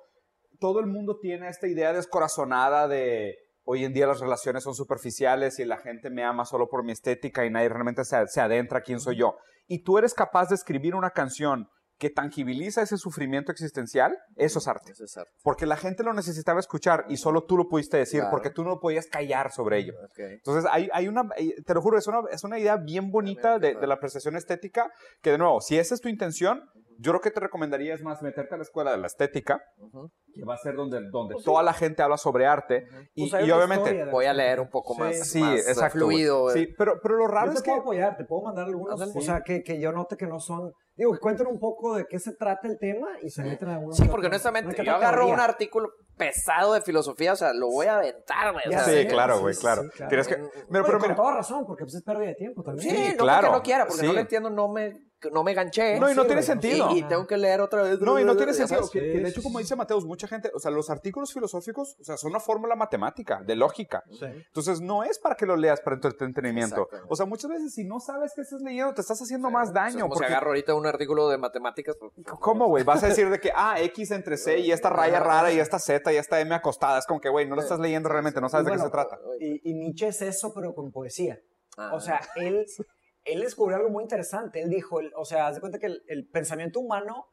todo 0.58 0.78
el 0.80 0.86
mundo 0.86 1.18
tiene 1.22 1.48
esta 1.48 1.66
idea 1.66 1.94
descorazonada 1.94 2.86
de 2.86 3.34
hoy 3.64 3.84
en 3.86 3.94
día 3.94 4.06
las 4.06 4.20
relaciones 4.20 4.62
son 4.62 4.74
superficiales 4.74 5.58
y 5.58 5.64
la 5.64 5.78
gente 5.78 6.10
me 6.10 6.22
ama 6.22 6.44
solo 6.44 6.68
por 6.68 6.84
mi 6.84 6.92
estética 6.92 7.46
y 7.46 7.50
nadie 7.50 7.70
realmente 7.70 8.04
se, 8.04 8.26
se 8.26 8.40
adentra 8.42 8.82
quién 8.82 9.00
soy 9.00 9.16
yo. 9.16 9.36
Y 9.70 9.84
tú 9.84 9.98
eres 9.98 10.14
capaz 10.14 10.48
de 10.48 10.56
escribir 10.56 10.96
una 10.96 11.10
canción 11.10 11.68
que 11.96 12.10
tangibiliza 12.10 12.82
ese 12.82 12.96
sufrimiento 12.96 13.52
existencial, 13.52 14.16
eso 14.34 14.58
es 14.58 14.66
arte. 14.66 14.90
Eso 14.92 15.04
es 15.04 15.16
arte. 15.16 15.30
Porque 15.44 15.66
la 15.66 15.76
gente 15.76 16.02
lo 16.02 16.12
necesitaba 16.14 16.58
escuchar 16.58 17.04
y 17.08 17.18
solo 17.18 17.44
tú 17.44 17.56
lo 17.58 17.68
pudiste 17.68 17.98
decir 17.98 18.20
Claro. 18.20 18.30
porque 18.32 18.50
tú 18.50 18.64
no 18.64 18.80
podías 18.80 19.06
callar 19.06 19.52
sobre 19.52 19.78
ello. 19.78 19.92
Entonces, 20.16 20.68
hay, 20.72 20.88
hay 20.92 21.08
una, 21.08 21.28
te 21.64 21.74
lo 21.74 21.82
juro, 21.82 21.98
es 21.98 22.06
una, 22.08 22.22
es 22.32 22.42
una 22.42 22.58
idea 22.58 22.78
bien 22.78 23.10
bonita 23.12 23.58
de, 23.58 23.74
de 23.74 23.86
la 23.86 23.94
apreciación 23.94 24.34
estética 24.34 24.90
que, 25.22 25.30
de 25.30 25.38
nuevo, 25.38 25.60
si 25.60 25.78
esa 25.78 25.94
es 25.94 26.00
tu 26.00 26.08
intención, 26.08 26.64
yo 27.00 27.12
lo 27.12 27.20
que 27.20 27.30
te 27.30 27.40
recomendaría 27.40 27.94
es 27.94 28.02
más 28.02 28.20
meterte 28.22 28.54
a 28.54 28.58
la 28.58 28.62
escuela 28.62 28.90
de 28.92 28.98
la 28.98 29.06
estética, 29.06 29.60
Ujú. 29.78 30.10
que 30.34 30.44
va 30.44 30.54
a 30.54 30.58
ser 30.58 30.74
donde, 30.76 31.00
donde 31.10 31.34
toda 31.44 31.62
la 31.62 31.72
gente 31.72 32.02
habla 32.02 32.16
sobre 32.16 32.46
arte. 32.46 32.86
Y, 33.14 33.30
Pues 33.30 33.46
y 33.46 33.50
obviamente, 33.50 34.04
Voy 34.10 34.26
a 34.26 34.32
leer 34.34 34.60
un 34.60 34.68
poco 34.68 34.94
Sí. 34.94 35.00
más, 35.00 35.28
sí, 35.28 35.40
más 35.40 35.66
exacto. 35.68 36.04
güey. 36.04 36.16
fluido. 36.16 36.50
Sí, 36.50 36.68
pero, 36.76 37.00
pero 37.02 37.16
lo 37.16 37.26
raro 37.26 37.46
Yo 37.46 37.52
te 37.52 37.56
es 37.58 37.62
que... 37.62 37.70
puedo 37.70 37.80
apoyar, 37.82 38.16
te 38.16 38.24
puedo 38.24 38.42
mandar 38.42 38.66
algunos, 38.66 39.00
o 39.00 39.20
sea, 39.20 39.40
que, 39.42 39.62
que 39.62 39.80
yo 39.80 39.92
note 39.92 40.16
que 40.16 40.26
no 40.26 40.38
son, 40.40 40.72
digo, 40.94 41.12
que 41.12 41.18
cuenten 41.18 41.46
un 41.46 41.58
poco 41.58 41.96
de 41.96 42.06
qué 42.06 42.18
se 42.18 42.34
trata 42.34 42.68
el 42.68 42.78
tema 42.78 43.08
y 43.22 43.30
se 43.30 43.42
meten 43.42 43.68
a 43.70 43.74
algunos. 43.76 43.96
Sí, 43.96 44.06
porque 44.08 44.26
honestamente, 44.26 44.84
yo 44.84 44.94
agarro 44.94 45.26
un 45.28 45.40
artículo 45.40 45.88
pesado 46.16 46.74
de 46.74 46.82
filosofía, 46.82 47.32
o 47.32 47.36
sea, 47.36 47.54
lo 47.54 47.68
voy 47.68 47.86
a 47.86 47.96
aventar, 47.96 48.52
güey. 48.52 48.64
o 48.68 48.70
Ya 48.70 48.80
sea, 48.84 49.00
Sí, 49.02 49.08
claro, 49.08 49.36
sí, 49.36 49.40
güey, 49.40 49.54
sí, 49.54 49.60
claro. 49.62 49.82
sí, 49.84 49.88
claro. 49.96 50.08
Tienes 50.10 50.28
que... 50.28 50.34
Pero, 50.36 50.84
pero 50.84 50.98
con 50.98 51.02
mira, 51.08 51.14
toda 51.14 51.34
razón, 51.36 51.64
porque 51.66 51.84
pues 51.84 51.94
es 51.94 52.02
pérdida 52.02 52.26
de 52.28 52.34
tiempo 52.34 52.62
también. 52.62 52.90
Sí, 52.90 52.96
Sí, 52.96 53.14
no 53.16 53.24
claro, 53.24 53.46
porque 53.48 53.56
no 53.58 53.62
quiera, 53.62 53.86
porque 53.86 54.02
no 54.02 54.08
sí. 54.10 54.14
lo 54.14 54.20
entiendo, 54.20 54.50
no 54.50 54.68
me, 54.68 54.98
no 55.32 55.42
me 55.44 55.54
ganché. 55.54 55.98
No, 56.00 56.10
y 56.10 56.14
no 56.14 56.22
sirve, 56.22 56.26
tiene 56.26 56.40
no 56.40 56.46
sentido. 56.46 56.88
Y, 56.92 56.98
y 56.98 57.02
tengo 57.04 57.26
que 57.26 57.36
leer 57.36 57.60
otra 57.60 57.82
vez. 57.82 58.00
No, 58.00 58.18
y 58.18 58.24
no 58.24 58.36
tiene 58.36 58.54
sentido. 58.54 58.88
Que, 58.90 59.00
que 59.00 59.06
de 59.06 59.24
Sí, 59.24 59.30
hecho, 59.30 59.40
sí, 59.40 59.42
como 59.46 59.58
sí. 59.58 59.64
dice 59.64 59.76
Mateus, 59.76 60.04
mucha 60.04 60.26
gente, 60.28 60.50
o 60.54 60.58
sea, 60.58 60.70
los 60.70 60.88
artículos 60.90 61.32
filosóficos, 61.32 61.96
o 62.00 62.04
sea, 62.04 62.16
son 62.16 62.30
una 62.30 62.40
fórmula 62.40 62.74
matemática, 62.76 63.42
de 63.44 63.56
lógica. 63.56 64.02
Sí. 64.10 64.24
Entonces, 64.24 64.80
no 64.80 65.04
es 65.04 65.18
para 65.18 65.34
que 65.34 65.46
lo 65.46 65.56
leas 65.56 65.80
para 65.80 65.98
tu 66.00 66.08
entretenimiento. 66.08 66.88
O 67.08 67.16
sea, 67.16 67.26
muchas 67.26 67.50
veces 67.50 67.74
si 67.74 67.84
no 67.84 68.00
sabes 68.00 68.32
qué 68.34 68.42
estás 68.42 68.60
leyendo, 68.62 68.94
te 68.94 69.00
estás 69.02 69.20
haciendo 69.20 69.48
Sí, 69.48 69.54
más 69.54 69.70
o 69.70 69.72
sea, 69.72 69.82
daño. 69.82 70.00
como 70.00 70.08
porque- 70.14 70.26
si 70.28 70.32
agarro 70.32 70.48
ahorita 70.50 70.74
un 70.74 70.86
artículo 70.86 71.28
de 71.28 71.38
matemáticas. 71.38 71.96
pues, 71.98 72.12
¿Cómo, 72.40 72.66
güey? 72.68 72.84
Vas 72.84 73.02
a 73.02 73.08
decir 73.08 73.28
de 73.30 73.38
que, 73.40 73.50
ah, 73.54 73.80
X 73.80 74.10
entre 74.12 74.36
C 74.36 74.58
y 74.58 74.72
esta 74.72 74.90
raya 74.90 75.20
rara 75.20 75.52
y 75.52 75.58
esta 75.60 75.78
Z 75.78 76.12
y 76.12 76.16
esta 76.16 76.40
M 76.40 76.54
acostada. 76.54 76.98
Es 76.98 77.06
como 77.06 77.20
que, 77.20 77.28
güey, 77.28 77.46
no 77.48 77.56
lo 77.56 77.62
estás 77.62 77.78
leyendo 77.78 78.08
realmente, 78.08 78.40
no 78.40 78.48
sabes 78.48 78.66
de 78.66 78.72
qué 78.72 78.76
Bueno, 78.78 78.88
se 78.88 78.92
trata. 78.92 79.18
Y, 79.40 79.70
y 79.70 79.74
Nietzsche 79.74 80.08
es 80.08 80.22
eso, 80.22 80.52
pero 80.54 80.74
con 80.74 80.90
poesía. 80.92 81.38
Ah. 81.76 81.90
O 81.94 82.00
sea, 82.00 82.20
él, 82.36 82.64
él 83.24 83.40
descubrió 83.40 83.76
algo 83.76 83.90
muy 83.90 84.02
interesante. 84.02 84.60
Él 84.62 84.70
dijo, 84.70 85.00
el- 85.00 85.12
o 85.16 85.24
sea, 85.24 85.46
haz 85.46 85.54
de 85.56 85.60
cuenta 85.60 85.78
que 85.78 85.86
el, 85.86 86.02
el 86.08 86.28
pensamiento 86.28 86.80
humano 86.80 87.26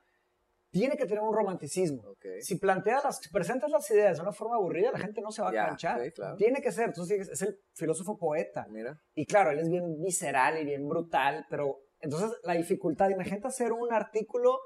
tiene 0.70 0.98
que 0.98 1.06
tener 1.06 1.22
un 1.24 1.34
romanticismo. 1.34 2.04
Ok. 2.10 2.26
Si 2.42 2.58
planteas 2.60 3.04
las, 3.04 3.18
si 3.20 3.30
presentas 3.30 3.72
las 3.72 3.90
ideas 3.90 4.18
de 4.18 4.24
una 4.24 4.34
forma 4.34 4.56
aburrida, 4.58 4.92
la 4.92 5.00
gente 5.00 5.22
no 5.22 5.32
se 5.32 5.42
va 5.42 5.50
a 5.50 5.54
canchar. 5.54 6.12
claro. 6.14 6.36
Tiene 6.36 6.62
que 6.62 6.72
ser. 6.72 6.86
Entonces 6.90 7.30
es 7.30 7.42
el 7.42 7.58
filósofo 7.74 8.18
poeta. 8.18 8.68
Mira. 8.70 9.00
Y 9.16 9.26
claro, 9.26 9.52
él 9.52 9.60
es 9.60 9.70
bien 9.70 10.02
visceral 10.02 10.60
y 10.60 10.66
bien 10.66 10.88
brutal, 10.88 11.46
pero 11.50 11.78
entonces 12.00 12.38
la 12.44 12.54
dificultad, 12.54 13.10
imagínate 13.10 13.48
hacer 13.48 13.72
un 13.72 13.92
artículo 13.94 14.60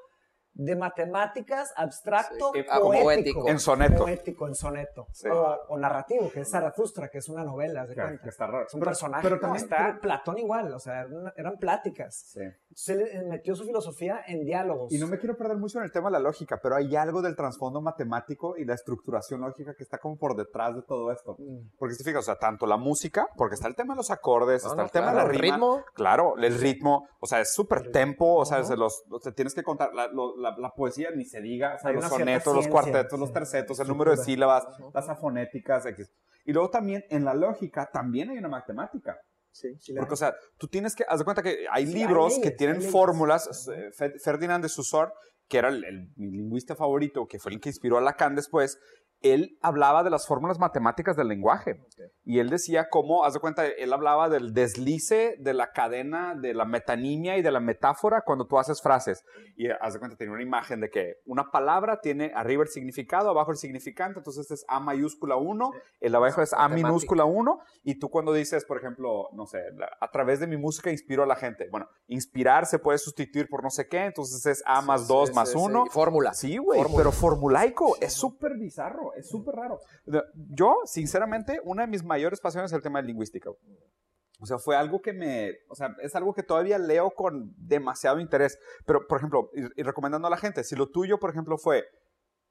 de 0.53 0.75
matemáticas 0.75 1.73
abstracto, 1.75 2.51
Sí, 2.53 2.61
ah, 2.69 2.79
como 2.79 2.91
poético. 3.01 3.47
En 3.47 3.59
soneto. 3.59 4.03
poético, 4.03 4.47
en 4.47 4.55
soneto, 4.55 5.07
Sí. 5.11 5.27
o, 5.29 5.57
o 5.69 5.77
narrativo, 5.77 6.29
que 6.31 6.41
es 6.41 6.49
Zaratustra, 6.51 7.09
que 7.09 7.19
es 7.19 7.29
una 7.29 7.43
novela, 7.43 7.85
de 7.87 7.95
Que- 7.95 8.01
cuenta. 8.01 8.23
que 8.23 8.29
está 8.29 8.47
raro. 8.47 8.65
Es 8.67 8.73
un 8.73 8.79
Pero- 8.79 8.89
personaje. 8.89 9.23
pero 9.23 9.35
No, 9.37 9.41
también- 9.41 9.63
está 9.63 9.77
pero- 9.87 10.01
Platón 10.01 10.37
igual, 10.37 10.73
o 10.73 10.79
sea, 10.79 11.01
eran, 11.01 11.33
eran 11.37 11.57
pláticas. 11.57 12.15
Sí. 12.33 12.41
Se 12.73 12.95
le 12.95 13.23
metió 13.23 13.55
su 13.55 13.65
filosofía 13.65 14.21
en 14.27 14.43
diálogos. 14.45 14.91
Y 14.93 14.99
no 14.99 15.07
me 15.07 15.17
quiero 15.19 15.35
perder 15.37 15.57
mucho 15.57 15.77
en 15.79 15.85
el 15.85 15.91
tema 15.91 16.09
de 16.09 16.13
la 16.13 16.19
lógica, 16.19 16.59
pero 16.61 16.75
hay 16.75 16.95
algo 16.95 17.21
del 17.21 17.35
trasfondo 17.35 17.81
matemático 17.81 18.57
y 18.57 18.65
la 18.65 18.73
estructuración 18.75 19.41
lógica 19.41 19.73
que 19.75 19.83
está 19.83 19.97
como 19.97 20.17
por 20.17 20.35
detrás 20.35 20.75
de 20.75 20.81
todo 20.83 21.11
esto. 21.11 21.35
Mm. 21.39 21.69
Porque 21.77 21.95
si 21.95 22.03
fijas, 22.03 22.19
o 22.21 22.25
sea, 22.25 22.35
tanto 22.35 22.65
la 22.65 22.77
música, 22.77 23.27
porque 23.37 23.55
está 23.55 23.67
el 23.67 23.75
tema 23.75 23.93
de 23.93 23.97
los 23.97 24.11
acordes, 24.11 24.63
No, 24.63 24.69
está 24.71 24.81
no, 24.81 24.85
el 24.85 24.91
tema 24.91 25.11
claro, 25.11 25.17
de 25.17 25.23
la 25.23 25.33
el 25.33 25.39
rima. 25.39 25.55
ritmo. 25.55 25.83
Claro, 25.93 26.35
el 26.37 26.59
ritmo, 26.59 27.07
o 27.19 27.25
sea, 27.27 27.39
es 27.41 27.53
súper 27.53 27.91
tempo, 27.91 28.35
o 28.35 28.45
sea, 28.45 28.57
Ajá. 28.57 28.67
se 28.67 28.77
los, 28.77 29.03
o 29.09 29.19
sea, 29.19 29.31
tienes 29.33 29.53
que 29.53 29.63
contar, 29.63 29.93
la, 29.93 30.07
lo- 30.07 30.35
la- 30.41 30.55
la 30.57 30.71
poesía 30.71 31.09
ni 31.11 31.23
se 31.25 31.39
diga, 31.41 31.75
o 31.75 31.79
sea, 31.79 31.89
Hay 31.91 31.95
los 31.95 32.05
sonetos, 32.09 32.55
los 32.55 32.67
cuartetos, 32.67 33.19
los 33.19 33.29
sí. 33.29 33.33
tercetos, 33.33 33.79
el 33.79 33.87
número 33.87 34.11
de 34.11 34.17
sílabas, 34.17 34.65
Ajá. 34.65 34.83
las 34.93 35.07
afonéticas, 35.09 35.85
X. 35.85 36.11
Y 36.45 36.53
luego 36.53 36.69
también 36.69 37.05
en 37.09 37.23
la 37.23 37.33
lógica 37.33 37.89
también 37.93 38.29
hay 38.31 38.37
una 38.39 38.47
matemática. 38.49 39.17
Sí, 39.53 39.75
sí, 39.79 39.93
Porque, 39.97 40.13
o 40.13 40.17
sea, 40.17 40.33
tú 40.57 40.67
tienes 40.67 40.95
que, 40.95 41.03
haz 41.07 41.19
de 41.19 41.25
cuenta 41.25 41.43
que 41.43 41.65
hay 41.71 41.85
Sí, 41.85 41.93
hay 41.93 41.99
libros 41.99 42.33
que 42.35 42.39
leyes, 42.45 42.57
tienen 42.57 42.75
hay 42.77 42.79
leyes. 42.79 42.91
fórmulas. 42.91 43.67
eh, 43.67 43.91
Fe- 43.93 44.17
Ferdinand 44.17 44.63
de 44.63 44.69
Saussure, 44.69 45.11
que 45.49 45.57
era 45.57 45.67
el, 45.67 45.83
el- 45.83 46.07
mi 46.15 46.31
lingüista 46.31 46.75
favorito, 46.75 47.27
que 47.27 47.37
fue 47.37 47.51
el 47.51 47.59
que 47.59 47.67
inspiró 47.69 47.97
a 47.97 48.01
Lacan 48.01 48.33
después, 48.35 48.79
él 49.21 49.57
hablaba 49.61 50.03
de 50.03 50.09
las 50.09 50.27
fórmulas 50.27 50.59
matemáticas 50.59 51.15
del 51.15 51.27
lenguaje. 51.27 51.79
Y 52.23 52.39
él 52.39 52.49
decía 52.49 52.87
cómo, 52.89 53.23
haz 53.23 53.33
de 53.33 53.39
cuenta, 53.39 53.65
él 53.67 53.93
hablaba 53.93 54.29
del 54.29 54.53
deslice 54.53 55.35
de 55.39 55.53
la 55.53 55.71
cadena, 55.71 56.35
de 56.35 56.53
la 56.53 56.65
metanimia 56.65 57.37
y 57.37 57.41
de 57.41 57.51
la 57.51 57.59
metáfora 57.59 58.21
cuando 58.25 58.47
tú 58.47 58.57
haces 58.57 58.81
frases. 58.81 59.23
Y 59.55 59.67
haz 59.69 59.93
de 59.93 59.99
cuenta, 59.99 60.17
tenía 60.17 60.33
una 60.33 60.43
imagen 60.43 60.79
de 60.81 60.89
que 60.89 61.15
una 61.25 61.51
palabra 61.51 61.99
tiene 62.01 62.31
arriba 62.35 62.63
el 62.63 62.69
significado, 62.69 63.29
abajo 63.29 63.51
el 63.51 63.57
significante, 63.57 64.19
entonces 64.19 64.41
este 64.41 64.53
es 64.55 64.65
A 64.67 64.79
mayúscula 64.79 65.35
1, 65.35 65.71
el 65.99 66.15
abajo 66.15 66.41
es 66.41 66.53
A 66.53 66.67
minúscula 66.69 67.25
1, 67.25 67.59
y 67.83 67.99
tú 67.99 68.09
cuando 68.09 68.33
dices, 68.33 68.65
por 68.65 68.77
ejemplo, 68.77 69.29
no 69.33 69.45
sé, 69.45 69.59
a 69.99 70.11
través 70.11 70.39
de 70.39 70.47
mi 70.47 70.57
música 70.57 70.89
inspiro 70.91 71.23
a 71.23 71.27
la 71.27 71.35
gente. 71.35 71.67
Bueno, 71.69 71.87
inspirar 72.07 72.65
se 72.65 72.79
puede 72.79 72.97
sustituir 72.97 73.47
por 73.49 73.63
no 73.63 73.69
sé 73.69 73.87
qué, 73.87 74.05
entonces 74.05 74.45
es 74.45 74.63
A 74.65 74.81
más 74.81 75.07
2 75.07 75.29
Sí, 75.29 75.35
más 75.35 75.51
sí, 75.51 75.57
1. 75.57 75.83
sí. 75.85 75.89
Fórmula. 75.91 76.33
Sí, 76.33 76.57
güey, 76.57 76.81
pero 76.95 77.11
formulaico 77.11 77.95
es 78.01 78.13
súper 78.13 78.57
bizarro, 78.57 79.10
es 79.15 79.29
súper 79.29 79.55
raro. 79.55 79.79
Yo, 80.49 80.75
sinceramente, 80.85 81.59
una 81.63 81.83
de 81.83 81.87
mis 81.87 82.03
mayores 82.03 82.39
pasiones 82.39 82.71
es 82.71 82.75
el 82.75 82.83
tema 82.83 83.01
de 83.01 83.07
lingüística. 83.07 83.49
O 83.49 84.45
sea, 84.45 84.57
fue 84.57 84.75
algo 84.75 85.01
que 85.01 85.13
me, 85.13 85.51
o 85.69 85.75
sea, 85.75 85.95
es 86.01 86.15
algo 86.15 86.33
que 86.33 86.43
todavía 86.43 86.79
leo 86.79 87.11
con 87.11 87.53
demasiado 87.57 88.19
interés. 88.19 88.57
Pero, 88.85 89.05
por 89.07 89.19
ejemplo, 89.19 89.49
y, 89.53 89.81
y 89.81 89.83
recomendando 89.83 90.27
a 90.27 90.31
la 90.31 90.37
gente, 90.37 90.63
si 90.63 90.75
lo 90.75 90.89
tuyo, 90.89 91.19
por 91.19 91.29
ejemplo, 91.29 91.57
fue, 91.59 91.85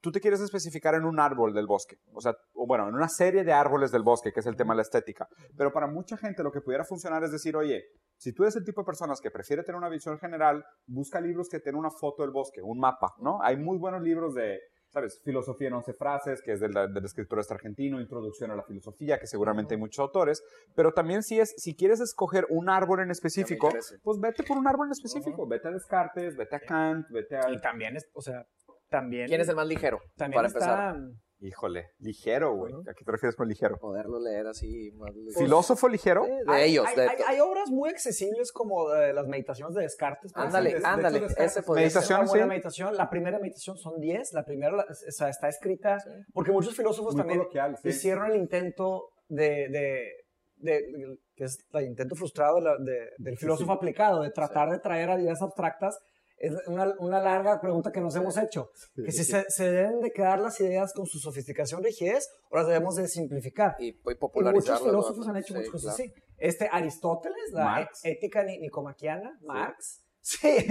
tú 0.01 0.13
te 0.13 0.21
quieres 0.21 0.41
especificar 0.41 0.95
en 0.95 1.05
un 1.05 1.21
árbol 1.21 1.53
del 1.53 1.67
bosque, 1.67 1.97
o 2.13 2.21
sea, 2.21 2.35
o 2.55 2.67
bueno, 2.67 2.89
en 2.89 2.95
una 2.95 3.09
serie 3.09 3.45
de 3.45 3.53
árboles 3.53 3.91
del 3.91 4.03
bosque, 4.03 4.33
que 4.33 4.41
es 4.41 4.47
el 4.47 4.57
tema 4.57 4.73
de 4.73 4.77
la 4.77 4.83
estética. 4.83 5.29
Pero 5.57 5.73
para 5.73 5.89
mucha 5.89 6.17
gente 6.17 6.43
lo 6.43 6.53
que 6.53 6.61
pudiera 6.61 6.85
funcionar 6.85 7.23
es 7.25 7.33
decir, 7.33 7.57
oye, 7.57 7.83
Si 8.23 8.35
tú 8.35 8.43
eres 8.43 8.55
el 8.57 8.65
tipo 8.65 8.83
de 8.83 8.85
personas 8.85 9.19
que 9.19 9.31
prefiere 9.31 9.63
tener 9.63 9.79
una 9.79 9.89
visión 9.89 10.19
general, 10.19 10.63
busca 10.87 11.23
libros 11.23 11.49
que 11.49 11.59
tengan 11.59 11.81
una 11.81 11.91
foto 11.91 12.23
del 12.23 12.33
bosque, 12.33 12.61
un 12.63 12.79
mapa, 12.79 13.15
¿no? 13.19 13.43
Hay 13.43 13.57
muy 13.57 13.79
buenos 13.79 14.03
libros 14.03 14.35
de, 14.35 14.59
¿sabes? 14.93 15.21
Filosofía 15.25 15.69
en 15.69 15.75
11 15.75 15.93
frases, 15.95 16.43
que 16.43 16.53
es 16.53 16.61
del, 16.61 16.73
del 16.73 17.05
escritor 17.05 17.39
este 17.39 17.55
argentino, 17.55 18.01
Introducción 18.01 18.51
a 18.51 18.57
la 18.57 18.63
filosofía, 18.63 19.19
que 19.19 19.27
seguramente 19.27 19.75
hay 19.75 19.81
muchos 19.81 20.01
autores, 20.01 20.43
pero 20.75 20.93
también 20.93 21.23
si, 21.23 21.39
es, 21.39 21.55
si 21.57 21.75
quieres 21.75 22.01
escoger 22.01 22.47
un 22.51 22.69
árbol 22.69 23.01
en 23.01 23.11
específico, 23.11 23.71
pues 24.03 24.21
vete 24.21 24.43
por 24.43 24.59
un 24.59 24.67
árbol 24.67 24.87
en 24.89 24.93
específico, 24.93 25.47
vete 25.47 25.69
a 25.69 25.71
Descartes, 25.71 26.37
vete 26.37 26.57
a 26.57 26.61
Kant, 26.61 27.09
vete 27.11 27.37
a... 27.37 27.51
Y 27.51 27.61
también 27.61 27.97
es, 27.97 28.09
o 28.13 28.21
sea, 28.21 28.47
también. 28.89 29.29
¿Quién 29.29 29.41
es 29.41 29.49
el 29.49 29.57
más 29.57 29.67
ligero? 29.67 30.01
También 30.17 30.39
para 30.39 30.49
está. 30.49 30.91
empezar. 30.91 31.30
Híjole, 31.43 31.93
ligero, 32.01 32.55
güey. 32.55 32.75
¿A 32.89 32.93
qué 32.93 33.03
te 33.03 33.11
refieres 33.13 33.35
con 33.35 33.49
ligero? 33.49 33.79
Poderlo 33.79 34.21
leer 34.21 34.47
así. 34.47 34.91
Más 34.93 35.15
ligero. 35.15 35.41
¿Filósofo 35.41 35.89
ligero? 35.89 36.27
Eh, 36.27 36.31
de 36.47 36.53
hay- 36.53 36.71
ellos. 36.73 36.87
Hay, 36.87 36.97
de 36.97 37.03
hay- 37.09 37.17
hay 37.27 37.41
obras 37.41 37.71
muy 37.71 37.89
accesibles 37.89 38.53
como 38.53 38.93
eh, 38.95 39.15
las 39.15 39.27
meditaciones 39.27 39.75
de 39.75 39.83
Descartes. 39.83 40.33
Ándale, 40.35 40.77
ándale. 40.85 41.19
De 41.21 41.27
Descartes 41.27 41.53
Ese 41.53 41.63
podría 41.63 41.85
Meditación, 41.87 42.21
una 42.21 42.29
buena 42.29 42.45
sí. 42.45 42.49
meditación. 42.51 42.97
La 42.97 43.09
primera 43.09 43.39
meditación 43.39 43.79
son 43.79 43.99
10. 44.01 44.33
La 44.35 44.45
primera 44.45 44.73
la- 44.77 44.83
o 44.91 44.95
sea, 45.13 45.31
está 45.31 45.49
escrita 45.49 45.97
porque 46.35 46.53
muchos 46.53 46.77
filósofos 46.77 47.15
Muy 47.15 47.23
también 47.23 47.41
sí. 47.83 47.89
hicieron 47.89 48.31
el 48.31 48.37
intento 48.37 49.09
de, 49.29 49.69
de- 49.71 50.13
de- 50.57 50.73
de- 50.73 51.17
que 51.35 51.45
es 51.45 51.57
el 51.73 51.87
intento 51.87 52.17
frustrado 52.17 52.61
de 52.61 52.85
de- 52.85 53.09
del 53.17 53.39
filósofo 53.39 53.73
aplicado, 53.73 54.23
de 54.23 54.31
tratar 54.31 54.69
de 54.71 54.79
traer 54.79 55.09
a 55.09 55.19
ideas 55.19 55.41
abstractas. 55.41 55.99
Es 56.41 56.53
una, 56.67 56.93
una 56.99 57.21
larga 57.21 57.61
pregunta 57.61 57.93
que 57.93 58.01
nos 58.01 58.17
hemos 58.17 58.37
hecho. 58.39 58.71
Que 58.97 59.13
si 59.13 59.25
se, 59.25 59.45
se 59.51 59.71
deben 59.71 60.01
de 60.01 60.11
quedar 60.11 60.39
las 60.41 60.59
ideas 60.61 60.93
con 60.95 61.05
su 61.07 61.19
sofisticación, 61.19 61.85
rigidez, 61.85 62.29
o 62.49 62.57
las 62.57 62.67
debemos 62.67 62.97
de 62.97 63.07
simplificar. 63.09 63.77
Y, 63.79 63.89
y 63.89 63.93
Y 63.93 64.43
muchos 64.43 64.81
filósofos 64.83 65.29
han 65.29 65.37
hecho 65.37 65.49
Sí, 65.53 65.55
muchas 65.55 65.71
cosas 65.71 65.97
claro. 65.97 66.13
así. 66.15 66.23
Este 66.39 66.69
Aristóteles, 66.73 67.53
la 67.53 67.65
Marx. 67.65 68.05
e- 68.05 68.13
ética 68.13 68.43
ni- 68.43 68.59
nicomaquiana, 68.59 69.39
Marx. 69.43 70.03
Sí, 70.23 70.67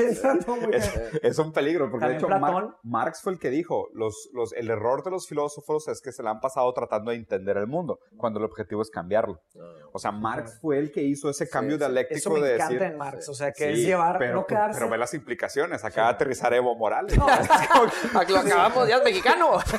todo 0.46 0.56
muy 0.58 0.68
bien. 0.68 0.84
Es 1.24 1.40
un 1.40 1.52
peligro, 1.52 1.90
porque 1.90 2.06
de 2.08 2.16
hecho 2.18 2.30
Mar-. 2.30 2.76
Marx 2.84 3.22
fue 3.22 3.34
el 3.34 3.40
que 3.40 3.50
dijo, 3.50 3.88
los, 3.94 4.30
los, 4.34 4.54
el 4.54 4.70
error 4.70 5.04
de 5.04 5.12
los 5.12 5.28
filósofos 5.28 5.88
es 5.88 6.02
que 6.02 6.12
se 6.12 6.22
le 6.24 6.30
han 6.30 6.40
pasado 6.40 6.72
tratando 6.74 7.12
de 7.12 7.18
entender 7.18 7.58
el 7.58 7.66
mundo, 7.68 8.00
cuando 8.18 8.40
el 8.40 8.46
objetivo 8.46 8.82
es 8.82 8.90
cambiarlo. 8.92 9.42
O 9.92 9.98
sea, 10.00 10.12
Marx 10.12 10.60
fue 10.62 10.78
el 10.78 10.92
que 10.92 11.02
hizo 11.02 11.30
ese 11.30 11.50
cambio 11.50 11.74
sí. 11.74 11.80
dialéctico 11.80 12.18
Eso 12.18 12.30
me 12.32 12.42
de 12.42 12.56
encanta 12.56 12.74
decir... 12.74 12.88
en 12.92 12.98
Marx. 12.98 13.30
O 13.30 13.34
sea, 13.34 13.52
que 13.52 13.66
Sí, 13.74 13.82
es 13.82 13.88
llevar, 13.88 14.18
pero, 14.20 14.36
no 14.36 14.46
quedarse. 14.46 14.80
pero 14.80 14.92
ve 14.92 14.98
las 15.00 15.14
implicaciones, 15.16 15.84
acaba 15.84 16.10
de 16.10 16.14
aterrizar 16.14 16.54
Evo 16.54 16.76
Morales. 16.76 17.18
Ah, 17.20 18.24
que 18.28 18.34
lo 18.34 18.40
acabamos, 18.40 18.88
ya 18.88 18.98
es 18.98 19.04
mexicano. 19.04 19.52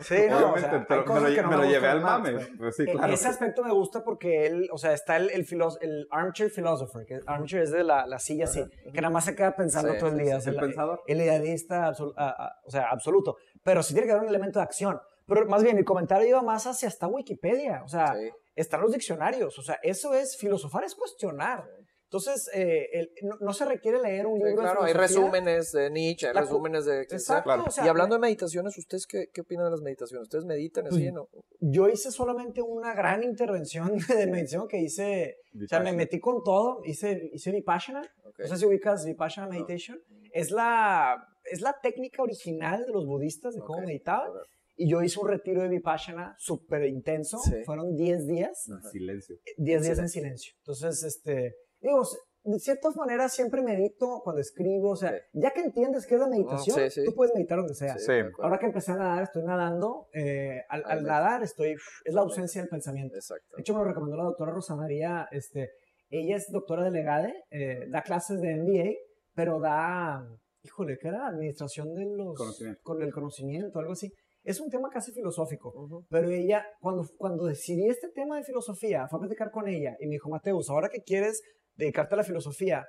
Sí, 0.00 0.16
no, 0.28 0.52
o 0.52 0.58
sea, 0.58 0.72
lo- 0.72 0.86
me 0.88 0.96
lo, 0.96 1.04
no 1.04 1.20
me 1.20 1.42
me 1.42 1.56
lo 1.56 1.64
llevé 1.64 1.88
al 1.88 2.00
mame. 2.00 2.32
Pues 2.58 2.76
sí, 2.76 2.84
claro. 2.86 3.12
Ese 3.12 3.28
aspecto 3.28 3.62
me 3.62 3.72
gusta 3.72 4.02
porque 4.04 4.46
él, 4.46 4.68
o 4.72 4.78
sea, 4.78 4.92
está 4.92 5.16
el, 5.16 5.30
el, 5.30 5.46
filos- 5.46 5.78
el 5.80 6.06
armchair 6.10 6.50
philosopher, 6.50 7.06
que 7.06 7.20
armchair 7.26 7.62
es 7.62 7.70
de 7.70 7.84
la, 7.84 8.06
la 8.06 8.18
silla 8.18 8.44
así, 8.44 8.64
que 8.92 9.00
nada 9.00 9.10
más 9.12 9.24
se 9.24 9.34
queda 9.34 9.54
pensando 9.54 9.92
Sí, 9.92 9.98
todo 9.98 10.10
el 10.10 10.16
sí, 10.18 10.22
día. 10.24 10.40
sí, 10.40 10.48
el 10.50 10.56
la- 10.56 10.62
pensador. 10.62 11.02
El 11.06 11.20
idealista, 11.20 11.90
absolu- 11.92 12.14
a- 12.16 12.28
a- 12.46 12.56
o 12.64 12.70
sea, 12.70 12.88
absoluto. 12.90 13.36
Pero 13.62 13.82
sí 13.82 13.92
tiene 13.94 14.06
que 14.06 14.12
haber 14.12 14.24
un 14.24 14.28
elemento 14.30 14.58
de 14.58 14.64
acción. 14.64 15.00
Pero 15.26 15.46
más 15.46 15.62
bien, 15.62 15.76
mi 15.76 15.84
comentario 15.84 16.26
iba 16.28 16.42
más 16.42 16.66
hacia 16.66 16.88
hasta 16.88 17.06
Wikipedia. 17.06 17.82
O 17.84 17.88
sea, 17.88 18.14
Sí. 18.14 18.30
están 18.56 18.80
los 18.80 18.92
diccionarios. 18.92 19.58
O 19.58 19.62
sea, 19.62 19.78
eso 19.82 20.12
es, 20.14 20.36
filosofar 20.36 20.84
es 20.84 20.94
cuestionar. 20.94 21.64
Entonces, 22.12 22.50
eh, 22.52 22.88
el- 22.92 23.10
no, 23.22 23.36
no 23.40 23.52
se 23.52 23.64
requiere 23.64 24.00
leer 24.02 24.26
un 24.26 24.38
Sí, 24.40 24.44
libro 24.44 24.62
claro, 24.62 24.82
de 24.82 24.88
hay 24.88 24.94
resúmenes 24.94 25.70
de 25.70 25.90
Nietzsche, 25.90 26.26
hay 26.26 26.32
resúmenes 26.32 26.84
de... 26.84 27.02
Exacto. 27.02 27.44
Claro. 27.44 27.64
o 27.68 27.70
sea, 27.70 27.84
y 27.86 27.88
hablando 27.88 28.16
de 28.16 28.20
meditaciones, 28.20 28.76
¿ustedes 28.76 29.06
qué, 29.06 29.28
qué 29.32 29.42
opinan 29.42 29.66
de 29.66 29.70
las 29.70 29.80
meditaciones? 29.80 30.24
¿Ustedes 30.24 30.44
meditan 30.44 30.88
así? 30.88 31.02
Pues, 31.02 31.12
no? 31.12 31.28
Yo 31.60 31.88
hice 31.88 32.10
solamente 32.10 32.62
una 32.62 32.94
gran 32.94 33.22
intervención 33.22 33.96
de 34.08 34.26
meditación 34.26 34.66
que 34.66 34.78
hice, 34.78 35.36
o 35.54 35.68
sea, 35.68 35.78
me 35.78 35.92
Vipassana. 35.92 35.92
metí 35.92 36.18
con 36.18 36.42
todo, 36.42 36.80
hice, 36.84 37.30
hice 37.32 37.52
Vipassana, 37.52 38.02
Ok. 38.24 38.40
no 38.40 38.46
sé 38.48 38.56
si 38.56 38.66
ubicas 38.66 39.04
Vipassana 39.04 39.46
Meditation, 39.46 40.00
es, 40.32 40.50
la, 40.50 41.16
es 41.44 41.60
la 41.60 41.76
técnica 41.80 42.24
original 42.24 42.86
de 42.86 42.92
los 42.92 43.06
budistas 43.06 43.54
de 43.54 43.60
cómo 43.60 43.78
Ok, 43.78 43.86
meditaban, 43.86 44.32
y 44.74 44.90
yo 44.90 45.00
hice 45.00 45.20
un 45.20 45.28
retiro 45.28 45.62
de 45.62 45.68
Vipassana 45.68 46.34
súper 46.38 46.86
intenso, 46.86 47.38
Sí. 47.38 47.62
fueron 47.64 47.94
10 47.94 48.26
días, 48.26 48.68
Silencio. 48.90 49.36
10 49.58 49.82
días 49.82 49.98
en 50.00 50.08
silencio. 50.08 50.54
Entonces, 50.58 51.04
este, 51.04 51.54
digo, 51.80 52.02
de 52.42 52.58
ciertas 52.58 52.96
maneras 52.96 53.34
siempre 53.34 53.60
medito 53.62 54.20
cuando 54.24 54.40
escribo, 54.40 54.90
o 54.92 54.96
sea, 54.96 55.10
Sí. 55.12 55.18
ya 55.34 55.50
que 55.50 55.60
entiendes 55.60 56.06
qué 56.06 56.14
es 56.14 56.20
la 56.20 56.26
meditación, 56.28 56.76
sí, 56.76 56.90
sí. 56.90 57.04
tú 57.04 57.14
puedes 57.14 57.34
meditar 57.34 57.58
donde 57.58 57.74
sea. 57.74 57.94
De. 57.94 58.30
Ahora 58.40 58.58
que 58.58 58.66
empecé 58.66 58.92
a 58.92 58.96
nadar, 58.96 59.22
estoy 59.24 59.42
nadando. 59.44 60.08
eh, 60.14 60.62
al, 60.68 60.82
al 60.86 61.02
nadar, 61.04 61.42
estoy. 61.42 61.76
Es 62.04 62.14
la 62.14 62.22
ausencia 62.22 62.60
del 62.62 62.70
pensamiento. 62.70 63.14
Exacto. 63.16 63.56
De 63.56 63.60
hecho, 63.60 63.74
me 63.74 63.80
lo 63.80 63.84
recomendó 63.86 64.16
la 64.16 64.24
doctora 64.24 64.52
Rosa 64.52 64.74
María. 64.74 65.28
Este, 65.32 65.70
ella 66.08 66.36
es 66.36 66.50
doctora 66.50 66.84
delegada, 66.84 67.30
eh, 67.50 67.86
da 67.88 68.02
clases 68.02 68.40
de 68.40 68.56
MBA, 68.56 68.90
pero 69.34 69.60
da. 69.60 70.26
Híjole, 70.62 70.98
¿qué 71.00 71.08
era? 71.08 71.26
Administración 71.28 71.94
de 71.94 72.04
los. 72.06 72.36
Conocimiento. 72.36 72.80
Con 72.82 73.02
el 73.02 73.12
conocimiento, 73.12 73.78
algo 73.78 73.92
así. 73.92 74.10
Es 74.42 74.58
un 74.60 74.70
tema 74.70 74.88
casi 74.90 75.12
filosófico. 75.12 75.70
Ujú. 75.74 76.06
Pero 76.08 76.30
ella, 76.30 76.64
cuando, 76.80 77.06
cuando 77.18 77.44
decidí 77.44 77.86
este 77.88 78.08
tema 78.08 78.36
de 78.38 78.44
filosofía, 78.44 79.06
fue 79.08 79.18
a 79.18 79.20
platicar 79.20 79.50
con 79.50 79.68
ella 79.68 79.96
y 80.00 80.06
me 80.06 80.12
dijo, 80.12 80.30
Mateus, 80.30 80.70
ahora 80.70 80.88
que 80.88 81.02
quieres 81.02 81.42
dedicarte 81.80 82.14
a 82.14 82.18
la 82.18 82.24
filosofía, 82.24 82.86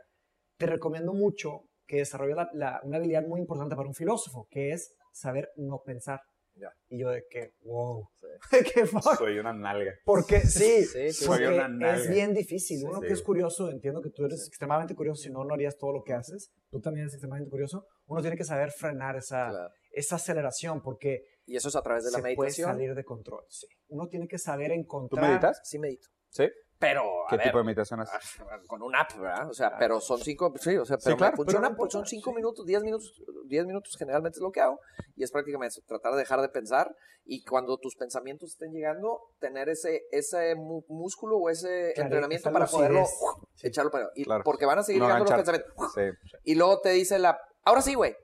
te 0.57 0.65
recomiendo 0.67 1.13
mucho 1.13 1.61
que 1.87 1.97
desarrolles 1.97 2.35
la- 2.35 2.49
la- 2.53 2.79
una 2.83 2.97
habilidad 2.97 3.23
muy 3.25 3.39
importante 3.41 3.75
para 3.75 3.87
un 3.87 3.95
filósofo, 3.95 4.47
que 4.49 4.71
es 4.71 4.93
saber 5.11 5.49
no 5.55 5.81
pensar. 5.83 6.19
Ya. 6.53 6.69
Y 6.89 6.99
yo 6.99 7.09
de 7.09 7.23
que, 7.29 7.51
wow, 7.63 8.07
Sí. 8.19 8.27
qué 8.75 8.85
fuck. 8.85 9.17
Soy 9.17 9.39
una 9.39 9.53
nalga. 9.53 9.93
Porque 10.03 10.39
sí, 10.41 10.83
Sí, 10.85 11.11
sí, 11.11 11.25
porque 11.25 11.45
Soy 11.45 11.53
una 11.55 11.67
nalga. 11.69 11.95
es 11.95 12.09
bien 12.09 12.33
difícil. 12.33 12.79
Sí, 12.79 12.85
Uno 12.85 12.99
sí. 12.99 13.07
que 13.07 13.13
es 13.13 13.21
curioso, 13.21 13.69
entiendo 13.69 14.01
que 14.01 14.09
tú 14.09 14.25
eres 14.25 14.45
extremadamente 14.47 14.93
curioso, 14.93 15.23
si 15.23 15.29
no, 15.31 15.43
no 15.45 15.53
harías 15.53 15.77
todo 15.77 15.93
lo 15.93 16.03
que 16.03 16.13
haces. 16.13 16.51
Tú 16.69 16.79
también 16.81 17.03
eres 17.03 17.13
extremadamente 17.13 17.49
curioso. 17.49 17.85
Uno 18.05 18.21
tiene 18.21 18.35
que 18.35 18.43
saber 18.43 18.71
frenar 18.71 19.15
esa, 19.15 19.49
Claro. 19.49 19.69
esa 19.91 20.15
aceleración 20.17 20.81
porque 20.81 21.21
Y 21.45 21.55
eso 21.55 21.69
es 21.69 21.75
a 21.77 21.81
través 21.81 22.03
de 22.03 22.11
la 22.11 22.17
se 22.17 22.21
puede 22.21 22.35
meditación. 22.35 22.69
salir 22.69 22.95
de 22.95 23.03
control. 23.05 23.43
Sí. 23.49 23.67
Uno 23.87 24.07
tiene 24.07 24.27
que 24.27 24.37
saber 24.37 24.67
¿Tú 24.69 24.73
encontrar. 24.75 25.27
meditas? 25.29 25.61
Sí 25.63 25.79
medito. 25.79 26.07
Sí. 26.29 26.49
Pero, 26.81 27.27
a 27.27 27.29
¿Qué 27.29 27.37
ver, 27.37 27.45
tipo 27.45 27.59
de 27.59 27.63
meditación 27.63 27.99
haces? 28.01 28.41
con 28.65 28.81
un 28.81 28.95
app, 28.95 29.15
¿verdad? 29.15 29.47
O 29.49 29.53
sea, 29.53 29.77
pero 29.77 30.01
son 30.01 30.19
cinco, 30.19 30.51
sí, 30.59 30.75
o 30.77 30.83
sea, 30.83 30.97
pero 30.97 31.15
claro, 31.15 31.33
me 31.33 31.37
funciona, 31.37 31.69
pero 31.75 31.89
son 31.91 32.05
cinco 32.07 32.31
sí. 32.31 32.35
minutos, 32.35 32.65
diez 32.65 32.81
minutos, 32.83 33.21
diez 33.45 33.65
minutos 33.67 33.95
generalmente 33.99 34.39
es 34.39 34.41
lo 34.41 34.51
que 34.51 34.61
hago, 34.61 34.79
y 35.15 35.23
es 35.23 35.31
prácticamente 35.31 35.73
eso, 35.77 35.81
tratar 35.87 36.13
de 36.13 36.17
dejar 36.17 36.41
de 36.41 36.49
pensar, 36.49 36.93
y 37.23 37.43
cuando 37.45 37.77
tus 37.77 37.95
pensamientos 37.95 38.49
estén 38.53 38.73
llegando, 38.73 39.19
tener 39.39 39.69
ese, 39.69 40.01
ese 40.11 40.55
músculo 40.55 41.37
o 41.37 41.49
ese 41.51 41.91
Claro, 41.93 42.07
entrenamiento 42.07 42.51
para 42.51 42.65
poderlo 42.65 43.03
uf, 43.03 43.43
echarlo 43.63 43.91
para 43.91 44.09
y 44.15 44.25
Claro. 44.25 44.43
porque 44.43 44.65
van 44.65 44.79
a 44.79 44.83
seguir 44.83 45.01
No 45.03 45.07
llegando 45.07 45.25
los 45.25 45.33
pensamientos, 45.35 45.93
Sí. 45.93 46.01
y 46.45 46.55
luego 46.55 46.81
te 46.81 46.89
dice 46.89 47.19
la, 47.19 47.39
ahora 47.63 47.83
sí, 47.83 47.93
güey, 47.93 48.15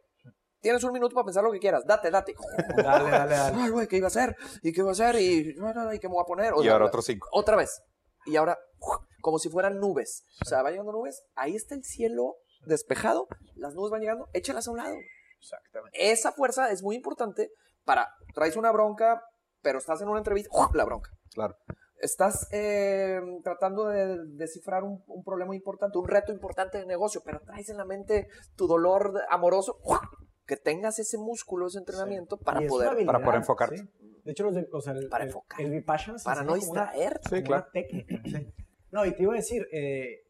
tienes 0.62 0.84
un 0.84 0.94
minuto 0.94 1.14
para 1.14 1.26
pensar 1.26 1.44
lo 1.44 1.52
que 1.52 1.60
quieras, 1.60 1.86
date, 1.86 2.10
date, 2.10 2.34
Dale, 2.76 3.12
dale, 3.12 3.36
dale. 3.36 3.58
Ay, 3.62 3.70
güey, 3.70 3.88
¿qué 3.88 3.98
iba 3.98 4.08
a 4.08 4.10
hacer? 4.10 4.36
¿Y 4.64 4.74
qué 4.74 4.82
iba 4.82 4.90
a 4.90 4.94
hacer? 4.94 5.16
¿Y, 5.18 5.52
y 5.52 6.00
qué 6.00 6.08
me 6.08 6.14
voy 6.16 6.24
a 6.24 6.26
poner? 6.26 6.54
O 6.54 6.64
Y 6.64 6.68
ahora 6.70 6.86
otros 6.86 7.06
cinco. 7.06 7.28
otra 7.32 7.56
vez. 7.56 7.80
Y 8.28 8.36
ahora, 8.36 8.58
¡uf! 8.80 8.98
como 9.22 9.40
si 9.40 9.50
fueran 9.50 9.80
nubes. 9.80 10.24
O 10.42 10.46
sea, 10.46 10.62
va 10.62 10.72
llegando 10.72 10.92
nubes, 10.92 11.24
ahí 11.36 11.56
está 11.56 11.76
el 11.76 11.84
cielo 11.84 12.36
despejado, 12.66 13.28
las 13.56 13.74
nubes 13.74 13.92
van 13.92 14.02
llegando, 14.02 14.28
échalas 14.34 14.68
a 14.68 14.72
un 14.72 14.78
lado. 14.78 14.96
Exactamente. 15.40 16.12
Esa 16.12 16.32
fuerza 16.32 16.72
es 16.72 16.84
muy 16.84 16.96
importante 16.96 17.52
para, 17.84 18.10
traes 18.34 18.56
una 18.56 18.72
bronca, 18.72 19.22
pero 19.62 19.80
estás 19.80 20.02
en 20.02 20.10
una 20.10 20.20
entrevista, 20.20 20.50
¡uf! 20.54 20.74
la 20.76 20.86
bronca. 20.86 21.10
Claro. 21.34 21.56
Estás 22.00 22.48
eh, 22.52 23.20
tratando 23.44 23.88
de 23.88 24.18
descifrar 24.36 24.84
un, 24.84 25.04
un 25.08 25.24
problema 25.24 25.56
importante, 25.56 25.98
un 25.98 26.08
reto 26.08 26.32
importante 26.32 26.78
de 26.78 26.86
negocio, 26.86 27.22
pero 27.26 27.40
traes 27.42 27.70
en 27.70 27.78
la 27.78 27.86
mente 27.86 28.28
tu 28.56 28.68
dolor 28.68 29.14
amoroso, 29.30 29.80
¡uf! 29.84 30.00
que 30.46 30.58
tengas 30.58 31.00
ese 31.00 31.18
músculo, 31.18 31.68
ese 31.68 31.80
entrenamiento 31.80 32.38
para 32.38 32.66
poder... 32.68 33.06
para 33.06 33.20
poder 33.20 33.36
enfocarte. 33.36 33.78
sí. 33.78 34.17
De 34.28 34.34
hecho, 34.34 34.44
los 34.44 34.56
de- 34.56 34.68
o 34.74 34.82
sea, 34.82 34.92
el, 34.92 35.08
Para 35.08 35.24
enfocar. 35.24 35.62
el 35.62 35.72
Vipassana 35.72 36.18
se 36.20 36.26
Para 36.26 36.44
no 36.44 36.56
distraer. 36.56 37.18
Sí, 37.30 37.42
claro. 37.44 37.66
técnica. 37.72 38.22
sí. 38.26 38.54
No, 38.92 39.06
y 39.06 39.16
te 39.16 39.24
iba 39.24 39.32
a 39.34 39.38
decir, 39.38 39.66
eh, 39.72 40.24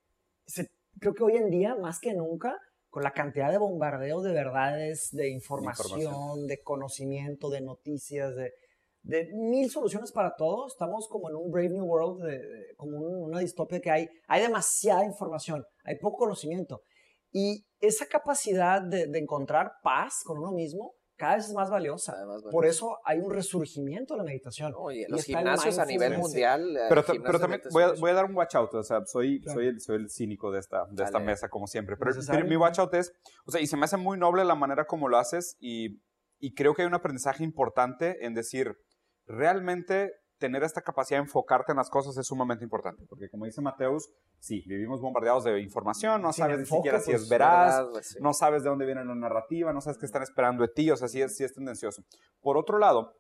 se- 0.46 0.68
creo 1.00 1.16
que 1.16 1.24
hoy 1.24 1.36
en 1.38 1.50
día, 1.50 1.74
más 1.76 2.00
que 2.00 2.14
nunca, 2.14 2.56
con 2.92 3.02
la 3.04 3.12
cantidad 3.12 3.52
de 3.52 3.58
bombardeos 3.58 4.24
de 4.24 4.34
verdades, 4.34 5.10
de 5.12 5.30
información, 5.30 6.00
Información. 6.00 6.46
de 6.48 6.62
conocimiento, 6.62 7.50
de 7.50 7.62
noticias, 7.62 8.36
de, 8.36 8.54
de 9.02 9.32
mil 9.34 9.70
soluciones 9.72 10.12
para 10.12 10.36
todo, 10.36 10.68
estamos 10.68 11.08
como 11.08 11.30
en 11.30 11.36
un 11.38 11.50
Brave 11.50 11.70
New 11.70 11.86
World, 11.86 12.24
de- 12.24 12.38
de- 12.38 12.76
como 12.76 12.98
un- 13.00 13.24
una 13.30 13.40
distopia 13.40 13.82
que 13.82 13.90
hay, 13.90 14.08
hay 14.28 14.42
demasiada 14.44 15.04
información, 15.06 15.66
hay 15.84 15.98
poco 15.98 16.18
conocimiento. 16.18 16.84
Y 17.32 17.66
esa 17.80 18.06
capacidad 18.06 18.80
de, 18.82 19.08
de 19.08 19.18
encontrar 19.20 19.72
paz 19.82 20.22
con 20.24 20.38
uno 20.38 20.52
mismo 20.52 20.94
cada 21.18 21.36
vez 21.36 21.46
es 21.48 21.54
más 21.54 21.70
valiosa. 21.70 22.14
Además, 22.16 22.44
Por 22.50 22.66
eso 22.66 23.00
hay 23.04 23.20
un 23.20 23.32
resurgimiento 23.32 24.14
de 24.14 24.20
la 24.20 24.24
meditación. 24.24 24.74
Oye, 24.78 25.06
Y 25.08 25.12
los 25.12 25.22
el 25.22 25.36
gimnasios 25.36 25.78
a 25.80 25.86
nivel 25.86 26.18
mundial. 26.18 26.78
eh, 26.78 26.82
Pero, 26.90 27.04
pero 27.24 27.40
también 27.40 27.62
voy 27.72 27.84
a, 27.84 27.92
voy 27.94 28.12
a 28.12 28.14
dar 28.14 28.26
un 28.26 28.36
watch 28.36 28.56
out, 28.56 28.74
o 28.76 28.84
sea, 28.84 29.04
soy, 29.06 29.42
Claro. 29.42 29.60
soy, 29.60 29.68
el, 29.68 29.82
soy 29.82 29.96
el 29.98 30.10
cínico 30.10 30.52
de 30.52 30.60
esta, 30.60 30.86
de 30.92 31.04
esta 31.04 31.20
mesa, 31.20 31.50
como 31.50 31.68
siempre. 31.68 31.98
Pero, 31.98 32.12
Necesario. 32.12 32.40
pero 32.42 32.50
mi 32.50 32.56
watch 32.56 32.80
out 32.80 32.94
es, 32.94 33.14
o 33.46 33.52
sea, 33.52 33.60
y 33.60 33.68
se 33.68 33.76
me 33.78 33.86
hace 33.86 33.98
muy 33.98 34.18
noble 34.18 34.46
la 34.46 34.56
manera 34.56 34.86
como 34.86 35.10
lo 35.10 35.18
haces 35.18 35.58
y, 35.60 36.02
y 36.40 36.54
creo 36.54 36.74
que 36.76 36.84
hay 36.84 36.88
un 36.88 36.94
aprendizaje 36.94 37.44
importante 37.44 38.26
en 38.26 38.34
decir, 38.36 38.78
realmente 39.26 40.14
tener 40.38 40.64
esta 40.64 40.82
capacidad 40.82 41.20
de 41.20 41.24
enfocarte 41.26 41.72
en 41.72 41.78
las 41.78 41.90
cosas 41.90 42.18
es 42.18 42.28
sumamente 42.28 42.64
importante. 42.64 43.06
Porque 43.08 43.30
como 43.30 43.46
dice 43.46 43.62
Mateus, 43.62 44.10
sí, 44.40 44.64
vivimos 44.68 45.02
bombardeados 45.02 45.44
de 45.44 45.60
información, 45.62 46.22
no 46.22 46.32
Sin 46.32 46.44
sabes 46.44 46.58
ni 46.58 46.64
enfoque, 46.64 46.78
siquiera 46.80 47.00
si 47.00 47.12
pues, 47.12 47.24
es 47.24 47.30
veraz, 47.30 47.76
verdad, 47.76 47.90
güey, 47.90 48.04
sí. 48.04 48.18
no 48.22 48.34
sabes 48.34 48.64
de 48.64 48.70
dónde 48.70 48.86
viene 48.86 49.04
la 49.04 49.16
narrativa, 49.16 49.74
no 49.74 49.82
sabes 49.82 49.98
qué 49.98 50.06
están 50.06 50.24
esperando 50.24 50.64
de 50.64 50.70
ti, 50.70 50.90
o 50.92 50.96
sea, 50.98 51.08
sí 51.08 51.22
es, 51.22 51.36
sí 51.36 51.44
es 51.44 51.54
tendencioso. 51.54 52.04
Por 52.42 52.58
otro 52.58 52.78
lado, 52.78 53.14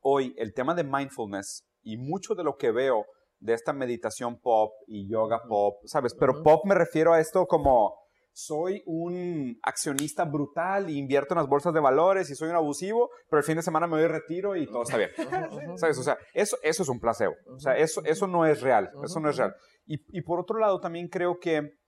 hoy 0.00 0.34
el 0.38 0.54
tema 0.54 0.74
de 0.74 0.84
mindfulness 0.84 1.66
y 1.82 1.96
mucho 1.96 2.34
de 2.34 2.44
lo 2.44 2.56
que 2.56 2.70
veo 2.70 3.04
de 3.38 3.52
esta 3.52 3.72
meditación 3.72 4.40
pop 4.40 4.72
y 4.86 5.08
yoga 5.08 5.42
pop, 5.48 5.76
¿sabes? 5.84 6.14
Pero 6.18 6.32
Ujú. 6.32 6.42
pop 6.42 6.64
me 6.64 6.74
refiero 6.74 7.12
a 7.12 7.20
esto 7.20 7.46
como 7.46 7.94
soy 8.36 8.82
un 8.84 9.58
accionista 9.62 10.26
brutal 10.26 10.90
y 10.90 10.98
invierto 10.98 11.32
en 11.32 11.38
las 11.38 11.48
bolsas 11.48 11.72
de 11.72 11.80
valores 11.80 12.28
y 12.28 12.34
soy 12.34 12.50
un 12.50 12.54
abusivo, 12.54 13.08
pero 13.30 13.40
el 13.40 13.46
fin 13.46 13.56
de 13.56 13.62
semana 13.62 13.86
me 13.86 13.94
voy 13.94 14.02
de 14.02 14.08
retiro 14.08 14.54
y 14.56 14.66
todo 14.66 14.82
está 14.82 14.98
bien. 14.98 15.08
¿Sabes? 15.78 15.96
O 15.96 16.02
sea, 16.02 16.18
eso, 16.34 16.58
eso 16.62 16.82
es 16.82 16.88
un 16.90 17.00
placebo. 17.00 17.32
O 17.46 17.58
sea, 17.58 17.78
eso, 17.78 18.02
eso 18.04 18.26
no 18.26 18.44
es 18.44 18.60
real. 18.60 18.90
Eso 19.02 19.20
no 19.20 19.30
es 19.30 19.38
real. 19.38 19.56
Y, 19.86 20.04
y 20.18 20.20
por 20.20 20.38
otro 20.38 20.58
lado, 20.58 20.80
también 20.80 21.08
creo 21.08 21.38
que, 21.40 21.78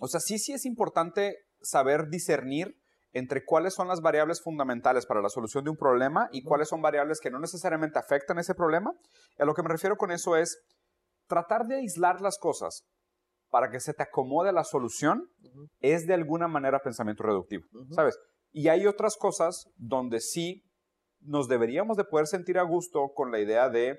o 0.00 0.08
sea, 0.08 0.18
sí, 0.18 0.40
sí 0.40 0.52
es 0.52 0.64
importante 0.66 1.36
saber 1.60 2.08
discernir 2.08 2.76
entre 3.12 3.44
cuáles 3.44 3.74
son 3.74 3.86
las 3.86 4.00
variables 4.00 4.42
fundamentales 4.42 5.06
para 5.06 5.22
la 5.22 5.28
solución 5.28 5.62
de 5.62 5.70
un 5.70 5.76
problema 5.76 6.28
y 6.32 6.42
cuáles 6.42 6.70
son 6.70 6.82
variables 6.82 7.20
que 7.20 7.30
no 7.30 7.38
necesariamente 7.38 8.00
afectan 8.00 8.40
ese 8.40 8.56
problema. 8.56 8.92
Y 9.38 9.42
a 9.44 9.46
lo 9.46 9.54
que 9.54 9.62
me 9.62 9.68
refiero 9.68 9.96
con 9.96 10.10
eso 10.10 10.34
es 10.34 10.60
tratar 11.28 11.68
de 11.68 11.76
aislar 11.76 12.20
las 12.20 12.36
cosas 12.36 12.84
para 13.54 13.70
que 13.70 13.78
se 13.78 13.94
te 13.94 14.02
acomode 14.02 14.52
la 14.52 14.64
solución 14.64 15.30
es 15.78 16.08
de 16.08 16.14
alguna 16.14 16.48
manera 16.48 16.80
pensamiento 16.80 17.22
reductivo. 17.22 17.64
¿sabes? 17.92 18.18
Y 18.50 18.66
hay 18.66 18.84
otras 18.84 19.16
cosas 19.16 19.70
donde 19.76 20.18
sí 20.18 20.64
nos 21.20 21.46
deberíamos 21.46 21.96
de 21.96 22.02
poder 22.02 22.26
sentir 22.26 22.58
a 22.58 22.64
gusto 22.64 23.12
con 23.14 23.30
la 23.30 23.38
idea 23.38 23.68
de 23.68 23.96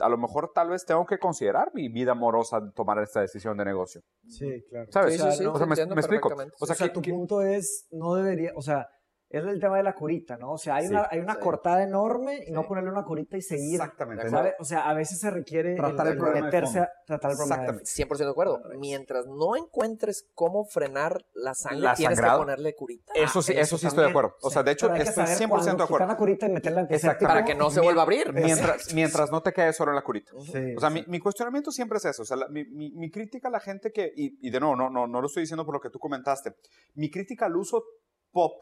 a 0.00 0.10
lo 0.10 0.18
mejor 0.18 0.52
tal 0.54 0.68
vez 0.68 0.84
tengo 0.84 1.06
que 1.06 1.18
considerar 1.18 1.70
mi 1.72 1.88
vida 1.88 2.12
amorosa 2.12 2.60
tomar 2.74 2.98
esta 3.02 3.22
decisión 3.22 3.56
de 3.56 3.64
negocio, 3.64 4.02
Sí, 4.28 4.62
claro. 4.68 4.86
¿sabes? 4.92 5.14
Sí, 5.14 5.20
O 5.20 5.22
sea, 5.22 5.30
sí, 5.32 5.38
sí, 5.38 5.44
no- 5.44 5.52
o 5.54 5.56
sea, 5.56 5.66
me, 5.66 5.94
explico. 5.94 6.28
O 6.28 6.36
sea, 6.36 6.46
o 6.60 6.66
sea, 6.66 6.88
que- 6.88 6.92
tu 6.92 7.00
que- 7.00 7.10
punto 7.12 7.40
es, 7.40 7.86
no 7.90 8.14
debería, 8.16 8.52
o 8.54 8.60
sea, 8.60 8.86
es 9.28 9.44
el 9.44 9.60
tema 9.60 9.76
de 9.76 9.82
la 9.82 9.94
curita, 9.94 10.36
¿no? 10.36 10.52
O 10.52 10.58
sea, 10.58 10.76
hay 10.76 10.86
Sí. 10.86 10.92
una, 10.92 11.08
hay 11.10 11.18
una 11.18 11.34
Sí. 11.34 11.40
cortada 11.40 11.82
enorme 11.82 12.44
y 12.46 12.52
no 12.52 12.62
Sí. 12.62 12.68
ponerle 12.68 12.90
una 12.90 13.02
curita 13.04 13.36
y 13.36 13.42
seguir. 13.42 13.74
Exactamente. 13.80 14.30
¿sabe? 14.30 14.54
O 14.60 14.64
sea, 14.64 14.88
a 14.88 14.94
veces 14.94 15.18
se 15.18 15.30
requiere 15.30 15.74
Tratar 15.74 16.06
el 16.08 16.16
problema 16.16 16.36
de 16.38 16.42
meterse 16.52 16.78
a 16.78 16.90
tratar 17.06 17.32
el 17.32 17.36
problema. 17.36 17.56
de 17.56 17.62
Exactamente. 17.62 17.90
100% 17.90 18.24
de 18.24 18.30
acuerdo. 18.30 18.62
Mientras 18.78 19.26
no 19.26 19.56
encuentres 19.56 20.28
cómo 20.34 20.64
frenar 20.64 21.24
la 21.34 21.54
sangre, 21.54 21.80
La 21.80 21.94
tienes 21.94 22.18
sangrado. 22.18 22.38
que 22.40 22.44
ponerle 22.44 22.74
curita. 22.74 23.12
Eso 23.16 23.42
sí, 23.42 23.54
Ah, 23.56 23.60
eso 23.62 23.76
sí 23.78 23.86
estoy 23.88 24.04
de 24.04 24.10
acuerdo. 24.10 24.36
O 24.42 24.50
sea, 24.50 24.62
de 24.62 24.70
hecho, 24.72 24.94
estoy 24.94 25.12
saber 25.24 25.36
100% 25.36 25.48
cuándo 25.48 25.76
de 25.78 25.84
acuerdo. 25.84 26.06
la 26.06 26.16
curita 26.16 26.46
y 26.46 26.50
meterla 26.50 26.80
antiséptico. 26.82 27.28
Para 27.28 27.44
que 27.44 27.54
no 27.54 27.70
se 27.70 27.80
vuelva 27.80 28.02
a 28.02 28.04
abrir. 28.04 28.32
Mientras, 28.32 28.94
mientras 28.94 29.30
no 29.32 29.42
te 29.42 29.52
quedes 29.52 29.76
solo 29.76 29.90
en 29.90 29.96
la 29.96 30.02
curita. 30.02 30.32
Sí, 30.40 30.74
O 30.76 30.80
sea, 30.80 30.90
mi, 30.90 31.04
mi 31.08 31.18
cuestionamiento 31.18 31.70
siempre 31.72 31.98
es 31.98 32.04
eso. 32.04 32.22
O 32.22 32.24
sea, 32.24 32.36
la- 32.36 32.48
mi, 32.48 32.64
mi- 32.64 32.92
mi 32.92 33.10
crítica 33.10 33.48
a 33.48 33.50
la 33.50 33.60
gente 33.60 33.90
que, 33.90 34.12
y, 34.14 34.38
y 34.46 34.50
de 34.50 34.60
nuevo, 34.60 34.76
no, 34.76 34.88
no, 34.88 35.06
no 35.06 35.20
lo 35.20 35.26
estoy 35.26 35.42
diciendo 35.42 35.64
por 35.64 35.74
lo 35.74 35.80
que 35.80 35.90
tú 35.90 35.98
comentaste. 35.98 36.52
Mi 36.94 37.10
crítica 37.10 37.46
al 37.46 37.56
uso 37.56 37.82
pop, 38.30 38.52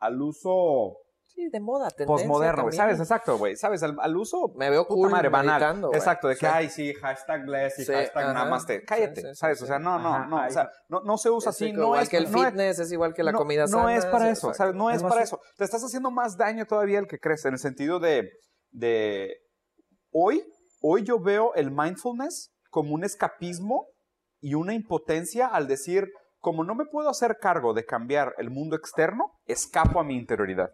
al 0.00 0.20
uso 0.20 0.96
Sí, 1.26 1.48
de 1.48 1.60
moda, 1.60 1.88
tendencia 1.90 2.26
postmoderno. 2.26 2.72
¿Sabes? 2.72 2.98
Exacto, 2.98 3.38
güey. 3.38 3.54
¿Sabes? 3.54 3.84
Al, 3.84 3.96
al 4.00 4.16
uso. 4.16 4.52
Me 4.56 4.68
veo 4.68 4.82
puta 4.82 4.94
cool 4.96 5.10
madre, 5.10 5.28
banal. 5.28 5.84
Exacto, 5.94 6.26
de 6.26 6.34
que, 6.34 6.40
Sí. 6.40 6.46
ay, 6.52 6.68
sí, 6.68 6.92
hashtag 6.94 7.44
bless 7.46 7.78
y 7.78 7.84
Sí, 7.84 7.92
hashtag 7.92 8.24
ajá. 8.24 8.32
namaste. 8.34 8.84
Cállate, 8.84 9.20
Sí, 9.20 9.34
¿sabes? 9.36 9.62
O 9.62 9.66
sea, 9.66 9.78
no, 9.78 9.96
no, 10.00 10.12
Ajá, 10.12 10.26
no. 10.26 10.44
O 10.44 10.50
sea, 10.50 10.68
no, 10.88 11.00
no 11.02 11.16
se 11.18 11.30
usa 11.30 11.50
Es 11.50 11.56
así. 11.56 11.66
igual 11.68 11.86
No 11.88 11.96
es 12.00 12.08
que 12.08 12.16
el 12.16 12.32
no 12.32 12.38
es- 12.42 12.46
fitness, 12.48 12.78
es 12.80 12.90
igual 12.92 13.14
que 13.14 13.22
la 13.22 13.30
no, 13.30 13.38
comida 13.38 13.62
no 13.62 13.68
sana. 13.68 13.94
es 13.96 14.06
para 14.06 14.24
eso, 14.28 14.48
exacto. 14.48 14.54
¿sabes? 14.54 14.74
No 14.74 14.90
es 14.90 14.96
Es 14.96 15.02
para 15.04 15.22
eso. 15.22 15.40
Te 15.56 15.62
estás 15.64 15.84
haciendo 15.84 16.10
más 16.10 16.36
daño 16.36 16.66
todavía 16.66 16.98
el 16.98 17.06
que 17.06 17.20
crees, 17.20 17.44
en 17.44 17.52
el 17.52 17.60
sentido 17.60 18.00
de, 18.00 18.28
de 18.72 19.36
hoy, 20.10 20.44
hoy 20.82 21.04
yo 21.04 21.20
veo 21.20 21.54
el 21.54 21.70
mindfulness 21.70 22.50
como 22.70 22.92
un 22.94 23.04
escapismo 23.04 23.86
y 24.40 24.54
una 24.54 24.74
impotencia 24.74 25.46
al 25.46 25.68
decir, 25.68 26.08
como 26.40 26.64
no 26.64 26.74
me 26.74 26.86
puedo 26.86 27.08
hacer 27.08 27.36
cargo 27.40 27.74
de 27.74 27.84
cambiar 27.84 28.34
el 28.38 28.50
mundo 28.50 28.74
externo, 28.74 29.32
escapo 29.46 30.00
a 30.00 30.04
mi 30.04 30.16
interioridad. 30.16 30.70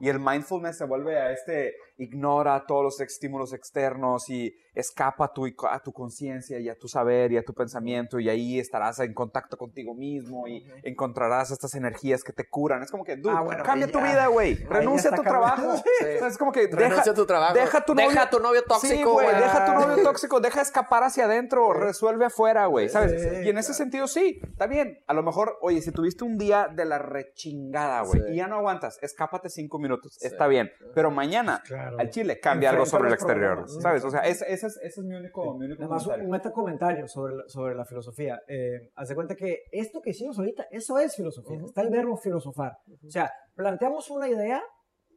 Y 0.00 0.08
el 0.08 0.18
mindfulness 0.20 0.78
se 0.78 0.84
vuelve 0.84 1.18
a 1.18 1.32
este, 1.32 1.74
ignora 1.96 2.64
todos 2.66 2.82
los 2.84 3.00
estímulos 3.00 3.52
externos 3.52 4.28
y 4.30 4.54
escapa 4.74 5.24
a 5.26 5.32
tu, 5.32 5.46
a 5.68 5.80
tu 5.80 5.92
conciencia 5.92 6.58
y 6.60 6.68
a 6.68 6.76
tu 6.78 6.86
saber 6.86 7.32
y 7.32 7.36
a 7.36 7.42
tu 7.44 7.52
pensamiento 7.52 8.20
y 8.20 8.28
ahí 8.28 8.60
estarás 8.60 9.00
en 9.00 9.12
contacto 9.12 9.56
contigo 9.56 9.92
mismo 9.94 10.46
y 10.46 10.62
Ujú. 10.62 10.70
encontrarás 10.84 11.50
estas 11.50 11.74
energías 11.74 12.22
que 12.22 12.32
te 12.32 12.48
curan. 12.48 12.82
Es 12.82 12.90
como 12.90 13.02
que, 13.04 13.16
dude, 13.16 13.34
Ah, 13.36 13.40
bueno, 13.40 13.64
cambia 13.64 13.86
ahí 13.86 13.92
tu 13.92 13.98
vida, 14.00 14.26
güey. 14.28 14.54
Renuncia 14.54 15.10
a 15.10 15.14
tu 15.16 15.22
trabajo. 15.22 15.74
Sí. 15.98 16.06
Es 16.24 16.38
como 16.38 16.52
que 16.52 16.66
deja, 16.68 16.76
Renuncia 16.76 17.12
a 17.12 17.14
tu 17.14 17.26
trabajo. 17.26 17.54
deja 17.54 17.84
tu 17.84 17.94
novio, 17.94 18.08
Deja 18.10 18.22
a 18.22 18.30
tu 18.30 18.38
novio 18.40 18.62
tóxico, 18.62 18.94
Sí, 18.94 19.02
güey, 19.02 19.26
güey. 19.26 19.36
deja 19.42 19.64
a 19.64 19.66
tu 19.66 19.72
novio 19.80 20.02
tóxico, 20.04 20.40
deja 20.40 20.60
escapar 20.60 21.02
hacia 21.02 21.24
adentro, 21.24 21.72
resuelve 21.72 22.26
afuera, 22.26 22.66
güey, 22.66 22.88
¿sabes? 22.88 23.20
Sí, 23.20 23.28
y 23.44 23.48
en 23.48 23.58
ese 23.58 23.74
sentido, 23.74 24.06
sí, 24.06 24.40
está 24.44 24.66
bien. 24.68 24.98
A 25.08 25.14
lo 25.14 25.22
mejor, 25.24 25.56
oye, 25.60 25.80
si 25.82 25.90
tuviste 25.90 26.22
un 26.24 26.38
día 26.38 26.68
de 26.72 26.84
la 26.84 26.98
rechingada, 26.98 28.02
güey, 28.02 28.20
Sí. 28.22 28.32
y 28.32 28.36
ya 28.36 28.46
no 28.46 28.56
aguantas, 28.56 28.98
escápate 29.02 29.48
cinco 29.50 29.77
minutos, 29.78 30.14
Sí. 30.18 30.26
está 30.26 30.46
bien. 30.46 30.70
Pero 30.94 31.10
mañana, 31.10 31.62
Claro. 31.66 31.98
al 31.98 32.10
chile, 32.10 32.38
cambia 32.40 32.70
algo 32.70 32.86
sobre 32.86 33.08
el 33.08 33.14
exterior, 33.14 33.54
problemas. 33.64 33.82
¿sabes? 33.82 34.04
O 34.04 34.10
sea, 34.10 34.20
ese, 34.20 34.44
ese 34.52 34.66
es, 34.68 34.76
ese 34.82 35.00
es 35.00 35.06
mi 35.06 35.14
único, 35.16 35.56
mi 35.56 35.66
único 35.66 35.82
Además, 35.82 36.02
un, 36.02 36.06
comentario. 36.12 36.24
un 36.24 36.30
meta 36.30 36.52
comentario 36.52 37.08
sobre 37.08 37.36
la, 37.36 37.42
sobre 37.48 37.74
la 37.74 37.84
filosofía. 37.84 38.40
Eh, 38.48 38.90
haz 38.94 39.08
de 39.08 39.14
cuenta 39.14 39.34
que 39.34 39.64
esto 39.72 40.00
que 40.00 40.10
hicimos 40.10 40.38
ahorita, 40.38 40.66
eso 40.70 40.98
es 40.98 41.14
filosofía. 41.16 41.56
Ujú. 41.56 41.66
Está 41.66 41.82
el 41.82 41.90
verbo 41.90 42.16
filosofar. 42.16 42.72
O 43.06 43.10
sea, 43.10 43.30
planteamos 43.54 44.10
una 44.10 44.28
idea, 44.28 44.62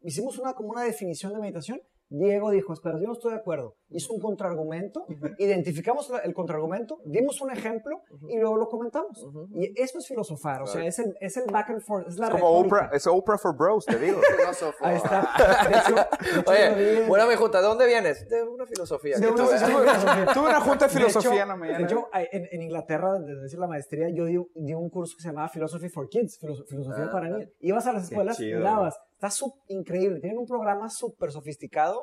hicimos 0.02 0.38
una, 0.40 0.54
como 0.54 0.70
una 0.70 0.84
definición 0.84 1.34
de 1.34 1.40
meditación. 1.40 1.80
Diego 2.14 2.52
dijo, 2.52 2.74
espera, 2.74 3.00
yo 3.00 3.08
no 3.08 3.14
estoy 3.14 3.32
de 3.32 3.38
acuerdo. 3.40 3.78
Hizo 3.90 4.14
un 4.14 4.20
contraargumento, 4.20 5.06
identificamos 5.38 6.12
el 6.24 6.34
contraargumento, 6.34 7.00
dimos 7.06 7.40
un 7.42 7.52
ejemplo 7.52 8.02
y 8.28 8.38
luego 8.38 8.58
lo 8.58 8.68
comentamos. 8.68 9.24
Ujú. 9.24 9.48
Y 9.54 9.74
eso 9.82 9.98
es 9.98 10.08
filosofar, 10.08 10.62
o 10.62 10.68
sea, 10.68 10.86
es 10.86 11.00
el, 11.00 11.16
es 11.22 11.38
el 11.38 11.46
back 11.52 11.70
and 11.70 11.82
forth, 11.82 12.08
es 12.10 12.18
la 12.18 12.28
Es 12.28 12.34
como. 12.34 12.50
Oprah, 12.50 12.90
es 12.94 13.08
Oprah 13.08 13.38
for 13.38 13.56
bros, 13.56 13.86
te 13.86 13.98
digo. 13.98 14.20
Ahí 14.82 14.98
está. 14.98 15.30
De 15.70 15.78
hecho, 15.78 15.96
de 15.96 16.52
Oye, 16.52 17.02
en- 17.04 17.08
buena 17.08 17.26
me 17.26 17.36
junta. 17.38 17.62
¿De 17.62 17.68
dónde 17.68 17.86
vienes? 17.86 18.28
De 18.28 18.44
una 18.44 18.66
filosofía. 18.66 19.18
de 19.18 19.28
una 19.30 19.46
filosofía. 19.46 20.26
Tuve 20.34 20.50
una 20.50 20.60
junta 20.62 20.88
de 20.88 20.94
De 20.94 21.00
filosofía 21.00 21.32
hecho- 21.32 21.42
en 21.44 21.48
la 21.48 21.56
mañana. 21.56 21.78
De 21.78 21.84
hecho, 21.86 22.10
hay- 22.12 22.28
en, 22.34 22.48
en 22.52 22.62
Inglaterra, 22.62 23.20
desde 23.20 23.42
decir 23.42 23.58
la 23.60 23.68
maestría, 23.68 24.10
yo 24.10 24.26
di, 24.26 24.38
di 24.56 24.74
un 24.74 24.90
curso 24.90 25.16
que 25.16 25.22
se 25.24 25.30
llamaba 25.30 25.48
Philosophy 25.50 25.88
for 25.90 26.10
Kids, 26.10 26.38
filoso- 26.40 26.66
filosofía 26.68 27.06
Ah, 27.06 27.12
para 27.12 27.28
ah. 27.28 27.30
niños. 27.30 27.50
Ibas 27.62 27.88
a 27.88 27.94
las 27.94 28.04
escuelas 28.04 28.38
dabas. 28.40 29.00
Está 29.22 29.46
increíble. 29.68 30.20
Tienen 30.20 30.40
un 30.40 30.48
programa 30.48 30.90
súper 30.90 31.32
sofisticado, 31.32 32.02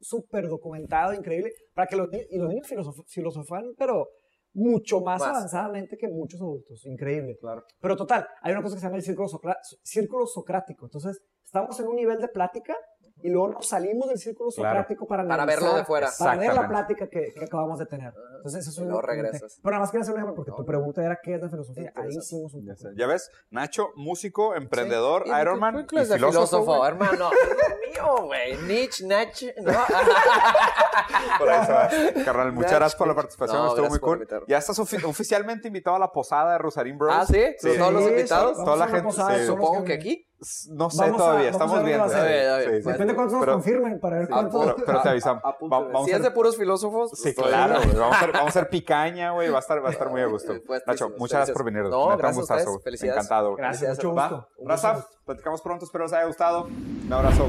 súper 0.00 0.48
documentado, 0.48 1.14
increíble, 1.14 1.50
para 1.74 1.86
que 1.86 1.96
los 1.96 2.08
y 2.12 2.36
los 2.38 2.48
niños 2.48 2.68
filosof- 2.70 3.04
filosofan, 3.08 3.72
pero 3.78 4.08
mucho 4.52 5.00
más, 5.00 5.20
Más. 5.20 5.30
avanzadamente 5.30 5.96
que 5.96 6.08
muchos 6.08 6.40
adultos. 6.42 6.84
Increíble. 6.84 7.38
Claro. 7.40 7.62
Pero 7.80 7.96
total, 7.96 8.26
hay 8.42 8.52
una 8.52 8.62
cosa 8.62 8.74
que 8.76 8.80
se 8.80 8.86
llama 8.86 8.96
el 8.98 9.02
círculo, 9.02 9.28
socra- 9.28 9.56
círculo 9.82 10.26
socrático. 10.26 10.84
Entonces, 10.84 11.22
estamos 11.42 11.80
en 11.80 11.86
un 11.86 11.96
nivel 11.96 12.18
de 12.18 12.28
plática 12.28 12.76
y 13.22 13.30
luego 13.30 13.48
nos 13.48 13.66
salimos 13.68 14.08
del 14.08 14.18
círculo 14.18 14.50
Claro. 14.50 14.78
socrático 14.80 15.06
para 15.06 15.22
Para 15.22 15.42
analizar, 15.44 15.62
verlo 15.62 15.76
de 15.78 15.84
fuera. 15.84 16.08
Para 16.18 16.36
ver 16.36 16.54
la 16.54 16.68
plática 16.68 17.06
que, 17.08 17.32
que 17.32 17.44
acabamos 17.44 17.78
de 17.78 17.86
tener. 17.86 18.12
Entonces, 18.36 18.66
eso 18.66 18.80
Y 18.82 18.84
es 18.84 18.90
comenté. 18.90 19.06
regresas. 19.06 19.58
Pero 19.62 19.70
nada 19.70 19.80
más 19.80 19.90
quería 19.90 20.02
hacer 20.02 20.14
un 20.14 20.20
ejemplo 20.20 20.34
porque 20.36 20.50
tu 20.52 20.58
No. 20.62 20.66
pregunta 20.66 21.04
era 21.04 21.18
qué 21.22 21.34
es 21.36 21.42
la 21.42 21.48
filosofía. 21.48 21.92
Ahí 21.94 22.08
hicimos 22.08 22.52
un 22.54 22.66
Ya, 22.66 22.74
poco. 22.74 22.88
Ya 22.96 23.06
ves, 23.06 23.30
Nacho, 23.50 23.88
músico, 23.96 24.54
emprendedor, 24.54 25.22
Sí. 25.24 25.30
¿Y 25.34 25.40
Ironman 25.40 25.86
y 25.90 25.96
de 25.96 26.06
filósofo. 26.14 26.64
güey. 26.76 26.88
hermano. 26.88 27.30
Mío, 27.92 28.24
güey. 28.26 28.56
Nietzsche, 28.66 29.04
Nietzsche. 29.06 29.54
No. 29.62 29.72
Por 31.38 31.48
ahí 31.50 31.66
se 31.66 31.72
va. 31.72 31.88
Carnal, 32.24 32.52
muchas 32.52 32.72
gracias 32.72 32.96
por 32.96 33.06
la 33.08 33.14
participación, 33.14 33.58
No, 33.58 33.68
estuvo 33.68 33.88
muy 33.88 33.98
cool. 33.98 34.26
Ya 34.48 34.58
estás 34.58 34.78
ofi- 34.78 35.04
oficialmente 35.04 35.68
invitado 35.68 35.96
a 35.96 35.98
la 35.98 36.10
posada 36.12 36.52
de 36.52 36.58
Rosarín 36.58 36.98
Bros. 36.98 37.14
ah, 37.16 37.26
¿sí? 37.26 37.42
Sí. 37.58 37.70
¿Todos 37.78 37.92
los 37.92 38.02
invitados? 38.08 38.56
sí, 38.58 38.64
Toda 38.64 38.76
la 38.76 38.86
gente, 38.88 39.02
posada, 39.02 39.38
sí. 39.38 39.46
somos 39.46 39.66
Supongo 39.66 39.84
que 39.84 39.92
aquí. 39.94 40.26
No 40.70 40.90
sé 40.90 41.02
Vamos 41.02 41.16
todavía, 41.18 41.46
a 41.46 41.50
estamos 41.52 41.84
viendo. 41.84 42.08
ser. 42.08 42.22
Ver. 42.24 42.62
Sí, 42.62 42.82
sí. 42.82 42.88
Depende 42.88 43.12
de 43.12 43.14
cuántos 43.14 43.32
nos 43.34 43.40
Pero- 43.42 43.52
confirmen 43.52 44.00
para 44.00 44.18
ver 44.18 44.28
cuántos. 44.28 44.64
Pero, 44.64 44.76
pero 44.84 45.02
te 45.02 45.08
avisamos. 45.10 45.42
Va- 45.44 45.50
Apúntale. 45.50 45.86
vamos 45.92 46.04
si 46.06 46.10
es 46.12 46.22
de 46.22 46.30
puros 46.32 46.56
filósofos. 46.56 47.10
Sí, 47.14 47.32
claro. 47.34 47.76
güey. 47.76 47.94
Vamos 47.96 48.14
a 48.16 48.18
hacer, 48.18 48.32
vamos 48.32 48.46
a 48.46 48.48
hacer 48.48 48.68
picaña, 48.68 49.30
güey. 49.32 49.50
Va 49.50 49.58
a 49.58 49.60
estar, 49.60 49.84
va 49.84 49.88
a 49.88 49.92
estar 49.92 50.10
muy 50.10 50.20
a 50.20 50.26
gusto. 50.26 50.52
Puestísimos, 50.66 50.86
Nacho, 50.86 51.10
muchas 51.18 51.38
gracias 51.38 51.54
por 51.56 51.64
venir. 51.64 51.82
No, 51.84 52.06
un 52.08 52.16
gracias 52.16 52.50
a 52.50 52.54
gustazo. 52.56 52.80
Felicidades. 52.80 53.16
Encantado. 53.24 53.54
Gracias, 53.56 53.96
mucho 53.98 54.10
gusto. 54.10 54.48
Un 54.58 54.68
Raza, 54.68 55.06
platicamos 55.24 55.62
pronto. 55.62 55.84
Espero 55.84 56.04
les 56.04 56.12
haya 56.12 56.26
gustado. 56.26 56.64
Un 56.64 57.12
abrazo. 57.12 57.48